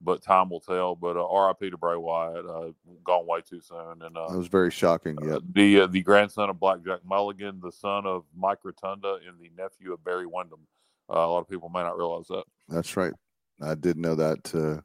But 0.00 0.22
time 0.22 0.50
will 0.50 0.60
tell. 0.60 0.96
But 0.96 1.16
uh, 1.16 1.24
R.I.P. 1.24 1.70
to 1.70 1.76
Bray 1.76 1.96
Wyatt, 1.96 2.44
uh, 2.44 2.72
gone 3.04 3.26
way 3.26 3.40
too 3.40 3.60
soon. 3.60 4.02
And 4.02 4.16
uh, 4.16 4.28
it 4.32 4.36
was 4.36 4.48
very 4.48 4.72
shocking. 4.72 5.16
Yeah, 5.22 5.38
the 5.54 5.82
uh, 5.82 5.86
the 5.86 6.02
grandson 6.02 6.50
of 6.50 6.58
Black 6.58 6.84
Jack 6.84 7.00
Mulligan, 7.04 7.60
the 7.62 7.70
son 7.70 8.06
of 8.06 8.24
Mike 8.36 8.58
Rotunda, 8.64 9.18
and 9.26 9.38
the 9.38 9.50
nephew 9.56 9.92
of 9.92 10.02
Barry 10.02 10.26
Windham. 10.26 10.66
Uh, 11.10 11.18
a 11.18 11.28
lot 11.28 11.40
of 11.40 11.48
people 11.48 11.68
may 11.68 11.82
not 11.82 11.96
realize 11.96 12.26
that. 12.28 12.44
That's 12.68 12.96
right. 12.96 13.12
I 13.60 13.74
did 13.74 13.96
know 13.96 14.14
that. 14.14 14.54
Uh, 14.54 14.80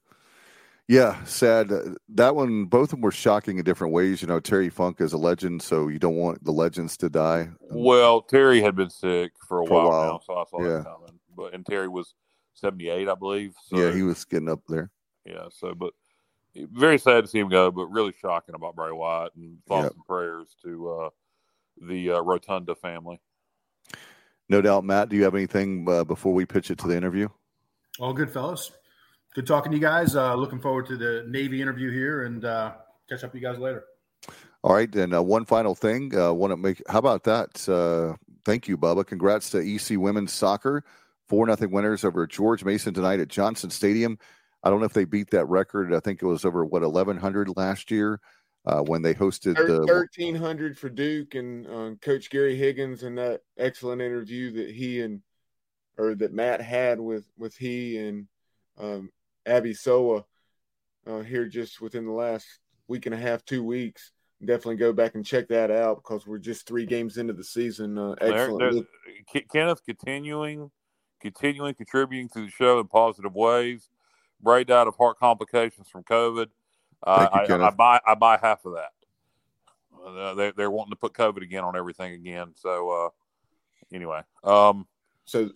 yeah, 0.88 1.22
sad. 1.26 1.72
That 2.10 2.35
one, 2.35 2.65
both 2.65 2.84
of 2.84 2.89
them 2.91 3.02
were 3.02 3.11
shocking 3.11 3.57
in 3.57 3.64
different 3.65 3.94
ways. 3.94 4.22
You 4.22 4.27
know, 4.27 4.39
Terry 4.39 4.69
Funk 4.69 5.02
is 5.02 5.14
a 5.14 5.18
legend, 5.18 5.61
so 5.61 5.89
you 5.89 5.99
don't 5.99 6.15
want 6.15 6.44
the 6.44 6.52
legends 6.52 6.95
to 6.98 7.10
die. 7.10 7.49
Well, 7.60 8.22
Terry 8.22 8.61
had 8.61 8.76
been 8.76 8.89
sick 8.89 9.34
for 9.48 9.64
a, 9.64 9.65
for 9.65 9.73
while, 9.73 9.85
a 9.85 9.89
while, 9.89 10.11
now, 10.14 10.19
so 10.26 10.34
I 10.35 10.44
saw 10.49 10.61
yeah. 10.61 10.77
that 10.77 10.85
coming. 10.85 11.19
But 11.35 11.53
and 11.53 11.65
Terry 11.65 11.89
was 11.89 12.14
seventy 12.53 12.89
eight, 12.89 13.10
I 13.10 13.15
believe. 13.15 13.53
So, 13.65 13.77
yeah, 13.77 13.94
he 13.94 14.03
was 14.03 14.23
getting 14.26 14.49
up 14.49 14.61
there. 14.69 14.89
Yeah. 15.26 15.48
So, 15.52 15.76
but 15.76 15.94
very 16.56 16.98
sad 16.98 17.26
to 17.26 17.27
see 17.30 17.39
him 17.39 17.49
go, 17.49 17.69
but 17.69 17.88
really 17.88 18.14
shocking 18.19 18.56
about 18.56 18.76
Bray 18.76 18.91
Wyatt 18.91 19.35
and 19.35 19.57
thoughts 19.68 19.85
yep. 19.85 19.94
and 19.94 20.06
prayers 20.06 20.56
to 20.64 20.89
uh, 20.89 21.10
the 21.81 22.11
uh, 22.11 22.22
Rotunda 22.22 22.76
family. 22.76 23.19
No 24.49 24.61
doubt, 24.61 24.86
Matt. 24.86 25.10
Do 25.10 25.15
you 25.15 25.24
have 25.24 25.36
anything 25.36 25.88
uh, 25.90 26.03
before 26.03 26.34
we 26.34 26.45
pitch 26.45 26.72
it 26.72 26.78
to 26.80 26.88
the 26.88 26.95
interview? 26.95 27.28
All 27.99 28.14
good, 28.14 28.32
fellas. 28.32 28.72
Good 29.36 29.45
talking 29.45 29.72
to 29.72 29.78
you 29.78 29.84
guys. 29.84 30.15
Uh, 30.15 30.36
looking 30.36 30.60
forward 30.60 30.88
to 30.88 30.98
the 30.98 31.26
Navy 31.28 31.61
interview 31.61 31.91
here 31.91 32.24
and 32.24 32.45
uh, 32.45 32.74
catch 33.10 33.24
up 33.24 33.34
with 33.34 33.41
you 33.41 33.48
guys 33.48 33.60
later. 33.60 33.84
All 34.64 34.74
right, 34.74 34.94
and 34.95 35.14
uh, 35.14 35.22
one 35.22 35.45
final 35.45 35.76
thing. 35.76 36.18
Uh, 36.18 36.34
Want 36.34 36.52
to 36.52 36.57
make? 36.57 36.82
How 36.90 36.99
about 36.99 37.24
that? 37.26 37.68
Uh, 37.69 38.15
thank 38.45 38.68
you, 38.68 38.78
Bubba. 38.78 39.06
Congrats 39.06 39.49
to 39.52 39.60
EC 39.60 39.99
Women's 39.99 40.34
Soccer, 40.34 40.84
four 41.28 41.45
nothing 41.45 41.72
winners 41.72 42.03
over 42.03 42.26
George 42.26 42.64
Mason 42.64 42.94
tonight 42.94 43.19
at 43.19 43.28
Johnson 43.28 43.69
Stadium. 43.69 44.18
I 44.64 44.69
don't 44.69 44.80
know 44.80 44.86
if 44.86 44.94
they 44.94 45.06
beat 45.06 45.30
that 45.32 45.45
record. 45.45 45.94
I 45.94 45.99
think 45.99 46.22
it 46.22 46.26
was 46.26 46.44
over 46.44 46.65
what 46.65 46.84
eleven 46.84 47.18
hundred 47.18 47.56
last 47.56 47.91
year 47.91 48.19
uh, 48.68 48.81
when 48.81 49.02
they 49.02 49.14
hosted 49.14 49.56
the 49.56 49.85
thirteen 49.88 50.35
hundred 50.35 50.77
for 50.77 50.89
Duke 50.89 51.35
and 51.35 51.65
uh, 51.68 51.95
Coach 52.02 52.30
Gary 52.30 52.57
Higgins 52.57 53.03
and 53.03 53.18
that 53.18 53.41
excellent 53.57 54.02
interview 54.02 54.52
that 54.52 54.69
he 54.69 55.02
and 55.02 55.22
or 55.98 56.15
that 56.15 56.34
Matt 56.34 56.61
had 56.61 56.99
with 56.99 57.26
with 57.38 57.56
he 57.56 57.98
and 57.98 58.27
um, 58.77 59.10
Abby 59.45 59.73
Soa 59.73 60.26
uh, 61.07 61.22
here 61.22 61.45
just 61.45 61.80
within 61.80 62.06
the 62.06 62.11
last 62.11 62.45
week 62.89 63.06
and 63.06 63.15
a 63.15 63.18
half, 63.18 63.45
two 63.45 63.64
weeks. 63.64 64.11
Definitely 64.44 64.76
go 64.76 64.94
back 64.94 65.15
and 65.15 65.26
check 65.26 65.48
that 65.48 65.72
out 65.72 66.03
because 66.03 66.27
we're 66.27 66.38
just 66.38 66.68
three 66.68 66.85
games 66.85 67.18
into 67.18 67.34
the 67.34 67.44
season. 67.44 67.98
Uh, 67.98 68.15
excellent. 68.22 68.85
Kenneth 69.49 69.81
continuing, 69.84 70.69
continuing 71.22 71.73
contributing 71.73 72.30
to 72.30 72.41
the 72.41 72.52
show 72.52 72.80
in 72.80 72.88
positive 72.88 73.34
ways. 73.34 73.89
Bray 74.39 74.64
died 74.64 74.88
of 74.88 74.95
heart 74.98 75.18
complications 75.18 75.88
from 75.88 76.03
COVID. 76.03 76.49
Uh, 77.03 77.45
you, 77.48 77.56
I, 77.56 77.68
I, 77.68 77.69
buy 77.69 77.99
I 78.06 78.15
buy 78.15 78.38
half 78.41 78.65
of 78.65 78.74
that. 78.74 78.91
Uh, 80.06 80.34
they, 80.36 80.52
they're 80.52 80.72
wanting 80.72 80.91
to 80.91 80.98
put 80.98 81.14
COVID 81.14 81.41
again 81.41 81.64
on 81.64 81.76
everything 81.76 82.14
again. 82.14 82.53
So 82.56 82.90
uh, 82.90 83.10
anyway, 83.94 84.22
um, 84.44 84.88
so 85.26 85.49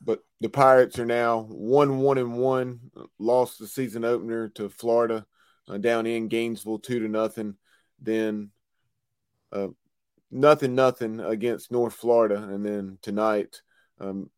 but 0.00 0.24
the 0.40 0.48
Pirates 0.48 0.98
are 0.98 1.06
now 1.06 1.40
one 1.48 1.98
one 1.98 2.18
and 2.18 2.38
one. 2.38 2.80
Lost 3.18 3.58
the 3.58 3.66
season 3.66 4.04
opener 4.04 4.48
to 4.50 4.68
Florida 4.68 5.26
uh, 5.68 5.78
down 5.78 6.06
in 6.06 6.28
Gainesville 6.28 6.78
two 6.78 7.00
to 7.00 7.08
nothing. 7.08 7.56
Then 8.00 8.50
uh, 9.52 9.68
nothing 10.30 10.74
nothing 10.74 11.20
against 11.20 11.72
North 11.72 11.94
Florida, 11.94 12.36
and 12.36 12.64
then 12.64 12.98
tonight 13.02 13.60
um, 14.00 14.30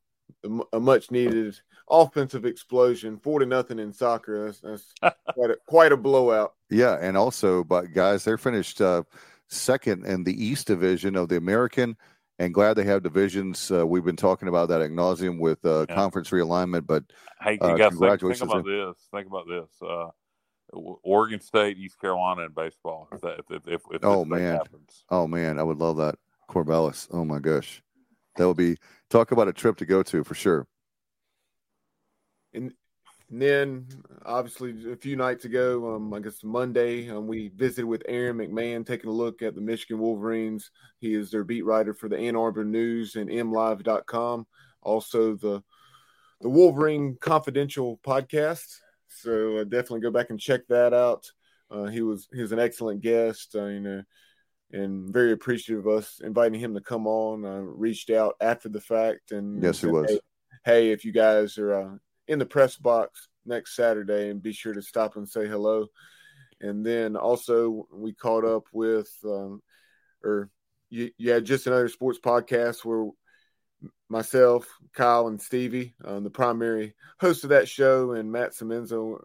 a, 0.44 0.76
a 0.76 0.80
much 0.80 1.10
needed 1.10 1.60
offensive 1.90 2.44
explosion, 2.44 3.18
four 3.18 3.40
to 3.40 3.46
nothing 3.46 3.78
in 3.78 3.92
soccer. 3.92 4.46
That's, 4.46 4.60
that's 5.00 5.14
quite, 5.34 5.50
a, 5.50 5.56
quite 5.66 5.92
a 5.92 5.96
blowout. 5.96 6.54
Yeah, 6.70 6.98
and 7.00 7.16
also, 7.16 7.64
but 7.64 7.92
guys, 7.92 8.24
they're 8.24 8.38
finished 8.38 8.80
uh, 8.80 9.02
second 9.48 10.06
in 10.06 10.24
the 10.24 10.44
East 10.44 10.66
Division 10.66 11.16
of 11.16 11.28
the 11.28 11.36
American. 11.36 11.96
And 12.38 12.52
glad 12.52 12.74
they 12.74 12.84
have 12.84 13.02
divisions. 13.02 13.70
Uh, 13.70 13.86
we've 13.86 14.04
been 14.04 14.16
talking 14.16 14.48
about 14.48 14.68
that 14.70 14.80
at 14.80 14.90
nauseum 14.90 15.38
with 15.38 15.64
uh, 15.64 15.86
yeah. 15.88 15.94
conference 15.94 16.30
realignment. 16.30 16.86
But 16.86 17.04
hey, 17.40 17.52
you 17.52 17.58
uh, 17.60 17.76
guys 17.76 17.90
think, 17.96 18.20
think, 18.20 18.42
about 18.42 18.64
this. 18.64 18.96
Think 19.12 19.26
about 19.28 19.46
this. 19.46 19.68
Uh, 19.80 20.08
Oregon 20.72 21.40
State, 21.40 21.76
East 21.78 22.00
Carolina 22.00 22.42
in 22.42 22.52
baseball. 22.52 23.08
If 23.12 23.20
that, 23.20 23.40
if, 23.50 23.68
if, 23.68 23.82
if 23.90 24.04
oh 24.04 24.24
man, 24.24 24.54
happens. 24.54 25.04
oh 25.10 25.26
man, 25.26 25.58
I 25.58 25.62
would 25.62 25.78
love 25.78 25.98
that. 25.98 26.16
Corvallis. 26.48 27.08
Oh 27.12 27.24
my 27.24 27.38
gosh, 27.38 27.82
that 28.36 28.46
would 28.46 28.56
be 28.56 28.76
talk 29.10 29.32
about 29.32 29.48
a 29.48 29.52
trip 29.52 29.76
to 29.78 29.86
go 29.86 30.02
to 30.02 30.24
for 30.24 30.34
sure. 30.34 30.66
And, 32.54 32.72
and 33.30 33.42
then, 33.42 33.86
obviously, 34.24 34.92
a 34.92 34.96
few 34.96 35.16
nights 35.16 35.44
ago, 35.44 35.94
um, 35.94 36.12
I 36.12 36.20
guess 36.20 36.44
Monday, 36.44 37.08
um, 37.08 37.26
we 37.26 37.48
visited 37.48 37.86
with 37.86 38.02
Aaron 38.06 38.38
McMann, 38.38 38.86
taking 38.86 39.08
a 39.08 39.12
look 39.12 39.42
at 39.42 39.54
the 39.54 39.60
Michigan 39.60 39.98
Wolverines. 39.98 40.70
He 40.98 41.14
is 41.14 41.30
their 41.30 41.44
beat 41.44 41.64
writer 41.64 41.94
for 41.94 42.08
the 42.08 42.18
Ann 42.18 42.36
Arbor 42.36 42.64
News 42.64 43.16
and 43.16 43.30
MLive.com. 43.30 44.46
Also, 44.82 45.36
the 45.36 45.62
the 46.42 46.48
Wolverine 46.48 47.16
Confidential 47.20 48.00
podcast. 48.04 48.66
So 49.08 49.58
uh, 49.58 49.64
definitely 49.64 50.00
go 50.00 50.10
back 50.10 50.30
and 50.30 50.40
check 50.40 50.66
that 50.68 50.92
out. 50.92 51.30
Uh, 51.70 51.84
he 51.84 52.02
was 52.02 52.28
he 52.34 52.42
was 52.42 52.52
an 52.52 52.58
excellent 52.58 53.00
guest. 53.00 53.54
Uh, 53.54 53.66
you 53.66 53.80
know, 53.80 54.02
and 54.72 55.12
very 55.12 55.32
appreciative 55.32 55.86
of 55.86 55.98
us 55.98 56.20
inviting 56.22 56.58
him 56.58 56.74
to 56.74 56.80
come 56.80 57.06
on. 57.06 57.44
I 57.44 57.58
reached 57.58 58.10
out 58.10 58.34
after 58.40 58.68
the 58.68 58.80
fact 58.80 59.30
and 59.30 59.62
yes, 59.62 59.80
he 59.80 59.86
was. 59.86 60.10
Hey, 60.10 60.20
hey, 60.64 60.90
if 60.90 61.04
you 61.04 61.12
guys 61.12 61.58
are 61.58 61.74
uh, 61.74 61.94
in 62.32 62.38
the 62.38 62.46
press 62.46 62.76
box 62.76 63.28
next 63.44 63.76
Saturday, 63.76 64.30
and 64.30 64.42
be 64.42 64.52
sure 64.52 64.72
to 64.72 64.82
stop 64.82 65.16
and 65.16 65.28
say 65.28 65.46
hello. 65.46 65.86
And 66.60 66.84
then 66.84 67.16
also 67.16 67.86
we 67.92 68.12
caught 68.12 68.44
up 68.44 68.64
with, 68.72 69.10
um, 69.24 69.62
or 70.24 70.48
had 71.24 71.44
just 71.44 71.66
another 71.66 71.88
sports 71.88 72.18
podcast 72.18 72.84
where 72.84 73.10
myself, 74.08 74.68
Kyle, 74.92 75.26
and 75.28 75.40
Stevie, 75.40 75.94
um, 76.04 76.24
the 76.24 76.30
primary 76.30 76.94
host 77.20 77.44
of 77.44 77.50
that 77.50 77.68
show, 77.68 78.12
and 78.12 78.30
Matt 78.30 78.52
Semenzo. 78.52 79.24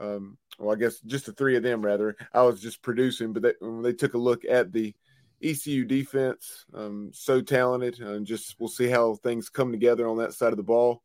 Um, 0.00 0.38
well, 0.58 0.74
I 0.74 0.78
guess 0.78 1.00
just 1.00 1.26
the 1.26 1.32
three 1.32 1.56
of 1.56 1.62
them, 1.62 1.82
rather. 1.82 2.16
I 2.32 2.42
was 2.42 2.60
just 2.60 2.82
producing, 2.82 3.32
but 3.32 3.42
they, 3.42 3.54
they 3.82 3.92
took 3.92 4.14
a 4.14 4.18
look 4.18 4.44
at 4.44 4.72
the 4.72 4.94
ECU 5.42 5.84
defense. 5.84 6.66
Um, 6.74 7.10
so 7.12 7.40
talented, 7.40 8.00
and 8.00 8.26
just 8.26 8.56
we'll 8.58 8.68
see 8.68 8.88
how 8.88 9.14
things 9.14 9.48
come 9.48 9.72
together 9.72 10.06
on 10.06 10.18
that 10.18 10.34
side 10.34 10.52
of 10.52 10.56
the 10.56 10.62
ball. 10.62 11.02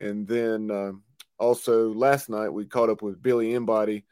And 0.00 0.26
then 0.26 0.70
uh, 0.70 0.92
also 1.38 1.92
last 1.92 2.28
night 2.28 2.48
we 2.50 2.66
caught 2.66 2.90
up 2.90 3.02
with 3.02 3.22
Billy 3.22 3.54
Embody, 3.54 4.04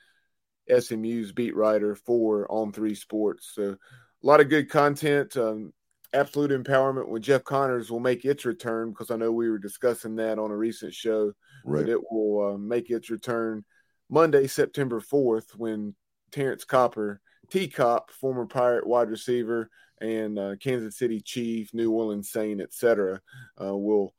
SMU's 0.68 1.32
beat 1.32 1.56
writer 1.56 1.94
for 1.94 2.50
On 2.50 2.72
Three 2.72 2.94
Sports. 2.94 3.52
So 3.54 3.70
a 3.70 4.26
lot 4.26 4.40
of 4.40 4.48
good 4.48 4.68
content. 4.68 5.36
Um, 5.36 5.72
Absolute 6.14 6.50
Empowerment 6.50 7.08
with 7.08 7.22
Jeff 7.22 7.44
Connors 7.44 7.90
will 7.90 8.00
make 8.00 8.24
its 8.24 8.46
return 8.46 8.90
because 8.90 9.10
I 9.10 9.16
know 9.16 9.30
we 9.30 9.50
were 9.50 9.58
discussing 9.58 10.16
that 10.16 10.38
on 10.38 10.50
a 10.50 10.56
recent 10.56 10.94
show. 10.94 11.32
Right. 11.64 11.84
But 11.84 11.90
it 11.90 12.00
will 12.10 12.54
uh, 12.54 12.58
make 12.58 12.90
its 12.90 13.10
return 13.10 13.64
Monday, 14.08 14.46
September 14.46 15.00
4th, 15.00 15.54
when 15.56 15.94
Terrence 16.32 16.64
Copper, 16.64 17.20
T 17.50 17.68
Cop, 17.68 18.10
former 18.10 18.46
Pirate 18.46 18.86
wide 18.86 19.10
receiver, 19.10 19.70
and 20.00 20.38
uh, 20.38 20.56
Kansas 20.60 20.96
City 20.96 21.20
Chief, 21.20 21.74
New 21.74 21.90
Orleans 21.92 22.30
Saint, 22.30 22.60
etc., 22.60 23.20
uh, 23.60 23.76
will 23.76 24.14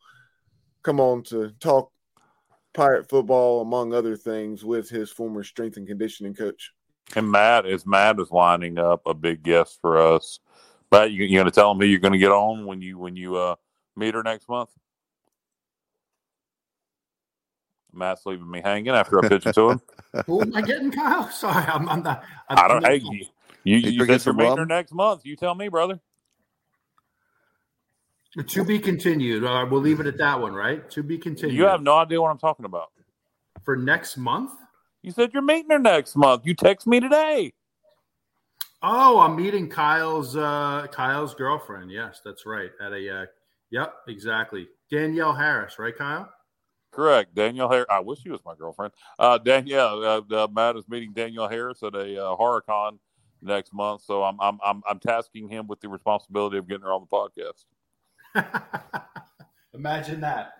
come 0.84 1.00
on 1.00 1.24
to 1.24 1.52
talk 1.60 1.92
Pirate 2.74 3.10
football, 3.10 3.62
among 3.62 3.94
other 3.94 4.16
things, 4.16 4.64
with 4.64 4.90
his 4.90 5.10
former 5.10 5.44
strength 5.44 5.78
and 5.78 5.88
conditioning 5.88 6.36
coach. 6.36 6.72
And 7.16 7.30
Matt 7.30 7.66
is 7.66 7.86
Matt 7.86 8.20
is 8.20 8.30
lining 8.30 8.78
up 8.78 9.02
a 9.08 9.14
big 9.14 9.42
guest 9.42 9.80
for 9.82 9.98
us. 9.98 10.40
But 10.92 11.12
you, 11.12 11.24
you 11.24 11.38
going 11.38 11.46
to 11.46 11.52
tell 11.52 11.72
him 11.72 11.80
who 11.80 11.86
you're 11.86 12.00
going 12.00 12.14
to 12.14 12.20
get 12.20 12.32
on 12.32 12.66
when 12.66 12.82
you 12.82 12.98
when 12.98 13.16
you 13.16 13.36
uh, 13.36 13.56
meet 13.96 14.14
her 14.14 14.22
next 14.22 14.48
month? 14.48 14.70
Matt's 17.92 18.26
leaving 18.26 18.50
me 18.50 18.62
hanging 18.64 18.94
after 18.94 19.24
I 19.24 19.28
pitch 19.28 19.48
it 19.48 19.54
to 19.56 19.72
him. 19.72 19.82
Who 20.28 20.42
am 20.42 20.56
I 20.56 20.62
getting, 20.62 20.92
Kyle? 20.92 21.30
Sorry, 21.32 21.66
I'm, 21.66 21.90
I'm 21.90 22.04
not. 22.04 22.24
I'm, 22.50 22.58
I 22.60 22.68
do 22.68 22.74
not. 22.76 22.86
Hey, 22.86 22.98
you, 22.98 23.26
you, 23.64 23.90
you 23.90 24.06
said 24.06 24.26
you're 24.26 24.34
meeting 24.34 24.58
her 24.58 24.66
next 24.66 24.94
month. 24.94 25.26
You 25.26 25.36
tell 25.36 25.56
me, 25.56 25.70
brother. 25.70 26.00
To 28.38 28.64
be 28.64 28.78
continued. 28.78 29.44
Uh, 29.44 29.66
we'll 29.70 29.82
leave 29.82 30.00
it 30.00 30.06
at 30.06 30.18
that 30.20 30.40
one, 30.40 30.54
right? 30.54 30.90
To 30.92 31.02
be 31.02 31.18
continued. 31.18 31.58
You 31.58 31.64
have 31.66 31.82
no 31.82 31.96
idea 31.96 32.22
what 32.22 32.30
I'm 32.30 32.38
talking 32.38 32.66
about. 32.66 32.92
For 33.64 33.76
next 33.76 34.18
month? 34.18 34.52
You 35.02 35.12
said 35.12 35.32
you're 35.34 35.42
meeting 35.42 35.72
her 35.72 35.80
next 35.80 36.16
month. 36.16 36.46
You 36.46 36.54
text 36.54 36.86
me 36.86 37.00
today. 37.00 37.54
Oh, 38.82 39.20
I'm 39.20 39.36
meeting 39.36 39.68
Kyle's 39.68 40.36
uh, 40.36 40.88
Kyle's 40.92 41.34
girlfriend. 41.34 41.92
Yes, 41.92 42.22
that's 42.24 42.46
right. 42.46 42.70
At 42.80 42.94
a 42.94 43.22
uh, 43.22 43.26
yep, 43.72 43.96
exactly. 44.08 44.68
Danielle 44.92 45.34
Harris, 45.34 45.80
right, 45.80 45.96
Kyle? 45.96 46.30
Correct. 46.92 47.36
Danielle 47.36 47.70
Harris. 47.70 47.88
I 47.90 48.00
wish 48.00 48.20
she 48.22 48.30
was 48.30 48.40
my 48.46 48.56
girlfriend. 48.56 48.94
Uh, 49.18 49.38
Danielle, 49.38 50.04
uh, 50.04 50.36
uh, 50.36 50.48
Matt 50.52 50.78
is 50.78 50.88
meeting 50.88 51.14
Danielle 51.14 51.50
Harris 51.50 51.84
at 51.84 51.94
a 51.94 52.24
uh, 52.24 52.36
HorrorCon 52.36 53.00
next 53.42 53.74
month, 53.74 54.02
so 54.04 54.24
I'm, 54.24 54.40
I'm 54.40 54.60
I'm 54.64 54.82
I'm 54.90 55.00
tasking 55.00 55.50
him 55.50 55.68
with 55.68 55.82
the 55.82 55.90
responsibility 55.90 56.58
of 56.58 56.68
getting 56.68 56.84
her 56.84 56.94
on 56.94 57.02
the 57.02 57.08
podcast. 57.08 57.66
Imagine 59.74 60.22
that. 60.22 60.54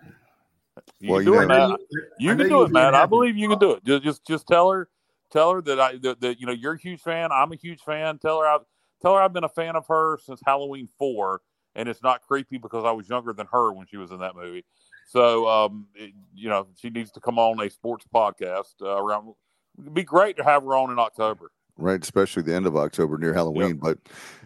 You 0.98 1.10
well, 1.10 1.18
can 1.20 1.32
do 1.32 1.40
it, 1.40 1.46
Matt. 1.46 1.80
You, 2.18 2.36
can 2.36 2.48
do 2.48 2.62
it, 2.62 2.70
Matt. 2.70 2.94
I 2.94 3.06
believe 3.06 3.36
you 3.36 3.48
can 3.48 3.58
do 3.58 3.72
it. 3.72 3.84
Just 3.84 4.02
just 4.02 4.26
just 4.26 4.46
tell 4.46 4.70
her 4.70 4.88
tell 5.30 5.52
her 5.52 5.62
that 5.62 5.80
I 5.80 5.96
that, 5.98 6.20
that, 6.20 6.40
you 6.40 6.46
know 6.46 6.52
you're 6.52 6.74
a 6.74 6.80
huge 6.80 7.00
fan. 7.00 7.30
I'm 7.32 7.52
a 7.52 7.56
huge 7.56 7.80
fan. 7.80 8.18
Tell 8.18 8.40
her 8.40 8.46
I 8.46 8.58
tell 9.02 9.14
her 9.14 9.22
I've 9.22 9.32
been 9.32 9.44
a 9.44 9.48
fan 9.48 9.76
of 9.76 9.86
her 9.88 10.18
since 10.24 10.40
Halloween 10.44 10.88
four, 10.98 11.40
and 11.74 11.88
it's 11.88 12.02
not 12.02 12.22
creepy 12.22 12.58
because 12.58 12.84
I 12.84 12.92
was 12.92 13.08
younger 13.08 13.32
than 13.32 13.46
her 13.52 13.72
when 13.72 13.86
she 13.86 13.96
was 13.96 14.10
in 14.10 14.20
that 14.20 14.36
movie. 14.36 14.64
So 15.06 15.48
um, 15.48 15.86
it, 15.94 16.12
you 16.34 16.48
know 16.48 16.68
she 16.76 16.90
needs 16.90 17.10
to 17.12 17.20
come 17.20 17.38
on 17.38 17.60
a 17.60 17.70
sports 17.70 18.06
podcast 18.12 18.74
uh, 18.82 19.02
around. 19.02 19.34
It'd 19.78 19.94
be 19.94 20.04
great 20.04 20.36
to 20.36 20.44
have 20.44 20.62
her 20.62 20.76
on 20.76 20.90
in 20.90 20.98
October. 20.98 21.50
Right, 21.78 22.02
especially 22.02 22.42
the 22.42 22.54
end 22.54 22.66
of 22.66 22.76
October 22.76 23.16
near 23.16 23.32
Halloween. 23.32 23.80
Yep. 23.82 23.98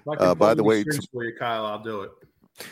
But 0.07 0.21
uh, 0.21 0.35
by 0.35 0.55
the 0.55 0.63
way, 0.63 0.85
t- 0.85 0.99
for 1.13 1.25
you, 1.25 1.35
Kyle, 1.37 1.67
I'll 1.67 1.83
do 1.83 2.03
it. 2.03 2.11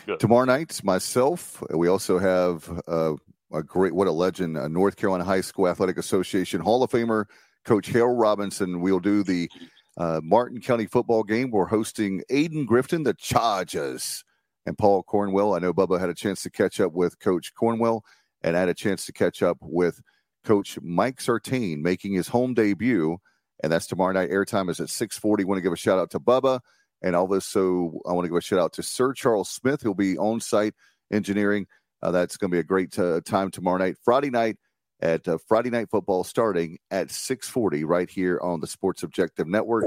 Good. 0.05 0.19
Tomorrow 0.19 0.45
night, 0.45 0.81
myself. 0.83 1.63
We 1.71 1.87
also 1.87 2.17
have 2.17 2.81
uh, 2.87 3.13
a 3.51 3.63
great, 3.63 3.93
what 3.93 4.07
a 4.07 4.11
legend, 4.11 4.57
a 4.57 4.69
North 4.69 4.95
Carolina 4.95 5.23
High 5.23 5.41
School 5.41 5.67
Athletic 5.67 5.97
Association 5.97 6.61
Hall 6.61 6.83
of 6.83 6.91
Famer 6.91 7.25
Coach 7.65 7.87
Harold 7.87 8.19
Robinson. 8.19 8.81
We'll 8.81 8.99
do 8.99 9.23
the 9.23 9.49
uh, 9.97 10.21
Martin 10.23 10.61
County 10.61 10.85
football 10.85 11.23
game. 11.23 11.51
We're 11.51 11.65
hosting 11.65 12.23
Ayden 12.31 12.65
Grifton, 12.65 13.03
the 13.03 13.13
Chargers, 13.13 14.23
and 14.65 14.77
Paul 14.77 15.03
Cornwell. 15.03 15.53
I 15.53 15.59
know 15.59 15.73
Bubba 15.73 15.99
had 15.99 16.09
a 16.09 16.15
chance 16.15 16.41
to 16.43 16.49
catch 16.49 16.79
up 16.79 16.93
with 16.93 17.19
Coach 17.19 17.53
Cornwell, 17.53 18.03
and 18.41 18.55
I 18.55 18.61
had 18.61 18.69
a 18.69 18.73
chance 18.73 19.05
to 19.05 19.13
catch 19.13 19.43
up 19.43 19.57
with 19.61 20.01
Coach 20.43 20.79
Mike 20.81 21.21
Sartain 21.21 21.81
making 21.81 22.13
his 22.13 22.27
home 22.27 22.53
debut. 22.53 23.17
And 23.61 23.71
that's 23.71 23.87
tomorrow 23.87 24.13
night. 24.13 24.29
Airtime 24.29 24.69
is 24.69 24.79
at 24.79 24.89
640. 24.89 25.45
Want 25.45 25.57
to 25.57 25.61
give 25.61 25.71
a 25.71 25.77
shout 25.77 25.99
out 25.99 26.09
to 26.11 26.19
Bubba. 26.19 26.59
And 27.03 27.15
also, 27.15 27.99
I 28.07 28.13
want 28.13 28.25
to 28.25 28.29
give 28.29 28.37
a 28.37 28.41
shout 28.41 28.59
out 28.59 28.73
to 28.73 28.83
Sir 28.83 29.13
Charles 29.13 29.49
Smith, 29.49 29.81
who'll 29.81 29.93
be 29.93 30.17
on 30.17 30.39
site 30.39 30.73
engineering. 31.11 31.67
Uh, 32.01 32.11
that's 32.11 32.37
going 32.37 32.49
to 32.49 32.55
be 32.55 32.59
a 32.59 32.63
great 32.63 32.97
uh, 32.97 33.19
time 33.21 33.51
tomorrow 33.51 33.77
night. 33.77 33.97
Friday 34.03 34.29
night, 34.29 34.57
at 35.03 35.27
uh, 35.27 35.37
Friday 35.47 35.69
Night 35.69 35.89
Football 35.89 36.23
starting 36.23 36.79
at 36.89 37.09
6:40 37.09 37.83
right 37.85 38.09
here 38.09 38.39
on 38.41 38.61
the 38.61 38.67
Sports 38.67 39.03
Objective 39.03 39.47
Network. 39.47 39.85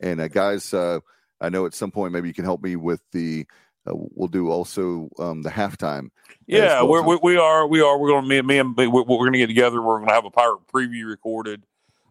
And 0.00 0.20
uh, 0.20 0.28
guys, 0.28 0.72
uh, 0.72 1.00
I 1.40 1.50
know 1.50 1.66
at 1.66 1.74
some 1.74 1.90
point 1.90 2.12
maybe 2.12 2.28
you 2.28 2.34
can 2.34 2.44
help 2.44 2.62
me 2.62 2.74
with 2.76 3.02
the. 3.12 3.46
Uh, 3.86 3.92
we'll 3.94 4.28
do 4.28 4.48
also 4.48 5.10
um, 5.18 5.42
the 5.42 5.50
halftime. 5.50 6.08
Yeah, 6.46 6.82
we're, 6.82 7.02
we, 7.02 7.18
we 7.22 7.36
are 7.36 7.66
we 7.66 7.82
are 7.82 7.98
we're 7.98 8.08
going 8.08 8.22
to 8.22 8.28
me, 8.28 8.40
me 8.40 8.58
and 8.58 8.74
we're, 8.74 8.88
we're 8.88 9.04
going 9.04 9.32
to 9.32 9.38
get 9.38 9.48
together. 9.48 9.82
We're 9.82 9.98
going 9.98 10.08
to 10.08 10.14
have 10.14 10.24
a 10.24 10.30
pirate 10.30 10.66
preview 10.72 11.06
recorded 11.06 11.62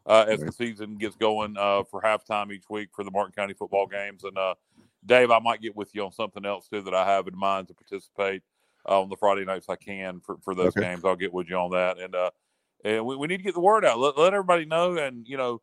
uh, 0.06 0.26
as 0.28 0.42
the 0.42 0.52
season 0.52 0.96
gets 0.96 1.16
going 1.16 1.56
uh, 1.58 1.84
for 1.84 2.02
halftime 2.02 2.52
each 2.52 2.70
week 2.70 2.90
for 2.94 3.04
the 3.04 3.12
Martin 3.12 3.34
County 3.34 3.54
football 3.54 3.88
games. 3.88 4.24
And 4.24 4.38
Dave, 5.06 5.32
I 5.32 5.40
might 5.40 5.62
get 5.62 5.76
with 5.76 5.94
you 5.94 6.04
on 6.06 6.12
something 6.12 6.46
else 6.46 6.68
too 6.68 6.82
that 6.82 6.94
I 6.94 7.06
have 7.06 7.28
in 7.28 7.38
mind 7.38 7.68
to 7.70 7.74
participate 7.74 8.42
on 8.86 9.10
the 9.10 9.18
Friday 9.18 9.46
nights 9.46 9.70
I 9.70 9.76
can 9.76 10.20
for, 10.20 10.38
for 10.44 10.56
those 10.56 10.76
okay. 10.78 10.82
games. 10.82 11.06
I'll 11.06 11.16
get 11.16 11.34
with 11.34 11.50
you 11.50 11.58
on 11.58 11.72
that. 11.72 12.00
And 12.00 12.16
uh, 12.16 12.32
and 12.84 13.06
we, 13.06 13.16
we 13.16 13.28
need 13.28 13.38
to 13.38 13.44
get 13.44 13.54
the 13.54 13.62
word 13.62 13.86
out. 13.86 14.00
Let, 14.00 14.18
let 14.18 14.34
everybody 14.34 14.66
know. 14.66 14.98
And 14.98 15.28
you 15.28 15.38
know, 15.38 15.62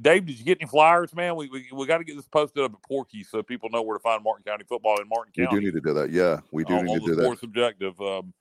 Dave, 0.00 0.26
did 0.26 0.38
you 0.38 0.44
get 0.44 0.58
any 0.60 0.68
flyers, 0.68 1.14
man? 1.14 1.36
We 1.36 1.48
we, 1.48 1.66
we 1.72 1.86
got 1.86 1.98
to 1.98 2.04
get 2.04 2.16
this 2.16 2.28
posted 2.28 2.64
up 2.64 2.72
at 2.72 2.82
Porky 2.82 3.24
so 3.24 3.42
people 3.42 3.70
know 3.70 3.82
where 3.82 3.96
to 3.96 4.02
find 4.02 4.22
Martin 4.22 4.44
County 4.44 4.64
football 4.68 5.00
in 5.00 5.08
Martin 5.08 5.32
County. 5.32 5.56
We 5.56 5.60
do 5.60 5.66
need 5.66 5.74
to 5.74 5.80
do 5.80 5.94
that. 5.94 6.10
Yeah, 6.10 6.40
we 6.50 6.64
do 6.64 6.82
need 6.82 7.00
to 7.00 7.06
do 7.06 7.14
that. 7.16 7.22
Sports 7.22 7.42
objective. 7.42 8.00
Um, 8.00 8.32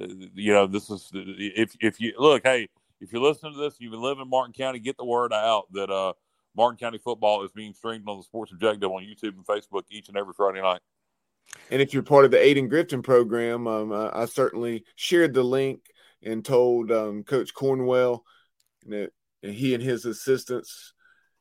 uh, 0.00 0.06
you 0.34 0.52
know, 0.52 0.66
this 0.66 0.90
is 0.90 1.10
if 1.14 1.76
if 1.80 2.00
you 2.00 2.14
look, 2.18 2.42
hey, 2.44 2.68
if 3.00 3.12
you're 3.12 3.22
listening 3.22 3.54
to 3.54 3.58
this, 3.58 3.76
you 3.78 3.90
live 3.90 4.18
in 4.18 4.28
Martin 4.28 4.52
County, 4.52 4.78
get 4.78 4.96
the 4.96 5.04
word 5.04 5.32
out 5.32 5.64
that 5.72 5.90
uh, 5.90 6.12
Martin 6.56 6.78
County 6.78 6.98
football 6.98 7.44
is 7.44 7.52
being 7.52 7.72
streamed 7.72 8.08
on 8.08 8.18
the 8.18 8.22
Sports 8.22 8.52
Objective 8.52 8.90
on 8.90 9.02
YouTube 9.02 9.34
and 9.34 9.46
Facebook 9.46 9.84
each 9.90 10.08
and 10.08 10.16
every 10.16 10.34
Friday 10.34 10.60
night. 10.60 10.80
And 11.70 11.80
if 11.80 11.92
you're 11.92 12.02
part 12.02 12.24
of 12.24 12.30
the 12.30 12.36
Ayden 12.36 12.70
Grifton 12.70 13.02
program, 13.02 13.66
um, 13.66 13.92
I, 13.92 14.22
I, 14.22 14.24
certainly 14.26 14.84
shared 14.94 15.34
the 15.34 15.42
link 15.42 15.80
and 16.22 16.44
told 16.44 16.92
um, 16.92 17.24
Coach 17.24 17.54
Cornwell 17.54 18.24
that 18.86 19.10
he 19.42 19.74
and 19.74 19.82
his 19.82 20.04
assistants, 20.04 20.92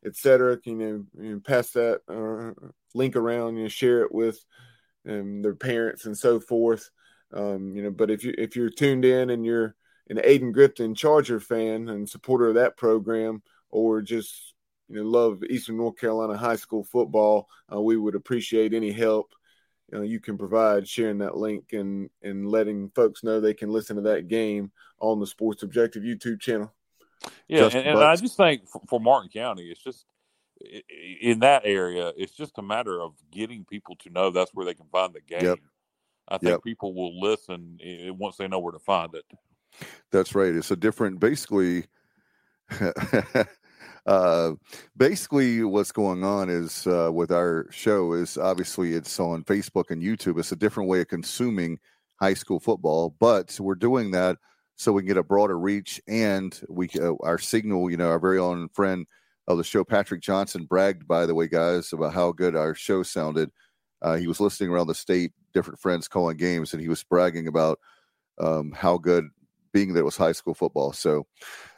et 0.06 0.16
cetera, 0.16 0.58
can 0.58 0.80
you 0.80 0.88
know, 0.88 1.24
you 1.24 1.34
know 1.34 1.40
pass 1.42 1.72
that 1.72 2.02
uh, 2.08 2.70
link 2.96 3.16
around, 3.16 3.58
you 3.58 3.64
know, 3.64 3.70
share 3.70 4.02
it 4.02 4.12
with 4.12 4.44
um, 5.08 5.42
their 5.42 5.56
parents 5.56 6.06
and 6.06 6.18
so 6.18 6.40
forth. 6.40 6.90
Um, 7.32 7.76
you 7.76 7.84
know, 7.84 7.92
but 7.92 8.10
if 8.10 8.24
you 8.24 8.34
if 8.38 8.56
you're 8.56 8.72
tuned 8.72 9.06
in 9.06 9.30
and 9.30 9.46
you're 9.46 9.76
an 10.10 10.18
Ayden 10.18 10.54
Grifton 10.54 10.96
Charger 10.96 11.40
fan 11.40 11.90
and 11.90 12.10
supporter 12.10 12.50
of 12.50 12.56
that 12.56 12.78
program, 12.78 13.42
or 13.70 14.02
just 14.02 14.54
you 14.88 14.96
know 14.96 15.04
love 15.04 15.44
Eastern 15.50 15.78
North 15.78 15.98
Carolina 15.98 16.38
high 16.38 16.56
school 16.56 16.84
football, 16.84 17.48
uh, 17.74 17.80
we 17.80 17.98
would 17.98 18.16
appreciate 18.16 18.74
any 18.74 18.92
help 18.92 19.34
you, 19.92 19.98
know, 19.98 20.04
you 20.04 20.20
can 20.20 20.38
provide 20.38 20.88
sharing 20.88 21.20
that 21.20 21.38
link 21.38 21.74
and 21.74 22.10
and 22.22 22.50
letting 22.50 22.90
folks 22.90 23.24
know 23.24 23.40
they 23.40 23.54
can 23.54 23.72
listen 23.72 23.96
to 23.96 24.02
that 24.04 24.28
game 24.28 24.72
on 25.00 25.20
the 25.20 25.28
Sports 25.28 25.64
Objective 25.64 26.04
YouTube 26.04 26.40
channel. 26.40 26.74
Yeah, 27.48 27.66
and, 27.66 27.76
and, 27.76 28.00
I 28.00 28.16
just 28.16 28.38
think 28.38 28.68
for, 28.68 28.82
for, 28.88 29.00
Martin 29.00 29.30
County, 29.30 29.64
it's 29.64 29.84
just 29.84 30.06
in 31.22 31.40
that 31.40 31.64
area, 31.66 32.14
it's 32.16 32.32
just 32.32 32.58
a 32.58 32.62
matter 32.62 33.02
of 33.02 33.14
getting 33.30 33.66
people 33.66 33.96
to 33.98 34.10
know 34.10 34.30
that's 34.30 34.54
where 34.54 34.66
they 34.66 34.74
can 34.74 34.86
find 34.92 35.14
the 35.14 35.22
game. 35.22 35.44
Yep. 35.44 35.60
I 36.30 36.38
think 36.38 36.52
yep. 36.52 36.64
people 36.64 36.94
will 36.94 37.20
listen 37.20 37.78
once 38.18 38.38
they 38.38 38.48
know 38.48 38.60
where 38.60 38.72
to 38.72 38.80
find 38.80 39.14
it. 39.16 39.26
That's 40.12 40.36
right. 40.36 40.54
It's 40.54 40.72
a 40.72 40.76
different, 40.76 41.20
basically. 41.20 41.86
uh, 44.06 44.52
basically, 44.98 45.64
what's 45.64 45.92
going 45.92 46.24
on 46.24 46.50
is 46.50 46.88
uh, 46.88 47.12
with 47.12 47.32
our 47.32 47.68
show 47.72 48.14
is 48.14 48.38
obviously 48.38 48.94
it's 48.94 49.20
on 49.20 49.44
Facebook 49.44 49.92
and 49.92 50.02
YouTube. 50.02 50.40
It's 50.40 50.52
a 50.52 50.56
different 50.58 50.90
way 50.90 51.02
of 51.02 51.08
consuming 51.08 51.80
high 52.20 52.34
school 52.34 52.60
football, 52.60 53.16
but 53.20 53.58
we're 53.60 53.76
doing 53.76 54.12
that 54.12 54.38
so 54.76 54.94
we 54.94 55.02
can 55.02 55.08
get 55.08 55.18
a 55.18 55.24
broader 55.24 55.60
reach 55.60 56.02
and 56.08 56.60
we 56.70 56.90
uh, 57.02 57.14
our 57.22 57.38
signal. 57.38 57.90
You 57.90 57.98
know, 57.98 58.10
our 58.10 58.20
very 58.20 58.40
own 58.40 58.70
friend 58.70 59.06
of 59.48 59.58
the 59.58 59.64
show, 59.64 59.84
Patrick 59.84 60.22
Johnson, 60.22 60.66
bragged 60.66 61.08
by 61.08 61.26
the 61.26 61.36
way, 61.36 61.48
guys, 61.48 61.92
about 61.92 62.14
how 62.14 62.32
good 62.32 62.56
our 62.56 62.74
show 62.76 63.04
sounded. 63.04 63.52
Uh, 64.02 64.16
he 64.16 64.28
was 64.28 64.40
listening 64.40 64.70
around 64.70 64.88
the 64.88 64.96
state, 64.96 65.34
different 65.54 65.80
friends 65.80 66.08
calling 66.08 66.38
games, 66.38 66.74
and 66.74 66.82
he 66.82 66.88
was 66.88 67.04
bragging 67.04 67.48
about 67.48 67.80
um, 68.40 68.72
how 68.72 68.98
good 68.98 69.28
being 69.74 69.94
that 69.94 70.02
it 70.02 70.06
was 70.06 70.18
high 70.18 70.32
school 70.32 70.54
football. 70.54 70.94
So 70.94 71.26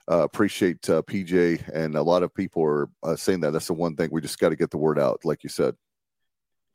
uh, 0.10 0.24
appreciate 0.24 0.90
uh, 0.90 1.02
PJ, 1.04 1.70
and 1.74 1.96
a 1.96 2.04
lot 2.04 2.24
of 2.24 2.34
people 2.34 2.64
are 2.64 2.90
uh, 3.04 3.16
saying 3.16 3.42
that. 3.42 3.52
That's 3.52 3.68
the 3.68 3.74
one 3.74 3.96
thing 3.96 4.10
we 4.12 4.22
just 4.22 4.40
got 4.40 4.50
to 4.50 4.56
get 4.56 4.72
the 4.72 4.78
word 4.78 5.00
out, 5.00 5.22
like 5.24 5.44
you 5.44 5.50
said. 5.50 5.76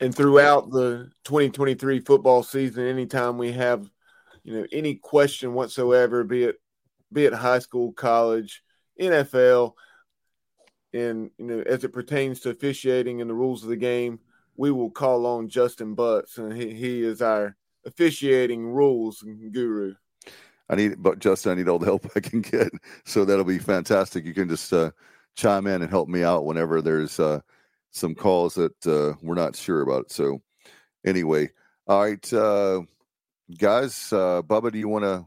And 0.00 0.14
throughout 0.14 0.70
the 0.70 1.10
2023 1.24 2.00
football 2.00 2.42
season, 2.42 2.86
anytime 2.86 3.38
we 3.38 3.52
have, 3.52 3.88
you 4.44 4.52
know, 4.52 4.66
any 4.70 4.96
question 4.96 5.54
whatsoever, 5.54 6.22
be 6.22 6.44
it 6.44 6.56
be 7.12 7.24
it 7.24 7.32
high 7.32 7.60
school, 7.60 7.92
college, 7.92 8.62
NFL, 9.00 9.72
and 10.92 11.30
you 11.38 11.46
know, 11.46 11.60
as 11.60 11.84
it 11.84 11.92
pertains 11.92 12.40
to 12.40 12.50
officiating 12.50 13.20
and 13.20 13.30
the 13.30 13.34
rules 13.34 13.62
of 13.62 13.68
the 13.68 13.76
game, 13.76 14.20
we 14.56 14.70
will 14.70 14.90
call 14.90 15.26
on 15.26 15.48
Justin 15.48 15.94
Butts, 15.94 16.38
and 16.38 16.52
he, 16.52 16.72
he 16.74 17.02
is 17.02 17.22
our 17.22 17.56
officiating 17.84 18.66
rules 18.66 19.24
guru. 19.52 19.94
I 20.68 20.74
need, 20.74 21.02
but 21.02 21.18
Justin, 21.18 21.52
I 21.52 21.54
need 21.54 21.68
all 21.68 21.78
the 21.78 21.86
help 21.86 22.10
I 22.16 22.20
can 22.20 22.40
get. 22.40 22.70
So 23.04 23.24
that'll 23.24 23.44
be 23.44 23.58
fantastic. 23.58 24.24
You 24.24 24.34
can 24.34 24.48
just 24.48 24.72
uh, 24.72 24.90
chime 25.36 25.66
in 25.66 25.82
and 25.82 25.90
help 25.90 26.08
me 26.08 26.22
out 26.22 26.44
whenever 26.44 26.82
there's 26.82 27.20
uh, 27.20 27.40
some 27.92 28.14
calls 28.14 28.54
that 28.54 28.86
uh, 28.86 29.14
we're 29.22 29.34
not 29.34 29.56
sure 29.56 29.82
about. 29.82 30.10
So 30.10 30.42
anyway, 31.04 31.50
all 31.86 32.02
right, 32.02 32.32
uh, 32.32 32.82
guys. 33.58 34.12
Uh, 34.12 34.42
Bubba, 34.42 34.72
do 34.72 34.78
you 34.78 34.88
want 34.88 35.04
to? 35.04 35.26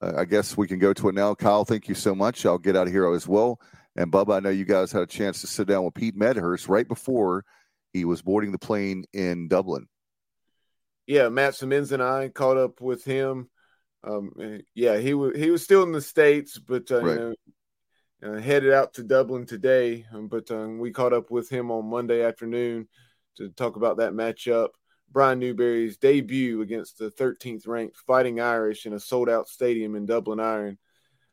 I 0.00 0.24
guess 0.24 0.56
we 0.56 0.68
can 0.68 0.78
go 0.78 0.92
to 0.92 1.08
it 1.08 1.14
now. 1.16 1.34
Kyle, 1.34 1.64
thank 1.64 1.88
you 1.88 1.94
so 1.96 2.14
much. 2.14 2.46
I'll 2.46 2.56
get 2.56 2.76
out 2.76 2.86
of 2.86 2.92
here 2.92 3.12
as 3.12 3.26
well. 3.26 3.60
And 3.96 4.12
Bubba, 4.12 4.36
I 4.36 4.40
know 4.40 4.48
you 4.48 4.64
guys 4.64 4.92
had 4.92 5.02
a 5.02 5.06
chance 5.06 5.40
to 5.40 5.48
sit 5.48 5.66
down 5.66 5.84
with 5.84 5.94
Pete 5.94 6.14
Medhurst 6.14 6.68
right 6.68 6.86
before 6.86 7.44
he 7.92 8.04
was 8.04 8.22
boarding 8.22 8.52
the 8.52 8.58
plane 8.58 9.04
in 9.12 9.48
Dublin. 9.48 9.88
Yeah, 11.08 11.30
Matt 11.30 11.56
Simmons 11.56 11.90
and 11.90 12.02
I 12.02 12.28
caught 12.28 12.56
up 12.56 12.80
with 12.80 13.04
him 13.04 13.50
um, 14.04 14.32
yeah, 14.74 14.98
he 14.98 15.14
was 15.14 15.36
he 15.36 15.50
was 15.50 15.62
still 15.62 15.82
in 15.82 15.92
the 15.92 16.00
states, 16.00 16.58
but 16.58 16.90
uh, 16.90 17.02
right. 17.02 17.18
you 17.18 17.36
know, 18.22 18.34
uh, 18.34 18.40
headed 18.40 18.72
out 18.72 18.94
to 18.94 19.02
Dublin 19.02 19.46
today. 19.46 20.06
Um, 20.12 20.28
but 20.28 20.50
um, 20.50 20.78
we 20.78 20.90
caught 20.90 21.12
up 21.12 21.30
with 21.30 21.48
him 21.48 21.70
on 21.70 21.90
Monday 21.90 22.22
afternoon 22.22 22.88
to 23.36 23.48
talk 23.50 23.76
about 23.76 23.98
that 23.98 24.12
matchup. 24.12 24.70
Brian 25.10 25.38
Newberry's 25.38 25.96
debut 25.96 26.60
against 26.60 26.98
the 26.98 27.10
13th 27.10 27.66
ranked 27.66 27.96
Fighting 28.06 28.40
Irish 28.40 28.84
in 28.84 28.92
a 28.92 29.00
sold 29.00 29.30
out 29.30 29.48
stadium 29.48 29.94
in 29.94 30.04
Dublin, 30.04 30.38
Ireland, 30.38 30.78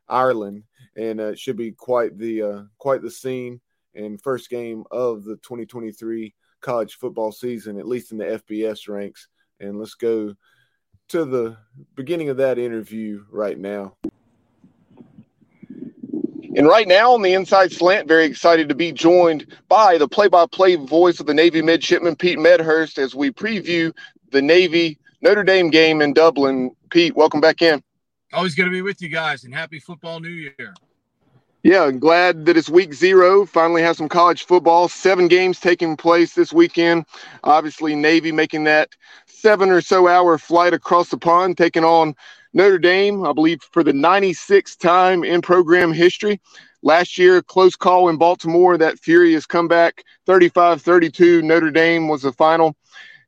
Ireland, 0.08 0.64
and 0.96 1.20
uh, 1.20 1.28
it 1.28 1.40
should 1.40 1.58
be 1.58 1.72
quite 1.72 2.18
the 2.18 2.42
uh, 2.42 2.62
quite 2.78 3.02
the 3.02 3.12
scene 3.12 3.60
and 3.94 4.22
first 4.22 4.50
game 4.50 4.84
of 4.92 5.24
the 5.24 5.36
2023 5.38 6.34
college 6.62 6.96
football 6.96 7.32
season, 7.32 7.78
at 7.78 7.88
least 7.88 8.12
in 8.12 8.18
the 8.18 8.42
FBS 8.50 8.88
ranks. 8.88 9.28
And 9.60 9.80
let's 9.80 9.96
go 9.96 10.36
to 11.10 11.26
the 11.26 11.58
beginning 11.96 12.30
of 12.30 12.38
that 12.38 12.58
interview 12.58 13.24
right 13.32 13.58
now. 13.58 13.94
And 16.58 16.68
right 16.68 16.88
now 16.88 17.14
on 17.14 17.22
the 17.22 17.34
inside 17.34 17.74
slant, 17.74 18.08
very 18.08 18.26
excited 18.26 18.70
to 18.70 18.76
be 18.76 18.94
joined 18.94 19.46
by 19.68 19.98
the 19.98 20.08
play 20.08 20.30
by 20.30 20.46
play 20.46 20.76
voice 20.76 21.20
of 21.20 21.26
the 21.26 21.34
Navy 21.34 21.62
midshipman, 21.62 22.16
Pete 22.16 22.40
Medhurst, 22.40 22.98
as 22.98 23.14
we 23.14 23.30
preview 23.30 23.94
the 24.32 24.42
Navy 24.42 24.98
Notre 25.22 25.44
Dame 25.44 25.70
game 25.70 26.02
in 26.02 26.14
Dublin. 26.14 26.74
Pete, 26.90 27.16
welcome 27.16 27.42
back 27.42 27.62
in. 27.62 27.84
Always 28.32 28.56
going 28.56 28.70
to 28.70 28.72
be 28.72 28.82
with 28.82 29.02
you 29.02 29.10
guys 29.10 29.44
and 29.44 29.54
happy 29.54 29.80
football 29.80 30.20
new 30.20 30.30
year. 30.30 30.74
Yeah, 31.66 31.90
glad 31.92 32.46
that 32.46 32.58
it's 32.58 32.70
week 32.70 32.94
zero. 32.94 33.44
Finally 33.46 33.82
have 33.82 33.98
some 33.98 34.08
college 34.08 34.46
football. 34.46 34.88
Seven 34.88 35.28
games 35.28 35.60
taking 35.60 35.98
place 35.98 36.36
this 36.36 36.54
weekend. 36.54 37.06
Obviously, 37.44 37.96
Navy 37.96 38.32
making 38.32 38.66
that 38.66 38.90
seven 39.46 39.70
or 39.70 39.80
so 39.80 40.08
hour 40.08 40.40
flight 40.40 40.74
across 40.74 41.10
the 41.10 41.20
pond, 41.20 41.56
taking 41.56 41.84
on 41.84 42.16
Notre 42.56 42.80
Dame, 42.80 43.24
I 43.24 43.32
believe, 43.32 43.62
for 43.62 43.84
the 43.84 43.92
96th 43.92 44.80
time 44.80 45.24
in 45.24 45.40
program 45.44 45.94
history. 45.94 46.42
Last 46.82 47.20
year, 47.20 47.44
close 47.44 47.76
call 47.76 48.10
in 48.10 48.18
Baltimore, 48.18 48.76
that 48.76 48.98
furious 48.98 49.46
comeback, 49.46 50.04
35 50.26 50.82
32. 50.82 51.44
Notre 51.44 51.70
Dame 51.70 52.08
was 52.08 52.24
the 52.24 52.32
final. 52.32 52.76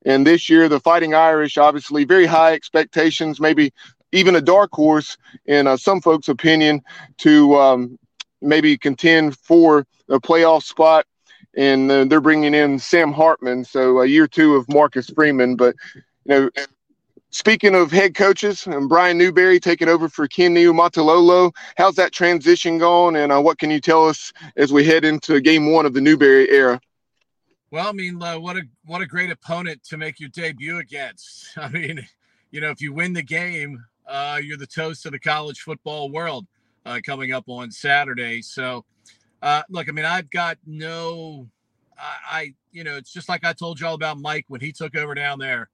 And 0.07 0.25
this 0.25 0.49
year, 0.49 0.67
the 0.67 0.79
Fighting 0.79 1.13
Irish, 1.13 1.55
obviously, 1.55 2.03
very 2.03 2.25
high 2.25 2.53
expectations, 2.53 3.39
maybe 3.39 3.71
even 4.11 4.35
a 4.35 4.41
dark 4.41 4.71
horse 4.73 5.17
in 5.45 5.67
uh, 5.67 5.77
some 5.77 6.01
folks' 6.01 6.29
opinion 6.29 6.81
to 7.19 7.55
um, 7.57 7.99
maybe 8.41 8.75
contend 8.75 9.37
for 9.37 9.85
a 10.09 10.19
playoff 10.19 10.63
spot. 10.63 11.05
And 11.55 11.91
uh, 11.91 12.05
they're 12.05 12.21
bringing 12.21 12.55
in 12.55 12.79
Sam 12.79 13.11
Hartman, 13.11 13.65
so 13.65 14.01
a 14.01 14.07
year 14.07 14.27
two 14.27 14.55
of 14.55 14.67
Marcus 14.67 15.09
Freeman. 15.11 15.55
But 15.55 15.75
you 16.27 16.35
know, 16.35 16.49
speaking 17.29 17.75
of 17.75 17.91
head 17.91 18.15
coaches, 18.15 18.67
and 18.67 18.89
Brian 18.89 19.17
Newberry 19.17 19.59
taking 19.59 19.87
over 19.87 20.09
for 20.09 20.27
Ken 20.27 20.53
Niumatalolo, 20.53 21.53
how's 21.77 21.95
that 21.95 22.11
transition 22.11 22.77
going? 22.77 23.15
And 23.15 23.31
uh, 23.31 23.41
what 23.41 23.59
can 23.59 23.71
you 23.71 23.79
tell 23.79 24.07
us 24.07 24.33
as 24.55 24.73
we 24.73 24.83
head 24.83 25.05
into 25.05 25.39
Game 25.39 25.71
One 25.71 25.85
of 25.85 25.93
the 25.93 26.01
Newberry 26.01 26.49
era? 26.49 26.79
Well, 27.71 27.87
I 27.87 27.91
mean, 27.91 28.21
uh, 28.21 28.39
what 28.39 28.57
a 28.57 28.63
what 28.85 29.01
a 29.01 29.05
great 29.05 29.29
opponent 29.29 29.83
to 29.85 29.97
make 29.97 30.19
your 30.19 30.29
debut 30.29 30.77
against. 30.77 31.49
I 31.57 31.69
mean, 31.69 32.05
you 32.51 32.61
know, 32.61 32.69
if 32.69 32.81
you 32.81 32.93
win 32.93 33.13
the 33.13 33.23
game, 33.23 33.83
uh, 34.07 34.39
you're 34.41 34.57
the 34.57 34.67
toast 34.67 35.05
of 35.05 35.11
the 35.11 35.19
college 35.19 35.59
football 35.59 36.09
world 36.09 36.45
uh, 36.85 36.99
coming 37.05 37.33
up 37.33 37.43
on 37.47 37.71
Saturday. 37.71 38.41
So, 38.41 38.85
uh, 39.41 39.63
look, 39.69 39.89
I 39.89 39.91
mean, 39.91 40.05
I've 40.05 40.29
got 40.29 40.57
no, 40.65 41.47
I, 41.97 42.15
I, 42.29 42.53
you 42.71 42.85
know, 42.85 42.95
it's 42.95 43.11
just 43.11 43.27
like 43.27 43.43
I 43.43 43.51
told 43.51 43.79
y'all 43.79 43.95
about 43.95 44.17
Mike 44.17 44.45
when 44.47 44.61
he 44.61 44.71
took 44.71 44.95
over 44.95 45.13
down 45.13 45.37
there. 45.39 45.69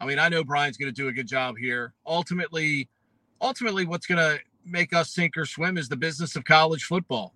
I 0.00 0.06
mean, 0.06 0.18
I 0.18 0.28
know 0.28 0.44
Brian's 0.44 0.76
going 0.76 0.92
to 0.92 1.02
do 1.02 1.08
a 1.08 1.12
good 1.12 1.26
job 1.26 1.56
here. 1.58 1.92
Ultimately, 2.06 2.88
ultimately, 3.40 3.84
what's 3.86 4.06
going 4.06 4.18
to 4.18 4.40
make 4.64 4.92
us 4.92 5.10
sink 5.10 5.36
or 5.36 5.44
swim 5.44 5.76
is 5.78 5.88
the 5.88 5.96
business 5.96 6.36
of 6.36 6.44
college 6.44 6.84
football. 6.84 7.34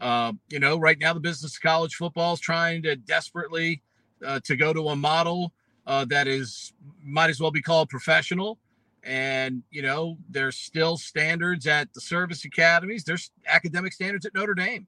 Uh, 0.00 0.32
you 0.48 0.60
know, 0.60 0.78
right 0.78 0.98
now 0.98 1.12
the 1.12 1.20
business 1.20 1.56
of 1.56 1.62
college 1.62 1.94
football 1.94 2.34
is 2.34 2.40
trying 2.40 2.82
to 2.82 2.96
desperately 2.96 3.82
uh, 4.24 4.40
to 4.44 4.56
go 4.56 4.72
to 4.72 4.88
a 4.90 4.96
model 4.96 5.52
uh, 5.86 6.04
that 6.04 6.26
is 6.26 6.72
might 7.02 7.30
as 7.30 7.40
well 7.40 7.50
be 7.50 7.62
called 7.62 7.88
professional. 7.88 8.58
And, 9.02 9.62
you 9.70 9.82
know, 9.82 10.18
there's 10.28 10.56
still 10.56 10.96
standards 10.96 11.66
at 11.66 11.94
the 11.94 12.00
service 12.00 12.44
academies. 12.44 13.04
There's 13.04 13.30
academic 13.46 13.92
standards 13.92 14.26
at 14.26 14.34
Notre 14.34 14.54
Dame, 14.54 14.86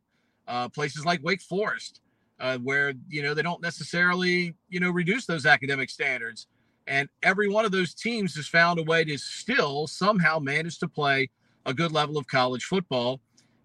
uh, 0.49 0.69
places 0.69 1.07
like 1.07 1.23
Wake 1.23 1.40
Forest, 1.40 2.01
uh, 2.40 2.59
where, 2.59 2.95
you 3.09 3.23
know, 3.23 3.32
they 3.32 3.43
don't 3.43 3.62
necessarily, 3.62 4.55
you 4.69 4.81
know, 4.81 4.90
reduce 4.90 5.24
those 5.24 5.47
academic 5.47 5.89
standards. 5.89 6.49
And 6.89 7.09
every 7.23 7.48
one 7.48 7.66
of 7.66 7.70
those 7.70 7.94
teams 7.94 8.35
has 8.36 8.48
found 8.48 8.81
a 8.81 8.82
way 8.82 9.05
to 9.05 9.19
still 9.19 9.86
somehow 9.86 10.39
manage 10.39 10.78
to 10.78 10.89
play 10.89 11.28
a 11.66 11.74
good 11.74 11.93
level 11.93 12.16
of 12.16 12.27
college 12.27 12.65
football. 12.65 13.20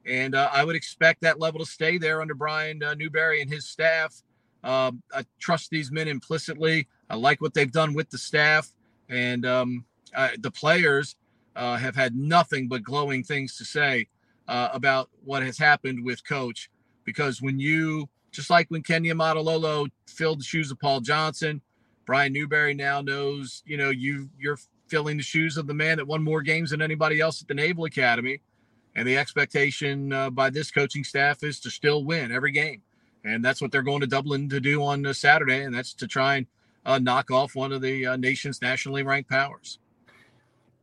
And 0.05 0.35
uh, 0.35 0.49
I 0.51 0.65
would 0.65 0.75
expect 0.75 1.21
that 1.21 1.39
level 1.39 1.61
to 1.61 1.65
stay 1.65 1.97
there 1.97 2.21
under 2.21 2.35
Brian 2.35 2.83
uh, 2.83 2.93
Newberry 2.95 3.41
and 3.41 3.49
his 3.49 3.65
staff. 3.65 4.21
Um, 4.63 5.01
I 5.15 5.25
trust 5.39 5.69
these 5.69 5.89
men 5.89 6.09
implicitly. 6.09 6.87
I 7.09 7.15
like 7.15 7.39
what 7.39 7.53
they've 7.53 7.71
done 7.71 7.93
with 7.93 8.09
the 8.09 8.17
staff. 8.17 8.73
And, 9.09 9.45
um, 9.45 9.85
uh, 10.13 10.29
the 10.39 10.51
players 10.51 11.15
uh, 11.55 11.77
have 11.77 11.95
had 11.95 12.15
nothing 12.15 12.67
but 12.67 12.83
glowing 12.83 13.23
things 13.23 13.57
to 13.57 13.65
say 13.65 14.07
uh, 14.47 14.69
about 14.73 15.09
what 15.23 15.43
has 15.43 15.57
happened 15.57 16.03
with 16.03 16.27
Coach. 16.27 16.69
Because 17.05 17.41
when 17.41 17.59
you, 17.59 18.09
just 18.31 18.49
like 18.49 18.69
when 18.69 18.83
Ken 18.83 19.03
Niumatalolo 19.03 19.87
filled 20.07 20.39
the 20.39 20.43
shoes 20.43 20.71
of 20.71 20.79
Paul 20.79 21.01
Johnson, 21.01 21.61
Brian 22.05 22.33
Newberry 22.33 22.73
now 22.73 23.01
knows, 23.01 23.63
you 23.65 23.77
know, 23.77 23.89
you 23.89 24.29
you're 24.37 24.57
filling 24.87 25.17
the 25.17 25.23
shoes 25.23 25.57
of 25.57 25.67
the 25.67 25.73
man 25.73 25.97
that 25.97 26.07
won 26.07 26.23
more 26.23 26.41
games 26.41 26.71
than 26.71 26.81
anybody 26.81 27.19
else 27.19 27.41
at 27.41 27.47
the 27.47 27.53
Naval 27.53 27.85
Academy. 27.85 28.41
And 28.95 29.07
the 29.07 29.17
expectation 29.17 30.13
uh, 30.13 30.29
by 30.29 30.49
this 30.49 30.69
coaching 30.69 31.03
staff 31.03 31.43
is 31.43 31.59
to 31.61 31.71
still 31.71 32.03
win 32.03 32.31
every 32.31 32.51
game. 32.51 32.83
And 33.23 33.43
that's 33.43 33.61
what 33.61 33.71
they're 33.71 33.81
going 33.81 34.01
to 34.01 34.07
Dublin 34.07 34.49
to 34.49 34.59
do 34.59 34.83
on 34.83 35.05
uh, 35.05 35.13
Saturday. 35.13 35.63
And 35.63 35.73
that's 35.73 35.93
to 35.95 36.07
try 36.07 36.35
and 36.35 36.47
uh, 36.85 36.99
knock 36.99 37.31
off 37.31 37.55
one 37.55 37.71
of 37.71 37.81
the 37.81 38.05
uh, 38.05 38.17
nation's 38.17 38.61
nationally 38.61 39.01
ranked 39.01 39.29
powers. 39.29 39.79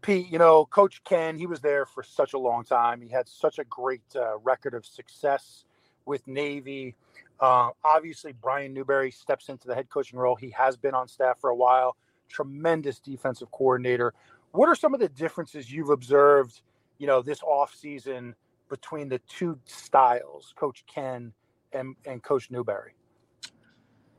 Pete, 0.03 0.29
you 0.29 0.39
know, 0.39 0.65
Coach 0.65 1.05
Ken, 1.05 1.37
he 1.37 1.47
was 1.47 1.61
there 1.61 1.85
for 1.85 2.03
such 2.03 2.33
a 2.33 2.39
long 2.39 2.65
time. 2.65 3.03
He 3.03 3.09
had 3.09 3.29
such 3.29 3.59
a 3.59 3.65
great 3.65 4.03
uh, 4.17 4.39
record 4.39 4.75
of 4.75 4.87
success 4.87 5.65
with 6.07 6.27
Navy. 6.27 6.95
Uh, 7.41 7.71
obviously, 7.85 8.33
Brian 8.33 8.75
Newberry 8.75 9.11
steps 9.11 9.49
into 9.49 9.67
the 9.67 9.75
head 9.75 9.89
coaching 9.89 10.19
role. 10.19 10.37
He 10.37 10.51
has 10.51 10.77
been 10.77 10.95
on 10.95 11.09
staff 11.09 11.41
for 11.41 11.51
a 11.51 11.55
while, 11.55 11.97
tremendous 12.29 12.99
defensive 12.99 13.51
coordinator. 13.51 14.12
What 14.53 14.69
are 14.69 14.75
some 14.75 14.95
of 14.95 15.01
the 15.01 15.09
differences 15.09 15.73
you've 15.73 15.91
observed, 15.91 16.61
you 16.99 17.07
know, 17.07 17.23
this 17.23 17.41
offseason 17.41 18.35
between 18.69 19.09
the 19.09 19.19
two 19.21 19.59
styles, 19.65 20.53
Coach 20.57 20.85
Ken 20.87 21.33
and, 21.73 21.97
and 22.05 22.23
Coach 22.23 22.51
Newberry? 22.51 22.93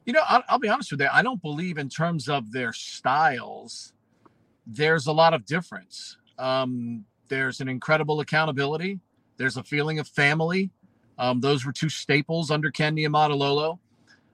You 0.05 0.13
know, 0.13 0.23
I'll, 0.27 0.43
I'll 0.49 0.59
be 0.59 0.69
honest 0.69 0.91
with 0.91 1.01
you. 1.01 1.09
I 1.11 1.21
don't 1.21 1.41
believe 1.41 1.77
in 1.77 1.89
terms 1.89 2.27
of 2.27 2.51
their 2.51 2.73
styles 2.73 3.93
there's 4.65 5.07
a 5.07 5.11
lot 5.11 5.33
of 5.33 5.45
difference. 5.45 6.17
Um, 6.37 7.05
there's 7.27 7.61
an 7.61 7.67
incredible 7.67 8.19
accountability. 8.19 8.99
There's 9.37 9.57
a 9.57 9.63
feeling 9.63 9.99
of 9.99 10.07
family. 10.07 10.71
Um, 11.17 11.41
those 11.41 11.65
were 11.65 11.71
two 11.71 11.89
staples 11.89 12.51
under 12.51 12.71
Ken 12.71 12.95
Niumatalolo. 12.95 13.79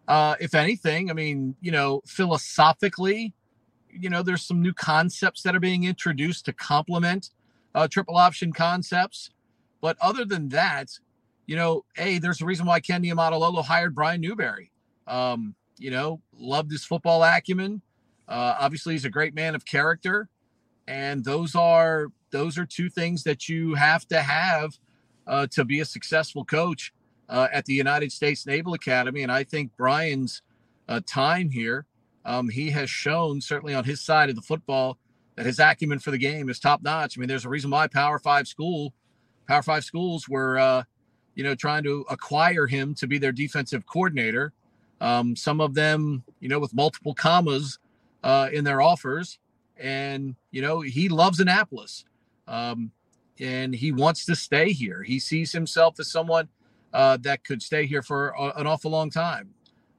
Uh, 0.08 0.36
if 0.40 0.56
anything, 0.56 1.10
I 1.10 1.14
mean, 1.14 1.56
you 1.60 1.72
know, 1.72 2.02
philosophically, 2.06 3.34
you 3.92 4.10
know, 4.10 4.24
there's 4.24 4.44
some 4.44 4.62
new 4.62 4.74
concepts 4.74 5.42
that 5.44 5.56
are 5.56 5.60
being 5.60 5.84
introduced 5.84 6.46
to 6.46 6.54
complement 6.54 7.32
uh, 7.76 7.88
triple 7.88 8.16
option 8.16 8.54
concepts. 8.54 9.32
But 9.82 9.98
other 10.02 10.24
than 10.24 10.50
that, 10.50 10.90
you 11.46 11.56
know, 11.56 11.86
hey, 11.96 12.20
there's 12.20 12.42
a 12.42 12.46
reason 12.46 12.66
why 12.66 12.80
Ken 12.80 13.04
Niumatalolo 13.04 13.64
hired 13.64 13.96
Brian 13.96 14.22
Newberry. 14.22 14.72
Um, 15.08 15.56
you 15.78 15.92
know, 15.92 16.22
loved 16.38 16.72
his 16.72 16.84
football 16.84 17.24
acumen. 17.24 17.82
Uh, 18.28 18.56
obviously, 18.60 18.94
he's 18.94 19.06
a 19.06 19.10
great 19.10 19.34
man 19.34 19.56
of 19.56 19.66
character, 19.66 20.28
and 20.88 21.24
those 21.24 21.56
are 21.56 22.08
those 22.32 22.58
are 22.58 22.66
two 22.66 22.90
things 22.90 23.24
that 23.24 23.48
you 23.48 23.76
have 23.76 24.06
to 24.10 24.22
have 24.22 24.78
uh, 25.28 25.48
to 25.52 25.66
be 25.66 25.80
a 25.80 25.86
successful 25.86 26.46
coach 26.46 26.94
uh, 27.30 27.48
at 27.52 27.66
the 27.66 27.74
United 27.74 28.12
States 28.12 28.46
Naval 28.46 28.74
Academy. 28.74 29.24
And 29.24 29.32
I 29.32 29.44
think 29.44 29.72
Brian's 29.78 30.42
uh, 30.88 31.02
time 31.06 31.50
here, 31.50 31.86
um, 32.26 32.50
he 32.50 32.70
has 32.72 32.90
shown 32.90 33.42
certainly 33.42 33.74
on 33.74 33.84
his 33.84 34.02
side 34.02 34.30
of 34.30 34.36
the 34.36 34.42
football 34.42 34.98
that 35.36 35.46
his 35.46 35.60
acumen 35.60 36.00
for 36.00 36.12
the 36.12 36.18
game 36.18 36.50
is 36.50 36.60
top 36.60 36.82
notch. 36.82 37.18
I 37.18 37.20
mean, 37.20 37.30
there's 37.30 37.46
a 37.46 37.50
reason 37.50 37.70
why 37.70 37.88
Power 37.88 38.20
Five 38.20 38.48
school, 38.48 38.94
Power 39.48 39.62
Five 39.62 39.84
schools 39.84 40.28
were, 40.28 40.58
uh, 40.58 40.84
you 41.36 41.44
know, 41.44 41.56
trying 41.56 41.84
to 41.84 42.06
acquire 42.10 42.66
him 42.66 42.96
to 42.96 43.08
be 43.08 43.18
their 43.18 43.32
defensive 43.32 43.86
coordinator. 43.86 44.54
Um, 45.00 45.36
some 45.36 45.62
of 45.62 45.76
them, 45.76 46.24
you 46.40 46.50
know, 46.50 46.60
with 46.60 46.74
multiple 46.74 47.14
commas 47.14 47.78
uh, 48.24 48.50
in 48.52 48.64
their 48.64 48.82
offers. 48.82 49.38
And, 49.78 50.36
you 50.50 50.62
know, 50.62 50.82
he 50.82 51.08
loves 51.08 51.40
Annapolis 51.40 52.04
um, 52.48 52.92
and 53.40 53.74
he 53.74 53.92
wants 53.92 54.26
to 54.26 54.36
stay 54.36 54.72
here. 54.72 55.04
He 55.04 55.20
sees 55.20 55.52
himself 55.52 56.00
as 56.00 56.12
someone 56.12 56.50
uh, 56.94 57.18
that 57.22 57.44
could 57.44 57.62
stay 57.62 57.86
here 57.86 58.02
for 58.02 58.30
a, 58.30 58.54
an 58.58 58.68
awful 58.68 58.92
long 58.92 59.10
time, 59.10 59.54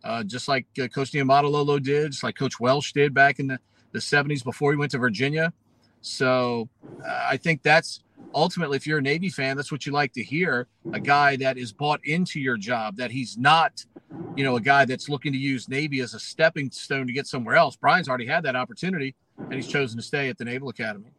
uh, 0.05 0.23
just 0.25 0.49
like 0.49 0.67
uh, 0.83 0.89
Coach 0.89 1.13
Niumatalolo 1.13 1.83
did, 1.83 2.13
just 2.13 2.25
like 2.25 2.37
Coach 2.37 2.59
Welsh 2.61 2.93
did 2.93 3.15
back 3.15 3.39
in 3.39 3.47
the, 3.47 3.59
the 3.93 3.99
70s 3.99 4.43
before 4.43 4.73
he 4.73 4.77
went 4.77 4.91
to 4.93 4.99
Virginia. 4.99 5.53
So 6.01 6.69
uh, 7.05 7.27
I 7.31 7.37
think 7.37 7.63
that's 7.63 8.03
ultimately, 8.35 8.77
if 8.77 8.87
you're 8.87 8.99
a 8.99 9.03
Navy 9.03 9.29
fan, 9.29 9.57
that's 9.57 9.73
what 9.73 9.87
you 9.87 9.93
like 9.93 10.13
to 10.15 10.23
hear 10.23 10.67
a 10.93 11.01
guy 11.01 11.37
that 11.37 11.59
is 11.59 11.73
bought 11.73 12.01
into 12.05 12.41
your 12.41 12.57
job, 12.57 12.97
that 12.97 13.11
he's 13.11 13.37
not, 13.37 13.85
you 14.37 14.45
know, 14.45 14.57
a 14.57 14.61
guy 14.61 14.85
that's 14.85 15.09
looking 15.09 15.33
to 15.33 15.39
use 15.39 15.69
Navy 15.69 16.01
as 16.01 16.15
a 16.15 16.21
stepping 16.21 16.71
stone 16.71 17.07
to 17.07 17.13
get 17.13 17.27
somewhere 17.27 17.57
else. 17.57 17.77
Brian's 17.77 18.09
already 18.09 18.27
had 18.27 18.45
that 18.45 18.57
opportunity 18.57 19.15
and 19.39 19.55
he's 19.55 19.69
chosen 19.69 19.97
to 19.99 20.03
stay 20.03 20.29
at 20.29 20.39
the 20.39 20.45
Naval 20.45 20.69
Academy. 20.69 21.13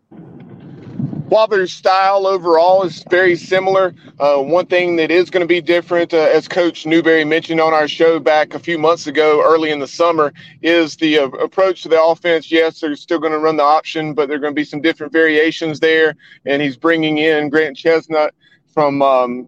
While 1.29 1.47
their 1.47 1.67
style 1.67 2.25
overall 2.25 2.81
is 2.81 3.05
very 3.07 3.35
similar, 3.35 3.93
uh, 4.19 4.37
one 4.37 4.65
thing 4.65 4.95
that 4.95 5.11
is 5.11 5.29
going 5.29 5.41
to 5.41 5.47
be 5.47 5.61
different, 5.61 6.11
uh, 6.11 6.17
as 6.17 6.47
Coach 6.47 6.87
Newberry 6.87 7.23
mentioned 7.23 7.61
on 7.61 7.71
our 7.71 7.87
show 7.87 8.19
back 8.19 8.55
a 8.55 8.59
few 8.59 8.79
months 8.79 9.05
ago, 9.05 9.39
early 9.45 9.69
in 9.69 9.77
the 9.77 9.87
summer, 9.87 10.33
is 10.63 10.95
the 10.95 11.19
uh, 11.19 11.27
approach 11.27 11.83
to 11.83 11.89
the 11.89 12.01
offense. 12.01 12.51
Yes, 12.51 12.79
they're 12.79 12.95
still 12.95 13.19
going 13.19 13.31
to 13.31 13.37
run 13.37 13.57
the 13.57 13.63
option, 13.63 14.15
but 14.15 14.27
there 14.27 14.37
are 14.37 14.39
going 14.39 14.53
to 14.53 14.59
be 14.59 14.63
some 14.63 14.81
different 14.81 15.13
variations 15.13 15.79
there. 15.79 16.15
And 16.47 16.63
he's 16.63 16.77
bringing 16.77 17.19
in 17.19 17.49
Grant 17.49 17.77
Chesnut 17.77 18.31
from 18.73 19.03
um, 19.03 19.47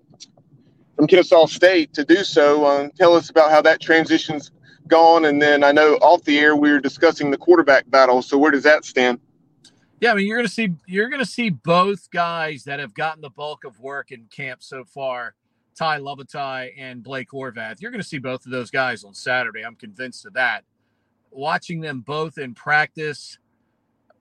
from 0.95 1.07
Kennesaw 1.07 1.47
State 1.47 1.95
to 1.95 2.05
do 2.05 2.23
so. 2.23 2.63
Uh, 2.63 2.89
tell 2.95 3.15
us 3.15 3.31
about 3.31 3.49
how 3.49 3.63
that 3.63 3.81
transition's 3.81 4.51
gone, 4.87 5.25
and 5.25 5.41
then 5.41 5.63
I 5.63 5.71
know 5.71 5.95
off 5.95 6.23
the 6.25 6.37
air 6.37 6.55
we 6.55 6.71
were 6.71 6.79
discussing 6.79 7.31
the 7.31 7.37
quarterback 7.37 7.89
battle. 7.89 8.21
So 8.21 8.37
where 8.37 8.51
does 8.51 8.63
that 8.63 8.85
stand? 8.85 9.19
Yeah, 10.01 10.13
I 10.13 10.15
mean, 10.15 10.25
you're 10.27 10.37
gonna 10.37 10.47
see 10.49 10.73
you're 10.87 11.09
gonna 11.09 11.23
see 11.23 11.51
both 11.51 12.09
guys 12.09 12.63
that 12.63 12.79
have 12.79 12.95
gotten 12.95 13.21
the 13.21 13.29
bulk 13.29 13.63
of 13.63 13.79
work 13.79 14.11
in 14.11 14.25
camp 14.35 14.63
so 14.63 14.83
far, 14.83 15.35
Tai 15.75 15.99
Lavatai 15.99 16.73
and 16.75 17.03
Blake 17.03 17.29
Horvath. 17.29 17.79
You're 17.79 17.91
gonna 17.91 18.01
see 18.01 18.17
both 18.17 18.43
of 18.47 18.51
those 18.51 18.71
guys 18.71 19.03
on 19.03 19.13
Saturday. 19.13 19.63
I'm 19.63 19.75
convinced 19.75 20.25
of 20.25 20.33
that. 20.33 20.63
Watching 21.29 21.81
them 21.81 22.01
both 22.01 22.39
in 22.39 22.55
practice, 22.55 23.37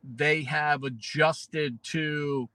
they 0.05 0.43
have 0.43 0.85
adjusted 0.85 1.83
to 1.85 2.51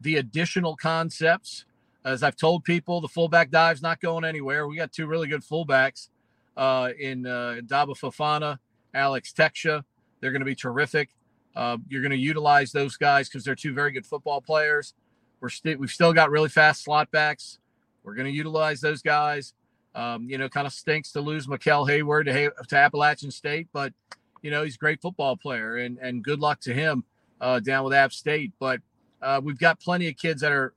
the 0.00 0.16
additional 0.16 0.76
concepts. 0.76 1.64
As 2.04 2.22
I've 2.22 2.36
told 2.36 2.62
people, 2.62 3.00
the 3.00 3.08
fullback 3.08 3.50
dive's 3.50 3.82
not 3.82 4.00
going 4.00 4.24
anywhere. 4.24 4.68
We 4.68 4.76
got 4.76 4.92
two 4.92 5.06
really 5.06 5.28
good 5.28 5.42
fullbacks 5.42 6.08
uh, 6.56 6.90
in 6.98 7.26
uh, 7.26 7.60
Daba 7.66 7.98
Fofana, 7.98 8.58
Alex 8.94 9.34
Tecza. 9.36 9.84
They're 10.20 10.30
going 10.30 10.40
to 10.40 10.46
be 10.46 10.54
terrific. 10.54 11.10
Uh, 11.56 11.78
you're 11.88 12.02
going 12.02 12.10
to 12.12 12.18
utilize 12.18 12.72
those 12.72 12.96
guys 12.96 13.28
because 13.28 13.44
they're 13.44 13.54
two 13.54 13.74
very 13.74 13.90
good 13.90 14.06
football 14.06 14.40
players. 14.40 14.94
We're 15.40 15.48
still 15.48 15.78
we've 15.78 15.90
still 15.90 16.12
got 16.12 16.30
really 16.30 16.48
fast 16.48 16.84
slot 16.84 17.10
backs. 17.10 17.58
We're 18.04 18.14
going 18.14 18.26
to 18.26 18.32
utilize 18.32 18.80
those 18.80 19.02
guys. 19.02 19.54
Um, 19.94 20.28
you 20.30 20.38
know, 20.38 20.48
kind 20.48 20.66
of 20.66 20.72
stinks 20.72 21.10
to 21.12 21.20
lose 21.20 21.48
Maquel 21.48 21.88
Haywood 21.88 22.26
to, 22.26 22.52
to 22.68 22.76
Appalachian 22.76 23.30
State, 23.30 23.66
but 23.72 23.92
you 24.40 24.50
know 24.50 24.62
he's 24.62 24.76
a 24.76 24.78
great 24.78 25.00
football 25.02 25.36
player, 25.36 25.78
and 25.78 25.98
and 25.98 26.22
good 26.22 26.38
luck 26.38 26.60
to 26.60 26.72
him 26.72 27.04
uh, 27.40 27.58
down 27.58 27.84
with 27.84 27.92
App 27.92 28.12
State. 28.12 28.52
But 28.60 28.80
uh, 29.20 29.40
we've 29.42 29.58
got 29.58 29.80
plenty 29.80 30.08
of 30.08 30.16
kids 30.16 30.42
that 30.42 30.52
are, 30.52 30.72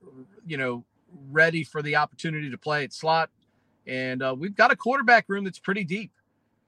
you 0.46 0.56
know, 0.56 0.84
ready 1.30 1.62
for 1.62 1.80
the 1.80 1.94
opportunity 1.96 2.50
to 2.50 2.58
play 2.58 2.82
at 2.82 2.92
slot, 2.92 3.30
and 3.86 4.22
uh, 4.22 4.34
we've 4.36 4.56
got 4.56 4.72
a 4.72 4.76
quarterback 4.76 5.26
room 5.28 5.44
that's 5.44 5.60
pretty 5.60 5.84
deep. 5.84 6.10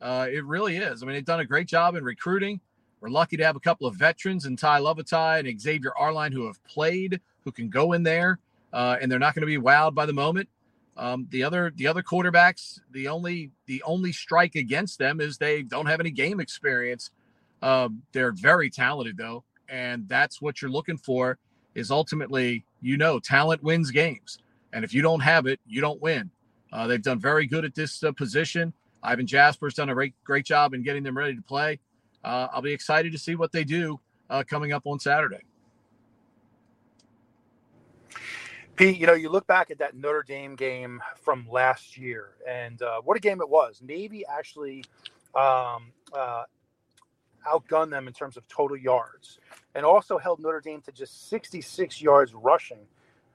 Uh, 0.00 0.28
it 0.30 0.44
really 0.44 0.76
is. 0.76 1.02
I 1.02 1.06
mean, 1.06 1.14
they've 1.14 1.24
done 1.24 1.40
a 1.40 1.44
great 1.44 1.66
job 1.66 1.96
in 1.96 2.04
recruiting. 2.04 2.60
We're 3.06 3.12
lucky 3.12 3.36
to 3.36 3.44
have 3.44 3.54
a 3.54 3.60
couple 3.60 3.86
of 3.86 3.94
veterans 3.94 4.46
in 4.46 4.56
Tai 4.56 4.80
Lavatai 4.80 5.38
and 5.38 5.60
Xavier 5.60 5.92
Arline 5.96 6.32
who 6.32 6.48
have 6.48 6.60
played, 6.64 7.20
who 7.44 7.52
can 7.52 7.68
go 7.68 7.92
in 7.92 8.02
there, 8.02 8.40
uh, 8.72 8.96
and 9.00 9.08
they're 9.08 9.20
not 9.20 9.32
going 9.32 9.42
to 9.42 9.46
be 9.46 9.64
wowed 9.64 9.94
by 9.94 10.06
the 10.06 10.12
moment. 10.12 10.48
Um, 10.96 11.28
the 11.30 11.44
other 11.44 11.72
the 11.76 11.86
other 11.86 12.02
quarterbacks, 12.02 12.80
the 12.90 13.06
only 13.06 13.52
the 13.66 13.80
only 13.84 14.10
strike 14.10 14.56
against 14.56 14.98
them 14.98 15.20
is 15.20 15.38
they 15.38 15.62
don't 15.62 15.86
have 15.86 16.00
any 16.00 16.10
game 16.10 16.40
experience. 16.40 17.12
Uh, 17.62 17.90
they're 18.10 18.32
very 18.32 18.70
talented 18.70 19.16
though, 19.16 19.44
and 19.68 20.08
that's 20.08 20.42
what 20.42 20.60
you're 20.60 20.68
looking 20.68 20.96
for. 20.96 21.38
Is 21.76 21.92
ultimately, 21.92 22.64
you 22.80 22.96
know, 22.96 23.20
talent 23.20 23.62
wins 23.62 23.92
games, 23.92 24.38
and 24.72 24.84
if 24.84 24.92
you 24.92 25.00
don't 25.00 25.20
have 25.20 25.46
it, 25.46 25.60
you 25.64 25.80
don't 25.80 26.02
win. 26.02 26.28
Uh, 26.72 26.88
they've 26.88 27.00
done 27.00 27.20
very 27.20 27.46
good 27.46 27.64
at 27.64 27.76
this 27.76 28.02
uh, 28.02 28.10
position. 28.10 28.72
Ivan 29.00 29.28
Jasper's 29.28 29.74
done 29.74 29.90
a 29.90 29.94
great 29.94 30.14
great 30.24 30.44
job 30.44 30.74
in 30.74 30.82
getting 30.82 31.04
them 31.04 31.16
ready 31.16 31.36
to 31.36 31.42
play 31.42 31.78
uh, 32.27 32.48
I'll 32.53 32.62
be 32.62 32.73
excited 32.73 33.12
to 33.12 33.19
see 33.19 33.36
what 33.36 33.53
they 33.53 33.65
do 33.65 34.01
uh, 34.28 34.43
coming 34.47 34.73
up 34.73 34.82
on 34.85 34.98
Saturday. 34.98 35.40
Pete, 38.74 38.98
you 38.98 39.07
know, 39.07 39.15
you 39.15 39.31
look 39.31 39.47
back 39.47 39.70
at 39.70 39.78
that 39.78 39.97
Notre 39.97 40.23
Dame 40.23 40.55
game 40.57 41.01
from 41.23 41.47
last 41.51 41.97
year, 41.97 42.31
and 42.47 42.82
uh, 42.82 43.01
what 43.03 43.16
a 43.16 43.20
game 43.20 43.40
it 43.40 43.48
was. 43.48 43.81
Navy 43.81 44.24
actually 44.28 44.85
um, 45.35 45.93
uh, 46.15 46.43
outgunned 47.48 47.90
them 47.90 48.07
in 48.09 48.12
terms 48.12 48.36
of 48.36 48.47
total 48.48 48.77
yards 48.77 49.39
and 49.74 49.86
also 49.86 50.19
held 50.19 50.40
Notre 50.40 50.61
Dame 50.61 50.82
to 50.82 50.93
just 50.93 51.31
66 51.31 52.03
yards 52.03 52.35
rushing, 52.35 52.86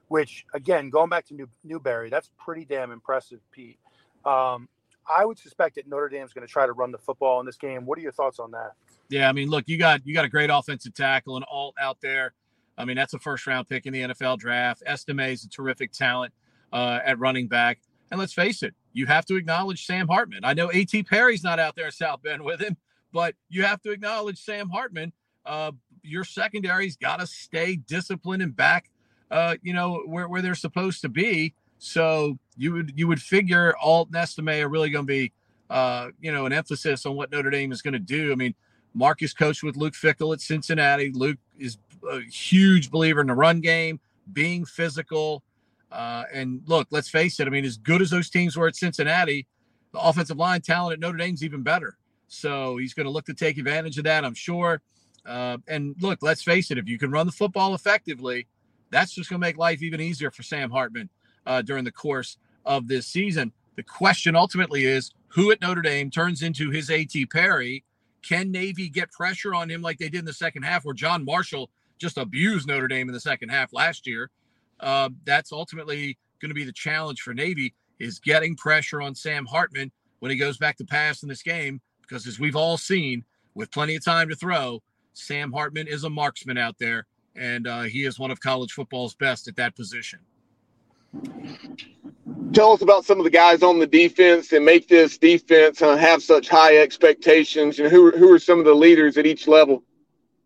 which, 0.09 0.45
again, 0.53 0.89
going 0.89 1.09
back 1.09 1.25
to 1.27 1.33
New- 1.33 1.49
Newberry, 1.63 2.09
that's 2.09 2.29
pretty 2.37 2.65
damn 2.65 2.91
impressive, 2.91 3.39
Pete. 3.51 3.79
Um, 4.25 4.67
I 5.09 5.25
would 5.25 5.37
suspect 5.37 5.75
that 5.75 5.87
Notre 5.87 6.09
Dame's 6.09 6.33
going 6.33 6.45
to 6.45 6.51
try 6.51 6.65
to 6.65 6.73
run 6.73 6.91
the 6.91 6.97
football 6.97 7.39
in 7.39 7.45
this 7.45 7.57
game. 7.57 7.85
What 7.85 7.97
are 7.97 8.01
your 8.01 8.11
thoughts 8.11 8.39
on 8.39 8.51
that? 8.51 8.73
Yeah, 9.09 9.27
I 9.27 9.31
mean, 9.33 9.49
look, 9.49 9.67
you 9.67 9.77
got 9.77 10.05
you 10.05 10.13
got 10.13 10.25
a 10.25 10.29
great 10.29 10.49
offensive 10.49 10.93
tackle 10.93 11.35
and 11.35 11.45
all 11.45 11.73
out 11.79 11.99
there. 12.01 12.33
I 12.77 12.85
mean, 12.85 12.95
that's 12.95 13.13
a 13.13 13.19
first 13.19 13.45
round 13.45 13.67
pick 13.67 13.85
in 13.85 13.93
the 13.93 14.01
NFL 14.01 14.39
draft. 14.39 14.83
Estime 14.85 15.19
is 15.19 15.43
a 15.43 15.49
terrific 15.49 15.91
talent 15.91 16.33
uh, 16.71 16.99
at 17.03 17.19
running 17.19 17.47
back. 17.47 17.79
And 18.09 18.19
let's 18.19 18.33
face 18.33 18.63
it, 18.63 18.73
you 18.93 19.05
have 19.05 19.25
to 19.25 19.35
acknowledge 19.35 19.85
Sam 19.85 20.07
Hartman. 20.07 20.41
I 20.43 20.53
know 20.53 20.69
A.T. 20.71 21.03
Perry's 21.03 21.43
not 21.43 21.59
out 21.59 21.75
there 21.75 21.85
in 21.85 21.91
South 21.91 22.21
Bend 22.21 22.41
with 22.41 22.59
him, 22.61 22.77
but 23.13 23.35
you 23.49 23.63
have 23.63 23.81
to 23.83 23.91
acknowledge 23.91 24.41
Sam 24.41 24.69
Hartman. 24.69 25.13
Uh, 25.45 25.71
your 26.03 26.23
secondary's 26.23 26.97
got 26.97 27.19
to 27.19 27.27
stay 27.27 27.75
disciplined 27.75 28.43
and 28.43 28.55
back, 28.55 28.89
uh, 29.29 29.55
you 29.61 29.73
know, 29.73 30.03
where, 30.05 30.27
where 30.27 30.41
they're 30.41 30.55
supposed 30.55 31.01
to 31.01 31.09
be. 31.09 31.53
So 31.83 32.37
you 32.55 32.73
would 32.73 32.93
you 32.95 33.07
would 33.07 33.19
figure 33.19 33.75
Alt 33.81 34.09
and 34.09 34.15
Estime 34.15 34.63
are 34.63 34.69
really 34.69 34.91
going 34.91 35.07
to 35.07 35.11
be, 35.11 35.33
uh, 35.71 36.09
you 36.21 36.31
know, 36.31 36.45
an 36.45 36.53
emphasis 36.53 37.07
on 37.07 37.15
what 37.15 37.31
Notre 37.31 37.49
Dame 37.49 37.71
is 37.71 37.81
going 37.81 37.93
to 37.93 37.99
do. 37.99 38.31
I 38.31 38.35
mean, 38.35 38.53
Marcus 38.93 39.33
coached 39.33 39.63
with 39.63 39.75
Luke 39.75 39.95
Fickell 39.95 40.31
at 40.31 40.41
Cincinnati. 40.41 41.11
Luke 41.11 41.39
is 41.57 41.79
a 42.07 42.21
huge 42.21 42.91
believer 42.91 43.19
in 43.19 43.25
the 43.25 43.33
run 43.33 43.61
game, 43.61 43.99
being 44.31 44.63
physical. 44.63 45.41
Uh, 45.91 46.25
and 46.31 46.61
look, 46.67 46.87
let's 46.91 47.09
face 47.09 47.39
it. 47.39 47.47
I 47.47 47.49
mean, 47.49 47.65
as 47.65 47.77
good 47.77 48.03
as 48.03 48.11
those 48.11 48.29
teams 48.29 48.55
were 48.55 48.67
at 48.67 48.75
Cincinnati, 48.75 49.47
the 49.91 49.99
offensive 49.99 50.37
line 50.37 50.61
talent 50.61 50.93
at 50.93 50.99
Notre 50.99 51.17
Dame's 51.17 51.43
even 51.43 51.63
better. 51.63 51.97
So 52.27 52.77
he's 52.77 52.93
going 52.93 53.07
to 53.07 53.11
look 53.11 53.25
to 53.25 53.33
take 53.33 53.57
advantage 53.57 53.97
of 53.97 54.03
that, 54.03 54.23
I'm 54.23 54.35
sure. 54.35 54.83
Uh, 55.25 55.57
and 55.67 55.95
look, 55.99 56.19
let's 56.21 56.43
face 56.43 56.69
it. 56.69 56.77
If 56.77 56.87
you 56.87 56.99
can 56.99 57.09
run 57.09 57.25
the 57.25 57.31
football 57.31 57.73
effectively, 57.73 58.45
that's 58.91 59.13
just 59.13 59.31
going 59.31 59.41
to 59.41 59.47
make 59.47 59.57
life 59.57 59.81
even 59.81 59.99
easier 59.99 60.29
for 60.29 60.43
Sam 60.43 60.69
Hartman 60.69 61.09
uh, 61.45 61.61
during 61.61 61.83
the 61.83 61.91
course 61.91 62.37
of 62.65 62.87
this 62.87 63.07
season. 63.07 63.51
The 63.75 63.83
question 63.83 64.35
ultimately 64.35 64.85
is 64.85 65.11
who 65.29 65.51
at 65.51 65.61
Notre 65.61 65.81
Dame 65.81 66.09
turns 66.11 66.41
into 66.41 66.69
his 66.69 66.89
A.T. 66.89 67.25
Perry 67.27 67.83
can 68.21 68.51
Navy 68.51 68.89
get 68.89 69.11
pressure 69.11 69.53
on 69.53 69.69
him 69.69 69.81
like 69.81 69.97
they 69.97 70.09
did 70.09 70.19
in 70.19 70.25
the 70.25 70.33
second 70.33 70.63
half, 70.63 70.85
where 70.85 70.93
John 70.93 71.25
Marshall 71.25 71.69
just 71.97 72.17
abused 72.17 72.67
Notre 72.67 72.87
Dame 72.87 73.09
in 73.09 73.13
the 73.13 73.19
second 73.19 73.49
half 73.49 73.73
last 73.73 74.05
year? 74.05 74.29
Uh, 74.79 75.09
that's 75.25 75.51
ultimately 75.51 76.17
going 76.41 76.49
to 76.49 76.55
be 76.55 76.63
the 76.63 76.71
challenge 76.71 77.21
for 77.21 77.33
Navy 77.33 77.73
is 77.99 78.19
getting 78.19 78.55
pressure 78.55 79.01
on 79.01 79.15
Sam 79.15 79.45
Hartman 79.45 79.91
when 80.19 80.31
he 80.31 80.37
goes 80.37 80.57
back 80.57 80.77
to 80.77 80.85
pass 80.85 81.23
in 81.23 81.29
this 81.29 81.43
game. 81.43 81.79
Because 82.01 82.27
as 82.27 82.39
we've 82.39 82.55
all 82.55 82.77
seen, 82.77 83.23
with 83.53 83.71
plenty 83.71 83.95
of 83.95 84.03
time 84.03 84.29
to 84.29 84.35
throw, 84.35 84.81
Sam 85.13 85.51
Hartman 85.51 85.87
is 85.87 86.03
a 86.03 86.09
marksman 86.09 86.57
out 86.57 86.77
there, 86.79 87.05
and 87.35 87.67
uh, 87.67 87.81
he 87.83 88.05
is 88.05 88.19
one 88.19 88.31
of 88.31 88.39
college 88.39 88.71
football's 88.71 89.15
best 89.15 89.47
at 89.47 89.55
that 89.57 89.75
position. 89.75 90.19
Tell 92.53 92.73
us 92.73 92.81
about 92.81 93.05
some 93.05 93.17
of 93.17 93.23
the 93.23 93.29
guys 93.29 93.63
on 93.63 93.79
the 93.79 93.87
defense 93.87 94.51
and 94.51 94.65
make 94.65 94.87
this 94.87 95.17
defense 95.17 95.81
uh, 95.81 95.95
have 95.95 96.21
such 96.21 96.49
high 96.49 96.77
expectations. 96.77 97.79
And 97.79 97.89
who 97.89 98.11
who 98.11 98.31
are 98.33 98.39
some 98.39 98.59
of 98.59 98.65
the 98.65 98.73
leaders 98.73 99.17
at 99.17 99.25
each 99.25 99.47
level? 99.47 99.83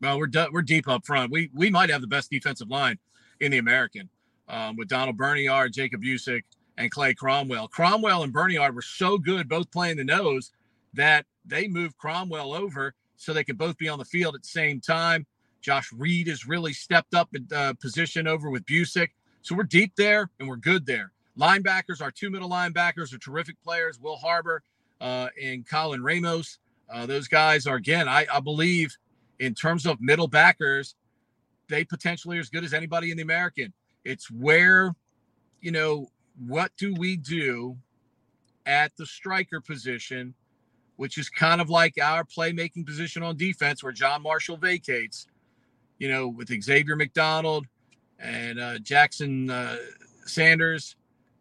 Well, 0.02 0.20
we're 0.20 0.30
we're 0.52 0.62
deep 0.62 0.88
up 0.88 1.06
front. 1.06 1.32
We 1.32 1.50
we 1.54 1.70
might 1.70 1.90
have 1.90 2.02
the 2.02 2.08
best 2.08 2.30
defensive 2.30 2.70
line 2.70 3.00
in 3.40 3.52
the 3.52 3.58
American 3.58 4.10
um, 4.48 4.76
with 4.76 4.88
Donald 4.88 5.18
Berniard, 5.18 5.74
Jacob 5.74 6.02
Busick, 6.02 6.44
and 6.78 6.92
Clay 6.92 7.14
Cromwell. 7.14 7.68
Cromwell 7.68 8.24
and 8.24 8.34
Berniard 8.34 8.76
were 8.76 8.82
so 8.82 9.18
good, 9.18 9.50
both 9.50 9.72
playing 9.72 9.98
the 9.98 10.04
nose, 10.04 10.52
that 10.94 11.26
they 11.46 11.68
moved 11.68 11.98
Cromwell 11.98 12.54
over 12.54 12.94
so 13.18 13.34
they 13.34 13.44
could 13.44 13.58
both 13.58 13.78
be 13.78 13.90
on 13.90 14.00
the 14.00 14.06
field 14.06 14.36
at 14.36 14.42
the 14.42 14.48
same 14.48 14.80
time. 14.80 15.26
Josh 15.62 15.92
Reed 15.92 16.28
has 16.28 16.46
really 16.46 16.74
stepped 16.74 17.16
up 17.16 17.30
in 17.34 17.48
uh, 17.56 17.74
position 17.82 18.28
over 18.28 18.50
with 18.50 18.66
Busick. 18.66 19.10
So 19.46 19.54
we're 19.54 19.62
deep 19.62 19.96
there 19.96 20.32
and 20.40 20.50
we're 20.50 20.56
good 20.56 20.88
there. 20.88 21.12
Linebackers, 21.38 22.02
our 22.02 22.10
two 22.10 22.32
middle 22.32 22.50
linebackers 22.50 23.14
are 23.14 23.20
terrific 23.20 23.62
players. 23.64 24.00
Will 24.00 24.16
Harbor 24.16 24.64
uh, 25.00 25.28
and 25.40 25.70
Colin 25.70 26.02
Ramos. 26.02 26.58
Uh, 26.92 27.06
those 27.06 27.28
guys 27.28 27.68
are, 27.68 27.76
again, 27.76 28.10
I, 28.10 28.26
I 28.34 28.40
believe 28.40 28.98
in 29.38 29.54
terms 29.54 29.86
of 29.86 30.02
middle 30.02 30.28
backers, 30.28 30.96
they 31.70 31.84
potentially 31.84 32.38
are 32.38 32.40
as 32.40 32.50
good 32.50 32.64
as 32.64 32.74
anybody 32.74 33.12
in 33.12 33.18
the 33.18 33.22
American. 33.22 33.72
It's 34.04 34.32
where, 34.32 34.96
you 35.62 35.70
know, 35.70 36.08
what 36.48 36.72
do 36.76 36.96
we 36.96 37.16
do 37.16 37.78
at 38.66 38.98
the 38.98 39.06
striker 39.06 39.62
position, 39.62 40.34
which 40.96 41.20
is 41.20 41.30
kind 41.30 41.62
of 41.62 41.70
like 41.70 42.00
our 42.02 42.24
playmaking 42.24 42.84
position 42.84 43.22
on 43.22 43.38
defense 43.38 43.84
where 43.84 43.94
John 43.94 44.24
Marshall 44.24 44.58
vacates, 44.58 45.28
you 46.00 46.10
know, 46.10 46.28
with 46.28 46.50
Xavier 46.64 46.96
McDonald 46.96 47.68
and 48.20 48.60
uh, 48.60 48.80
Jackson 48.80 49.50
uh, 49.50 49.78
Sanders. 50.26 50.96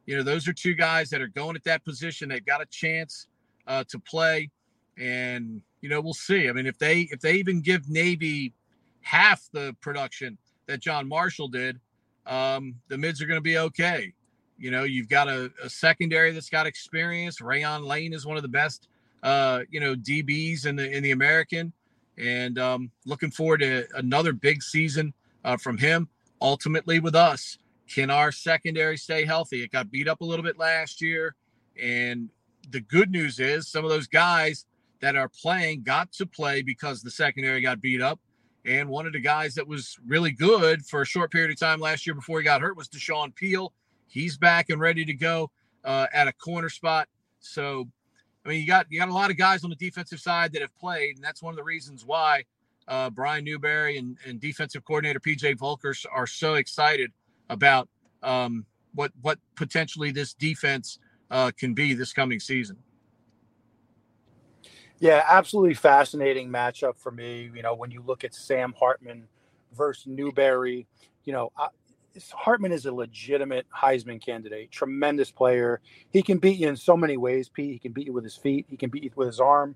You 0.07 0.17
know, 0.17 0.23
those 0.23 0.47
are 0.49 0.53
two 0.53 0.75
guys 0.75 1.09
that 1.11 1.23
are 1.23 1.29
going 1.29 1.57
at 1.57 1.65
that 1.65 1.85
position. 1.85 2.29
They've 2.29 2.45
got 2.45 2.61
a 2.61 2.67
chance 2.67 3.27
uh, 3.67 3.85
to 3.89 3.99
play, 3.99 4.51
and 4.99 5.63
you 5.81 5.89
know, 5.89 6.01
we'll 6.01 6.15
see. 6.15 6.49
I 6.49 6.53
mean, 6.53 6.67
if 6.67 6.79
they 6.79 7.03
if 7.11 7.21
they 7.21 7.35
even 7.35 7.61
give 7.61 7.89
Navy 7.89 8.53
half 9.01 9.49
the 9.53 9.75
production 9.81 10.39
that 10.67 10.81
John 10.81 11.09
Marshall 11.09 11.49
did, 11.49 11.81
um, 12.27 12.75
the 12.89 12.99
mids 12.99 13.23
are 13.23 13.27
going 13.27 13.39
to 13.39 13.43
be 13.43 13.59
okay. 13.59 14.13
You 14.59 14.71
know, 14.71 14.85
you've 14.85 15.09
got 15.09 15.29
a, 15.29 15.51
a, 15.63 15.69
secondary 15.69 16.31
that's 16.31 16.49
got 16.49 16.67
experience. 16.67 17.41
Rayuan 17.41 17.85
Lane 17.85 18.13
is 18.13 18.25
one 18.25 18.37
of 18.37 18.43
the 18.43 18.49
best, 18.49 18.89
uh, 19.23 19.61
you 19.69 19.81
know, 19.81 19.97
DBs 19.97 20.65
in 20.65 20.77
the 20.77 20.91
in 20.91 21.03
the 21.03 21.11
American, 21.11 21.73
and 22.17 22.59
um, 22.59 22.91
looking 23.05 23.31
forward 23.31 23.61
to 23.61 23.85
another 23.97 24.33
big 24.33 24.63
season 24.63 25.13
uh, 25.45 25.57
from 25.57 25.77
him. 25.77 26.09
Ultimately, 26.45 27.01
with 27.01 27.15
us, 27.15 27.57
can 27.89 28.11
our 28.11 28.31
secondary 28.31 28.99
stay 28.99 29.25
healthy? 29.25 29.63
It 29.63 29.73
got 29.73 29.91
beat 29.91 30.07
up 30.07 30.21
a 30.21 30.27
little 30.27 30.43
bit 30.43 30.59
last 30.59 31.01
year, 31.01 31.35
and 31.83 32.29
the 32.69 32.83
good 32.83 33.11
news 33.11 33.41
is 33.41 33.67
some 33.67 33.83
of 33.83 33.91
those 33.91 34.07
guys 34.07 34.67
that 35.01 35.17
are 35.17 35.31
playing 35.31 35.85
got 35.85 36.13
to 36.13 36.27
play 36.27 36.61
because 36.61 37.01
the 37.01 37.11
secondary 37.11 37.63
got 37.63 37.81
beat 37.81 38.03
up. 38.03 38.21
And 38.67 38.91
one 38.91 39.07
of 39.07 39.15
the 39.15 39.21
guys 39.21 39.55
that 39.55 39.67
was 39.67 39.97
really 40.07 40.33
good 40.33 40.85
for 40.85 41.01
a 41.01 41.07
short 41.07 41.33
period 41.33 41.51
of 41.51 41.59
time 41.59 41.81
last 41.81 42.07
year 42.07 42.15
before 42.15 42.41
he 42.41 42.45
got 42.45 42.61
hurt 42.61 42.77
was 42.77 42.89
Dashaun 42.89 43.35
Peele. 43.35 43.73
He's 44.07 44.37
back 44.37 44.69
and 44.69 44.79
ready 44.79 45.07
to 45.07 45.15
go 45.15 45.51
uh, 45.83 46.09
at 46.13 46.29
a 46.29 46.33
corner 46.35 46.69
spot. 46.69 47.09
So, 47.41 47.89
I 48.45 48.51
mean, 48.51 48.61
you 48.61 48.67
got 48.67 48.85
you 48.91 48.99
got 48.99 49.09
a 49.09 49.15
lot 49.15 49.31
of 49.31 49.39
guys 49.39 49.65
on 49.65 49.71
the 49.71 49.77
defensive 49.77 50.21
side 50.21 50.53
that 50.53 50.61
have 50.61 50.77
played, 50.77 51.17
and 51.17 51.25
that's 51.25 51.43
one 51.43 51.55
of 51.55 51.57
the 51.57 51.65
reasons 51.65 52.05
why 52.05 52.45
uh, 52.89 53.11
Brian 53.11 53.45
Newberry 53.45 53.99
and, 53.99 54.17
and 54.27 54.41
defensive 54.41 54.85
coordinator 54.85 55.21
PJ 55.21 55.57
Volkers 55.57 56.05
are 56.11 56.27
so 56.27 56.55
excited 56.55 57.13
about 57.49 57.89
um, 58.23 58.67
what 58.95 59.13
what 59.21 59.39
potentially 59.55 60.11
this 60.11 60.35
defense 60.35 60.99
uh, 61.31 61.51
can 61.57 61.75
be 61.75 61.95
this 61.95 62.13
coming 62.13 62.41
season. 62.41 62.77
Yeah, 65.01 65.23
absolutely 65.27 65.75
fascinating 65.75 66.49
matchup 66.49 66.97
for 66.97 67.11
me. 67.11 67.51
You 67.55 67.63
know, 67.63 67.75
when 67.75 67.91
you 67.91 68.03
look 68.07 68.25
at 68.25 68.35
Sam 68.35 68.75
Hartman 68.79 69.27
versus 69.73 70.07
Newberry, 70.07 70.87
you 71.25 71.33
know, 71.33 71.53
I, 71.59 71.69
Hartman 72.33 72.73
is 72.73 72.87
a 72.87 72.93
legitimate 72.93 73.67
Heisman 73.77 74.25
candidate, 74.25 74.71
tremendous 74.71 75.31
player. 75.31 75.81
He 76.11 76.23
can 76.23 76.39
beat 76.39 76.59
you 76.59 76.69
in 76.69 76.77
so 76.77 76.97
many 76.97 77.17
ways, 77.17 77.49
Pete. 77.49 77.73
He 77.73 77.79
can 77.79 77.93
beat 77.93 78.07
you 78.07 78.13
with 78.13 78.25
his 78.25 78.37
feet, 78.37 78.67
he 78.69 78.77
can 78.77 78.91
beat 78.91 79.03
you 79.03 79.11
with 79.17 79.27
his 79.27 79.41
arm. 79.41 79.75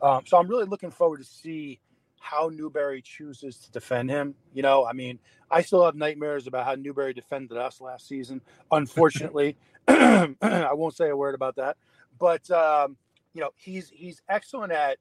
Um, 0.00 0.22
so 0.26 0.38
I'm 0.38 0.48
really 0.48 0.64
looking 0.64 0.90
forward 0.90 1.18
to 1.18 1.24
see 1.24 1.80
how 2.20 2.50
Newberry 2.52 3.02
chooses 3.02 3.56
to 3.58 3.72
defend 3.72 4.10
him. 4.10 4.34
You 4.54 4.62
know, 4.62 4.86
I 4.86 4.92
mean, 4.92 5.18
I 5.50 5.62
still 5.62 5.84
have 5.84 5.96
nightmares 5.96 6.46
about 6.46 6.64
how 6.64 6.76
Newberry 6.76 7.12
defended 7.12 7.56
us 7.56 7.80
last 7.80 8.06
season. 8.06 8.40
Unfortunately, 8.70 9.56
I 9.88 10.72
won't 10.72 10.94
say 10.94 11.08
a 11.08 11.16
word 11.16 11.34
about 11.34 11.56
that. 11.56 11.76
But 12.18 12.48
um, 12.50 12.96
you 13.32 13.40
know, 13.40 13.50
he's 13.56 13.90
he's 13.90 14.22
excellent 14.28 14.72
at, 14.72 14.98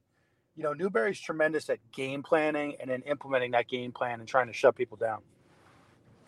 you 0.56 0.64
know, 0.64 0.74
Newberry's 0.74 1.20
tremendous 1.20 1.70
at 1.70 1.80
game 1.91 2.24
planning 2.24 2.76
and 2.80 2.90
then 2.90 3.02
implementing 3.04 3.52
that 3.52 3.68
game 3.68 3.91
plan 3.91 4.20
and 4.20 4.28
trying 4.28 4.48
to 4.48 4.54
shut 4.54 4.76
people 4.76 4.98
down. 4.98 5.20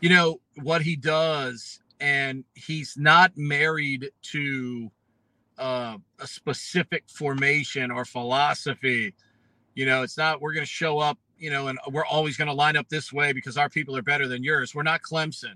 You 0.01 0.09
know 0.09 0.41
what 0.61 0.81
he 0.81 0.95
does, 0.95 1.80
and 1.99 2.43
he's 2.53 2.95
not 2.97 3.34
married 3.38 4.09
to 4.23 4.91
uh, 5.57 5.97
a 6.19 6.27
specific 6.27 7.05
formation 7.07 7.91
or 7.91 8.03
philosophy. 8.03 9.13
You 9.76 9.85
know, 9.85 10.03
it's 10.03 10.18
not 10.18 10.41
we're 10.41 10.53
going 10.53 10.65
to 10.65 10.72
show 10.72 10.99
up, 10.99 11.18
you 11.38 11.49
know, 11.49 11.68
and 11.68 11.80
we're 11.89 12.06
always 12.06 12.38
going 12.38 12.48
to 12.48 12.53
line 12.53 12.76
up 12.76 12.89
this 12.89 13.14
way 13.14 13.34
because 13.34 13.57
our 13.57 13.69
people 13.69 13.95
are 13.95 14.02
better 14.02 14.27
than 14.27 14.43
yours. 14.43 14.76
We're 14.76 14.84
not 14.84 15.02
Clemson. 15.02 15.56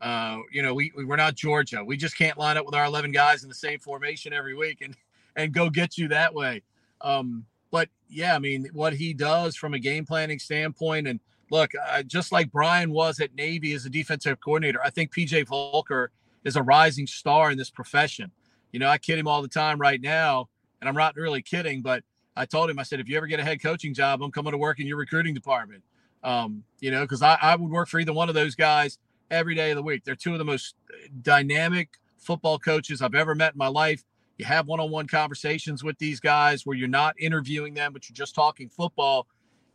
Uh, 0.00 0.38
you 0.50 0.62
know, 0.62 0.72
we 0.72 0.92
we're 0.96 1.16
not 1.16 1.34
Georgia. 1.34 1.84
We 1.84 1.96
just 1.96 2.16
can't 2.16 2.38
line 2.38 2.56
up 2.56 2.64
with 2.64 2.74
our 2.74 2.86
11 2.86 3.12
guys 3.12 3.42
in 3.42 3.48
the 3.48 3.54
same 3.54 3.78
formation 3.78 4.32
every 4.32 4.54
week 4.54 4.80
and 4.80 4.96
and 5.36 5.52
go 5.52 5.70
get 5.70 5.96
you 5.96 6.08
that 6.08 6.34
way. 6.34 6.62
Um, 7.00 7.44
but 7.70 7.88
yeah, 8.08 8.34
I 8.34 8.38
mean, 8.38 8.68
what 8.72 8.92
he 8.94 9.14
does 9.14 9.56
from 9.56 9.74
a 9.74 9.78
game 9.78 10.04
planning 10.04 10.38
standpoint, 10.38 11.06
and 11.06 11.20
look, 11.50 11.72
just 12.06 12.32
like 12.32 12.50
Brian 12.50 12.90
was 12.90 13.20
at 13.20 13.34
Navy 13.34 13.72
as 13.74 13.86
a 13.86 13.90
defensive 13.90 14.40
coordinator, 14.40 14.80
I 14.82 14.90
think 14.90 15.14
PJ 15.14 15.46
Volker 15.46 16.10
is 16.44 16.56
a 16.56 16.62
rising 16.62 17.06
star 17.06 17.50
in 17.50 17.58
this 17.58 17.70
profession. 17.70 18.32
You 18.72 18.80
know, 18.80 18.88
I 18.88 18.98
kid 18.98 19.18
him 19.18 19.28
all 19.28 19.42
the 19.42 19.48
time 19.48 19.80
right 19.80 20.00
now, 20.00 20.48
and 20.80 20.88
I'm 20.88 20.94
not 20.94 21.16
really 21.16 21.42
kidding, 21.42 21.82
but 21.82 22.02
I 22.36 22.46
told 22.46 22.70
him, 22.70 22.78
I 22.78 22.82
said, 22.84 23.00
if 23.00 23.08
you 23.08 23.16
ever 23.16 23.26
get 23.26 23.40
a 23.40 23.44
head 23.44 23.62
coaching 23.62 23.92
job, 23.94 24.22
I'm 24.22 24.30
coming 24.30 24.52
to 24.52 24.58
work 24.58 24.80
in 24.80 24.86
your 24.86 24.96
recruiting 24.96 25.34
department. 25.34 25.82
Um, 26.22 26.64
you 26.80 26.90
know, 26.90 27.02
because 27.02 27.22
I, 27.22 27.38
I 27.40 27.56
would 27.56 27.70
work 27.70 27.88
for 27.88 27.98
either 27.98 28.12
one 28.12 28.28
of 28.28 28.34
those 28.34 28.54
guys 28.54 28.98
every 29.30 29.54
day 29.54 29.70
of 29.70 29.76
the 29.76 29.82
week. 29.82 30.04
They're 30.04 30.14
two 30.14 30.32
of 30.32 30.38
the 30.38 30.44
most 30.44 30.74
dynamic 31.22 31.88
football 32.18 32.58
coaches 32.58 33.00
I've 33.02 33.14
ever 33.14 33.34
met 33.34 33.54
in 33.54 33.58
my 33.58 33.68
life. 33.68 34.04
You 34.38 34.44
have 34.46 34.66
one 34.66 34.80
on 34.80 34.90
one 34.90 35.06
conversations 35.06 35.84
with 35.84 35.98
these 35.98 36.20
guys 36.20 36.64
where 36.64 36.76
you're 36.76 36.88
not 36.88 37.14
interviewing 37.18 37.74
them, 37.74 37.92
but 37.92 38.08
you're 38.08 38.14
just 38.14 38.34
talking 38.34 38.68
football. 38.68 39.26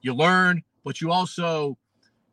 You 0.02 0.14
learn, 0.14 0.64
but 0.84 1.02
you 1.02 1.12
also 1.12 1.78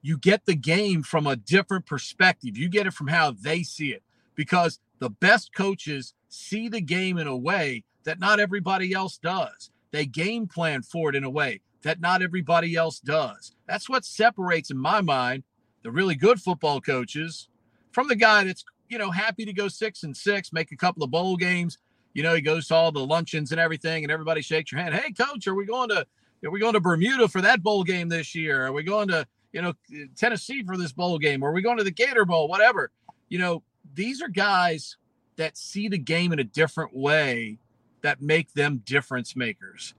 you 0.03 0.19
get 0.19 0.45
the 0.47 0.55
game 0.55 1.03
from 1.03 1.27
a 1.27 1.37
different 1.37 1.87
perspective. 1.87 2.59
You 2.59 2.69
get 2.69 2.87
it 2.87 2.93
from 2.93 3.07
how 3.07 3.33
they 3.33 3.63
see 3.63 3.93
it 3.93 4.03
because 4.35 4.81
the 4.99 5.11
best 5.11 5.55
coaches 5.55 6.15
see 6.29 6.69
the 6.69 6.81
game 6.81 7.19
in 7.19 7.27
a 7.27 7.37
way 7.37 7.85
that 8.05 8.19
not 8.19 8.41
everybody 8.41 8.93
else 8.93 9.17
does. 9.19 9.71
They 9.93 10.07
game 10.07 10.47
plan 10.49 10.83
for 10.83 11.11
it 11.11 11.17
in 11.17 11.25
a 11.25 11.31
way 11.31 11.61
that 11.83 12.01
not 12.01 12.23
everybody 12.23 12.75
else 12.75 13.01
does. 13.01 13.55
That's 13.67 13.89
what 13.89 14.05
separates, 14.05 14.71
in 14.71 14.79
my 14.79 15.01
mind, 15.01 15.45
the 15.83 15.91
really 15.91 16.15
good 16.15 16.41
football 16.41 16.81
coaches 16.81 17.49
from 17.93 18.09
the 18.09 18.17
guy 18.17 18.45
that's, 18.45 18.65
you 18.89 18.99
know, 18.99 19.11
happy 19.11 19.45
to 19.45 19.53
go 19.53 19.69
six 19.69 20.03
and 20.03 20.17
six, 20.17 20.53
make 20.53 20.73
a 20.73 20.77
couple 20.77 21.03
of 21.03 21.11
bowl 21.11 21.37
games, 21.37 21.79
you 22.15 22.23
know, 22.23 22.35
he 22.35 22.41
goes 22.41 22.69
to 22.69 22.75
all 22.75 22.93
the 22.93 23.05
luncheons 23.05 23.53
and 23.53 23.61
everything, 23.61 24.05
and 24.05 24.13
everybody 24.13 24.43
shakes 24.43 24.71
your 24.71 24.81
hand. 24.81 24.95
Hey, 24.95 25.13
coach, 25.13 25.47
are 25.47 25.55
we 25.55 25.65
going 25.65 25.89
to 25.89 26.07
are 26.45 26.51
we 26.51 26.61
going 26.61 26.75
to 26.75 26.81
Bermuda 26.81 27.29
for 27.29 27.41
that 27.41 27.63
bowl 27.63 27.85
game 27.85 28.09
this 28.09 28.35
year? 28.35 28.67
Are 28.67 28.73
we 28.73 28.83
going 28.83 29.09
to 29.09 29.27
you 29.53 29.63
know 29.63 29.73
Tennessee 30.17 30.63
for 30.63 30.77
this 30.77 30.93
bowl 30.93 31.19
game? 31.19 31.43
Are 31.45 31.53
we 31.53 31.63
going 31.63 31.79
to 31.79 31.85
the 31.85 31.91
Gator 31.91 32.25
Bowl? 32.25 32.49
Whatever. 32.49 32.91
You 33.29 33.39
know, 33.39 33.63
these 33.95 34.21
are 34.21 34.29
guys 34.29 34.97
that 35.37 35.57
see 35.57 35.89
the 35.89 35.99
game 35.99 36.33
in 36.33 36.39
a 36.39 36.45
different 36.45 36.95
way 36.95 37.59
that 38.03 38.21
make 38.21 38.53
them 38.53 38.83
difference 38.85 39.35
makers, 39.37 39.95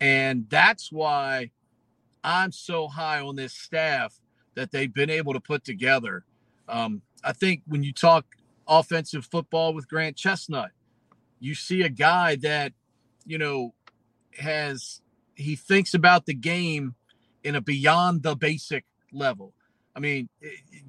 and 0.00 0.46
that's 0.48 0.92
why 0.92 1.50
I'm 2.22 2.52
so 2.52 2.88
high 2.88 3.20
on 3.20 3.36
this 3.36 3.52
staff 3.52 4.20
that 4.54 4.72
they've 4.72 4.92
been 4.92 5.10
able 5.10 5.32
to 5.34 5.40
put 5.40 5.64
together. 5.64 6.24
Um, 6.68 7.02
I 7.22 7.32
think 7.32 7.62
when 7.66 7.82
you 7.82 7.92
talk 7.92 8.24
offensive 8.66 9.26
football 9.26 9.74
with 9.74 9.88
Grant 9.88 10.16
Chesnut, 10.16 10.70
you 11.40 11.54
see 11.54 11.82
a 11.82 11.88
guy 11.88 12.36
that, 12.36 12.72
you 13.26 13.38
know, 13.38 13.74
has 14.38 15.00
he 15.34 15.56
thinks 15.56 15.94
about 15.94 16.26
the 16.26 16.34
game 16.34 16.94
in 17.42 17.54
a 17.54 17.60
beyond 17.60 18.22
the 18.22 18.34
basic 18.34 18.84
level. 19.12 19.52
I 19.94 20.00
mean, 20.00 20.28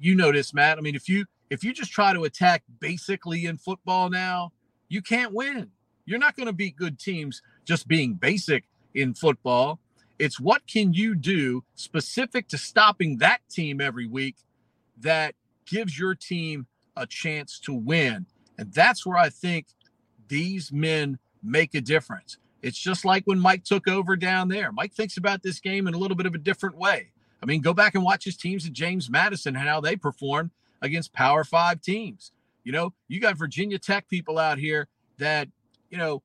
you 0.00 0.14
know 0.14 0.32
this, 0.32 0.54
Matt. 0.54 0.78
I 0.78 0.80
mean, 0.80 0.94
if 0.94 1.08
you 1.08 1.26
if 1.50 1.62
you 1.62 1.72
just 1.72 1.92
try 1.92 2.12
to 2.12 2.24
attack 2.24 2.62
basically 2.80 3.46
in 3.46 3.56
football 3.56 4.10
now, 4.10 4.52
you 4.88 5.02
can't 5.02 5.32
win. 5.32 5.70
You're 6.06 6.18
not 6.18 6.36
going 6.36 6.46
to 6.46 6.52
beat 6.52 6.76
good 6.76 6.98
teams 6.98 7.42
just 7.64 7.86
being 7.86 8.14
basic 8.14 8.64
in 8.94 9.12
football. 9.14 9.80
It's 10.18 10.40
what 10.40 10.66
can 10.66 10.94
you 10.94 11.14
do 11.14 11.64
specific 11.74 12.48
to 12.48 12.58
stopping 12.58 13.18
that 13.18 13.40
team 13.50 13.80
every 13.80 14.06
week 14.06 14.36
that 14.98 15.34
gives 15.66 15.98
your 15.98 16.14
team 16.14 16.66
a 16.96 17.06
chance 17.06 17.58
to 17.60 17.74
win. 17.74 18.26
And 18.58 18.72
that's 18.72 19.04
where 19.04 19.18
I 19.18 19.28
think 19.28 19.66
these 20.28 20.72
men 20.72 21.18
make 21.42 21.74
a 21.74 21.80
difference. 21.80 22.38
It's 22.62 22.78
just 22.78 23.04
like 23.04 23.24
when 23.26 23.38
Mike 23.38 23.64
took 23.64 23.86
over 23.86 24.16
down 24.16 24.48
there. 24.48 24.72
Mike 24.72 24.94
thinks 24.94 25.16
about 25.16 25.42
this 25.42 25.60
game 25.60 25.86
in 25.86 25.94
a 25.94 25.98
little 25.98 26.16
bit 26.16 26.26
of 26.26 26.34
a 26.34 26.38
different 26.38 26.76
way. 26.76 27.10
I 27.42 27.46
mean, 27.46 27.60
go 27.60 27.74
back 27.74 27.94
and 27.94 28.02
watch 28.02 28.24
his 28.24 28.36
teams 28.36 28.66
at 28.66 28.72
James 28.72 29.10
Madison 29.10 29.54
and 29.56 29.68
how 29.68 29.80
they 29.80 29.94
performed 29.94 30.50
against 30.80 31.12
Power 31.12 31.44
Five 31.44 31.82
teams. 31.82 32.32
You 32.64 32.72
know, 32.72 32.94
you 33.08 33.20
got 33.20 33.36
Virginia 33.36 33.78
Tech 33.78 34.08
people 34.08 34.38
out 34.38 34.58
here 34.58 34.88
that, 35.18 35.48
you 35.90 35.98
know, 35.98 36.22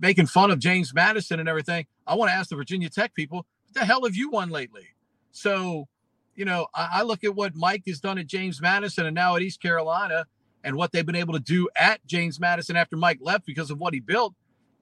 making 0.00 0.26
fun 0.26 0.50
of 0.50 0.58
James 0.58 0.92
Madison 0.94 1.40
and 1.40 1.48
everything. 1.48 1.86
I 2.06 2.14
want 2.14 2.30
to 2.30 2.34
ask 2.34 2.50
the 2.50 2.56
Virginia 2.56 2.90
Tech 2.90 3.14
people, 3.14 3.38
what 3.38 3.74
the 3.74 3.84
hell 3.84 4.04
have 4.04 4.14
you 4.14 4.30
won 4.30 4.50
lately? 4.50 4.88
So, 5.30 5.88
you 6.34 6.44
know, 6.44 6.66
I, 6.74 6.88
I 6.92 7.02
look 7.02 7.24
at 7.24 7.34
what 7.34 7.54
Mike 7.54 7.84
has 7.86 8.00
done 8.00 8.18
at 8.18 8.26
James 8.26 8.60
Madison 8.60 9.06
and 9.06 9.14
now 9.14 9.36
at 9.36 9.42
East 9.42 9.62
Carolina 9.62 10.26
and 10.64 10.76
what 10.76 10.92
they've 10.92 11.06
been 11.06 11.16
able 11.16 11.34
to 11.34 11.40
do 11.40 11.68
at 11.74 12.04
James 12.06 12.38
Madison 12.38 12.76
after 12.76 12.96
Mike 12.96 13.18
left 13.20 13.46
because 13.46 13.70
of 13.70 13.78
what 13.78 13.94
he 13.94 14.00
built. 14.00 14.34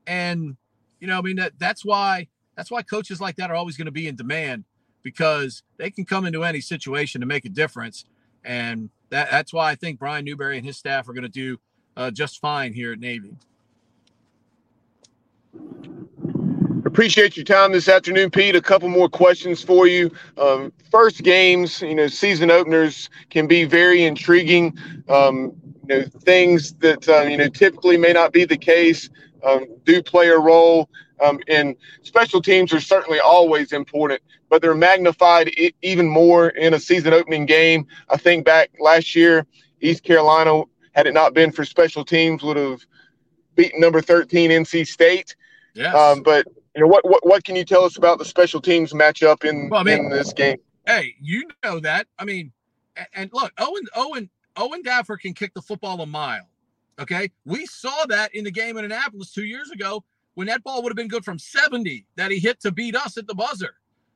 And, 0.06 0.56
you 0.98 1.06
know, 1.06 1.18
I 1.18 1.22
mean, 1.22 1.36
that, 1.36 1.52
that's 1.58 1.84
why 1.84 2.28
that's 2.56 2.70
why 2.70 2.82
coaches 2.82 3.20
like 3.20 3.36
that 3.36 3.50
are 3.50 3.56
always 3.56 3.76
going 3.76 3.86
to 3.86 3.92
be 3.92 4.06
in 4.06 4.16
demand 4.16 4.64
because 5.02 5.62
they 5.78 5.90
can 5.90 6.04
come 6.04 6.26
into 6.26 6.44
any 6.44 6.60
situation 6.60 7.20
to 7.20 7.26
make 7.26 7.44
a 7.44 7.48
difference. 7.48 8.04
And 8.44 8.90
that, 9.08 9.30
that's 9.30 9.52
why 9.52 9.70
I 9.70 9.74
think 9.76 9.98
Brian 9.98 10.24
Newberry 10.24 10.58
and 10.58 10.66
his 10.66 10.76
staff 10.76 11.08
are 11.08 11.14
going 11.14 11.22
to 11.22 11.28
do 11.28 11.58
uh, 11.96 12.10
just 12.10 12.40
fine 12.40 12.74
here 12.74 12.92
at 12.92 12.98
Navy. 12.98 13.34
Appreciate 16.84 17.36
your 17.36 17.44
time 17.44 17.72
this 17.72 17.88
afternoon, 17.88 18.30
Pete. 18.30 18.56
A 18.56 18.60
couple 18.60 18.88
more 18.88 19.08
questions 19.08 19.62
for 19.62 19.86
you. 19.86 20.10
Um, 20.38 20.72
first 20.90 21.22
games, 21.22 21.82
you 21.82 21.94
know, 21.94 22.06
season 22.06 22.50
openers 22.50 23.10
can 23.28 23.46
be 23.46 23.64
very 23.64 24.04
intriguing. 24.04 24.76
Um, 25.08 25.52
you 25.88 25.98
know, 25.98 26.02
things 26.22 26.74
that 26.74 27.08
uh, 27.08 27.22
you 27.22 27.36
know 27.36 27.48
typically 27.48 27.96
may 27.96 28.12
not 28.12 28.32
be 28.32 28.44
the 28.44 28.56
case 28.56 29.10
um, 29.44 29.66
do 29.84 30.02
play 30.02 30.28
a 30.28 30.38
role. 30.38 30.88
Um, 31.22 31.40
and 31.48 31.76
special 32.02 32.40
teams 32.40 32.72
are 32.72 32.80
certainly 32.80 33.20
always 33.20 33.72
important, 33.72 34.22
but 34.48 34.62
they're 34.62 34.74
magnified 34.74 35.52
I- 35.58 35.72
even 35.82 36.08
more 36.08 36.48
in 36.48 36.74
a 36.74 36.80
season 36.80 37.12
opening 37.12 37.46
game. 37.46 37.86
I 38.08 38.16
think 38.16 38.44
back 38.46 38.70
last 38.80 39.14
year, 39.14 39.46
East 39.80 40.02
Carolina, 40.02 40.62
had 40.92 41.06
it 41.06 41.14
not 41.14 41.34
been 41.34 41.52
for 41.52 41.64
special 41.64 42.04
teams, 42.04 42.42
would 42.42 42.56
have 42.56 42.80
beaten 43.54 43.80
number 43.80 44.00
13 44.00 44.50
NC 44.50 44.86
State. 44.86 45.36
Yes. 45.74 45.94
Um, 45.94 46.22
but 46.22 46.46
you 46.74 46.82
know 46.82 46.88
what, 46.88 47.08
what 47.08 47.26
what 47.26 47.44
can 47.44 47.56
you 47.56 47.64
tell 47.64 47.84
us 47.84 47.96
about 47.96 48.18
the 48.18 48.24
special 48.24 48.60
teams 48.60 48.92
matchup 48.92 49.44
in, 49.44 49.68
well, 49.68 49.80
I 49.80 49.84
mean, 49.84 50.04
in 50.04 50.08
this 50.10 50.32
game? 50.32 50.58
Hey, 50.86 51.14
you 51.20 51.48
know 51.64 51.80
that. 51.80 52.06
I 52.18 52.24
mean, 52.24 52.52
and 53.14 53.30
look, 53.32 53.52
Owen 53.58 53.84
Owen 53.94 54.30
Owen 54.56 54.82
Daffer 54.82 55.16
can 55.16 55.34
kick 55.34 55.54
the 55.54 55.62
football 55.62 56.00
a 56.00 56.06
mile. 56.06 56.48
Okay, 57.00 57.30
we 57.44 57.66
saw 57.66 58.04
that 58.08 58.34
in 58.34 58.44
the 58.44 58.50
game 58.50 58.76
in 58.76 58.84
Annapolis 58.84 59.32
two 59.32 59.44
years 59.44 59.70
ago 59.70 60.04
when 60.34 60.46
that 60.46 60.62
ball 60.62 60.82
would 60.82 60.90
have 60.90 60.96
been 60.96 61.08
good 61.08 61.24
from 61.24 61.38
70 61.38 62.06
that 62.16 62.30
he 62.30 62.38
hit 62.38 62.60
to 62.60 62.70
beat 62.70 62.94
us 62.94 63.16
at 63.16 63.26
the 63.26 63.34
buzzer. 63.34 63.74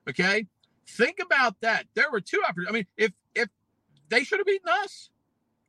Okay, 0.09 0.47
think 0.87 1.19
about 1.25 1.59
that. 1.61 1.87
There 1.95 2.11
were 2.11 2.21
two 2.21 2.43
opportunities. 2.47 2.69
I 2.69 2.73
mean, 2.73 2.87
if 2.97 3.13
if 3.35 3.49
they 4.11 4.23
should 4.23 4.39
have 4.39 4.47
beaten 4.47 4.69
us, 4.69 5.11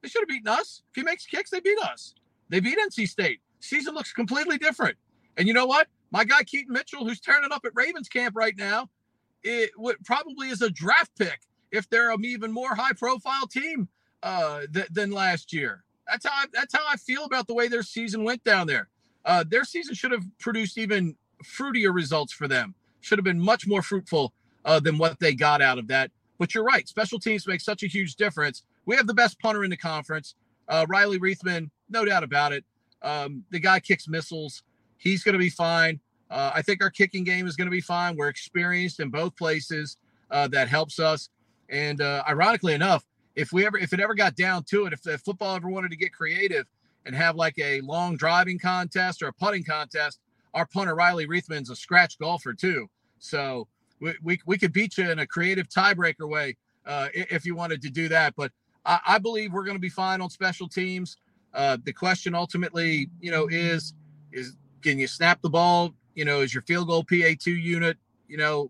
they 0.02 0.10
should 0.10 0.22
have 0.22 0.30
beaten 0.30 0.48
us. 0.48 0.84
If 0.92 0.96
he 0.98 1.04
makes 1.04 1.26
kicks, 1.26 1.50
they 1.50 1.62
beat 1.62 1.80
us. 1.80 2.16
They 2.50 2.60
beat 2.60 2.78
NC 2.78 3.08
State. 3.08 3.40
Season 3.60 3.96
looks 3.96 4.14
completely 4.14 4.58
different. 4.58 4.98
And 5.38 5.48
you 5.48 5.54
know 5.54 5.66
what? 5.66 5.88
My 6.12 6.24
guy 6.24 6.44
Keaton 6.44 6.74
Mitchell, 6.74 7.06
who's 7.06 7.20
turning 7.20 7.52
up 7.52 7.66
at 7.66 7.72
Ravens 7.76 8.08
camp 8.08 8.36
right 8.36 8.56
now, 8.58 8.90
it 9.44 9.72
would 9.78 9.98
probably 10.04 10.50
is 10.50 10.62
a 10.62 10.70
draft 10.70 11.12
pick 11.18 11.42
if 11.72 11.90
they're 11.90 12.12
an 12.12 12.24
even 12.26 12.52
more 12.52 12.74
high 12.76 12.94
profile 12.94 13.48
team 13.48 13.88
uh, 14.24 14.62
th- 14.74 14.88
than 14.92 15.12
last 15.12 15.54
year. 15.54 15.84
That's 16.08 16.26
how 16.26 16.34
I, 16.34 16.46
that's 16.54 16.74
how 16.74 16.84
I 16.88 16.96
feel 16.98 17.26
about 17.26 17.48
the 17.48 17.54
way 17.54 17.68
their 17.68 17.84
season 17.84 18.24
went 18.24 18.44
down 18.44 18.68
there. 18.68 18.90
Uh, 19.26 19.44
their 19.48 19.64
season 19.64 19.96
should 19.96 20.12
have 20.12 20.24
produced 20.40 20.78
even 20.78 21.16
fruitier 21.44 21.94
results 21.94 22.32
for 22.32 22.48
them. 22.48 22.76
Should 23.02 23.18
have 23.18 23.26
been 23.26 23.40
much 23.40 23.68
more 23.68 23.82
fruitful 23.82 24.34
uh, 24.64 24.80
than 24.80 24.98
what 24.98 25.20
they 25.20 25.34
got 25.34 25.62
out 25.62 25.78
of 25.78 25.88
that. 25.88 26.12
But 26.38 26.54
you're 26.54 26.64
right. 26.64 26.88
Special 26.88 27.20
teams 27.20 27.48
make 27.48 27.62
such 27.62 27.84
a 27.84 27.88
huge 27.88 28.16
difference. 28.16 28.64
We 28.86 28.96
have 28.96 29.08
the 29.08 29.14
best 29.14 29.40
punter 29.40 29.64
in 29.64 29.70
the 29.70 29.78
conference. 29.78 30.36
Uh, 30.68 30.86
Riley 30.88 31.20
Riethman, 31.20 31.70
no 31.90 32.06
doubt 32.06 32.24
about 32.24 32.52
it. 32.52 32.64
Um, 33.02 33.44
the 33.52 33.60
guy 33.60 33.80
kicks 33.80 34.08
missiles. 34.08 34.64
He's 34.98 35.24
going 35.24 35.34
to 35.34 35.40
be 35.40 35.50
fine. 35.50 36.00
Uh, 36.30 36.52
I 36.54 36.62
think 36.62 36.82
our 36.82 36.90
kicking 36.90 37.24
game 37.24 37.48
is 37.48 37.56
going 37.56 37.68
to 37.68 37.72
be 37.72 37.82
fine. 37.82 38.16
We're 38.16 38.30
experienced 38.30 39.00
in 39.00 39.10
both 39.10 39.36
places. 39.36 39.98
Uh, 40.32 40.48
that 40.48 40.68
helps 40.68 41.00
us. 41.00 41.30
And 41.70 42.02
uh, 42.02 42.24
ironically 42.28 42.74
enough, 42.74 43.06
if 43.36 43.52
we 43.52 43.66
ever, 43.66 43.78
if 43.78 43.94
it 43.94 44.00
ever 44.00 44.16
got 44.16 44.36
down 44.36 44.64
to 44.66 44.86
it, 44.86 44.94
if, 44.94 45.06
if 45.06 45.22
football 45.22 45.56
ever 45.56 45.70
wanted 45.70 45.92
to 45.92 45.98
get 45.98 46.14
creative 46.14 46.66
and 47.06 47.16
have 47.16 47.36
like 47.36 47.58
a 47.60 47.82
long 47.82 48.16
driving 48.18 48.58
contest 48.58 49.22
or 49.22 49.28
a 49.28 49.34
putting 49.34 49.64
contest, 49.64 50.20
our 50.54 50.66
punter 50.66 50.96
Riley 50.96 51.28
Riethman's 51.28 51.70
a 51.70 51.76
scratch 51.76 52.18
golfer 52.18 52.54
too. 52.54 52.88
So 53.20 53.68
we, 54.00 54.14
we, 54.24 54.40
we 54.46 54.58
could 54.58 54.74
beat 54.74 54.98
you 54.98 55.12
in 55.12 55.20
a 55.20 55.28
creative 55.28 55.70
tiebreaker 55.70 56.28
way 56.28 56.56
uh, 56.86 57.10
if 57.14 57.46
you 57.46 57.56
wanted 57.56 57.82
to 57.84 57.90
do 57.90 58.08
that. 58.10 58.36
But 58.36 58.52
I, 58.86 59.00
I 59.06 59.18
believe 59.20 59.54
we're 59.54 59.64
going 59.64 59.76
to 59.78 59.82
be 59.82 59.90
fine 59.90 60.22
on 60.22 60.30
special 60.30 60.68
teams. 60.68 61.18
Uh, 61.54 61.78
the 61.84 61.94
question 61.94 62.36
ultimately, 62.36 63.10
you 63.20 63.32
know, 63.32 63.48
is 63.48 63.94
is 64.32 64.56
can 64.86 65.00
you 65.00 65.08
snap 65.08 65.42
the 65.42 65.50
ball? 65.50 65.96
You 66.14 66.26
know, 66.26 66.42
is 66.42 66.54
your 66.54 66.62
field 66.62 66.88
goal 66.88 67.04
PAT 67.04 67.46
unit? 67.48 67.98
You 68.28 68.38
know, 68.38 68.70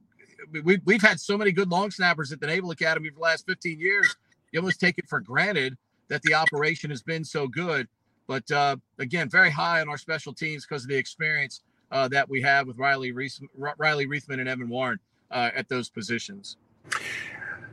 we, 0.63 0.79
we've 0.85 1.01
had 1.01 1.19
so 1.19 1.37
many 1.37 1.51
good 1.51 1.69
long 1.69 1.91
snappers 1.91 2.31
at 2.31 2.39
the 2.39 2.47
Naval 2.47 2.71
Academy 2.71 3.09
for 3.09 3.15
the 3.15 3.21
last 3.21 3.45
15 3.45 3.77
years. 3.79 4.15
You 4.51 4.61
almost 4.61 4.79
take 4.79 4.97
it 4.97 5.09
for 5.09 5.19
granted 5.19 5.77
that 6.07 6.21
the 6.21 6.33
operation 6.33 6.89
has 6.89 7.03
been 7.03 7.25
so 7.25 7.47
good. 7.47 7.89
But 8.27 8.49
uh, 8.49 8.77
again, 8.97 9.29
very 9.29 9.49
high 9.49 9.81
on 9.81 9.89
our 9.89 9.97
special 9.97 10.33
teams 10.33 10.65
because 10.65 10.83
of 10.83 10.89
the 10.89 10.95
experience 10.95 11.63
uh, 11.91 12.07
that 12.07 12.29
we 12.29 12.41
have 12.41 12.65
with 12.65 12.77
Riley 12.77 13.11
Reith- 13.11 13.41
Riley 13.77 14.07
Riethman 14.07 14.39
and 14.39 14.47
Evan 14.47 14.69
Warren 14.69 14.99
uh, 15.31 15.51
at 15.53 15.67
those 15.67 15.89
positions. 15.89 16.55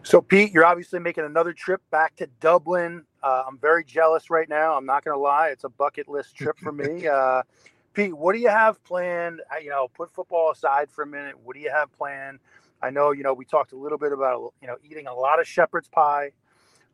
So, 0.02 0.20
Pete, 0.20 0.50
you're 0.50 0.66
obviously 0.66 0.98
making 0.98 1.24
another 1.24 1.52
trip 1.52 1.80
back 1.92 2.16
to 2.16 2.26
Dublin. 2.40 3.04
Uh, 3.22 3.44
I'm 3.46 3.56
very 3.58 3.84
jealous 3.84 4.30
right 4.30 4.48
now. 4.48 4.74
I'm 4.76 4.84
not 4.84 5.04
going 5.04 5.16
to 5.16 5.20
lie; 5.20 5.50
it's 5.50 5.62
a 5.62 5.68
bucket 5.68 6.08
list 6.08 6.34
trip 6.34 6.58
for 6.58 6.72
me. 6.72 7.06
Pete, 7.94 8.16
what 8.16 8.34
do 8.34 8.38
you 8.38 8.48
have 8.48 8.82
planned? 8.84 9.40
You 9.62 9.70
know, 9.70 9.88
put 9.88 10.10
football 10.10 10.50
aside 10.50 10.90
for 10.90 11.02
a 11.02 11.06
minute. 11.06 11.34
What 11.42 11.54
do 11.54 11.60
you 11.60 11.70
have 11.70 11.92
planned? 11.92 12.38
I 12.82 12.90
know, 12.90 13.12
you 13.12 13.22
know, 13.22 13.32
we 13.32 13.44
talked 13.44 13.72
a 13.72 13.76
little 13.76 13.98
bit 13.98 14.12
about, 14.12 14.54
you 14.60 14.66
know, 14.66 14.76
eating 14.82 15.06
a 15.06 15.14
lot 15.14 15.40
of 15.40 15.46
shepherd's 15.46 15.88
pie, 15.88 16.32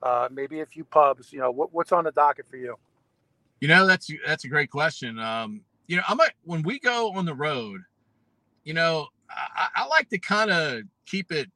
uh, 0.03 0.29
maybe 0.31 0.61
a 0.61 0.66
few 0.66 0.85
pubs. 0.85 1.33
You 1.33 1.39
know, 1.39 1.51
what, 1.51 1.73
what's 1.73 1.93
on 1.93 2.05
the 2.05 2.12
docket 2.12 2.47
for 2.47 2.57
you? 2.57 2.77
You 3.61 3.69
know, 3.69 3.87
that's 3.87 4.11
that's 4.27 4.45
a 4.45 4.49
great 4.49 4.70
question. 4.70 5.19
Um, 5.19 5.62
you 5.87 5.97
know, 5.97 6.03
I'm 6.09 6.20
a, 6.20 6.27
when 6.45 6.62
we 6.62 6.79
go 6.79 7.11
on 7.12 7.25
the 7.25 7.35
road, 7.35 7.81
you 8.65 8.75
know, 8.75 9.09
I, 9.31 9.69
I 9.75 9.87
like 9.87 10.09
to 10.11 10.19
kind 10.19 10.51
of 10.51 10.83
keep 11.07 11.33
it 11.33 11.51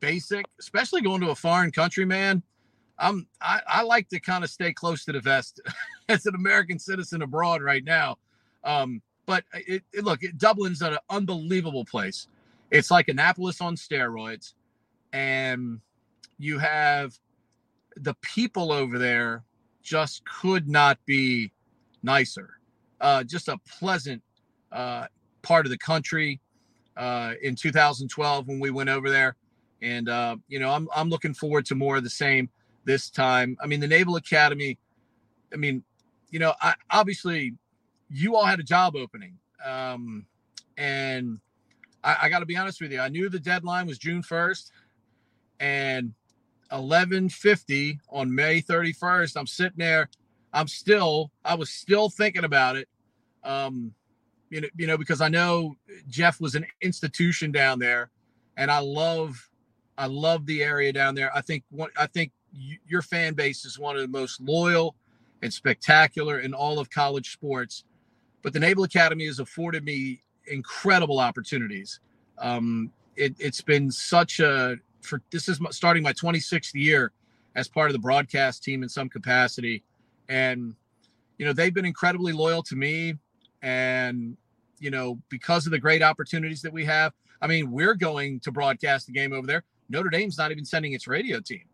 basic, 0.00 0.46
especially 0.60 1.00
going 1.00 1.20
to 1.22 1.30
a 1.30 1.34
foreign 1.34 1.70
country, 1.70 2.04
man. 2.04 2.42
I'm 2.98 3.26
I, 3.40 3.60
I 3.66 3.82
like 3.82 4.08
to 4.10 4.20
kind 4.20 4.44
of 4.44 4.50
stay 4.50 4.72
close 4.72 5.04
to 5.04 5.12
the 5.12 5.20
vest 5.20 5.60
as 6.08 6.26
an 6.26 6.34
American 6.34 6.78
citizen 6.78 7.22
abroad 7.22 7.62
right 7.62 7.84
now. 7.84 8.16
Um, 8.64 9.02
but 9.26 9.44
it, 9.54 9.82
it, 9.92 10.04
look, 10.04 10.22
it, 10.22 10.38
Dublin's 10.38 10.82
an 10.82 10.96
unbelievable 11.10 11.84
place. 11.84 12.28
It's 12.70 12.90
like 12.90 13.08
Annapolis 13.08 13.60
on 13.60 13.76
steroids, 13.76 14.54
and 15.12 15.80
you 16.38 16.58
have 16.58 17.18
the 17.96 18.14
people 18.22 18.72
over 18.72 18.98
there 18.98 19.44
just 19.82 20.24
could 20.24 20.68
not 20.68 20.98
be 21.06 21.50
nicer. 22.02 22.58
Uh, 23.00 23.22
just 23.22 23.48
a 23.48 23.58
pleasant 23.78 24.22
uh, 24.72 25.06
part 25.42 25.66
of 25.66 25.70
the 25.70 25.78
country. 25.78 26.40
Uh, 26.96 27.34
in 27.42 27.54
2012 27.54 28.48
when 28.48 28.58
we 28.58 28.70
went 28.70 28.88
over 28.88 29.08
there, 29.08 29.36
and 29.82 30.08
uh, 30.08 30.34
you 30.48 30.58
know 30.58 30.72
I'm 30.72 30.88
I'm 30.92 31.08
looking 31.08 31.32
forward 31.32 31.64
to 31.66 31.76
more 31.76 31.96
of 31.96 32.02
the 32.02 32.10
same 32.10 32.50
this 32.84 33.08
time. 33.08 33.56
I 33.62 33.68
mean, 33.68 33.78
the 33.78 33.86
Naval 33.86 34.16
Academy. 34.16 34.78
I 35.52 35.56
mean, 35.56 35.84
you 36.30 36.40
know, 36.40 36.54
I 36.60 36.74
obviously 36.90 37.54
you 38.08 38.36
all 38.36 38.44
had 38.44 38.60
a 38.60 38.64
job 38.64 38.96
opening. 38.96 39.38
Um, 39.64 40.26
and 40.76 41.38
I, 42.02 42.16
I 42.22 42.28
got 42.28 42.40
to 42.40 42.46
be 42.46 42.56
honest 42.56 42.80
with 42.80 42.92
you, 42.92 43.00
I 43.00 43.08
knew 43.08 43.28
the 43.28 43.40
deadline 43.40 43.86
was 43.86 43.98
June 43.98 44.22
1st 44.22 44.70
and 45.60 46.14
1150 46.70 48.00
on 48.10 48.34
May 48.34 48.60
31st. 48.60 49.36
I'm 49.36 49.46
sitting 49.46 49.78
there. 49.78 50.08
I'm 50.52 50.68
still, 50.68 51.30
I 51.44 51.54
was 51.54 51.70
still 51.70 52.08
thinking 52.08 52.44
about 52.44 52.76
it. 52.76 52.88
Um, 53.44 53.94
you 54.50 54.62
know, 54.62 54.68
you 54.76 54.86
know, 54.86 54.96
because 54.96 55.20
I 55.20 55.28
know 55.28 55.76
Jeff 56.08 56.40
was 56.40 56.54
an 56.54 56.66
institution 56.80 57.52
down 57.52 57.78
there, 57.78 58.10
and 58.56 58.70
I 58.70 58.78
love, 58.78 59.50
I 59.98 60.06
love 60.06 60.46
the 60.46 60.62
area 60.62 60.92
down 60.92 61.14
there. 61.14 61.30
I 61.34 61.42
think 61.42 61.64
what 61.70 61.90
I 61.98 62.06
think 62.06 62.32
your 62.86 63.02
fan 63.02 63.34
base 63.34 63.64
is 63.66 63.78
one 63.78 63.96
of 63.96 64.02
the 64.02 64.08
most 64.08 64.40
loyal 64.40 64.96
and 65.42 65.52
spectacular 65.52 66.40
in 66.40 66.54
all 66.54 66.78
of 66.78 66.90
college 66.90 67.32
sports. 67.32 67.84
But 68.48 68.54
the 68.54 68.60
Naval 68.60 68.84
Academy 68.84 69.26
has 69.26 69.40
afforded 69.40 69.84
me 69.84 70.22
incredible 70.46 71.20
opportunities. 71.20 72.00
Um, 72.38 72.90
it, 73.14 73.38
has 73.42 73.60
been 73.60 73.90
such 73.90 74.40
a 74.40 74.76
for 75.02 75.20
this 75.30 75.50
is 75.50 75.60
starting 75.70 76.02
my 76.02 76.14
26th 76.14 76.72
year 76.72 77.12
as 77.56 77.68
part 77.68 77.90
of 77.90 77.92
the 77.92 77.98
broadcast 77.98 78.64
team 78.64 78.82
in 78.82 78.88
some 78.88 79.10
capacity, 79.10 79.84
and 80.30 80.74
you 81.36 81.44
know 81.44 81.52
they've 81.52 81.74
been 81.74 81.84
incredibly 81.84 82.32
loyal 82.32 82.62
to 82.62 82.74
me, 82.74 83.16
and 83.60 84.34
you 84.78 84.90
know 84.90 85.18
because 85.28 85.66
of 85.66 85.72
the 85.72 85.78
great 85.78 86.02
opportunities 86.02 86.62
that 86.62 86.72
we 86.72 86.86
have. 86.86 87.12
I 87.42 87.48
mean, 87.48 87.70
we're 87.70 87.96
going 87.96 88.40
to 88.40 88.50
broadcast 88.50 89.08
the 89.08 89.12
game 89.12 89.34
over 89.34 89.46
there. 89.46 89.62
Notre 89.90 90.08
Dame's 90.08 90.38
not 90.38 90.52
even 90.52 90.64
sending 90.64 90.94
its 90.94 91.06
radio 91.06 91.38
team, 91.40 91.66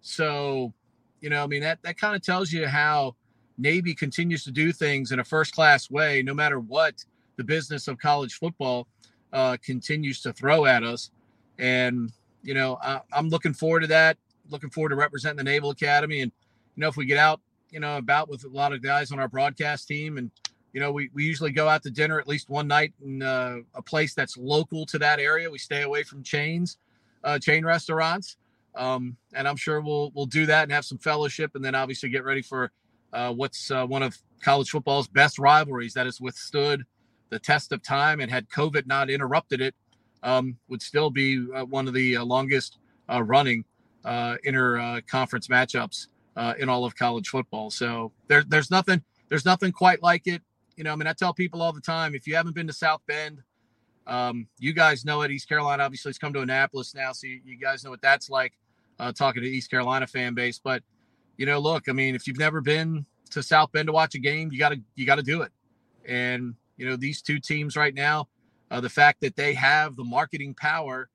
so 0.00 0.72
you 1.20 1.28
know, 1.28 1.44
I 1.44 1.46
mean 1.46 1.60
that 1.60 1.82
that 1.82 1.98
kind 1.98 2.16
of 2.16 2.22
tells 2.22 2.50
you 2.50 2.66
how 2.66 3.16
Navy 3.58 3.94
continues 3.94 4.44
to 4.44 4.50
do 4.50 4.72
things 4.72 5.12
in 5.12 5.20
a 5.20 5.24
first 5.24 5.54
class 5.54 5.90
way, 5.90 6.22
no 6.22 6.34
matter 6.34 6.60
what 6.60 7.04
the 7.36 7.44
business 7.44 7.88
of 7.88 7.98
college 7.98 8.34
football 8.34 8.86
uh, 9.32 9.56
continues 9.64 10.20
to 10.22 10.32
throw 10.32 10.66
at 10.66 10.82
us. 10.82 11.10
And, 11.58 12.12
you 12.42 12.54
know, 12.54 12.78
I, 12.82 13.00
I'm 13.12 13.28
looking 13.28 13.54
forward 13.54 13.80
to 13.80 13.86
that. 13.88 14.16
Looking 14.50 14.70
forward 14.70 14.90
to 14.90 14.96
representing 14.96 15.38
the 15.38 15.44
Naval 15.44 15.70
Academy. 15.70 16.20
And, 16.20 16.32
you 16.76 16.80
know, 16.80 16.88
if 16.88 16.96
we 16.96 17.06
get 17.06 17.18
out, 17.18 17.40
you 17.70 17.80
know, 17.80 17.96
about 17.96 18.28
with 18.28 18.44
a 18.44 18.48
lot 18.48 18.72
of 18.72 18.82
guys 18.82 19.12
on 19.12 19.18
our 19.18 19.28
broadcast 19.28 19.88
team 19.88 20.18
and, 20.18 20.30
you 20.72 20.80
know, 20.80 20.90
we, 20.90 21.10
we 21.12 21.24
usually 21.24 21.50
go 21.50 21.68
out 21.68 21.82
to 21.82 21.90
dinner 21.90 22.18
at 22.18 22.26
least 22.26 22.48
one 22.48 22.66
night 22.66 22.94
in 23.04 23.22
uh, 23.22 23.58
a 23.74 23.82
place 23.82 24.14
that's 24.14 24.36
local 24.36 24.86
to 24.86 24.98
that 24.98 25.20
area. 25.20 25.50
We 25.50 25.58
stay 25.58 25.82
away 25.82 26.02
from 26.02 26.22
chains, 26.22 26.78
uh, 27.24 27.38
chain 27.38 27.64
restaurants. 27.64 28.36
Um, 28.74 29.16
and 29.34 29.46
I'm 29.46 29.56
sure 29.56 29.82
we'll 29.82 30.10
we'll 30.14 30.26
do 30.26 30.46
that 30.46 30.62
and 30.62 30.72
have 30.72 30.86
some 30.86 30.96
fellowship, 30.96 31.54
and 31.54 31.62
then 31.64 31.74
obviously 31.74 32.08
get 32.08 32.24
ready 32.24 32.40
for 32.40 32.72
uh, 33.12 33.32
what's 33.32 33.70
uh, 33.70 33.86
one 33.86 34.02
of 34.02 34.16
college 34.42 34.70
football's 34.70 35.08
best 35.08 35.38
rivalries 35.38 35.94
that 35.94 36.06
has 36.06 36.20
withstood 36.20 36.84
the 37.30 37.38
test 37.38 37.72
of 37.72 37.82
time 37.82 38.20
and 38.20 38.30
had 38.30 38.48
COVID 38.50 38.86
not 38.86 39.08
interrupted 39.08 39.60
it, 39.60 39.74
um, 40.22 40.56
would 40.68 40.82
still 40.82 41.10
be 41.10 41.46
uh, 41.54 41.64
one 41.64 41.88
of 41.88 41.94
the 41.94 42.16
uh, 42.16 42.24
longest 42.24 42.78
uh, 43.10 43.22
running 43.22 43.64
uh, 44.04 44.36
inter 44.44 45.00
conference 45.02 45.48
matchups 45.48 46.08
in 46.58 46.68
all 46.68 46.84
of 46.84 46.94
college 46.96 47.28
football. 47.28 47.70
So 47.70 48.12
there, 48.28 48.44
there's 48.46 48.70
nothing 48.70 49.02
there's 49.28 49.44
nothing 49.44 49.72
quite 49.72 50.02
like 50.02 50.26
it. 50.26 50.42
You 50.76 50.84
know, 50.84 50.92
I 50.92 50.96
mean, 50.96 51.06
I 51.06 51.12
tell 51.12 51.32
people 51.32 51.62
all 51.62 51.72
the 51.72 51.80
time 51.80 52.14
if 52.14 52.26
you 52.26 52.34
haven't 52.34 52.54
been 52.54 52.66
to 52.66 52.72
South 52.72 53.00
Bend, 53.06 53.40
um, 54.06 54.46
you 54.58 54.72
guys 54.72 55.04
know 55.04 55.22
it. 55.22 55.30
East 55.30 55.48
Carolina 55.48 55.82
obviously 55.82 56.10
has 56.10 56.18
come 56.18 56.32
to 56.32 56.40
Annapolis 56.40 56.94
now, 56.94 57.12
so 57.12 57.26
you, 57.26 57.40
you 57.44 57.56
guys 57.56 57.84
know 57.84 57.90
what 57.90 58.02
that's 58.02 58.28
like. 58.28 58.52
talking 59.14 59.42
to 59.42 59.48
East 59.48 59.70
Carolina 59.70 60.06
fan 60.06 60.34
base, 60.34 60.60
but 60.62 60.82
you 61.36 61.46
know, 61.46 61.58
look, 61.58 61.88
I 61.88 61.92
mean, 61.92 62.14
if 62.14 62.26
you've 62.26 62.38
never 62.38 62.60
been 62.60 63.06
to 63.30 63.42
South 63.42 63.72
Bend 63.72 63.86
to 63.86 63.92
watch 63.92 64.14
a 64.14 64.18
game, 64.18 64.50
you 64.52 64.58
got 64.58 64.70
to 64.70 64.80
you 64.94 65.06
got 65.06 65.16
to 65.16 65.22
do 65.22 65.42
it. 65.42 65.52
And 66.06 66.54
you 66.76 66.88
know, 66.88 66.96
these 66.96 67.22
two 67.22 67.38
teams 67.38 67.76
right 67.76 67.94
now, 67.94 68.28
uh, 68.70 68.80
the 68.80 68.88
fact 68.88 69.20
that 69.20 69.36
they 69.36 69.54
have 69.54 69.96
the 69.96 70.04
marketing 70.04 70.54
power 70.54 71.08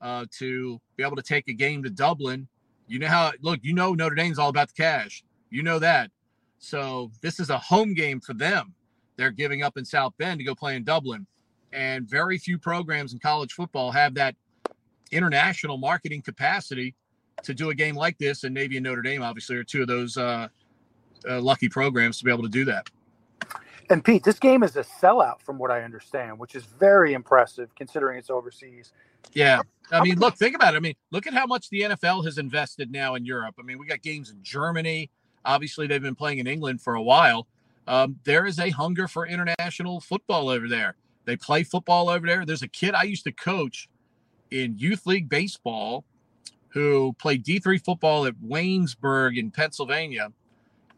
uh, 0.00 0.26
to 0.38 0.80
be 0.96 1.02
able 1.02 1.16
to 1.16 1.22
take 1.22 1.48
a 1.48 1.52
game 1.52 1.82
to 1.82 1.90
Dublin, 1.90 2.48
you 2.86 2.98
know 2.98 3.08
how 3.08 3.32
look, 3.40 3.60
you 3.62 3.74
know 3.74 3.94
Notre 3.94 4.14
Dame's 4.14 4.38
all 4.38 4.48
about 4.48 4.68
the 4.68 4.74
cash. 4.74 5.24
You 5.50 5.62
know 5.62 5.78
that. 5.78 6.10
So 6.58 7.10
this 7.20 7.40
is 7.40 7.50
a 7.50 7.58
home 7.58 7.94
game 7.94 8.20
for 8.20 8.34
them. 8.34 8.74
They're 9.16 9.30
giving 9.30 9.62
up 9.62 9.76
in 9.76 9.84
South 9.84 10.12
Bend 10.18 10.38
to 10.38 10.44
go 10.44 10.54
play 10.54 10.76
in 10.76 10.84
Dublin. 10.84 11.26
And 11.72 12.08
very 12.08 12.38
few 12.38 12.58
programs 12.58 13.12
in 13.12 13.18
college 13.18 13.52
football 13.52 13.90
have 13.90 14.14
that 14.14 14.34
international 15.10 15.76
marketing 15.76 16.22
capacity 16.22 16.94
to 17.42 17.54
do 17.54 17.70
a 17.70 17.74
game 17.74 17.96
like 17.96 18.18
this, 18.18 18.44
and 18.44 18.54
Navy 18.54 18.76
and 18.76 18.84
Notre 18.84 19.02
Dame 19.02 19.22
obviously 19.22 19.56
are 19.56 19.64
two 19.64 19.82
of 19.82 19.88
those 19.88 20.16
uh, 20.16 20.48
uh, 21.28 21.40
lucky 21.40 21.68
programs 21.68 22.18
to 22.18 22.24
be 22.24 22.30
able 22.30 22.42
to 22.42 22.48
do 22.48 22.64
that. 22.66 22.88
And 23.90 24.02
Pete, 24.02 24.24
this 24.24 24.38
game 24.38 24.62
is 24.62 24.76
a 24.76 24.82
sellout 24.82 25.42
from 25.42 25.58
what 25.58 25.70
I 25.70 25.82
understand, 25.82 26.38
which 26.38 26.54
is 26.54 26.64
very 26.64 27.12
impressive 27.12 27.74
considering 27.74 28.18
it's 28.18 28.30
overseas. 28.30 28.92
Yeah. 29.32 29.60
I 29.92 30.02
mean, 30.02 30.18
look, 30.18 30.36
think 30.36 30.54
about 30.54 30.74
it. 30.74 30.78
I 30.78 30.80
mean, 30.80 30.94
look 31.10 31.26
at 31.26 31.34
how 31.34 31.46
much 31.46 31.68
the 31.68 31.82
NFL 31.82 32.24
has 32.24 32.38
invested 32.38 32.90
now 32.90 33.14
in 33.14 33.26
Europe. 33.26 33.56
I 33.58 33.62
mean, 33.62 33.78
we 33.78 33.86
got 33.86 34.00
games 34.00 34.30
in 34.30 34.38
Germany. 34.42 35.10
Obviously, 35.44 35.86
they've 35.86 36.00
been 36.02 36.14
playing 36.14 36.38
in 36.38 36.46
England 36.46 36.80
for 36.80 36.94
a 36.94 37.02
while. 37.02 37.46
Um, 37.86 38.16
there 38.24 38.46
is 38.46 38.58
a 38.58 38.70
hunger 38.70 39.06
for 39.06 39.26
international 39.26 40.00
football 40.00 40.48
over 40.48 40.68
there. 40.68 40.96
They 41.26 41.36
play 41.36 41.62
football 41.64 42.08
over 42.08 42.26
there. 42.26 42.46
There's 42.46 42.62
a 42.62 42.68
kid 42.68 42.94
I 42.94 43.02
used 43.02 43.24
to 43.24 43.32
coach 43.32 43.88
in 44.50 44.78
youth 44.78 45.06
league 45.06 45.28
baseball 45.28 46.04
who 46.74 47.14
played 47.20 47.44
D3 47.44 47.82
football 47.82 48.26
at 48.26 48.34
Waynesburg 48.44 49.38
in 49.38 49.52
Pennsylvania. 49.52 50.32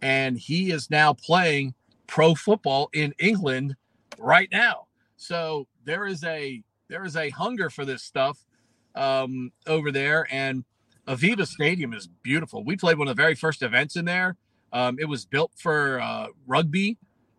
And 0.00 0.38
he 0.38 0.70
is 0.72 0.90
now 0.90 1.12
playing 1.12 1.74
pro 2.06 2.34
football 2.34 2.88
in 2.94 3.14
England 3.18 3.76
right 4.18 4.48
now. 4.50 4.86
So 5.18 5.68
there 5.84 6.06
is 6.06 6.24
a 6.24 6.62
there 6.88 7.04
is 7.04 7.16
a 7.16 7.28
hunger 7.30 7.68
for 7.68 7.84
this 7.84 8.02
stuff 8.02 8.38
um, 8.94 9.52
over 9.66 9.92
there. 9.92 10.26
And 10.30 10.64
Aviva 11.06 11.46
Stadium 11.46 11.92
is 11.92 12.08
beautiful. 12.22 12.64
We 12.64 12.76
played 12.76 12.96
one 12.96 13.08
of 13.08 13.14
the 13.14 13.22
very 13.22 13.34
first 13.34 13.62
events 13.62 13.96
in 13.96 14.06
there. 14.06 14.36
Um, 14.72 14.96
it 14.98 15.04
was 15.04 15.26
built 15.26 15.52
for 15.56 16.00
uh, 16.00 16.28
rugby, 16.46 16.96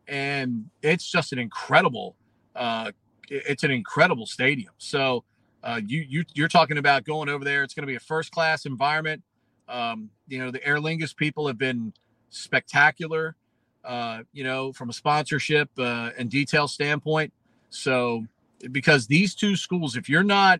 and 0.07 0.65
it's 0.81 1.09
just 1.09 1.33
an 1.33 1.39
incredible. 1.39 2.15
Uh, 2.55 2.91
it's 3.29 3.63
an 3.63 3.71
incredible 3.71 4.25
stadium. 4.25 4.73
So 4.77 5.23
uh, 5.67 5.81
you 5.85 6.05
you 6.07 6.23
you're 6.33 6.47
talking 6.47 6.77
about 6.77 7.03
going 7.03 7.27
over 7.27 7.43
there. 7.43 7.61
It's 7.61 7.73
going 7.73 7.83
to 7.83 7.87
be 7.87 7.95
a 7.95 7.99
first 7.99 8.31
class 8.31 8.65
environment. 8.65 9.21
Um, 9.67 10.09
you 10.27 10.39
know, 10.39 10.49
the 10.49 10.65
Aer 10.65 10.77
Lingus 10.77 11.13
people 11.13 11.45
have 11.47 11.57
been 11.57 11.93
spectacular. 12.29 13.35
Uh, 13.83 14.23
you 14.33 14.43
know, 14.43 14.73
from 14.73 14.89
a 14.89 14.93
sponsorship 14.93 15.69
uh, 15.77 16.09
and 16.17 16.29
detail 16.29 16.67
standpoint. 16.67 17.31
So, 17.69 18.25
because 18.71 19.07
these 19.07 19.33
two 19.33 19.55
schools, 19.55 19.95
if 19.95 20.09
you're 20.09 20.23
not, 20.23 20.59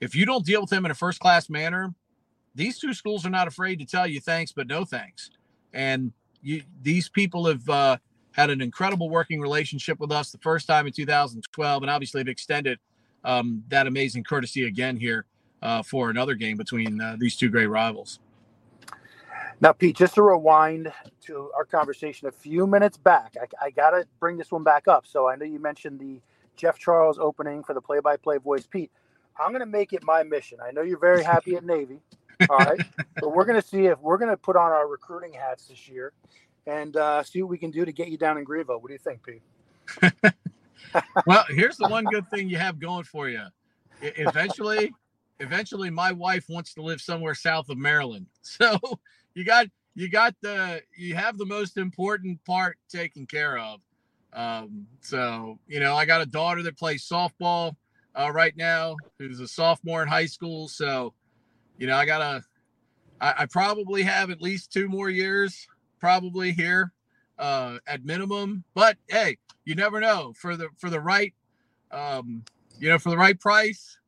if 0.00 0.16
you 0.16 0.26
don't 0.26 0.44
deal 0.44 0.60
with 0.60 0.70
them 0.70 0.84
in 0.84 0.90
a 0.90 0.94
first 0.94 1.20
class 1.20 1.48
manner, 1.48 1.94
these 2.56 2.80
two 2.80 2.94
schools 2.94 3.24
are 3.24 3.30
not 3.30 3.46
afraid 3.46 3.78
to 3.78 3.84
tell 3.84 4.08
you 4.08 4.20
thanks, 4.20 4.50
but 4.50 4.66
no 4.66 4.84
thanks. 4.84 5.30
And 5.72 6.12
you, 6.42 6.62
these 6.82 7.08
people 7.08 7.46
have 7.46 7.68
uh, 7.68 7.96
had 8.32 8.50
an 8.50 8.60
incredible 8.60 9.08
working 9.08 9.40
relationship 9.40 10.00
with 10.00 10.10
us 10.10 10.32
the 10.32 10.38
first 10.38 10.66
time 10.66 10.86
in 10.86 10.92
2012, 10.92 11.82
and 11.82 11.90
obviously 11.90 12.20
have 12.20 12.28
extended 12.28 12.80
um, 13.28 13.62
that 13.68 13.86
amazing 13.86 14.24
courtesy 14.24 14.64
again 14.64 14.96
here 14.96 15.26
uh, 15.60 15.82
for 15.82 16.08
another 16.08 16.34
game 16.34 16.56
between 16.56 17.00
uh, 17.00 17.16
these 17.18 17.36
two 17.36 17.50
great 17.50 17.66
rivals. 17.66 18.20
Now, 19.60 19.72
Pete, 19.72 19.96
just 19.96 20.14
to 20.14 20.22
rewind 20.22 20.92
to 21.26 21.50
our 21.54 21.64
conversation 21.64 22.26
a 22.26 22.32
few 22.32 22.66
minutes 22.66 22.96
back, 22.96 23.36
I, 23.40 23.66
I 23.66 23.70
got 23.70 23.90
to 23.90 24.06
bring 24.18 24.38
this 24.38 24.50
one 24.50 24.62
back 24.62 24.88
up. 24.88 25.06
So 25.06 25.28
I 25.28 25.36
know 25.36 25.44
you 25.44 25.58
mentioned 25.58 26.00
the 26.00 26.20
Jeff 26.56 26.78
Charles 26.78 27.18
opening 27.18 27.62
for 27.62 27.74
the 27.74 27.80
play 27.82 28.00
by 28.00 28.16
play 28.16 28.38
voice. 28.38 28.66
Pete, 28.66 28.90
I'm 29.38 29.50
going 29.50 29.60
to 29.60 29.66
make 29.66 29.92
it 29.92 30.02
my 30.02 30.22
mission. 30.22 30.58
I 30.64 30.70
know 30.70 30.80
you're 30.80 30.98
very 30.98 31.22
happy 31.22 31.54
at 31.56 31.64
Navy. 31.64 32.00
All 32.48 32.58
right. 32.58 32.80
but 33.16 33.34
we're 33.34 33.44
going 33.44 33.60
to 33.60 33.66
see 33.66 33.86
if 33.86 34.00
we're 34.00 34.18
going 34.18 34.30
to 34.30 34.38
put 34.38 34.56
on 34.56 34.72
our 34.72 34.88
recruiting 34.88 35.34
hats 35.34 35.66
this 35.66 35.86
year 35.86 36.12
and 36.66 36.96
uh, 36.96 37.22
see 37.22 37.42
what 37.42 37.50
we 37.50 37.58
can 37.58 37.72
do 37.72 37.84
to 37.84 37.92
get 37.92 38.08
you 38.08 38.16
down 38.16 38.38
in 38.38 38.44
Greenville. 38.44 38.78
What 38.80 38.88
do 38.88 38.94
you 38.94 38.98
think, 38.98 39.20
Pete? 39.22 40.32
well, 41.26 41.44
here's 41.48 41.76
the 41.76 41.88
one 41.88 42.04
good 42.04 42.28
thing 42.30 42.48
you 42.48 42.58
have 42.58 42.78
going 42.78 43.04
for 43.04 43.28
you. 43.28 43.42
Eventually, 44.00 44.92
eventually, 45.40 45.90
my 45.90 46.12
wife 46.12 46.44
wants 46.48 46.74
to 46.74 46.82
live 46.82 47.00
somewhere 47.00 47.34
south 47.34 47.68
of 47.68 47.78
Maryland. 47.78 48.26
So 48.42 48.78
you 49.34 49.44
got 49.44 49.66
you 49.94 50.08
got 50.08 50.34
the 50.40 50.82
you 50.96 51.14
have 51.14 51.38
the 51.38 51.46
most 51.46 51.76
important 51.76 52.42
part 52.44 52.78
taken 52.88 53.26
care 53.26 53.58
of. 53.58 53.80
Um, 54.32 54.86
so 55.00 55.58
you 55.66 55.80
know, 55.80 55.94
I 55.94 56.06
got 56.06 56.22
a 56.22 56.26
daughter 56.26 56.62
that 56.62 56.78
plays 56.78 57.06
softball 57.06 57.76
uh, 58.14 58.30
right 58.32 58.56
now, 58.56 58.96
who's 59.18 59.40
a 59.40 59.48
sophomore 59.48 60.02
in 60.02 60.08
high 60.08 60.26
school. 60.26 60.68
So, 60.68 61.14
you 61.78 61.86
know, 61.86 61.96
I 61.96 62.06
gotta. 62.06 62.42
I, 63.20 63.34
I 63.38 63.46
probably 63.46 64.02
have 64.02 64.30
at 64.30 64.40
least 64.40 64.72
two 64.72 64.88
more 64.88 65.10
years, 65.10 65.66
probably 66.00 66.52
here 66.52 66.92
uh, 67.38 67.78
at 67.86 68.04
minimum. 68.04 68.64
But 68.74 68.96
hey, 69.08 69.38
you 69.68 69.74
never 69.74 70.00
know 70.00 70.32
for 70.34 70.56
the 70.56 70.70
for 70.78 70.88
the 70.88 70.98
right, 70.98 71.34
um, 71.90 72.42
you 72.80 72.88
know, 72.88 72.98
for 72.98 73.10
the 73.10 73.18
right 73.18 73.38
price. 73.38 73.98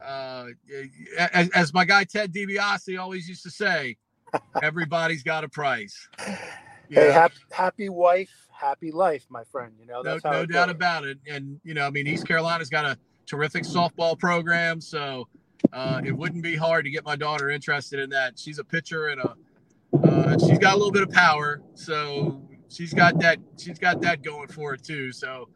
Uh, 0.00 0.46
as, 1.18 1.50
as 1.50 1.74
my 1.74 1.84
guy 1.84 2.04
Ted 2.04 2.32
DiBiase 2.32 2.98
always 2.98 3.28
used 3.28 3.42
to 3.42 3.50
say, 3.50 3.96
everybody's 4.62 5.24
got 5.24 5.42
a 5.42 5.48
price. 5.48 6.08
hey, 6.88 7.10
happy, 7.10 7.34
happy 7.50 7.88
wife, 7.88 8.30
happy 8.52 8.92
life, 8.92 9.26
my 9.28 9.42
friend. 9.42 9.72
You 9.80 9.86
know, 9.86 10.00
no, 10.02 10.18
no 10.24 10.46
doubt 10.46 10.68
goes. 10.68 10.74
about 10.76 11.04
it. 11.04 11.18
And 11.28 11.60
you 11.64 11.74
know, 11.74 11.88
I 11.88 11.90
mean, 11.90 12.06
East 12.06 12.26
Carolina's 12.26 12.70
got 12.70 12.84
a 12.84 12.96
terrific 13.26 13.64
softball 13.64 14.16
program, 14.16 14.80
so 14.80 15.26
uh, 15.72 16.00
it 16.04 16.12
wouldn't 16.12 16.44
be 16.44 16.54
hard 16.54 16.84
to 16.84 16.90
get 16.90 17.04
my 17.04 17.16
daughter 17.16 17.50
interested 17.50 17.98
in 17.98 18.10
that. 18.10 18.38
She's 18.38 18.60
a 18.60 18.64
pitcher 18.64 19.08
and 19.08 19.20
a 19.20 19.34
uh, 20.04 20.38
she's 20.38 20.58
got 20.58 20.74
a 20.74 20.76
little 20.76 20.92
bit 20.92 21.02
of 21.02 21.10
power, 21.10 21.62
so 21.74 22.40
she's 22.70 22.94
got 22.94 23.18
that 23.20 23.38
she's 23.58 23.78
got 23.78 24.00
that 24.00 24.22
going 24.22 24.48
for 24.48 24.74
it 24.74 24.82
too. 24.82 25.12
So 25.12 25.48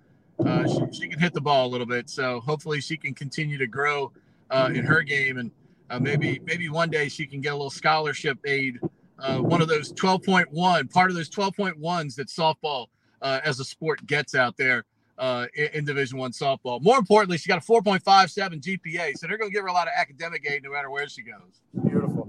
uh, 0.44 0.66
she, 0.66 1.00
she, 1.00 1.08
can 1.08 1.18
hit 1.18 1.32
the 1.32 1.40
ball 1.40 1.66
a 1.66 1.70
little 1.70 1.86
bit. 1.86 2.10
So 2.10 2.40
hopefully 2.40 2.80
she 2.80 2.96
can 2.96 3.14
continue 3.14 3.56
to 3.58 3.66
grow 3.66 4.12
uh, 4.50 4.70
in 4.74 4.84
her 4.84 5.02
game, 5.02 5.38
and 5.38 5.50
uh, 5.90 5.98
maybe 5.98 6.40
maybe 6.44 6.68
one 6.68 6.90
day 6.90 7.08
she 7.08 7.26
can 7.26 7.40
get 7.40 7.52
a 7.52 7.56
little 7.56 7.70
scholarship 7.70 8.38
aid. 8.44 8.80
Uh, 9.18 9.38
one 9.38 9.62
of 9.62 9.68
those 9.68 9.92
12.1, 9.92 10.90
part 10.92 11.08
of 11.08 11.16
those 11.16 11.30
12.1s 11.30 12.16
that 12.16 12.26
softball 12.26 12.88
uh, 13.22 13.40
as 13.44 13.60
a 13.60 13.64
sport 13.64 14.04
gets 14.06 14.34
out 14.34 14.56
there 14.56 14.84
uh, 15.18 15.46
in, 15.54 15.68
in, 15.72 15.84
Division 15.84 16.18
One 16.18 16.32
softball. 16.32 16.82
More 16.82 16.98
importantly, 16.98 17.38
she 17.38 17.48
got 17.48 17.58
a 17.58 17.66
4.57 17.66 18.60
GPA, 18.60 19.16
so 19.16 19.26
they're 19.26 19.38
going 19.38 19.50
to 19.50 19.54
give 19.54 19.62
her 19.62 19.68
a 19.68 19.72
lot 19.72 19.86
of 19.86 19.94
academic 19.96 20.44
aid 20.50 20.64
no 20.64 20.72
matter 20.72 20.90
where 20.90 21.08
she 21.08 21.22
goes. 21.22 21.60
Beautiful. 21.84 22.28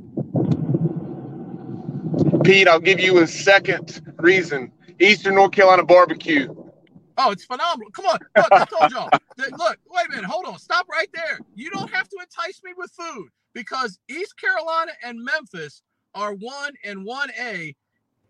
Pete, 2.44 2.68
I'll 2.68 2.80
give 2.80 2.99
you 2.99 3.18
a 3.20 3.28
second 3.28 4.02
reason. 4.18 4.72
Eastern 4.99 5.35
North 5.35 5.51
Carolina 5.51 5.84
barbecue. 5.84 6.53
Oh, 7.17 7.31
it's 7.31 7.45
phenomenal. 7.45 7.91
Come 7.91 8.05
on. 8.07 8.19
Look, 8.38 8.51
I 8.51 8.65
told 8.65 8.91
y'all. 8.91 9.09
Look, 9.38 9.77
wait 9.89 10.07
a 10.07 10.09
minute. 10.09 10.26
Hold 10.26 10.45
on. 10.45 10.59
Stop 10.59 10.88
right 10.89 11.09
there. 11.13 11.39
You 11.55 11.69
don't 11.69 11.89
have 11.93 12.09
to 12.09 12.17
entice 12.19 12.61
me 12.63 12.72
with 12.77 12.91
food 12.91 13.30
because 13.53 13.99
East 14.09 14.39
Carolina 14.39 14.91
and 15.03 15.23
Memphis 15.23 15.81
are 16.13 16.34
1 16.34 16.73
and 16.84 17.05
1A 17.05 17.76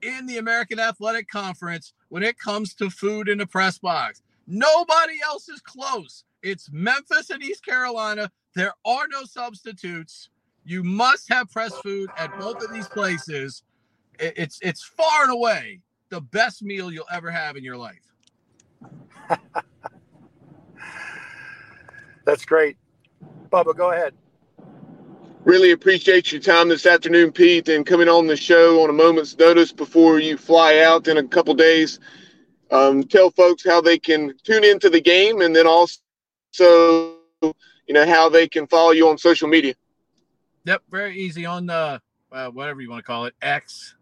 in 0.02 0.26
the 0.28 0.38
American 0.38 0.80
Athletic 0.80 1.28
Conference 1.28 1.94
when 2.10 2.24
it 2.24 2.38
comes 2.38 2.74
to 2.76 2.90
food 2.90 3.28
in 3.28 3.40
the 3.40 3.48
press 3.48 3.80
box. 3.80 4.22
Nobody 4.48 5.20
else 5.24 5.50
is 5.50 5.62
close. 5.62 6.24
It's 6.44 6.70
Memphis 6.72 7.32
and 7.32 7.44
East 7.44 7.66
Carolina. 7.66 8.32
There 8.56 8.74
are 8.86 9.08
no 9.10 9.24
substitutes. 9.24 10.30
You 10.64 10.84
must 10.84 11.32
have 11.32 11.52
press 11.52 11.76
food 11.78 12.10
at 12.18 12.38
both 12.40 12.64
of 12.64 12.72
these 12.72 12.88
places. 12.88 13.64
It's 14.20 14.60
it's 14.62 14.84
far 14.84 15.24
and 15.24 15.34
away 15.34 15.82
the 16.10 16.22
best 16.22 16.64
meal 16.64 16.92
you'll 16.92 17.06
ever 17.12 17.32
have 17.32 17.58
in 17.58 17.64
your 17.64 17.78
life. 17.78 18.14
That's 22.26 22.46
great. 22.46 22.78
Bubba, 23.52 23.76
go 23.76 23.92
ahead. 23.92 24.14
Really 25.44 25.72
appreciate 25.72 26.32
your 26.32 26.42
time 26.42 26.70
this 26.70 26.88
afternoon, 26.88 27.32
Pete, 27.32 27.70
and 27.70 27.86
coming 27.86 28.10
on 28.10 28.26
the 28.26 28.36
show 28.36 28.84
on 28.84 28.90
a 28.90 28.94
moment's 28.94 29.38
notice 29.38 29.72
before 29.72 30.20
you 30.20 30.38
fly 30.38 30.80
out 30.80 31.08
in 31.08 31.18
a 31.18 31.24
couple 31.24 31.54
days. 31.54 32.00
Um, 32.72 33.04
tell 33.04 33.30
folks 33.30 33.64
how 33.64 33.80
they 33.80 34.00
can 34.00 34.34
tune 34.44 34.64
into 34.64 34.90
the 34.90 35.00
game 35.00 35.42
and 35.42 35.56
then 35.56 35.68
also, 35.68 36.00
you 36.60 37.54
know, 37.90 38.08
how 38.08 38.28
they 38.28 38.48
can 38.48 38.66
follow 38.66 38.90
you 38.90 39.08
on 39.08 39.20
social 39.20 39.48
media. 39.48 39.76
Yep, 40.64 40.82
very 40.90 41.16
easy 41.16 41.46
on 41.46 41.68
the, 41.68 42.02
uh 42.32 42.50
whatever 42.50 42.82
you 42.82 42.90
want 42.90 43.00
to 43.00 43.08
call 43.08 43.26
it, 43.26 43.36
X. 43.40 43.95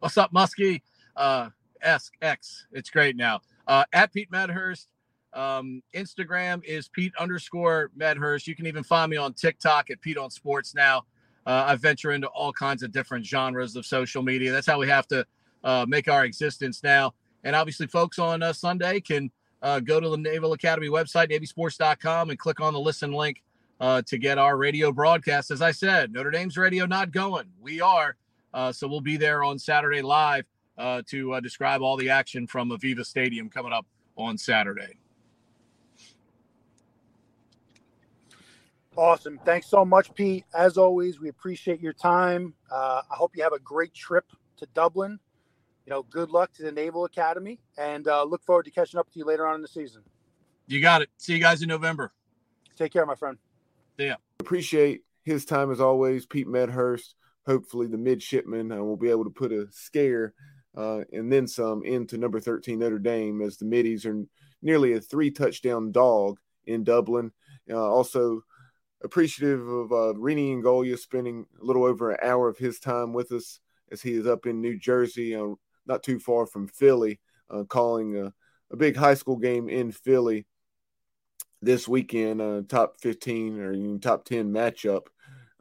What's 0.00 0.18
up, 0.18 0.32
Muskie? 0.32 0.82
Uh, 1.16 1.50
S 1.80 2.10
X. 2.20 2.66
It's 2.72 2.90
great 2.90 3.16
now. 3.16 3.40
Uh, 3.66 3.84
at 3.92 4.12
Pete 4.12 4.30
Medhurst. 4.30 4.88
Um, 5.34 5.82
Instagram 5.94 6.62
is 6.64 6.88
Pete 6.88 7.12
underscore 7.18 7.90
Medhurst. 7.96 8.46
You 8.46 8.54
can 8.54 8.66
even 8.66 8.82
find 8.82 9.10
me 9.10 9.16
on 9.16 9.32
TikTok 9.32 9.90
at 9.90 10.00
Pete 10.00 10.18
on 10.18 10.30
Sports 10.30 10.74
now. 10.74 11.04
Uh, 11.46 11.64
I 11.68 11.76
venture 11.76 12.12
into 12.12 12.28
all 12.28 12.52
kinds 12.52 12.82
of 12.82 12.92
different 12.92 13.24
genres 13.24 13.74
of 13.74 13.86
social 13.86 14.22
media. 14.22 14.52
That's 14.52 14.66
how 14.66 14.78
we 14.78 14.88
have 14.88 15.08
to 15.08 15.26
uh, 15.64 15.86
make 15.88 16.08
our 16.08 16.24
existence 16.24 16.82
now. 16.82 17.14
And 17.44 17.56
obviously, 17.56 17.86
folks 17.86 18.18
on 18.18 18.42
uh, 18.42 18.52
Sunday 18.52 19.00
can 19.00 19.30
uh, 19.62 19.80
go 19.80 20.00
to 20.00 20.08
the 20.08 20.16
Naval 20.16 20.52
Academy 20.52 20.88
website, 20.88 21.30
navysports.com, 21.30 22.30
and 22.30 22.38
click 22.38 22.60
on 22.60 22.72
the 22.72 22.80
listen 22.80 23.12
link 23.12 23.42
uh, 23.80 24.02
to 24.02 24.18
get 24.18 24.38
our 24.38 24.56
radio 24.56 24.92
broadcast. 24.92 25.50
As 25.50 25.62
I 25.62 25.72
said, 25.72 26.12
Notre 26.12 26.30
Dame's 26.30 26.56
radio 26.56 26.86
not 26.86 27.10
going. 27.10 27.46
We 27.60 27.80
are. 27.80 28.16
Uh, 28.52 28.72
so 28.72 28.86
we'll 28.86 29.00
be 29.00 29.16
there 29.16 29.42
on 29.42 29.58
Saturday 29.58 30.02
live 30.02 30.44
to 31.06 31.40
describe 31.40 31.82
all 31.82 31.96
the 31.96 32.10
action 32.10 32.46
from 32.46 32.70
Aviva 32.70 33.04
Stadium 33.04 33.48
coming 33.48 33.72
up 33.72 33.86
on 34.16 34.36
Saturday. 34.36 34.96
Awesome. 38.96 39.40
Thanks 39.44 39.68
so 39.68 39.84
much, 39.84 40.12
Pete. 40.14 40.44
As 40.54 40.76
always, 40.76 41.18
we 41.18 41.28
appreciate 41.28 41.80
your 41.80 41.94
time. 41.94 42.52
Uh, 42.70 43.00
I 43.10 43.14
hope 43.14 43.34
you 43.34 43.42
have 43.42 43.54
a 43.54 43.58
great 43.58 43.94
trip 43.94 44.26
to 44.58 44.66
Dublin. 44.74 45.18
You 45.86 45.90
know, 45.90 46.02
good 46.02 46.30
luck 46.30 46.52
to 46.54 46.62
the 46.62 46.72
Naval 46.72 47.06
Academy 47.06 47.58
and 47.78 48.06
uh, 48.06 48.22
look 48.22 48.44
forward 48.44 48.66
to 48.66 48.70
catching 48.70 49.00
up 49.00 49.06
with 49.06 49.16
you 49.16 49.24
later 49.24 49.46
on 49.46 49.54
in 49.54 49.62
the 49.62 49.68
season. 49.68 50.02
You 50.66 50.80
got 50.80 51.00
it. 51.02 51.08
See 51.16 51.32
you 51.32 51.40
guys 51.40 51.62
in 51.62 51.68
November. 51.68 52.12
Take 52.76 52.92
care, 52.92 53.06
my 53.06 53.14
friend. 53.14 53.38
Yeah. 53.98 54.16
Appreciate 54.40 55.02
his 55.22 55.44
time 55.44 55.72
as 55.72 55.80
always, 55.80 56.26
Pete 56.26 56.46
Medhurst. 56.46 57.14
Hopefully, 57.46 57.86
the 57.86 57.98
midshipman 57.98 58.72
uh, 58.72 58.76
will 58.76 58.96
be 58.96 59.10
able 59.10 59.24
to 59.24 59.30
put 59.30 59.52
a 59.52 59.66
scare 59.70 60.34
uh, 60.76 61.00
and 61.12 61.30
then 61.30 61.46
some 61.46 61.84
into 61.84 62.16
number 62.16 62.40
13 62.40 62.78
Notre 62.78 62.98
Dame 62.98 63.42
as 63.42 63.56
the 63.56 63.64
middies 63.64 64.06
are 64.06 64.24
nearly 64.62 64.94
a 64.94 65.00
three 65.00 65.30
touchdown 65.30 65.92
dog 65.92 66.38
in 66.66 66.84
Dublin. 66.84 67.32
Uh, 67.70 67.76
also, 67.76 68.42
appreciative 69.04 69.66
of 69.66 69.92
uh, 69.92 70.14
Rene 70.14 70.54
Ingoglia 70.54 70.98
spending 70.98 71.46
a 71.60 71.64
little 71.64 71.84
over 71.84 72.12
an 72.12 72.18
hour 72.22 72.48
of 72.48 72.58
his 72.58 72.78
time 72.78 73.12
with 73.12 73.32
us 73.32 73.60
as 73.90 74.00
he 74.00 74.12
is 74.12 74.26
up 74.26 74.46
in 74.46 74.60
New 74.60 74.78
Jersey, 74.78 75.34
uh, 75.34 75.48
not 75.86 76.02
too 76.02 76.18
far 76.18 76.46
from 76.46 76.68
Philly, 76.68 77.20
uh, 77.50 77.64
calling 77.64 78.16
a, 78.16 78.32
a, 78.70 78.76
big 78.76 78.96
high 78.96 79.14
school 79.14 79.36
game 79.36 79.68
in 79.68 79.92
Philly 79.92 80.46
this 81.60 81.86
weekend, 81.86 82.40
uh, 82.40 82.62
top 82.68 82.98
15 83.00 83.60
or 83.60 83.98
top 83.98 84.24
10 84.24 84.50
matchup. 84.50 85.02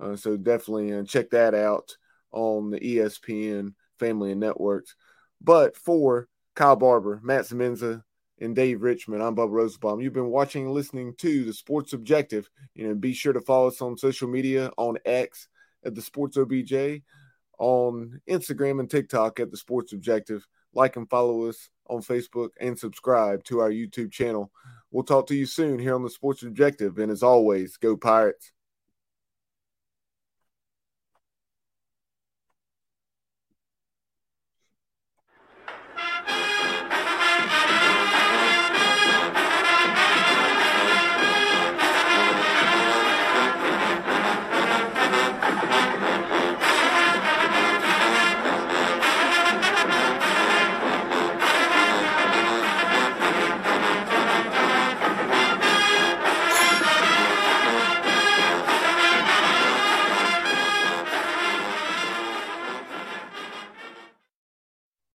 Uh, 0.02 0.16
so 0.16 0.36
definitely 0.36 0.94
uh, 0.94 1.04
check 1.04 1.30
that 1.30 1.54
out 1.54 1.96
on 2.32 2.72
the 2.72 2.80
ESPN 2.80 3.74
family 4.00 4.32
and 4.32 4.40
networks. 4.40 4.96
But 5.40 5.78
for 5.78 6.28
Kyle 6.56 6.76
Barber, 6.76 7.20
Matt 7.24 7.46
Semenza, 7.46 8.04
and 8.42 8.56
Dave 8.56 8.82
Richmond. 8.82 9.22
I'm 9.22 9.36
Bubba 9.36 9.52
Rosenbaum. 9.52 10.02
You've 10.02 10.14
been 10.14 10.32
watching 10.32 10.66
and 10.66 10.74
listening 10.74 11.14
to 11.20 11.46
the 11.46 11.54
Sports 11.54 11.94
Objective. 11.94 12.50
You 12.74 12.88
know, 12.88 12.96
be 12.96 13.14
sure 13.14 13.34
to 13.34 13.42
follow 13.42 13.68
us 13.68 13.82
on 13.82 13.98
social 13.98 14.28
media 14.28 14.72
on 14.78 14.98
X 15.06 15.48
at 15.86 15.94
the 15.94 16.02
Sports 16.02 16.38
OBJ, 16.38 17.04
on 17.60 18.20
Instagram 18.28 18.80
and 18.80 18.90
TikTok 18.90 19.40
at 19.40 19.52
the 19.52 19.58
Sports 19.58 19.94
Objective. 19.94 20.46
Like 20.74 20.96
and 20.96 21.10
follow 21.10 21.48
us 21.48 21.70
on 21.88 22.02
Facebook 22.02 22.50
and 22.60 22.78
subscribe 22.78 23.44
to 23.44 23.60
our 23.60 23.70
YouTube 23.70 24.12
channel. 24.12 24.52
We'll 24.90 25.04
talk 25.04 25.28
to 25.28 25.36
you 25.36 25.46
soon 25.46 25.78
here 25.78 25.94
on 25.94 26.04
the 26.04 26.10
Sports 26.10 26.44
Objective. 26.44 26.98
And 26.98 27.12
as 27.12 27.24
always, 27.24 27.78
go 27.78 27.96
Pirates. 27.96 28.52